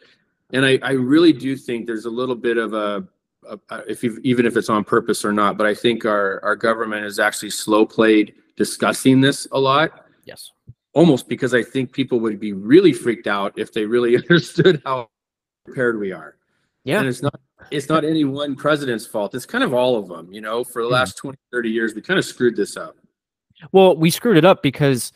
And 0.53 0.65
I, 0.65 0.79
I 0.83 0.93
really 0.93 1.33
do 1.33 1.57
think 1.57 1.87
there's 1.87 2.05
a 2.05 2.11
little 2.11 2.35
bit 2.37 2.59
of 2.59 2.75
a 2.75 3.09
uh, 3.49 3.81
if 3.89 4.03
you 4.05 4.21
even 4.23 4.47
if 4.47 4.57
it's 4.57 4.69
on 4.69 4.85
purpose 4.85 5.25
or 5.25 5.33
not. 5.33 5.57
But 5.57 5.67
I 5.67 5.75
think 5.75 6.05
our 6.05 6.41
our 6.45 6.55
government 6.55 7.03
has 7.03 7.19
actually 7.19 7.51
slow 7.51 7.87
played 7.87 8.35
discussing 8.57 9.21
this 9.21 9.49
a 9.53 9.59
lot, 9.59 10.07
yes. 10.25 10.53
almost 10.93 11.29
because 11.29 11.55
I 11.55 11.63
think 11.63 11.93
people 11.93 12.21
would 12.21 12.39
be 12.39 12.53
really 12.53 12.93
freaked 12.93 13.27
out 13.27 13.53
if 13.57 13.73
they 13.73 13.85
really 13.87 14.17
understood 14.23 14.83
how 14.85 15.09
prepared 15.65 15.99
we 15.99 16.13
are. 16.13 16.37
Yeah. 16.85 17.01
And 17.01 17.09
it's 17.09 17.23
not 17.23 17.41
it's 17.71 17.89
not 17.89 18.05
any 18.05 18.25
one 18.25 18.55
president's 18.55 19.07
fault. 19.07 19.35
It's 19.35 19.47
kind 19.47 19.65
of 19.65 19.73
all 19.73 19.97
of 19.97 20.09
them, 20.09 20.31
you 20.33 20.43
know, 20.43 20.63
for 20.63 20.83
the 20.83 20.89
Mhm. 20.89 20.93
last 20.93 21.17
20, 21.17 21.39
30 21.51 21.71
years, 21.71 21.95
we 21.95 22.03
kind 22.03 22.19
of 22.19 22.25
screwed 22.25 22.55
this 22.57 22.77
up. 22.77 22.97
Well, 23.73 23.97
we 23.97 24.11
screwed 24.11 24.37
it 24.37 24.45
up 24.45 24.63
because 24.63 25.13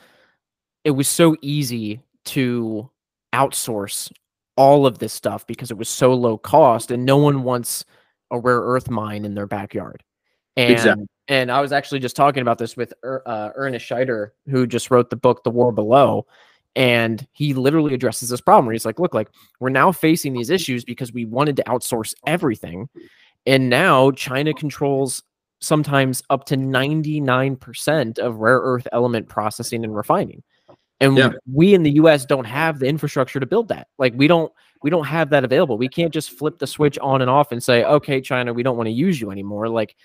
it 0.84 0.92
was 0.92 1.08
so 1.08 1.36
easy 1.42 2.00
to 2.26 2.90
outsource 3.34 4.10
all 4.56 4.86
of 4.86 4.98
this 4.98 5.12
stuff 5.12 5.46
because 5.46 5.70
it 5.70 5.76
was 5.76 5.88
so 5.88 6.12
low 6.14 6.36
cost 6.36 6.90
and 6.90 7.04
no 7.04 7.16
one 7.16 7.42
wants 7.42 7.84
a 8.30 8.38
rare 8.38 8.60
earth 8.60 8.90
mine 8.90 9.24
in 9.24 9.34
their 9.34 9.46
backyard. 9.46 10.02
And 10.56 10.72
Exactly. 10.72 11.06
and 11.28 11.52
I 11.52 11.60
was 11.60 11.72
actually 11.72 12.00
just 12.00 12.16
talking 12.16 12.42
about 12.42 12.58
this 12.58 12.76
with 12.76 12.92
Er- 13.04 13.22
uh, 13.24 13.50
Ernest 13.54 13.88
Scheyder, 13.88 14.30
who 14.50 14.66
just 14.66 14.90
wrote 14.90 15.10
the 15.10 15.16
book 15.16 15.44
The 15.44 15.50
War 15.50 15.70
Below, 15.70 16.26
and 16.74 17.24
he 17.32 17.54
literally 17.54 17.94
addresses 17.94 18.28
this 18.28 18.40
problem 18.40 18.66
where 18.66 18.72
he's 18.72 18.84
like, 18.84 18.98
look, 18.98 19.14
like 19.14 19.28
we're 19.60 19.68
now 19.68 19.92
facing 19.92 20.32
these 20.32 20.50
issues 20.50 20.84
because 20.84 21.12
we 21.12 21.24
wanted 21.24 21.56
to 21.56 21.64
outsource 21.64 22.12
everything, 22.26 22.88
and 23.46 23.70
now 23.70 24.10
China 24.10 24.52
controls 24.52 25.22
sometimes 25.60 26.22
up 26.30 26.44
to 26.46 26.56
99% 26.56 28.18
of 28.18 28.36
rare 28.36 28.58
earth 28.58 28.86
element 28.92 29.28
processing 29.28 29.84
and 29.84 29.94
refining. 29.94 30.42
And 31.00 31.16
Yeah. 31.16 31.32
we 31.50 31.74
in 31.74 31.82
the 31.82 31.92
US 31.92 32.24
don't 32.24 32.44
have 32.44 32.78
the 32.78 32.86
infrastructure 32.86 33.38
to 33.40 33.46
build 33.46 33.68
that. 33.68 33.88
Like 33.98 34.14
we 34.16 34.26
don't 34.28 34.52
we 34.82 34.90
don't 34.90 35.06
have 35.06 35.30
that 35.30 35.42
available. 35.44 35.76
We 35.76 35.88
can't 35.88 36.12
just 36.12 36.30
flip 36.30 36.58
the 36.60 36.66
switch 36.66 36.98
on 37.00 37.20
and 37.20 37.28
off 37.28 37.50
and 37.50 37.60
say, 37.60 37.82
"Okay, 37.84 38.20
China, 38.20 38.52
we 38.52 38.62
don't 38.62 38.76
want 38.76 38.86
to 38.86 38.92
use 38.92 39.20
you 39.20 39.30
anymore." 39.32 39.68
Like 39.68 39.96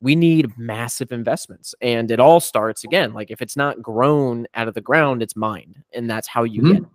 we 0.00 0.16
need 0.16 0.56
massive 0.58 1.12
investments. 1.12 1.74
And 1.80 2.10
it 2.10 2.18
all 2.18 2.40
starts 2.40 2.82
again, 2.82 3.12
like 3.12 3.30
if 3.30 3.40
it's 3.42 3.56
not 3.56 3.80
grown 3.82 4.46
out 4.54 4.68
of 4.68 4.74
the 4.74 4.80
ground, 4.80 5.22
it's 5.22 5.36
mined. 5.36 5.76
And 5.92 6.08
that's 6.10 6.26
how 6.26 6.44
you 6.44 6.62
Mhm. 6.62 6.72
get 6.72 6.82
it. 6.82 6.88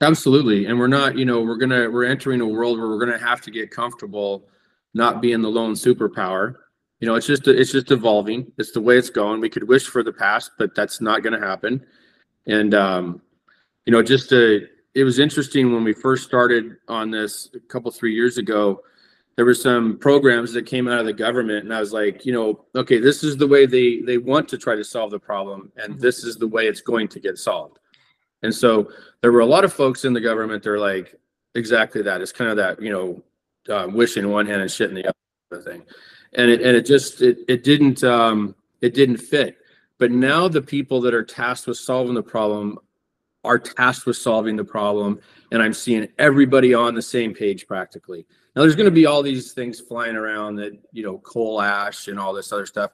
Absolutely. 0.00 0.66
And 0.66 0.78
we're 0.78 0.86
not, 0.88 1.16
you 1.18 1.24
know, 1.24 1.40
we're 1.42 1.56
gonna 1.56 1.90
we're 1.90 2.04
entering 2.04 2.40
a 2.40 2.46
world 2.46 2.78
where 2.78 2.88
we're 2.88 2.98
gonna 2.98 3.18
have 3.18 3.40
to 3.42 3.50
get 3.50 3.70
comfortable 3.70 4.48
not 4.94 5.20
being 5.20 5.42
the 5.42 5.50
lone 5.50 5.74
superpower. 5.74 6.54
You 7.00 7.06
know, 7.08 7.14
it's 7.16 7.26
just 7.26 7.46
it's 7.48 7.72
just 7.72 7.90
evolving. 7.90 8.50
It's 8.56 8.72
the 8.72 8.80
way 8.80 8.96
it's 8.98 9.10
going. 9.10 9.40
We 9.40 9.48
could 9.50 9.66
wish 9.68 9.86
for 9.86 10.02
the 10.02 10.12
past, 10.12 10.52
but 10.58 10.74
that's 10.74 11.00
not 11.00 11.22
gonna 11.22 11.40
happen. 11.40 11.84
And 12.46 12.74
um, 12.74 13.22
you 13.84 13.92
know, 13.92 14.02
just 14.02 14.28
to 14.30 14.66
it 14.94 15.04
was 15.04 15.18
interesting 15.18 15.72
when 15.74 15.84
we 15.84 15.92
first 15.92 16.24
started 16.24 16.76
on 16.88 17.10
this 17.10 17.50
a 17.54 17.60
couple 17.60 17.90
three 17.90 18.14
years 18.14 18.38
ago. 18.38 18.82
There 19.36 19.44
were 19.44 19.54
some 19.54 19.98
programs 19.98 20.54
that 20.54 20.64
came 20.64 20.88
out 20.88 21.00
of 21.00 21.04
the 21.04 21.12
government, 21.12 21.64
and 21.64 21.74
I 21.74 21.80
was 21.80 21.92
like, 21.92 22.24
you 22.24 22.32
know, 22.32 22.64
okay, 22.74 22.98
this 22.98 23.22
is 23.22 23.36
the 23.36 23.46
way 23.46 23.66
they 23.66 24.00
they 24.00 24.16
want 24.16 24.48
to 24.48 24.58
try 24.58 24.74
to 24.74 24.82
solve 24.82 25.10
the 25.10 25.18
problem, 25.18 25.70
and 25.76 26.00
this 26.00 26.24
is 26.24 26.36
the 26.36 26.48
way 26.48 26.66
it's 26.66 26.80
going 26.80 27.08
to 27.08 27.20
get 27.20 27.36
solved. 27.36 27.78
And 28.42 28.54
so 28.54 28.90
there 29.20 29.32
were 29.32 29.40
a 29.40 29.46
lot 29.46 29.64
of 29.64 29.72
folks 29.74 30.06
in 30.06 30.14
the 30.14 30.20
government 30.20 30.62
that 30.62 30.70
are 30.70 30.78
like 30.78 31.14
exactly 31.54 32.00
that. 32.02 32.22
It's 32.22 32.32
kind 32.32 32.50
of 32.50 32.56
that 32.56 32.80
you 32.80 32.90
know, 32.90 33.22
uh, 33.68 33.88
wishing 33.88 34.30
one 34.30 34.46
hand 34.46 34.62
and 34.62 34.70
shit 34.70 34.88
in 34.88 34.94
the 34.94 35.12
other 35.52 35.62
thing, 35.62 35.82
and 36.32 36.50
it 36.50 36.62
and 36.62 36.74
it 36.74 36.86
just 36.86 37.20
it 37.20 37.40
it 37.48 37.62
didn't 37.62 38.02
um, 38.02 38.54
it 38.80 38.94
didn't 38.94 39.18
fit. 39.18 39.58
But 39.98 40.10
now 40.10 40.48
the 40.48 40.62
people 40.62 41.00
that 41.02 41.14
are 41.14 41.24
tasked 41.24 41.66
with 41.66 41.78
solving 41.78 42.14
the 42.14 42.22
problem 42.22 42.78
are 43.44 43.58
tasked 43.58 44.06
with 44.06 44.16
solving 44.16 44.56
the 44.56 44.64
problem, 44.64 45.20
and 45.52 45.62
I'm 45.62 45.72
seeing 45.72 46.08
everybody 46.18 46.74
on 46.74 46.94
the 46.94 47.02
same 47.02 47.32
page 47.32 47.66
practically. 47.66 48.26
Now 48.54 48.62
there's 48.62 48.76
going 48.76 48.86
to 48.86 48.90
be 48.90 49.06
all 49.06 49.22
these 49.22 49.52
things 49.52 49.80
flying 49.80 50.16
around 50.16 50.56
that 50.56 50.72
you 50.92 51.02
know 51.02 51.18
coal 51.18 51.62
ash 51.62 52.08
and 52.08 52.18
all 52.18 52.32
this 52.32 52.52
other 52.52 52.66
stuff. 52.66 52.90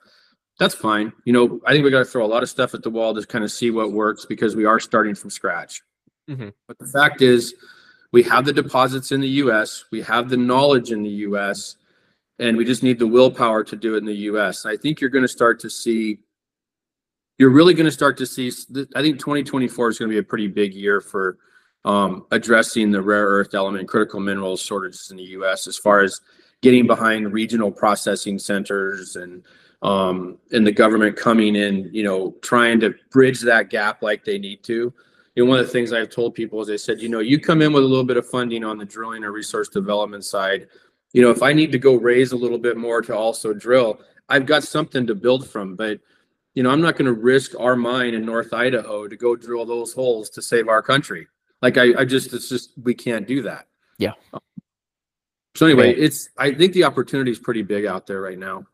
That's 0.59 0.75
fine. 0.75 1.13
You 1.25 1.33
know, 1.33 1.61
I 1.67 1.73
think 1.73 1.85
we 1.85 1.91
got 1.91 2.01
to 2.01 2.05
throw 2.05 2.25
a 2.25 2.29
lot 2.29 2.43
of 2.43 2.49
stuff 2.49 2.75
at 2.75 2.83
the 2.83 2.91
wall 2.91 3.15
to 3.15 3.27
kind 3.27 3.43
of 3.43 3.51
see 3.51 3.71
what 3.71 3.93
works 3.93 4.27
because 4.27 4.55
we 4.55 4.65
are 4.65 4.79
starting 4.79 5.15
from 5.15 5.31
scratch. 5.31 5.83
Mm-hmm. 6.29 6.51
But 6.69 6.79
the 6.79 6.87
fact 6.87 7.23
is, 7.23 7.55
we 8.13 8.23
have 8.25 8.45
the 8.45 8.53
deposits 8.53 9.11
in 9.11 9.21
the 9.21 9.29
U.S. 9.29 9.87
We 9.91 10.03
have 10.03 10.29
the 10.29 10.37
knowledge 10.37 10.93
in 10.93 11.03
the 11.03 11.11
U.S. 11.11 11.77
And 12.39 12.57
we 12.57 12.65
just 12.65 12.83
need 12.83 12.99
the 12.99 13.07
willpower 13.07 13.65
to 13.65 13.77
do 13.77 13.95
it 13.95 13.99
in 13.99 14.05
the 14.05 14.15
U.S. 14.15 14.65
And 14.65 14.73
I 14.73 14.77
think 14.77 15.01
you're 15.01 15.11
going 15.11 15.25
to 15.25 15.29
start 15.29 15.59
to 15.61 15.71
see 15.71 16.19
you're 17.43 17.51
really 17.51 17.75
going 17.75 17.87
to 17.87 17.91
start 17.91 18.17
to 18.17 18.25
see. 18.25 18.53
I 18.95 19.03
think 19.03 19.19
2024 19.19 19.89
is 19.89 19.99
going 19.99 20.09
to 20.09 20.15
be 20.15 20.21
a 20.21 20.23
pretty 20.23 20.47
big 20.47 20.75
year 20.75 21.01
for 21.01 21.39
um, 21.85 22.25
addressing 22.31 22.93
the 22.93 23.03
rare 23.03 23.27
earth 23.27 23.53
element 23.53 23.89
critical 23.89 24.21
minerals 24.21 24.63
shortages 24.63 25.09
in 25.11 25.17
the 25.17 25.25
U.S. 25.25 25.67
as 25.67 25.77
far 25.77 26.03
as 26.03 26.21
getting 26.61 26.87
behind 26.87 27.33
regional 27.33 27.73
processing 27.73 28.39
centers 28.39 29.17
and 29.17 29.43
um, 29.83 30.39
and 30.53 30.65
the 30.65 30.71
government 30.71 31.17
coming 31.17 31.57
in, 31.57 31.91
you 31.93 32.05
know, 32.05 32.37
trying 32.43 32.79
to 32.79 32.95
bridge 33.11 33.41
that 33.41 33.71
gap 33.71 34.03
like 34.03 34.25
they 34.25 34.39
need 34.39 34.63
to. 34.63 34.95
You 35.35 35.45
know, 35.45 35.51
one 35.51 35.59
of 35.59 35.67
the 35.67 35.73
things 35.73 35.93
I've 35.93 36.11
told 36.11 36.37
people 36.37 36.63
is 36.63 36.71
I 36.71 36.77
said, 36.77 37.01
you 37.01 37.09
know, 37.09 37.19
you 37.19 37.41
come 37.41 37.61
in 37.61 37.73
with 37.73 37.83
a 37.83 37.89
little 37.89 38.05
bit 38.05 38.19
of 38.19 38.29
funding 38.29 38.63
on 38.63 38.79
the 38.79 38.85
drilling 38.85 39.25
or 39.25 39.33
resource 39.33 39.69
development 39.69 40.25
side. 40.25 40.69
You 41.13 41.23
know, 41.23 41.33
if 41.33 41.43
I 41.43 41.53
need 41.53 41.73
to 41.73 41.79
go 41.81 41.97
raise 41.97 42.31
a 42.31 42.37
little 42.37 42.57
bit 42.57 42.77
more 42.77 43.03
to 43.03 43.17
also 43.17 43.53
drill, 43.53 44.01
I've 44.29 44.47
got 44.47 44.63
something 44.63 45.09
to 45.09 45.17
build 45.17 45.49
from. 45.49 45.75
But 45.75 45.99
you 46.55 46.63
know, 46.63 46.71
I'm 46.71 46.81
not 46.81 46.97
going 46.97 47.07
to 47.07 47.13
risk 47.13 47.53
our 47.59 47.77
mine 47.77 48.15
in 48.15 48.25
North 48.25 48.53
Idaho 48.53 49.09
to 49.09 49.17
go 49.17 49.37
drill 49.37 49.65
those 49.65 49.93
holes 49.93 50.31
to 50.31 50.43
save 50.43 50.69
our 50.69 50.83
country. 50.83 51.27
Like 51.61 51.79
I, 51.79 52.01
I 52.01 52.05
just, 52.05 52.33
it's 52.33 52.49
just, 52.49 52.73
we 52.83 52.95
can't 52.95 53.27
do 53.27 53.43
that. 53.43 53.67
Yeah. 53.99 54.13
So 55.55 55.67
anyway, 55.67 55.95
it's, 55.95 56.29
I 56.39 56.53
think 56.53 56.73
the 56.73 56.85
opportunity 56.85 57.31
is 57.31 57.39
pretty 57.39 57.63
big 57.63 57.87
out 57.87 58.07
there 58.07 58.21
right 58.21 58.39
now. 58.39 58.65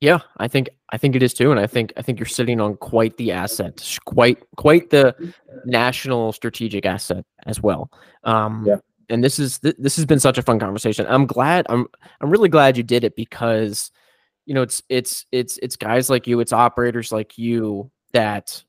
Yeah, 0.00 0.18
I 0.36 0.48
think 0.48 0.68
I 0.90 0.98
think 0.98 1.16
it 1.16 1.22
is 1.22 1.32
too, 1.32 1.50
and 1.50 1.58
I 1.58 1.66
think 1.66 1.90
I 1.96 2.02
think 2.02 2.18
you're 2.18 2.26
sitting 2.26 2.60
on 2.60 2.76
quite 2.76 3.16
the 3.16 3.32
asset, 3.32 3.98
quite 4.04 4.42
quite 4.56 4.90
the 4.90 5.32
national 5.64 6.32
strategic 6.32 6.84
asset 6.84 7.24
as 7.46 7.62
well. 7.62 7.90
Um, 8.24 8.64
yeah. 8.66 8.76
And 9.08 9.24
this 9.24 9.38
is 9.38 9.60
th- 9.60 9.76
this 9.78 9.96
has 9.96 10.04
been 10.04 10.20
such 10.20 10.36
a 10.36 10.42
fun 10.42 10.58
conversation. 10.58 11.06
I'm 11.08 11.24
glad. 11.24 11.64
I'm 11.70 11.86
I'm 12.20 12.28
really 12.28 12.50
glad 12.50 12.76
you 12.76 12.82
did 12.82 13.02
it 13.02 13.16
because 13.16 13.90
you 14.46 14.54
know, 14.54 14.62
it's 14.62 14.82
it's 14.88 15.26
it's 15.32 15.58
it's 15.58 15.76
guys 15.76 16.10
like 16.10 16.26
you, 16.26 16.40
it's 16.40 16.52
operators 16.52 17.12
like 17.12 17.38
you 17.38 17.90
that 18.12 18.62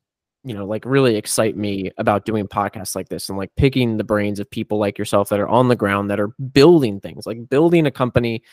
you 0.45 0.53
know 0.53 0.65
like 0.65 0.85
really 0.85 1.15
excite 1.15 1.57
me 1.57 1.91
about 1.97 2.23
doing 2.23 2.47
podcasts 2.47 2.95
like 2.95 3.09
this 3.09 3.27
and 3.27 3.37
like 3.37 3.51
picking 3.57 3.97
the 3.97 4.03
brains 4.03 4.39
of 4.39 4.49
people 4.49 4.77
like 4.77 4.97
yourself 4.97 5.27
that 5.29 5.39
are 5.39 5.49
on 5.49 5.67
the 5.67 5.75
ground 5.75 6.09
that 6.09 6.19
are 6.19 6.29
building 6.53 7.01
things 7.01 7.25
like 7.25 7.49
building 7.49 7.87
a 7.87 7.91
company 7.91 8.43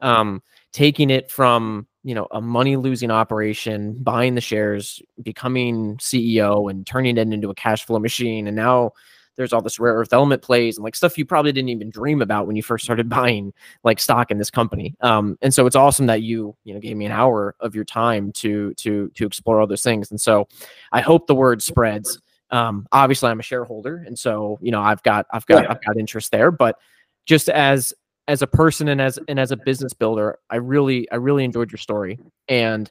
um 0.00 0.42
taking 0.72 1.10
it 1.10 1.30
from 1.30 1.86
you 2.02 2.14
know 2.14 2.26
a 2.30 2.40
money 2.40 2.76
losing 2.76 3.10
operation 3.10 3.94
buying 4.02 4.34
the 4.34 4.40
shares 4.40 5.02
becoming 5.22 5.96
ceo 5.98 6.70
and 6.70 6.86
turning 6.86 7.18
it 7.18 7.28
into 7.32 7.50
a 7.50 7.54
cash 7.54 7.84
flow 7.84 7.98
machine 7.98 8.46
and 8.46 8.56
now 8.56 8.90
there's 9.36 9.52
all 9.52 9.62
this 9.62 9.78
rare 9.78 9.94
earth 9.94 10.12
element 10.12 10.42
plays 10.42 10.76
and 10.76 10.84
like 10.84 10.96
stuff 10.96 11.16
you 11.16 11.24
probably 11.24 11.52
didn't 11.52 11.70
even 11.70 11.90
dream 11.90 12.22
about 12.22 12.46
when 12.46 12.56
you 12.56 12.62
first 12.62 12.84
started 12.84 13.08
buying 13.08 13.52
like 13.84 14.00
stock 14.00 14.30
in 14.30 14.38
this 14.38 14.50
company. 14.50 14.94
Um, 15.00 15.38
and 15.42 15.52
so 15.52 15.66
it's 15.66 15.76
awesome 15.76 16.06
that 16.06 16.22
you 16.22 16.56
you 16.64 16.74
know 16.74 16.80
gave 16.80 16.96
me 16.96 17.06
an 17.06 17.12
hour 17.12 17.54
of 17.60 17.74
your 17.74 17.84
time 17.84 18.32
to 18.32 18.74
to 18.74 19.10
to 19.14 19.26
explore 19.26 19.60
all 19.60 19.66
those 19.66 19.82
things. 19.82 20.10
And 20.10 20.20
so 20.20 20.48
I 20.92 21.00
hope 21.00 21.26
the 21.26 21.34
word 21.34 21.62
spreads. 21.62 22.20
Um, 22.50 22.86
obviously 22.92 23.30
I'm 23.30 23.40
a 23.40 23.44
shareholder, 23.44 24.02
and 24.06 24.18
so 24.18 24.58
you 24.60 24.70
know 24.70 24.80
I've 24.80 25.02
got 25.02 25.26
I've 25.32 25.46
got. 25.46 25.70
I've 25.70 25.82
got 25.82 25.96
interest 25.96 26.30
there, 26.30 26.50
but 26.50 26.78
just 27.24 27.48
as 27.48 27.94
as 28.28 28.42
a 28.42 28.46
person 28.46 28.88
and 28.88 29.00
as 29.00 29.18
and 29.28 29.38
as 29.40 29.50
a 29.50 29.56
business 29.56 29.92
builder, 29.92 30.38
I 30.50 30.56
really 30.56 31.10
I 31.10 31.16
really 31.16 31.44
enjoyed 31.44 31.72
your 31.72 31.78
story, 31.78 32.18
and 32.48 32.90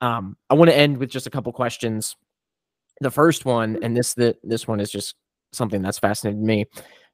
um, 0.00 0.36
I 0.48 0.54
want 0.54 0.70
to 0.70 0.76
end 0.76 0.98
with 0.98 1.10
just 1.10 1.26
a 1.26 1.30
couple 1.30 1.52
questions. 1.52 2.16
The 3.00 3.10
first 3.10 3.44
one, 3.44 3.78
and 3.82 3.96
this 3.96 4.14
the 4.14 4.36
this 4.42 4.66
one 4.66 4.80
is 4.80 4.90
just 4.90 5.14
something 5.52 5.82
that's 5.82 5.98
fascinated 5.98 6.40
me. 6.40 6.66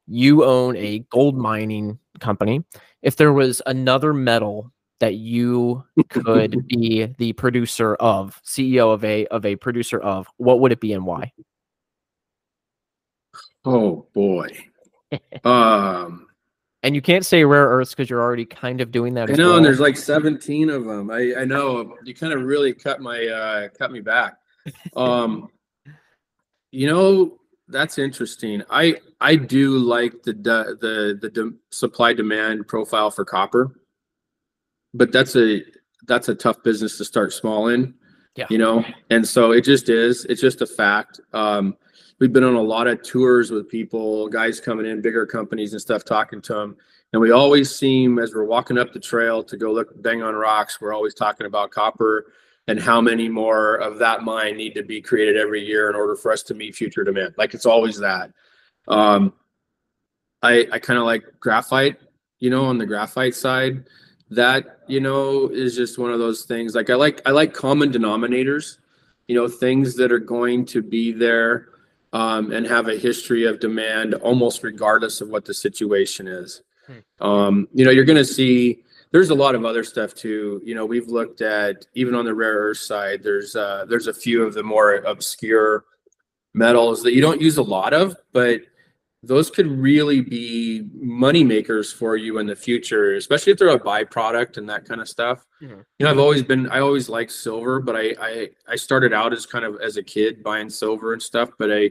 You 0.07 0.45
own 0.45 0.75
a 0.77 0.99
gold 1.09 1.37
mining 1.37 1.99
company. 2.19 2.63
If 3.01 3.17
there 3.17 3.33
was 3.33 3.61
another 3.65 4.13
metal 4.13 4.71
that 4.99 5.15
you 5.15 5.83
could 6.09 6.67
be 6.67 7.05
the 7.17 7.33
producer 7.33 7.95
of, 7.95 8.41
CEO 8.43 8.93
of 8.93 9.03
a 9.03 9.27
of 9.27 9.45
a 9.45 9.55
producer 9.55 9.99
of, 9.99 10.27
what 10.37 10.59
would 10.59 10.71
it 10.71 10.79
be 10.79 10.93
and 10.93 11.05
why? 11.05 11.31
Oh 13.65 14.07
boy. 14.13 14.49
um 15.43 16.27
and 16.83 16.95
you 16.95 17.01
can't 17.01 17.25
say 17.25 17.43
rare 17.43 17.67
earths 17.67 17.91
because 17.91 18.09
you're 18.09 18.21
already 18.21 18.45
kind 18.45 18.81
of 18.81 18.91
doing 18.91 19.13
that. 19.15 19.29
I 19.29 19.33
know, 19.33 19.47
well. 19.47 19.57
and 19.57 19.65
there's 19.65 19.79
like 19.79 19.97
17 19.97 20.69
of 20.69 20.85
them. 20.85 21.09
I, 21.09 21.33
I 21.39 21.45
know 21.45 21.95
you 22.03 22.13
kind 22.13 22.33
of 22.33 22.43
really 22.43 22.73
cut 22.73 23.01
my 23.01 23.25
uh 23.27 23.67
cut 23.77 23.91
me 23.91 23.99
back. 24.01 24.37
Um 24.97 25.49
you 26.71 26.87
know, 26.87 27.39
that's 27.67 27.97
interesting. 27.97 28.63
I 28.69 28.95
I 29.19 29.35
do 29.35 29.77
like 29.77 30.23
the 30.23 30.33
the 30.33 31.17
the 31.21 31.29
de- 31.29 31.53
supply 31.71 32.13
demand 32.13 32.67
profile 32.67 33.11
for 33.11 33.25
copper, 33.25 33.79
but 34.93 35.11
that's 35.11 35.35
a 35.35 35.63
that's 36.07 36.29
a 36.29 36.35
tough 36.35 36.63
business 36.63 36.97
to 36.97 37.05
start 37.05 37.33
small 37.33 37.67
in. 37.67 37.93
Yeah. 38.35 38.45
You 38.49 38.59
know, 38.59 38.85
and 39.09 39.27
so 39.27 39.51
it 39.51 39.61
just 39.61 39.89
is. 39.89 40.25
It's 40.25 40.41
just 40.41 40.61
a 40.61 40.67
fact. 40.67 41.19
Um, 41.33 41.75
we've 42.19 42.31
been 42.31 42.43
on 42.43 42.53
a 42.53 42.61
lot 42.61 42.85
of 42.85 43.01
tours 43.01 43.49
with 43.49 43.67
people, 43.67 44.29
guys 44.29 44.59
coming 44.59 44.85
in, 44.85 45.01
bigger 45.01 45.25
companies 45.25 45.73
and 45.73 45.81
stuff, 45.81 46.05
talking 46.05 46.41
to 46.43 46.53
them, 46.53 46.77
and 47.13 47.21
we 47.21 47.31
always 47.31 47.73
seem 47.73 48.19
as 48.19 48.35
we're 48.35 48.45
walking 48.45 48.77
up 48.77 48.93
the 48.93 48.99
trail 48.99 49.43
to 49.43 49.57
go 49.57 49.71
look 49.71 50.01
bang 50.03 50.21
on 50.21 50.35
rocks. 50.35 50.79
We're 50.79 50.93
always 50.93 51.15
talking 51.15 51.47
about 51.47 51.71
copper 51.71 52.31
and 52.67 52.79
how 52.79 52.99
many 52.99 53.29
more 53.29 53.75
of 53.75 53.97
that 53.99 54.23
mine 54.23 54.57
need 54.57 54.75
to 54.75 54.83
be 54.83 55.01
created 55.01 55.37
every 55.37 55.63
year 55.63 55.89
in 55.89 55.95
order 55.95 56.15
for 56.15 56.31
us 56.31 56.43
to 56.43 56.53
meet 56.53 56.75
future 56.75 57.03
demand. 57.03 57.33
Like 57.37 57.53
it's 57.53 57.65
always 57.65 57.97
that. 57.99 58.31
Um, 58.87 59.33
I 60.43 60.67
I 60.71 60.79
kind 60.79 60.99
of 60.99 61.05
like 61.05 61.23
graphite, 61.39 61.97
you 62.39 62.49
know, 62.49 62.65
on 62.65 62.77
the 62.77 62.85
graphite 62.85 63.35
side. 63.35 63.85
That 64.29 64.79
you 64.87 64.99
know 64.99 65.47
is 65.47 65.75
just 65.75 65.97
one 65.97 66.11
of 66.11 66.19
those 66.19 66.43
things. 66.43 66.75
Like 66.75 66.89
I 66.89 66.95
like 66.95 67.21
I 67.25 67.31
like 67.31 67.53
common 67.53 67.91
denominators, 67.91 68.77
you 69.27 69.35
know, 69.35 69.47
things 69.47 69.95
that 69.95 70.11
are 70.11 70.19
going 70.19 70.65
to 70.65 70.81
be 70.81 71.13
there 71.13 71.69
um, 72.11 72.51
and 72.51 72.67
have 72.67 72.89
a 72.89 72.97
history 72.97 73.45
of 73.45 73.61
demand 73.61 74.15
almost 74.15 74.63
regardless 74.63 75.21
of 75.21 75.29
what 75.29 75.45
the 75.45 75.53
situation 75.53 76.27
is. 76.27 76.61
Hmm. 76.85 77.25
Um, 77.25 77.67
you 77.73 77.85
know, 77.85 77.91
you're 77.91 78.05
going 78.05 78.17
to 78.17 78.25
see 78.25 78.83
there's 79.17 79.31
a 79.31 79.35
lot 79.35 79.55
of 79.55 79.65
other 79.65 79.83
stuff 79.83 80.13
too. 80.13 80.61
You 80.63 80.75
know, 80.75 80.85
we've 80.85 81.07
looked 81.07 81.41
at 81.41 81.87
even 81.95 82.13
on 82.13 82.23
the 82.23 82.35
rare 82.35 82.53
earth 82.53 82.77
side. 82.77 83.23
There's 83.23 83.55
uh, 83.55 83.85
there's 83.89 84.05
a 84.05 84.13
few 84.13 84.43
of 84.43 84.53
the 84.53 84.61
more 84.61 84.93
obscure 84.93 85.85
metals 86.53 87.01
that 87.01 87.13
you 87.13 87.21
don't 87.21 87.41
use 87.41 87.57
a 87.57 87.63
lot 87.63 87.95
of, 87.95 88.15
but 88.31 88.61
those 89.23 89.49
could 89.49 89.65
really 89.71 90.21
be 90.21 90.87
money 90.93 91.43
makers 91.43 91.91
for 91.91 92.15
you 92.15 92.37
in 92.37 92.45
the 92.45 92.55
future, 92.55 93.15
especially 93.15 93.53
if 93.53 93.57
they're 93.57 93.69
a 93.69 93.79
byproduct 93.79 94.57
and 94.57 94.69
that 94.69 94.85
kind 94.85 95.01
of 95.01 95.09
stuff. 95.09 95.47
Mm-hmm. 95.63 95.79
You 95.97 96.05
know, 96.05 96.11
I've 96.11 96.19
always 96.19 96.43
been 96.43 96.69
I 96.69 96.81
always 96.81 97.09
liked 97.09 97.31
silver, 97.31 97.79
but 97.79 97.95
I, 97.95 98.13
I 98.21 98.49
I 98.67 98.75
started 98.75 99.13
out 99.13 99.33
as 99.33 99.47
kind 99.47 99.65
of 99.65 99.81
as 99.81 99.97
a 99.97 100.03
kid 100.03 100.43
buying 100.43 100.69
silver 100.69 101.13
and 101.13 101.21
stuff, 101.23 101.49
but 101.57 101.71
I 101.71 101.89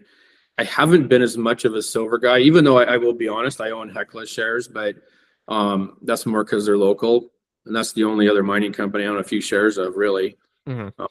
I 0.59 0.63
haven't 0.63 1.09
been 1.09 1.23
as 1.23 1.37
much 1.37 1.65
of 1.65 1.75
a 1.75 1.83
silver 1.83 2.19
guy, 2.19 2.39
even 2.39 2.63
though 2.63 2.79
I, 2.79 2.85
I 2.85 2.97
will 2.99 3.15
be 3.15 3.27
honest, 3.27 3.61
I 3.61 3.73
own 3.73 3.89
Hecla 3.89 4.29
shares, 4.29 4.69
but 4.69 4.95
um, 5.49 5.97
that's 6.03 6.27
more 6.27 6.45
because 6.45 6.67
they're 6.67 6.79
local, 6.79 7.31
and 7.65 7.75
that's 7.75 7.93
the 7.93 8.05
only 8.05 8.29
other 8.29 8.43
mining 8.43 8.73
company 8.73 9.05
I 9.05 9.09
own 9.09 9.19
a 9.19 9.25
few 9.25 9.41
shares 9.41 9.79
of, 9.79 9.97
really. 9.97 10.37
Mm-hmm. 10.69 11.01
Uh, 11.01 11.07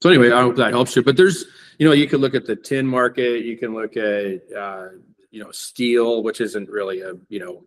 so 0.00 0.10
anyway, 0.10 0.30
I 0.30 0.42
hope 0.42 0.56
that 0.56 0.72
helps 0.72 0.94
you. 0.94 1.02
But 1.02 1.16
there's, 1.16 1.46
you 1.78 1.86
know, 1.86 1.92
you 1.92 2.06
can 2.06 2.20
look 2.20 2.34
at 2.34 2.46
the 2.46 2.56
tin 2.56 2.86
market. 2.86 3.44
You 3.44 3.56
can 3.56 3.74
look 3.74 3.96
at, 3.96 4.42
uh, 4.56 4.88
you 5.30 5.42
know, 5.42 5.50
steel, 5.50 6.22
which 6.22 6.40
isn't 6.40 6.68
really 6.68 7.00
a, 7.00 7.14
you 7.28 7.40
know, 7.40 7.64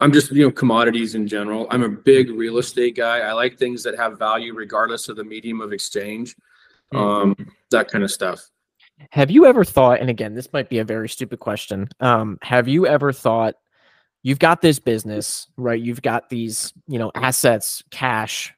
I'm 0.00 0.12
just, 0.12 0.30
you 0.32 0.44
know, 0.44 0.50
commodities 0.50 1.14
in 1.14 1.26
general. 1.26 1.66
I'm 1.70 1.82
a 1.82 1.88
big 1.88 2.30
real 2.30 2.58
estate 2.58 2.96
guy. 2.96 3.18
I 3.18 3.32
like 3.32 3.58
things 3.58 3.82
that 3.82 3.96
have 3.96 4.18
value 4.18 4.54
regardless 4.54 5.08
of 5.08 5.16
the 5.16 5.24
medium 5.24 5.60
of 5.60 5.72
exchange. 5.72 6.36
Mm-hmm. 6.94 6.98
Um, 6.98 7.52
that 7.70 7.88
kind 7.88 8.04
of 8.04 8.10
stuff. 8.10 8.48
Have 9.10 9.30
you 9.30 9.46
ever 9.46 9.64
thought, 9.64 10.00
and 10.00 10.08
again, 10.08 10.34
this 10.34 10.52
might 10.52 10.68
be 10.68 10.78
a 10.78 10.84
very 10.84 11.08
stupid 11.08 11.40
question. 11.40 11.88
Um, 12.00 12.38
have 12.42 12.68
you 12.68 12.86
ever 12.86 13.12
thought 13.12 13.54
you've 14.22 14.38
got 14.38 14.60
this 14.60 14.78
business, 14.78 15.46
right? 15.56 15.80
You've 15.80 16.02
got 16.02 16.28
these, 16.28 16.72
you 16.86 16.98
know, 16.98 17.10
assets, 17.14 17.82
cash, 17.90 18.52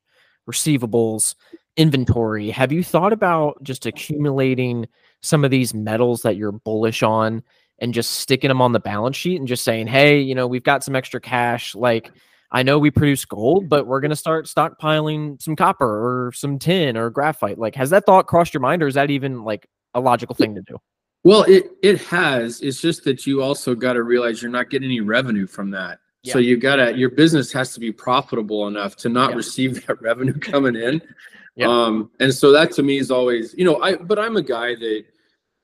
receivables, 0.48 1.34
inventory. 1.76 2.50
Have 2.50 2.72
you 2.72 2.84
thought 2.84 3.12
about 3.12 3.62
just 3.62 3.86
accumulating 3.86 4.86
some 5.22 5.44
of 5.44 5.50
these 5.50 5.74
metals 5.74 6.22
that 6.22 6.36
you're 6.36 6.52
bullish 6.52 7.02
on 7.02 7.42
and 7.78 7.94
just 7.94 8.12
sticking 8.12 8.48
them 8.48 8.62
on 8.62 8.72
the 8.72 8.80
balance 8.80 9.16
sheet 9.16 9.38
and 9.38 9.48
just 9.48 9.64
saying, 9.64 9.86
hey, 9.86 10.20
you 10.20 10.34
know, 10.34 10.46
we've 10.46 10.62
got 10.62 10.84
some 10.84 10.94
extra 10.94 11.20
cash. 11.20 11.74
Like, 11.74 12.12
I 12.52 12.62
know 12.62 12.78
we 12.78 12.90
produce 12.90 13.24
gold, 13.24 13.68
but 13.68 13.86
we're 13.86 14.00
going 14.00 14.10
to 14.10 14.16
start 14.16 14.46
stockpiling 14.46 15.42
some 15.42 15.56
copper 15.56 15.86
or 16.28 16.32
some 16.32 16.58
tin 16.58 16.96
or 16.96 17.10
graphite. 17.10 17.58
Like, 17.58 17.74
has 17.74 17.90
that 17.90 18.06
thought 18.06 18.26
crossed 18.26 18.54
your 18.54 18.60
mind 18.60 18.82
or 18.82 18.86
is 18.86 18.94
that 18.94 19.10
even 19.10 19.42
like 19.42 19.66
a 19.92 20.00
logical 20.00 20.34
thing 20.34 20.54
to 20.54 20.62
do? 20.62 20.76
Well, 21.24 21.42
it 21.44 21.72
it 21.82 22.00
has. 22.02 22.60
It's 22.60 22.80
just 22.80 23.02
that 23.04 23.26
you 23.26 23.42
also 23.42 23.74
got 23.74 23.94
to 23.94 24.02
realize 24.02 24.42
you're 24.42 24.50
not 24.50 24.68
getting 24.68 24.90
any 24.90 25.00
revenue 25.00 25.46
from 25.46 25.70
that. 25.70 25.98
Yeah. 26.22 26.34
So 26.34 26.38
you 26.38 26.58
gotta 26.58 26.96
your 26.96 27.10
business 27.10 27.50
has 27.52 27.72
to 27.74 27.80
be 27.80 27.90
profitable 27.90 28.68
enough 28.68 28.94
to 28.96 29.08
not 29.08 29.30
yeah. 29.30 29.36
receive 29.36 29.86
that 29.86 30.00
revenue 30.02 30.38
coming 30.38 30.76
in. 30.76 31.02
yeah. 31.56 31.66
Um, 31.66 32.10
and 32.20 32.32
so 32.32 32.52
that 32.52 32.72
to 32.72 32.82
me 32.82 32.98
is 32.98 33.10
always, 33.10 33.54
you 33.56 33.64
know, 33.64 33.82
I 33.82 33.96
but 33.96 34.18
I'm 34.18 34.36
a 34.36 34.42
guy 34.42 34.74
that 34.74 35.04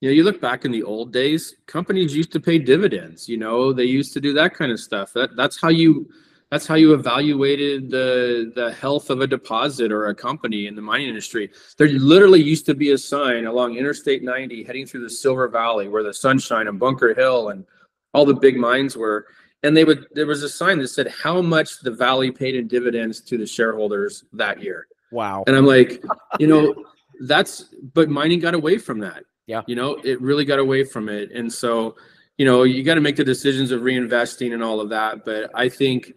you 0.01 0.09
know, 0.09 0.15
you 0.15 0.25
look 0.25 0.41
back 0.41 0.65
in 0.65 0.73
the 0.73 0.83
old 0.83 1.13
days, 1.13 1.57
companies 1.67 2.17
used 2.17 2.33
to 2.33 2.41
pay 2.41 2.59
dividends, 2.59 3.29
you 3.29 3.37
know, 3.37 3.71
they 3.71 3.85
used 3.85 4.15
to 4.15 4.21
do 4.21 4.33
that 4.33 4.55
kind 4.55 4.73
of 4.73 4.81
stuff. 4.81 5.13
That 5.13 5.37
that's 5.37 5.61
how 5.61 5.69
you 5.69 6.09
that's 6.51 6.67
how 6.67 6.75
you 6.75 6.95
evaluated 6.95 7.91
the 7.91 8.53
the 8.55 8.73
health 8.73 9.09
of 9.09 9.21
a 9.21 9.27
deposit 9.27 9.93
or 9.93 10.09
a 10.09 10.15
company 10.15 10.67
in 10.67 10.75
the 10.75 10.83
mining 10.83 11.09
industry. 11.09 11.51
There 11.79 11.89
literally 11.89 12.43
used 12.43 12.67
to 12.67 12.75
be 12.75 12.91
a 12.91 12.99
sign 12.99 13.47
along 13.47 13.77
Interstate 13.77 14.23
90 14.23 14.65
heading 14.65 14.87
through 14.87 15.03
the 15.03 15.11
Silver 15.11 15.49
Valley 15.49 15.89
where 15.89 16.03
the 16.03 16.13
Sunshine 16.13 16.67
and 16.67 16.79
Bunker 16.79 17.15
Hill 17.15 17.51
and 17.51 17.65
all 18.13 18.25
the 18.25 18.35
big 18.35 18.57
mines 18.57 18.97
were. 18.97 19.27
And 19.63 19.77
they 19.77 19.85
would 19.85 20.07
there 20.13 20.27
was 20.27 20.43
a 20.43 20.49
sign 20.49 20.79
that 20.79 20.89
said 20.89 21.09
how 21.09 21.41
much 21.41 21.81
the 21.81 21.93
valley 21.93 22.33
paid 22.33 22.57
in 22.57 22.67
dividends 22.67 23.21
to 23.23 23.39
the 23.39 23.47
shareholders 23.47 24.25
that 24.33 24.61
year. 24.61 24.89
Wow. 25.13 25.45
And 25.47 25.55
I'm 25.55 25.67
like, 25.67 26.03
you 26.39 26.47
know, 26.47 26.85
that's 27.21 27.67
but 27.95 28.09
mining 28.09 28.41
got 28.41 28.55
away 28.55 28.79
from 28.79 29.01
that. 29.01 29.25
Yeah. 29.47 29.63
You 29.67 29.77
know, 29.77 29.95
it 30.03 30.21
really 30.21 30.45
got 30.45 30.59
away 30.59 30.85
from 30.85 31.09
it. 31.09 31.31
And 31.33 31.53
so, 31.53 31.97
you 32.39 32.47
know, 32.47 32.63
you 32.63 32.83
got 32.83 32.95
to 32.95 33.01
make 33.01 33.17
the 33.17 33.25
decisions 33.25 33.71
of 33.71 33.83
reinvesting 33.83 34.55
and 34.55 34.63
all 34.63 34.81
of 34.81 34.89
that. 34.91 35.25
But 35.25 35.51
I 35.55 35.69
think 35.69 36.15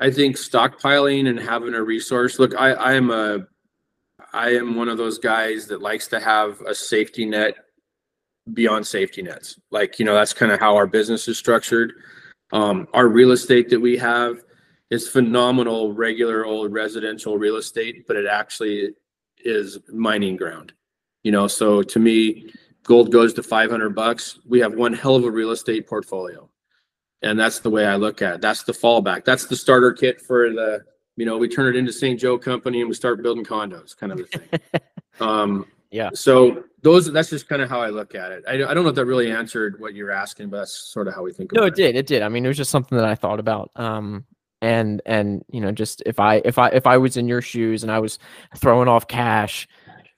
I 0.00 0.10
think 0.10 0.36
stockpiling 0.36 1.28
and 1.28 1.38
having 1.38 1.74
a 1.74 1.82
resource. 1.82 2.38
Look, 2.38 2.58
I, 2.58 2.70
I 2.70 2.94
am 2.94 3.10
a, 3.10 3.46
I 4.32 4.54
am 4.54 4.74
one 4.74 4.88
of 4.88 4.96
those 4.96 5.18
guys 5.18 5.66
that 5.66 5.82
likes 5.82 6.08
to 6.08 6.20
have 6.20 6.60
a 6.62 6.74
safety 6.74 7.26
net 7.26 7.54
beyond 8.54 8.86
safety 8.86 9.20
nets. 9.20 9.60
Like 9.70 9.98
you 9.98 10.06
know, 10.06 10.14
that's 10.14 10.32
kind 10.32 10.52
of 10.52 10.58
how 10.58 10.74
our 10.74 10.86
business 10.86 11.28
is 11.28 11.38
structured. 11.38 11.92
Um, 12.52 12.88
our 12.94 13.08
real 13.08 13.32
estate 13.32 13.68
that 13.68 13.80
we 13.80 13.96
have 13.98 14.42
is 14.88 15.06
phenomenal, 15.06 15.92
regular 15.92 16.46
old 16.46 16.72
residential 16.72 17.36
real 17.36 17.56
estate, 17.56 18.06
but 18.08 18.16
it 18.16 18.26
actually 18.26 18.94
is 19.44 19.78
mining 19.92 20.36
ground. 20.36 20.72
You 21.22 21.32
know, 21.32 21.46
so 21.46 21.82
to 21.82 21.98
me, 21.98 22.50
gold 22.82 23.12
goes 23.12 23.34
to 23.34 23.42
500 23.42 23.94
bucks. 23.94 24.40
We 24.48 24.60
have 24.60 24.74
one 24.74 24.94
hell 24.94 25.14
of 25.14 25.24
a 25.24 25.30
real 25.30 25.50
estate 25.50 25.86
portfolio 25.86 26.49
and 27.22 27.38
that's 27.38 27.60
the 27.60 27.70
way 27.70 27.86
I 27.86 27.96
look 27.96 28.22
at 28.22 28.36
it. 28.36 28.40
That's 28.40 28.62
the 28.62 28.72
fallback. 28.72 29.24
That's 29.24 29.46
the 29.46 29.56
starter 29.56 29.92
kit 29.92 30.20
for 30.20 30.50
the 30.50 30.84
you 31.16 31.26
know 31.26 31.36
we 31.36 31.48
turn 31.48 31.74
it 31.74 31.78
into 31.78 31.92
St. 31.92 32.18
Joe 32.18 32.38
Company 32.38 32.80
and 32.80 32.88
we 32.88 32.94
start 32.94 33.22
building 33.22 33.44
condos, 33.44 33.96
kind 33.96 34.12
of 34.12 34.20
a 34.20 34.24
thing. 34.24 34.60
um, 35.20 35.66
yeah. 35.90 36.10
So 36.14 36.64
those 36.82 37.12
that's 37.12 37.30
just 37.30 37.48
kind 37.48 37.62
of 37.62 37.68
how 37.68 37.80
I 37.80 37.88
look 37.88 38.14
at 38.14 38.32
it. 38.32 38.44
I, 38.48 38.54
I 38.54 38.74
don't 38.74 38.84
know 38.84 38.88
if 38.90 38.94
that 38.94 39.06
really 39.06 39.30
answered 39.30 39.80
what 39.80 39.94
you're 39.94 40.12
asking, 40.12 40.50
but 40.50 40.58
that's 40.58 40.74
sort 40.92 41.08
of 41.08 41.14
how 41.14 41.22
we 41.22 41.32
think. 41.32 41.52
No, 41.52 41.60
it, 41.60 41.62
No, 41.62 41.66
it 41.66 41.74
did. 41.74 41.96
It 41.96 42.06
did. 42.06 42.22
I 42.22 42.28
mean, 42.28 42.44
it 42.44 42.48
was 42.48 42.56
just 42.56 42.70
something 42.70 42.96
that 42.96 43.04
I 43.04 43.14
thought 43.14 43.40
about. 43.40 43.70
Um, 43.76 44.24
and 44.62 45.02
and 45.06 45.44
you 45.50 45.60
know, 45.60 45.72
just 45.72 46.02
if 46.06 46.20
I 46.20 46.36
if 46.44 46.58
I 46.58 46.68
if 46.68 46.86
I 46.86 46.96
was 46.98 47.16
in 47.16 47.28
your 47.28 47.42
shoes 47.42 47.82
and 47.82 47.90
I 47.90 47.98
was 47.98 48.18
throwing 48.56 48.88
off 48.88 49.08
cash, 49.08 49.66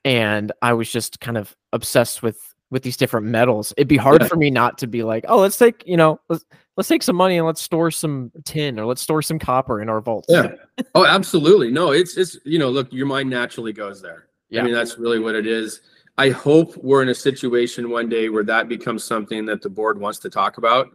and 0.05 0.51
I 0.61 0.73
was 0.73 0.91
just 0.91 1.19
kind 1.19 1.37
of 1.37 1.55
obsessed 1.71 2.21
with 2.21 2.39
with 2.69 2.83
these 2.83 2.97
different 2.97 3.27
metals, 3.27 3.73
it'd 3.77 3.87
be 3.87 3.97
hard 3.97 4.21
yeah. 4.21 4.27
for 4.27 4.35
me 4.35 4.49
not 4.49 4.77
to 4.79 4.87
be 4.87 5.03
like, 5.03 5.25
oh, 5.27 5.39
let's 5.39 5.57
take 5.57 5.83
you 5.87 5.97
know 5.97 6.19
let's 6.29 6.45
let's 6.77 6.89
take 6.89 7.03
some 7.03 7.15
money 7.15 7.37
and 7.37 7.45
let's 7.45 7.61
store 7.61 7.91
some 7.91 8.31
tin 8.45 8.79
or 8.79 8.85
let's 8.85 9.01
store 9.01 9.21
some 9.21 9.39
copper 9.39 9.81
in 9.81 9.89
our 9.89 10.01
vaults. 10.01 10.27
Yeah. 10.29 10.53
oh, 10.95 11.05
absolutely. 11.05 11.71
No, 11.71 11.91
it's 11.91 12.17
it's 12.17 12.37
you 12.45 12.59
know, 12.59 12.69
look, 12.69 12.91
your 12.91 13.05
mind 13.05 13.29
naturally 13.29 13.73
goes 13.73 14.01
there. 14.01 14.27
Yeah. 14.49 14.61
I 14.61 14.63
mean, 14.63 14.73
that's 14.73 14.97
really 14.97 15.19
what 15.19 15.35
it 15.35 15.47
is. 15.47 15.81
I 16.17 16.29
hope 16.29 16.77
we're 16.77 17.01
in 17.01 17.09
a 17.09 17.15
situation 17.15 17.89
one 17.89 18.07
day 18.07 18.29
where 18.29 18.43
that 18.43 18.69
becomes 18.69 19.03
something 19.03 19.45
that 19.47 19.61
the 19.61 19.69
board 19.69 19.99
wants 19.99 20.19
to 20.19 20.29
talk 20.29 20.57
about. 20.57 20.89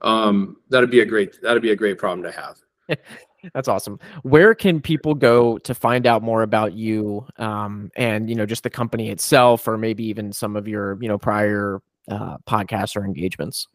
Um, 0.00 0.56
that'd 0.70 0.90
be 0.90 1.00
a 1.00 1.06
great 1.06 1.40
that'd 1.42 1.62
be 1.62 1.70
a 1.70 1.76
great 1.76 1.98
problem 1.98 2.22
to 2.22 2.32
have. 2.32 2.98
That's 3.52 3.68
awesome. 3.68 3.98
Where 4.22 4.54
can 4.54 4.80
people 4.80 5.14
go 5.14 5.58
to 5.58 5.74
find 5.74 6.06
out 6.06 6.22
more 6.22 6.42
about 6.42 6.72
you 6.72 7.26
um, 7.38 7.90
and 7.94 8.28
you 8.28 8.34
know 8.36 8.46
just 8.46 8.62
the 8.62 8.70
company 8.70 9.10
itself, 9.10 9.68
or 9.68 9.76
maybe 9.76 10.04
even 10.04 10.32
some 10.32 10.56
of 10.56 10.66
your 10.66 10.98
you 11.00 11.08
know 11.08 11.18
prior 11.18 11.80
uh, 12.10 12.38
podcasts 12.48 12.96
or 12.96 13.04
engagements? 13.04 13.68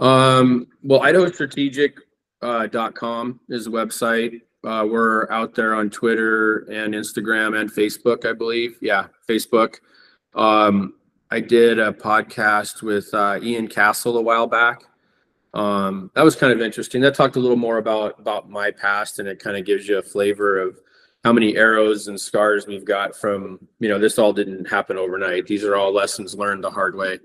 Um, 0.00 0.66
well, 0.82 1.00
IdahoStrategic.com 1.00 3.30
uh, 3.30 3.54
is 3.54 3.66
the 3.66 3.70
website. 3.70 4.40
Uh, 4.64 4.86
we're 4.90 5.30
out 5.30 5.54
there 5.54 5.74
on 5.74 5.90
Twitter 5.90 6.60
and 6.70 6.94
Instagram 6.94 7.60
and 7.60 7.70
Facebook, 7.72 8.26
I 8.26 8.32
believe. 8.32 8.78
Yeah, 8.80 9.08
Facebook. 9.28 9.76
Um, 10.34 10.94
I 11.30 11.40
did 11.40 11.78
a 11.78 11.92
podcast 11.92 12.82
with 12.82 13.12
uh, 13.14 13.38
Ian 13.42 13.68
Cassel 13.68 14.16
a 14.16 14.22
while 14.22 14.46
back. 14.46 14.82
Um, 15.54 16.10
that 16.14 16.24
was 16.24 16.36
kind 16.36 16.52
of 16.52 16.60
interesting. 16.60 17.00
That 17.00 17.14
talked 17.14 17.36
a 17.36 17.40
little 17.40 17.56
more 17.56 17.78
about 17.78 18.18
about 18.18 18.50
my 18.50 18.70
past, 18.70 19.18
and 19.18 19.28
it 19.28 19.38
kind 19.38 19.56
of 19.56 19.64
gives 19.64 19.88
you 19.88 19.98
a 19.98 20.02
flavor 20.02 20.60
of 20.60 20.78
how 21.24 21.32
many 21.32 21.56
arrows 21.56 22.08
and 22.08 22.20
scars 22.20 22.66
we've 22.66 22.84
got 22.84 23.16
from 23.16 23.58
you 23.80 23.88
know 23.88 23.98
this 23.98 24.18
all 24.18 24.32
didn't 24.32 24.68
happen 24.68 24.96
overnight. 24.96 25.46
These 25.46 25.64
are 25.64 25.76
all 25.76 25.92
lessons 25.92 26.36
learned 26.36 26.62
the 26.62 26.70
hard 26.70 26.96
way 26.96 27.18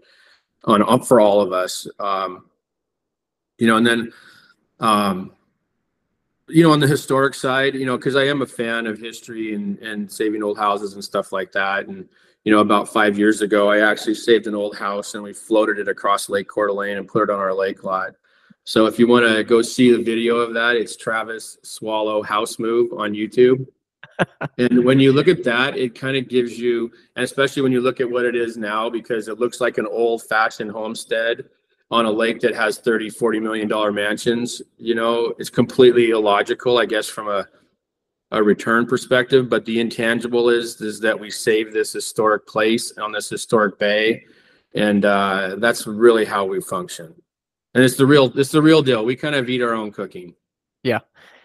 on 0.63 1.03
for 1.03 1.19
all 1.19 1.41
of 1.41 1.53
us. 1.53 1.87
Um, 1.99 2.45
you 3.57 3.67
know, 3.67 3.77
and 3.77 3.85
then, 3.85 4.13
um, 4.79 5.31
you 6.47 6.63
know, 6.63 6.71
on 6.71 6.79
the 6.79 6.87
historic 6.87 7.33
side, 7.33 7.75
you 7.75 7.85
know, 7.85 7.97
because 7.97 8.15
I 8.15 8.23
am 8.23 8.41
a 8.41 8.45
fan 8.45 8.85
of 8.85 8.99
history 8.99 9.55
and 9.55 9.79
and 9.79 10.11
saving 10.11 10.43
old 10.43 10.57
houses 10.57 10.93
and 10.93 11.03
stuff 11.03 11.31
like 11.31 11.51
that. 11.53 11.87
And 11.87 12.07
you 12.43 12.51
know, 12.51 12.59
about 12.59 12.87
five 12.87 13.17
years 13.17 13.41
ago, 13.41 13.71
I 13.71 13.79
actually 13.79 14.13
saved 14.13 14.45
an 14.45 14.53
old 14.53 14.77
house 14.77 15.15
and 15.15 15.23
we 15.23 15.33
floated 15.33 15.79
it 15.79 15.87
across 15.87 16.29
Lake 16.29 16.47
Coeur 16.47 16.67
d'Alene 16.67 16.97
and 16.97 17.07
put 17.07 17.23
it 17.23 17.29
on 17.31 17.39
our 17.39 17.53
lake 17.53 17.83
lot. 17.83 18.11
So 18.65 18.85
if 18.85 18.99
you 18.99 19.07
want 19.07 19.27
to 19.27 19.43
go 19.43 19.61
see 19.61 19.91
the 19.91 20.03
video 20.03 20.37
of 20.37 20.53
that, 20.53 20.75
it's 20.75 20.95
Travis 20.95 21.57
Swallow 21.63 22.21
House 22.21 22.59
Move 22.59 22.93
on 22.93 23.13
YouTube. 23.13 23.65
and 24.57 24.83
when 24.85 24.99
you 24.99 25.11
look 25.11 25.27
at 25.27 25.43
that, 25.43 25.77
it 25.77 25.93
kind 25.93 26.15
of 26.17 26.29
gives 26.29 26.57
you, 26.57 26.91
and 27.15 27.23
especially 27.23 27.61
when 27.63 27.71
you 27.71 27.81
look 27.81 27.99
at 27.99 28.09
what 28.09 28.25
it 28.25 28.35
is 28.35 28.57
now, 28.57 28.89
because 28.89 29.27
it 29.27 29.39
looks 29.39 29.59
like 29.59 29.77
an 29.77 29.87
old 29.87 30.23
fashioned 30.23 30.71
homestead 30.71 31.45
on 31.91 32.05
a 32.05 32.11
lake 32.11 32.39
that 32.41 32.55
has 32.55 32.79
30 32.79 33.09
40 33.09 33.39
million 33.39 33.67
dollar 33.67 33.91
mansions 33.91 34.61
you 34.77 34.95
know 34.95 35.33
it's 35.37 35.49
completely 35.49 36.09
illogical 36.09 36.77
i 36.77 36.85
guess 36.85 37.07
from 37.07 37.27
a 37.27 37.47
a 38.31 38.41
return 38.41 38.85
perspective 38.85 39.49
but 39.49 39.63
the 39.65 39.79
intangible 39.79 40.49
is 40.49 40.81
is 40.81 40.99
that 40.99 41.17
we 41.17 41.29
save 41.29 41.71
this 41.71 41.93
historic 41.93 42.47
place 42.47 42.91
on 42.97 43.11
this 43.11 43.29
historic 43.29 43.77
bay 43.77 44.23
and 44.75 45.05
uh, 45.05 45.55
that's 45.57 45.87
really 45.87 46.25
how 46.25 46.45
we 46.45 46.59
function. 46.61 47.15
And 47.73 47.83
it's 47.83 47.95
the 47.95 48.05
real 48.05 48.37
it's 48.37 48.51
the 48.51 48.61
real 48.61 48.81
deal. 48.81 49.03
We 49.03 49.15
kind 49.15 49.35
of 49.35 49.49
eat 49.49 49.61
our 49.61 49.73
own 49.73 49.91
cooking. 49.91 50.35
Yeah. 50.83 50.99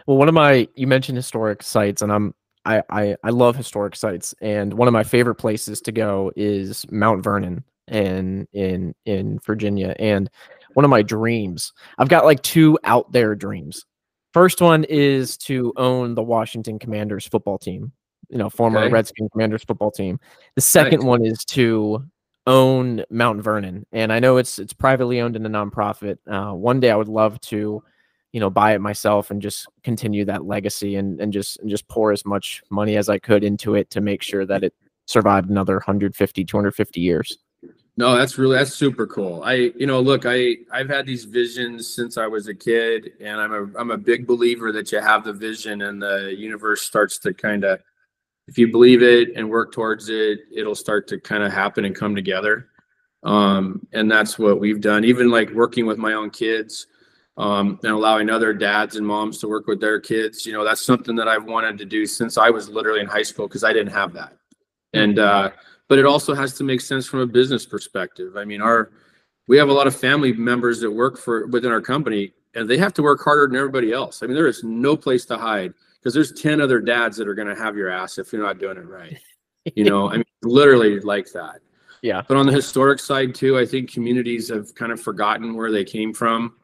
Well 0.06 0.16
one 0.16 0.28
of 0.28 0.34
my 0.34 0.68
you 0.74 0.86
mentioned 0.86 1.16
historic 1.16 1.62
sites 1.62 2.02
and 2.02 2.12
i'm 2.12 2.34
I, 2.64 2.82
I 2.90 3.16
i 3.22 3.30
love 3.30 3.56
historic 3.56 3.94
sites 3.94 4.34
and 4.40 4.74
one 4.74 4.88
of 4.88 4.92
my 4.92 5.04
favorite 5.04 5.36
places 5.36 5.80
to 5.82 5.92
go 5.92 6.32
is 6.36 6.84
mount 6.90 7.22
vernon 7.22 7.64
in 7.90 8.46
in 8.52 8.94
in 9.04 9.38
Virginia. 9.40 9.94
And 9.98 10.30
one 10.74 10.84
of 10.84 10.90
my 10.90 11.02
dreams, 11.02 11.72
I've 11.98 12.08
got 12.08 12.24
like 12.24 12.42
two 12.42 12.78
out 12.84 13.10
there 13.12 13.34
dreams. 13.34 13.84
First 14.32 14.60
one 14.60 14.84
is 14.84 15.36
to 15.38 15.72
own 15.76 16.14
the 16.14 16.22
Washington 16.22 16.78
Commanders 16.78 17.26
football 17.26 17.58
team, 17.58 17.92
you 18.28 18.38
know, 18.38 18.48
former 18.48 18.80
okay. 18.80 18.92
Redskin 18.92 19.28
Commanders 19.30 19.64
football 19.64 19.90
team. 19.90 20.20
The 20.54 20.60
second 20.60 21.04
one 21.04 21.24
is 21.24 21.44
to 21.46 22.04
own 22.46 23.04
Mount 23.10 23.42
Vernon, 23.42 23.86
and 23.92 24.12
I 24.12 24.20
know 24.20 24.36
it's 24.36 24.58
it's 24.58 24.72
privately 24.72 25.20
owned 25.20 25.36
in 25.36 25.44
a 25.44 25.50
nonprofit. 25.50 26.18
Uh, 26.30 26.54
one 26.54 26.78
day 26.78 26.90
I 26.90 26.96
would 26.96 27.08
love 27.08 27.40
to, 27.42 27.82
you 28.32 28.40
know, 28.40 28.50
buy 28.50 28.74
it 28.74 28.80
myself 28.80 29.32
and 29.32 29.42
just 29.42 29.66
continue 29.82 30.24
that 30.26 30.44
legacy 30.44 30.94
and 30.94 31.20
and 31.20 31.32
just 31.32 31.58
and 31.58 31.68
just 31.68 31.88
pour 31.88 32.12
as 32.12 32.24
much 32.24 32.62
money 32.70 32.96
as 32.96 33.08
I 33.08 33.18
could 33.18 33.42
into 33.42 33.74
it 33.74 33.90
to 33.90 34.00
make 34.00 34.22
sure 34.22 34.46
that 34.46 34.62
it 34.62 34.74
survived 35.06 35.50
another 35.50 35.74
150 35.74 36.44
250 36.44 37.00
years 37.00 37.36
no, 38.00 38.16
that's 38.16 38.38
really 38.38 38.56
that's 38.56 38.72
super 38.72 39.06
cool. 39.06 39.42
I 39.44 39.72
you 39.76 39.86
know 39.86 40.00
look, 40.00 40.24
I 40.24 40.56
I've 40.72 40.88
had 40.88 41.04
these 41.04 41.26
visions 41.26 41.86
since 41.86 42.16
I 42.16 42.26
was 42.26 42.48
a 42.48 42.54
kid, 42.54 43.12
and 43.20 43.38
I'm 43.38 43.52
a 43.52 43.78
I'm 43.78 43.90
a 43.90 43.98
big 43.98 44.26
believer 44.26 44.72
that 44.72 44.90
you 44.90 45.00
have 45.00 45.22
the 45.22 45.34
vision 45.34 45.82
and 45.82 46.00
the 46.00 46.34
universe 46.34 46.80
starts 46.80 47.18
to 47.18 47.34
kind 47.34 47.62
of 47.62 47.82
if 48.48 48.56
you 48.56 48.68
believe 48.68 49.02
it 49.02 49.36
and 49.36 49.50
work 49.50 49.70
towards 49.72 50.08
it, 50.08 50.40
it'll 50.50 50.74
start 50.74 51.08
to 51.08 51.20
kind 51.20 51.42
of 51.42 51.52
happen 51.52 51.84
and 51.84 51.94
come 51.94 52.14
together. 52.14 52.68
Um, 53.22 53.86
and 53.92 54.10
that's 54.10 54.38
what 54.38 54.58
we've 54.58 54.80
done. 54.80 55.04
Even 55.04 55.30
like 55.30 55.50
working 55.50 55.84
with 55.84 55.98
my 55.98 56.14
own 56.14 56.30
kids, 56.30 56.86
um, 57.36 57.78
and 57.82 57.92
allowing 57.92 58.30
other 58.30 58.54
dads 58.54 58.96
and 58.96 59.06
moms 59.06 59.36
to 59.40 59.48
work 59.48 59.66
with 59.66 59.78
their 59.78 60.00
kids. 60.00 60.46
You 60.46 60.54
know, 60.54 60.64
that's 60.64 60.80
something 60.80 61.16
that 61.16 61.28
I've 61.28 61.44
wanted 61.44 61.76
to 61.76 61.84
do 61.84 62.06
since 62.06 62.38
I 62.38 62.48
was 62.48 62.70
literally 62.70 63.00
in 63.00 63.06
high 63.06 63.24
school 63.24 63.46
because 63.46 63.62
I 63.62 63.74
didn't 63.74 63.92
have 63.92 64.14
that. 64.14 64.38
And 64.94 65.18
uh, 65.18 65.50
but 65.90 65.98
it 65.98 66.06
also 66.06 66.34
has 66.34 66.54
to 66.54 66.62
make 66.62 66.80
sense 66.80 67.04
from 67.04 67.18
a 67.18 67.26
business 67.26 67.66
perspective. 67.66 68.36
I 68.36 68.44
mean, 68.44 68.62
our 68.62 68.92
we 69.48 69.58
have 69.58 69.68
a 69.68 69.72
lot 69.72 69.88
of 69.88 69.96
family 69.96 70.32
members 70.32 70.78
that 70.80 70.90
work 70.90 71.18
for 71.18 71.48
within 71.48 71.72
our 71.72 71.80
company, 71.80 72.32
and 72.54 72.70
they 72.70 72.78
have 72.78 72.94
to 72.94 73.02
work 73.02 73.20
harder 73.24 73.48
than 73.48 73.56
everybody 73.56 73.92
else. 73.92 74.22
I 74.22 74.26
mean, 74.26 74.36
there 74.36 74.46
is 74.46 74.62
no 74.62 74.96
place 74.96 75.24
to 75.26 75.36
hide 75.36 75.74
because 75.98 76.14
there's 76.14 76.30
10 76.30 76.60
other 76.60 76.80
dads 76.80 77.16
that 77.16 77.26
are 77.26 77.34
going 77.34 77.48
to 77.48 77.56
have 77.56 77.76
your 77.76 77.90
ass 77.90 78.18
if 78.18 78.32
you're 78.32 78.40
not 78.40 78.60
doing 78.60 78.76
it 78.78 78.86
right. 78.86 79.18
You 79.74 79.84
know, 79.84 80.08
I 80.08 80.14
mean, 80.14 80.24
literally 80.42 81.00
like 81.00 81.30
that. 81.32 81.56
Yeah. 82.02 82.22
But 82.26 82.38
on 82.38 82.46
the 82.46 82.52
historic 82.52 82.98
side 82.98 83.34
too, 83.34 83.58
I 83.58 83.66
think 83.66 83.92
communities 83.92 84.48
have 84.48 84.74
kind 84.74 84.92
of 84.92 84.98
forgotten 85.00 85.54
where 85.54 85.70
they 85.70 85.84
came 85.84 86.14
from. 86.14 86.54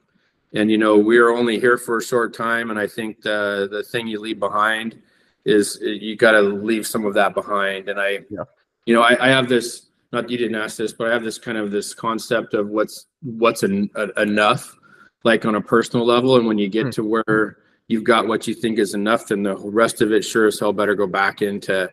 And 0.54 0.70
you 0.70 0.78
know, 0.78 0.96
we 0.96 1.18
are 1.18 1.30
only 1.30 1.58
here 1.58 1.76
for 1.76 1.98
a 1.98 2.02
short 2.02 2.32
time, 2.32 2.70
and 2.70 2.78
I 2.78 2.86
think 2.86 3.20
the 3.20 3.68
the 3.70 3.82
thing 3.82 4.06
you 4.06 4.20
leave 4.20 4.38
behind 4.38 5.02
is 5.44 5.78
you 5.82 6.16
got 6.16 6.32
to 6.32 6.40
leave 6.40 6.86
some 6.86 7.04
of 7.04 7.14
that 7.14 7.34
behind. 7.34 7.88
And 7.88 8.00
I, 8.00 8.20
Yeah. 8.30 8.44
You 8.86 8.94
know, 8.94 9.02
I, 9.02 9.26
I 9.26 9.28
have 9.28 9.48
this. 9.48 9.82
Not 10.12 10.30
you 10.30 10.38
didn't 10.38 10.54
ask 10.54 10.76
this, 10.76 10.92
but 10.92 11.08
I 11.08 11.12
have 11.12 11.24
this 11.24 11.36
kind 11.36 11.58
of 11.58 11.70
this 11.72 11.92
concept 11.92 12.54
of 12.54 12.68
what's 12.68 13.06
what's 13.22 13.64
en- 13.64 13.90
a- 13.96 14.22
enough, 14.22 14.76
like 15.24 15.44
on 15.44 15.56
a 15.56 15.60
personal 15.60 16.06
level. 16.06 16.36
And 16.36 16.46
when 16.46 16.58
you 16.58 16.68
get 16.68 16.84
Hmm. 16.84 16.90
to 16.90 17.04
where 17.04 17.58
you've 17.88 18.04
got 18.04 18.26
what 18.28 18.46
you 18.46 18.54
think 18.54 18.78
is 18.78 18.94
enough, 18.94 19.26
then 19.28 19.42
the 19.42 19.56
rest 19.56 20.00
of 20.00 20.12
it 20.12 20.24
sure 20.24 20.46
as 20.46 20.58
hell 20.60 20.72
better 20.72 20.94
go 20.94 21.06
back 21.06 21.42
into 21.42 21.90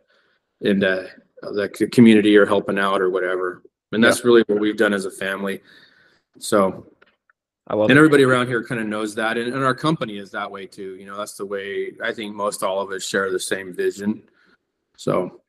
into 0.62 1.10
the 1.42 1.90
community 1.92 2.38
or 2.38 2.46
helping 2.46 2.80
out 2.80 3.02
or 3.02 3.10
whatever. 3.10 3.64
And 3.92 4.04
that's 4.04 4.24
really 4.24 4.44
what 4.48 4.60
we've 4.60 4.78
done 4.78 4.94
as 4.94 5.06
a 5.06 5.12
family. 5.12 5.62
So 6.40 6.86
I 7.68 7.76
love 7.76 7.90
and 7.90 7.98
everybody 7.98 8.24
around 8.24 8.48
here 8.48 8.64
kind 8.64 8.80
of 8.80 8.88
knows 8.88 9.16
that 9.16 9.38
and, 9.38 9.54
and 9.54 9.64
our 9.64 9.76
company 9.76 10.18
is 10.18 10.32
that 10.32 10.50
way 10.50 10.66
too 10.66 10.96
you 10.96 11.06
know 11.06 11.16
that's 11.18 11.36
the 11.36 11.46
way 11.46 11.94
i 12.04 12.12
think 12.12 12.36
most 12.36 12.62
all 12.62 12.82
of 12.82 12.92
us 12.92 13.06
share 13.06 13.32
the 13.32 13.40
same 13.40 13.74
vision 13.74 14.22
so 14.98 15.40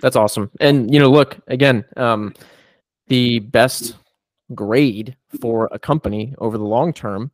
That's 0.00 0.16
awesome. 0.16 0.50
And 0.60 0.92
you 0.92 0.98
know, 1.00 1.10
look 1.10 1.38
again, 1.48 1.84
um, 1.96 2.34
the 3.08 3.40
best 3.40 3.96
grade 4.54 5.16
for 5.40 5.68
a 5.72 5.78
company 5.78 6.34
over 6.38 6.58
the 6.58 6.64
long 6.64 6.92
term, 6.92 7.30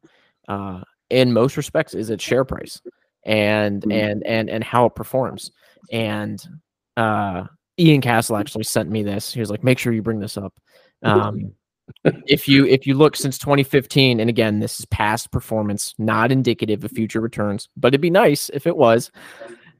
uh, 0.48 0.82
in 1.10 1.32
most 1.32 1.56
respects, 1.56 1.94
is 1.94 2.10
its 2.10 2.22
share 2.24 2.44
price 2.44 2.80
and 3.24 3.82
Mhm. 3.82 3.92
and 3.92 4.26
and 4.26 4.50
and 4.50 4.64
how 4.64 4.86
it 4.86 4.94
performs. 4.94 5.50
And 5.92 6.42
uh, 6.96 7.44
Ian 7.78 8.00
Cassel 8.00 8.36
actually 8.36 8.64
sent 8.64 8.90
me 8.90 9.02
this. 9.02 9.32
He 9.32 9.40
was 9.40 9.50
like, 9.50 9.62
"Make 9.64 9.78
sure 9.78 9.92
you 9.92 10.02
bring 10.02 10.20
this 10.20 10.36
up." 10.36 10.54
Um, 11.02 11.52
if 12.26 12.48
you 12.48 12.66
if 12.66 12.86
you 12.86 12.94
look 12.94 13.14
since 13.16 13.38
2015, 13.38 14.18
and 14.18 14.28
again, 14.28 14.58
this 14.58 14.80
is 14.80 14.86
past 14.86 15.30
performance, 15.30 15.94
not 15.98 16.32
indicative 16.32 16.82
of 16.84 16.90
future 16.90 17.20
returns, 17.20 17.68
but 17.76 17.88
it'd 17.88 18.00
be 18.00 18.10
nice 18.10 18.48
if 18.50 18.66
it 18.66 18.76
was 18.76 19.10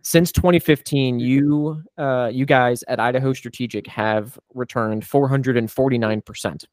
since 0.06 0.30
2015 0.30 1.18
you 1.18 1.82
uh, 1.98 2.30
you 2.32 2.46
guys 2.46 2.84
at 2.86 3.00
idaho 3.00 3.32
strategic 3.32 3.88
have 3.88 4.38
returned 4.54 5.02
449% 5.02 6.64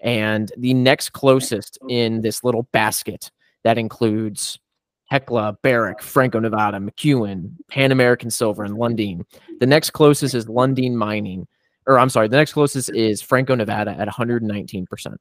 and 0.00 0.50
the 0.58 0.74
next 0.74 1.10
closest 1.10 1.78
in 1.88 2.20
this 2.20 2.42
little 2.42 2.64
basket 2.72 3.30
that 3.62 3.78
includes 3.78 4.58
hecla 5.06 5.56
barrick 5.62 6.02
franco 6.02 6.40
nevada 6.40 6.78
mcewen 6.78 7.52
pan 7.68 7.92
american 7.92 8.28
silver 8.28 8.64
and 8.64 8.74
lundin. 8.74 9.24
The 9.60 9.66
next 9.66 9.90
closest 9.90 10.34
is 10.34 10.46
lundin 10.46 10.96
mining 10.96 11.46
or 11.86 12.00
i'm 12.00 12.10
sorry 12.10 12.26
the 12.26 12.36
next 12.36 12.54
closest 12.54 12.90
is 12.90 13.22
franco 13.22 13.54
nevada 13.54 13.92
at 13.92 14.08
119% 14.08 15.16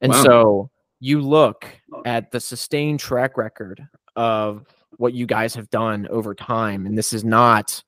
and 0.00 0.12
Wow. 0.12 0.22
so 0.22 0.70
you 1.00 1.20
look 1.20 1.66
at 2.06 2.30
the 2.30 2.40
sustained 2.40 3.00
track 3.00 3.36
record 3.36 3.86
of 4.16 4.64
what 4.98 5.14
you 5.14 5.26
guys 5.26 5.54
have 5.54 5.68
done 5.70 6.06
over 6.08 6.34
time 6.34 6.86
and 6.86 6.96
this 6.96 7.12
is 7.12 7.24
not 7.24 7.82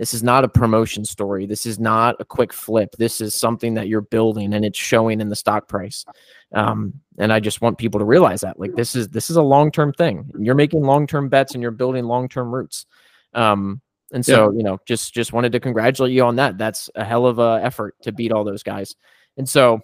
this 0.00 0.14
is 0.14 0.22
not 0.22 0.44
a 0.44 0.48
promotion 0.48 1.04
story. 1.04 1.44
This 1.44 1.66
is 1.66 1.78
not 1.78 2.16
a 2.20 2.24
quick 2.24 2.54
flip. 2.54 2.96
This 2.96 3.20
is 3.20 3.34
something 3.34 3.74
that 3.74 3.86
you're 3.86 4.00
building 4.00 4.54
and 4.54 4.64
it's 4.64 4.78
showing 4.78 5.20
in 5.20 5.28
the 5.28 5.36
stock 5.36 5.68
price. 5.68 6.06
Um, 6.54 6.94
and 7.18 7.30
i 7.30 7.38
just 7.38 7.60
want 7.60 7.76
people 7.76 7.98
to 7.98 8.06
realize 8.06 8.40
that 8.40 8.58
like 8.58 8.74
this 8.74 8.96
is 8.96 9.08
this 9.08 9.28
is 9.28 9.36
a 9.36 9.42
long-term 9.42 9.92
thing. 9.92 10.30
You're 10.38 10.54
making 10.54 10.84
long-term 10.84 11.28
bets 11.28 11.52
and 11.52 11.60
you're 11.60 11.70
building 11.70 12.06
long-term 12.06 12.50
roots. 12.50 12.86
Um, 13.34 13.82
and 14.10 14.24
so 14.24 14.50
you 14.52 14.62
know 14.62 14.78
just 14.86 15.12
just 15.12 15.34
wanted 15.34 15.52
to 15.52 15.60
congratulate 15.60 16.12
you 16.12 16.24
on 16.24 16.36
that. 16.36 16.56
That's 16.56 16.88
a 16.94 17.04
hell 17.04 17.26
of 17.26 17.38
a 17.38 17.60
effort 17.62 17.94
to 18.02 18.10
beat 18.10 18.32
all 18.32 18.42
those 18.42 18.62
guys. 18.62 18.96
And 19.36 19.46
so 19.46 19.82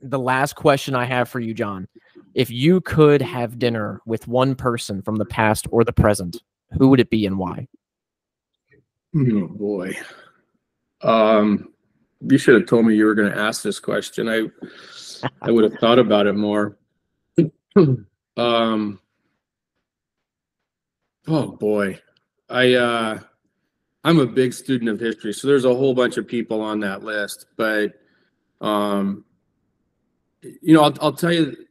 the 0.00 0.18
last 0.18 0.54
question 0.54 0.94
i 0.94 1.04
have 1.04 1.28
for 1.28 1.40
you 1.40 1.54
john 1.54 1.88
if 2.34 2.50
you 2.50 2.80
could 2.80 3.22
have 3.22 3.58
dinner 3.58 4.00
with 4.04 4.26
one 4.26 4.54
person 4.54 5.00
from 5.02 5.16
the 5.16 5.24
past 5.24 5.66
or 5.70 5.84
the 5.84 5.92
present, 5.92 6.42
who 6.78 6.88
would 6.88 7.00
it 7.00 7.10
be 7.10 7.26
and 7.26 7.38
why? 7.38 7.68
oh 9.16 9.46
boy. 9.48 9.96
Um 11.02 11.68
you 12.26 12.38
should 12.38 12.54
have 12.54 12.66
told 12.66 12.86
me 12.86 12.96
you 12.96 13.04
were 13.04 13.14
going 13.14 13.30
to 13.30 13.38
ask 13.38 13.62
this 13.62 13.78
question. 13.78 14.28
I 14.28 14.48
i 15.42 15.50
would 15.50 15.64
have 15.64 15.78
thought 15.80 15.98
about 15.98 16.26
it 16.26 16.34
more. 16.34 16.76
Um 18.36 18.98
oh 21.28 21.52
boy. 21.52 22.00
I 22.50 22.74
uh 22.74 23.20
i'm 24.02 24.18
a 24.18 24.26
big 24.26 24.52
student 24.52 24.90
of 24.90 25.00
history 25.00 25.32
so 25.32 25.46
there's 25.48 25.64
a 25.64 25.74
whole 25.74 25.94
bunch 25.94 26.16
of 26.16 26.26
people 26.26 26.60
on 26.60 26.80
that 26.80 27.02
list 27.02 27.46
but 27.56 27.92
um 28.60 29.24
you 30.42 30.74
know 30.74 30.82
i'll, 30.82 30.94
I'll 31.00 31.12
tell 31.12 31.32
you 31.32 31.63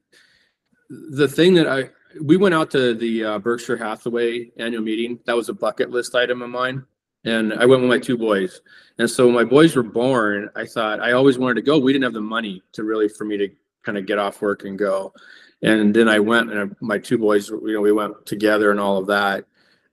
the 1.12 1.28
thing 1.28 1.54
that 1.54 1.68
i 1.68 1.90
we 2.22 2.38
went 2.38 2.54
out 2.54 2.70
to 2.72 2.94
the 2.94 3.24
uh, 3.24 3.40
berkshire 3.40 3.76
hathaway 3.76 4.52
annual 4.58 4.84
meeting. 4.84 5.20
That 5.26 5.36
was 5.36 5.50
a 5.50 5.54
bucket 5.54 5.90
list 5.90 6.14
item 6.14 6.44
of 6.44 6.50
mine. 6.50 6.86
And 7.26 7.54
i 7.54 7.66
went 7.66 7.82
with 7.82 7.90
my 7.90 8.00
two 8.00 8.18
boys. 8.18 8.62
And 9.00 9.10
so 9.10 9.26
when 9.26 9.36
my 9.36 9.44
boys 9.44 9.76
were 9.76 9.84
born 9.84 10.50
i 10.56 10.66
thought 10.66 11.00
i 11.00 11.14
always 11.14 11.38
wanted 11.38 11.56
to 11.56 11.62
go. 11.62 11.80
We 11.80 11.94
didn't 11.94 12.04
have 12.04 12.14
the 12.14 12.22
money 12.22 12.62
to 12.74 12.84
really 12.84 13.10
for 13.10 13.26
me 13.26 13.38
to 13.38 13.50
kind 13.84 13.98
of 13.98 14.06
get 14.06 14.20
off 14.20 14.42
work 14.42 14.64
and 14.64 14.78
go. 14.78 15.14
And 15.62 15.94
then 15.94 16.08
i 16.08 16.20
went 16.20 16.52
and 16.52 16.76
my 16.82 16.98
two 16.98 17.18
boys 17.18 17.50
you 17.50 17.74
know 17.74 17.82
we 17.82 17.92
went 17.92 18.26
together 18.26 18.72
and 18.72 18.80
all 18.80 18.98
of 18.98 19.08
that. 19.08 19.46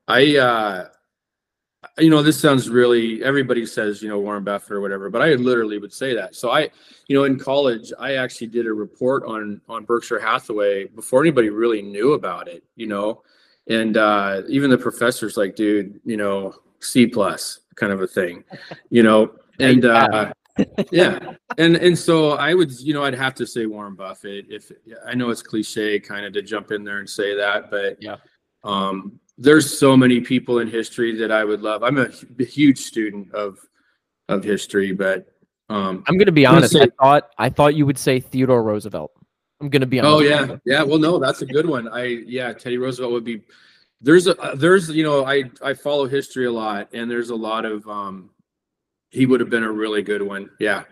I 0.08 0.36
uh 0.36 0.88
you 1.98 2.10
know 2.10 2.22
this 2.22 2.38
sounds 2.38 2.68
really 2.68 3.22
everybody 3.24 3.64
says 3.64 4.02
you 4.02 4.08
know 4.08 4.18
warren 4.18 4.44
buffett 4.44 4.72
or 4.72 4.80
whatever 4.82 5.08
but 5.08 5.22
i 5.22 5.32
literally 5.34 5.78
would 5.78 5.92
say 5.92 6.14
that. 6.14 6.34
So 6.34 6.50
i 6.50 6.68
you 7.08 7.16
know 7.16 7.24
in 7.24 7.38
college 7.38 7.92
i 7.98 8.16
actually 8.16 8.48
did 8.48 8.66
a 8.66 8.72
report 8.72 9.24
on 9.24 9.60
on 9.68 9.84
berkshire 9.84 10.20
hathaway 10.20 10.86
before 10.88 11.22
anybody 11.22 11.48
really 11.48 11.80
knew 11.82 12.12
about 12.12 12.48
it 12.48 12.64
you 12.76 12.86
know? 12.86 13.22
And 13.68 13.96
uh 13.96 14.42
even 14.48 14.68
the 14.70 14.78
professors 14.78 15.36
like 15.36 15.56
dude 15.56 16.00
you 16.04 16.16
know 16.18 16.54
c 16.80 17.06
plus 17.06 17.60
kind 17.76 17.92
of 17.92 18.02
a 18.02 18.06
thing 18.06 18.44
you 18.90 19.02
know? 19.02 19.32
And 19.60 19.84
uh 19.84 20.32
yeah. 20.90 21.18
and 21.58 21.76
and 21.76 21.98
so 21.98 22.32
i 22.32 22.54
would 22.54 22.72
you 22.80 22.92
know 22.94 23.04
i'd 23.04 23.14
have 23.14 23.34
to 23.36 23.46
say 23.46 23.66
warren 23.66 23.94
buffett 23.94 24.46
if 24.48 24.72
i 25.06 25.14
know 25.14 25.28
it's 25.30 25.42
cliche 25.42 26.00
kind 26.00 26.24
of 26.26 26.32
to 26.32 26.40
jump 26.42 26.70
in 26.72 26.82
there 26.84 26.98
and 26.98 27.08
say 27.08 27.34
that 27.36 27.70
but 27.70 27.96
Yeah. 28.02 28.16
um 28.64 29.20
there's 29.40 29.78
so 29.78 29.96
many 29.96 30.20
people 30.20 30.58
in 30.60 30.68
history 30.68 31.16
that 31.16 31.32
i 31.32 31.42
would 31.44 31.62
love 31.62 31.82
i'm 31.82 31.98
a 31.98 32.44
huge 32.44 32.78
student 32.78 33.32
of 33.34 33.58
of 34.28 34.44
history 34.44 34.92
but 34.92 35.26
um 35.70 36.04
I'm 36.06 36.16
going 36.16 36.26
to 36.26 36.32
be 36.32 36.46
honest. 36.46 36.76
I 36.76 36.88
thought 37.00 37.30
I 37.38 37.48
thought 37.48 37.74
you 37.74 37.86
would 37.86 37.98
say 37.98 38.20
Theodore 38.20 38.62
Roosevelt. 38.62 39.12
I'm 39.60 39.68
going 39.70 39.80
to 39.80 39.86
be 39.86 40.00
honest. 40.00 40.14
oh 40.14 40.20
yeah 40.20 40.56
yeah 40.64 40.82
well 40.82 40.98
no 40.98 41.18
that's 41.18 41.42
a 41.42 41.46
good 41.46 41.66
one 41.66 41.88
i 41.88 42.04
yeah 42.04 42.52
teddy 42.52 42.78
roosevelt 42.78 43.12
would 43.12 43.24
be 43.24 43.42
there's 44.00 44.26
a 44.26 44.34
there's 44.56 44.88
you 44.90 45.02
know 45.02 45.24
i 45.26 45.44
i 45.62 45.74
follow 45.74 46.06
history 46.06 46.46
a 46.46 46.52
lot 46.52 46.88
and 46.92 47.10
there's 47.10 47.30
a 47.30 47.36
lot 47.36 47.64
of 47.64 47.86
um 47.88 48.30
he 49.10 49.26
would 49.26 49.40
have 49.40 49.50
been 49.50 49.64
a 49.64 49.70
really 49.70 50.02
good 50.02 50.22
one 50.22 50.50
yeah 50.58 50.84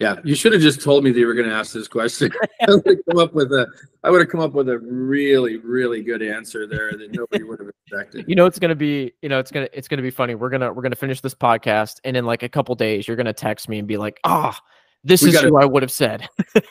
yeah. 0.00 0.16
You 0.24 0.34
should 0.34 0.52
have 0.52 0.62
just 0.62 0.80
told 0.80 1.02
me 1.04 1.10
that 1.10 1.18
you 1.18 1.26
were 1.26 1.34
going 1.34 1.48
to 1.48 1.54
ask 1.54 1.72
this 1.72 1.88
question. 1.88 2.30
I 2.60 2.70
would 2.70 2.86
have 2.86 2.96
come 3.08 3.18
up 3.18 3.34
with 3.34 3.52
a 3.52 3.66
i 4.04 4.10
would 4.10 4.20
have 4.20 4.28
come 4.28 4.40
up 4.40 4.52
with 4.52 4.68
a 4.68 4.78
really 4.78 5.56
really 5.58 6.02
good 6.02 6.22
answer 6.22 6.66
there 6.66 6.92
that 6.92 7.12
nobody 7.12 7.42
would 7.44 7.58
have 7.60 7.68
expected. 7.68 8.24
You 8.28 8.34
know 8.36 8.46
it's 8.46 8.58
going 8.58 8.68
to 8.70 8.76
be, 8.76 9.12
you 9.22 9.28
know, 9.28 9.38
it's 9.38 9.50
going 9.50 9.66
to 9.66 9.76
it's 9.78 9.88
going 9.88 9.98
to 9.98 10.02
be 10.02 10.10
funny. 10.10 10.34
We're 10.34 10.50
going 10.50 10.60
to 10.60 10.72
we're 10.72 10.82
going 10.82 10.92
to 10.92 10.96
finish 10.96 11.20
this 11.20 11.34
podcast 11.34 11.96
and 12.04 12.16
in 12.16 12.24
like 12.24 12.42
a 12.42 12.48
couple 12.48 12.74
days 12.74 13.06
you're 13.08 13.16
going 13.16 13.26
to 13.26 13.32
text 13.32 13.68
me 13.68 13.78
and 13.78 13.88
be 13.88 13.96
like, 13.96 14.20
"Ah, 14.24 14.58
this 15.04 15.22
We 15.22 15.28
is 15.30 15.34
gotta- 15.34 15.48
who 15.48 15.56
I 15.56 15.64
would 15.64 15.82
have 15.82 15.92
said." 15.92 16.28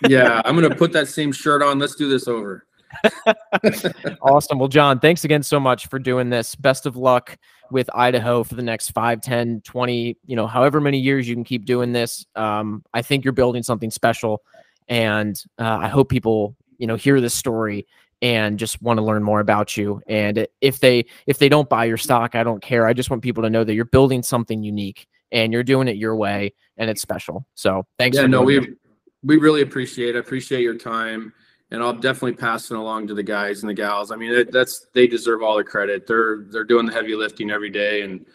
yeah 0.08 0.42
i'm 0.46 0.56
going 0.58 0.70
to 0.70 0.76
put 0.76 0.92
that 0.94 1.08
same 1.08 1.32
shirt 1.32 1.62
on. 1.62 1.80
Let's 1.80 1.96
do 1.96 2.10
this 2.10 2.28
over 2.28 2.66
awesome. 4.22 4.60
Well, 4.60 4.68
John, 4.68 5.00
thanks 5.00 5.24
again 5.24 5.44
so 5.44 5.60
much 5.60 5.88
for 5.88 6.00
doing 6.00 6.30
this. 6.30 6.56
Best 6.56 6.86
of 6.86 6.96
luck 6.96 7.38
with 7.72 7.90
Idaho 7.94 8.44
for 8.44 8.56
the 8.56 8.64
next 8.64 8.92
5, 8.92 9.22
10, 9.22 9.62
20, 9.62 10.18
you 10.26 10.36
know, 10.36 10.48
however 10.48 10.80
many 10.80 11.00
years 11.00 11.28
you 11.28 11.36
can 11.36 11.44
keep 11.44 11.66
doing 11.66 11.92
this. 11.92 12.26
Um, 12.36 12.84
I 12.94 13.02
think 13.02 13.24
you're 13.24 13.34
building 13.34 13.64
something 13.64 13.92
special. 13.92 14.42
And 14.88 15.42
uh, 15.60 15.78
I 15.82 15.88
hope 15.88 16.10
people, 16.10 16.56
you 16.78 16.88
know, 16.88 16.96
hear 16.96 17.20
this 17.20 17.34
story 17.34 17.88
and 18.22 18.58
just 18.58 18.82
want 18.82 18.98
to 18.98 19.04
learn 19.04 19.22
more 19.22 19.40
about 19.40 19.78
you. 19.78 20.02
And 20.08 20.48
if 20.62 20.80
they 20.80 21.06
if 21.28 21.38
they 21.38 21.50
don't 21.50 21.70
buy 21.70 21.86
your 21.86 21.98
stock, 21.98 22.36
I 22.36 22.44
don't 22.44 22.62
care. 22.62 22.88
I 22.88 22.94
just 22.94 23.10
want 23.10 23.22
people 23.22 23.44
to 23.44 23.50
know 23.50 23.64
that 23.64 23.74
you're 23.74 23.86
building 23.86 24.24
something 24.24 24.64
unique 24.64 25.08
and 25.32 25.52
you're 25.54 25.64
doing 25.64 25.88
it 25.88 25.98
your 25.98 26.16
way 26.16 26.54
and 26.78 26.90
it's 26.90 27.02
special. 27.02 27.46
So 27.54 27.86
thanks. 28.00 28.18
yeah 28.18 28.28
no 28.28 28.42
we 28.42 28.76
we 29.24 29.38
really 29.38 29.62
appreciate 29.62 30.16
it. 30.16 30.20
Appreciate 30.20 30.62
your 30.62 30.78
time, 30.78 31.34
and 31.72 31.84
I'll 31.84 31.94
definitely 31.94 32.34
pass 32.34 32.72
it 32.72 32.78
along 32.78 33.08
to 33.08 33.14
the 33.14 33.24
guys 33.24 33.62
and 33.62 33.70
the 33.70 33.74
gals. 33.74 34.12
I 34.12 34.16
mean, 34.16 34.32
it, 34.32 34.52
that's 34.52 34.88
they 34.94 35.08
deserve 35.08 35.44
all 35.44 35.58
the 35.58 35.64
credit. 35.64 36.08
They're 36.08 36.46
they're 36.50 36.64
doing 36.64 36.86
the 36.86 36.94
heavy 36.94 37.16
lifting 37.16 37.52
every 37.52 37.70
day, 37.70 38.02
and 38.02 38.26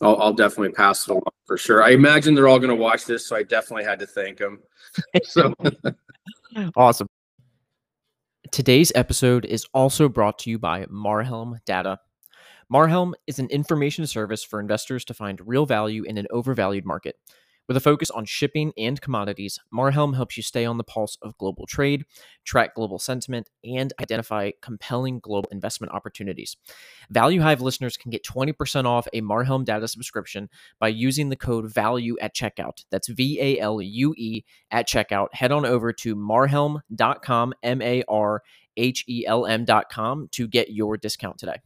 I'll, 0.00 0.20
I'll 0.20 0.32
definitely 0.32 0.72
pass 0.72 1.06
it 1.06 1.10
along 1.10 1.22
for 1.44 1.56
sure. 1.56 1.82
I 1.82 1.90
imagine 1.90 2.34
they're 2.34 2.48
all 2.48 2.58
going 2.58 2.70
to 2.70 2.76
watch 2.76 3.04
this, 3.04 3.26
so 3.26 3.36
I 3.36 3.42
definitely 3.42 3.84
had 3.84 3.98
to 4.00 4.06
thank 4.06 4.38
them. 4.38 4.60
so 5.24 5.54
awesome. 6.76 7.08
Today's 8.52 8.92
episode 8.94 9.44
is 9.44 9.66
also 9.74 10.08
brought 10.08 10.38
to 10.40 10.50
you 10.50 10.58
by 10.58 10.84
Marhelm 10.86 11.58
Data. 11.66 11.98
Marhelm 12.72 13.12
is 13.26 13.38
an 13.38 13.48
information 13.48 14.06
service 14.06 14.44
for 14.44 14.60
investors 14.60 15.04
to 15.06 15.14
find 15.14 15.40
real 15.46 15.66
value 15.66 16.04
in 16.04 16.18
an 16.18 16.26
overvalued 16.30 16.84
market. 16.84 17.16
With 17.68 17.76
a 17.76 17.80
focus 17.80 18.12
on 18.12 18.26
shipping 18.26 18.72
and 18.78 19.00
commodities, 19.00 19.58
Marhelm 19.74 20.14
helps 20.14 20.36
you 20.36 20.42
stay 20.44 20.64
on 20.64 20.78
the 20.78 20.84
pulse 20.84 21.18
of 21.20 21.36
global 21.36 21.66
trade, 21.66 22.04
track 22.44 22.76
global 22.76 23.00
sentiment, 23.00 23.50
and 23.64 23.92
identify 24.00 24.52
compelling 24.62 25.18
global 25.18 25.48
investment 25.50 25.92
opportunities. 25.92 26.56
Value 27.10 27.40
Hive 27.40 27.60
listeners 27.60 27.96
can 27.96 28.12
get 28.12 28.24
20% 28.24 28.84
off 28.84 29.08
a 29.12 29.20
Marhelm 29.20 29.64
data 29.64 29.88
subscription 29.88 30.48
by 30.78 30.88
using 30.88 31.28
the 31.28 31.36
code 31.36 31.66
VALUE 31.66 32.14
at 32.20 32.36
checkout. 32.36 32.84
That's 32.90 33.08
V 33.08 33.40
A 33.40 33.58
L 33.58 33.82
U 33.82 34.14
E 34.16 34.44
at 34.70 34.86
checkout. 34.86 35.34
Head 35.34 35.50
on 35.50 35.66
over 35.66 35.92
to 35.92 36.14
marhelm.com, 36.14 37.54
M 37.64 37.82
A 37.82 38.04
R 38.08 38.42
H 38.76 39.04
E 39.08 39.24
L 39.26 39.44
M.com 39.44 40.28
to 40.32 40.46
get 40.46 40.70
your 40.70 40.96
discount 40.96 41.38
today. 41.38 41.56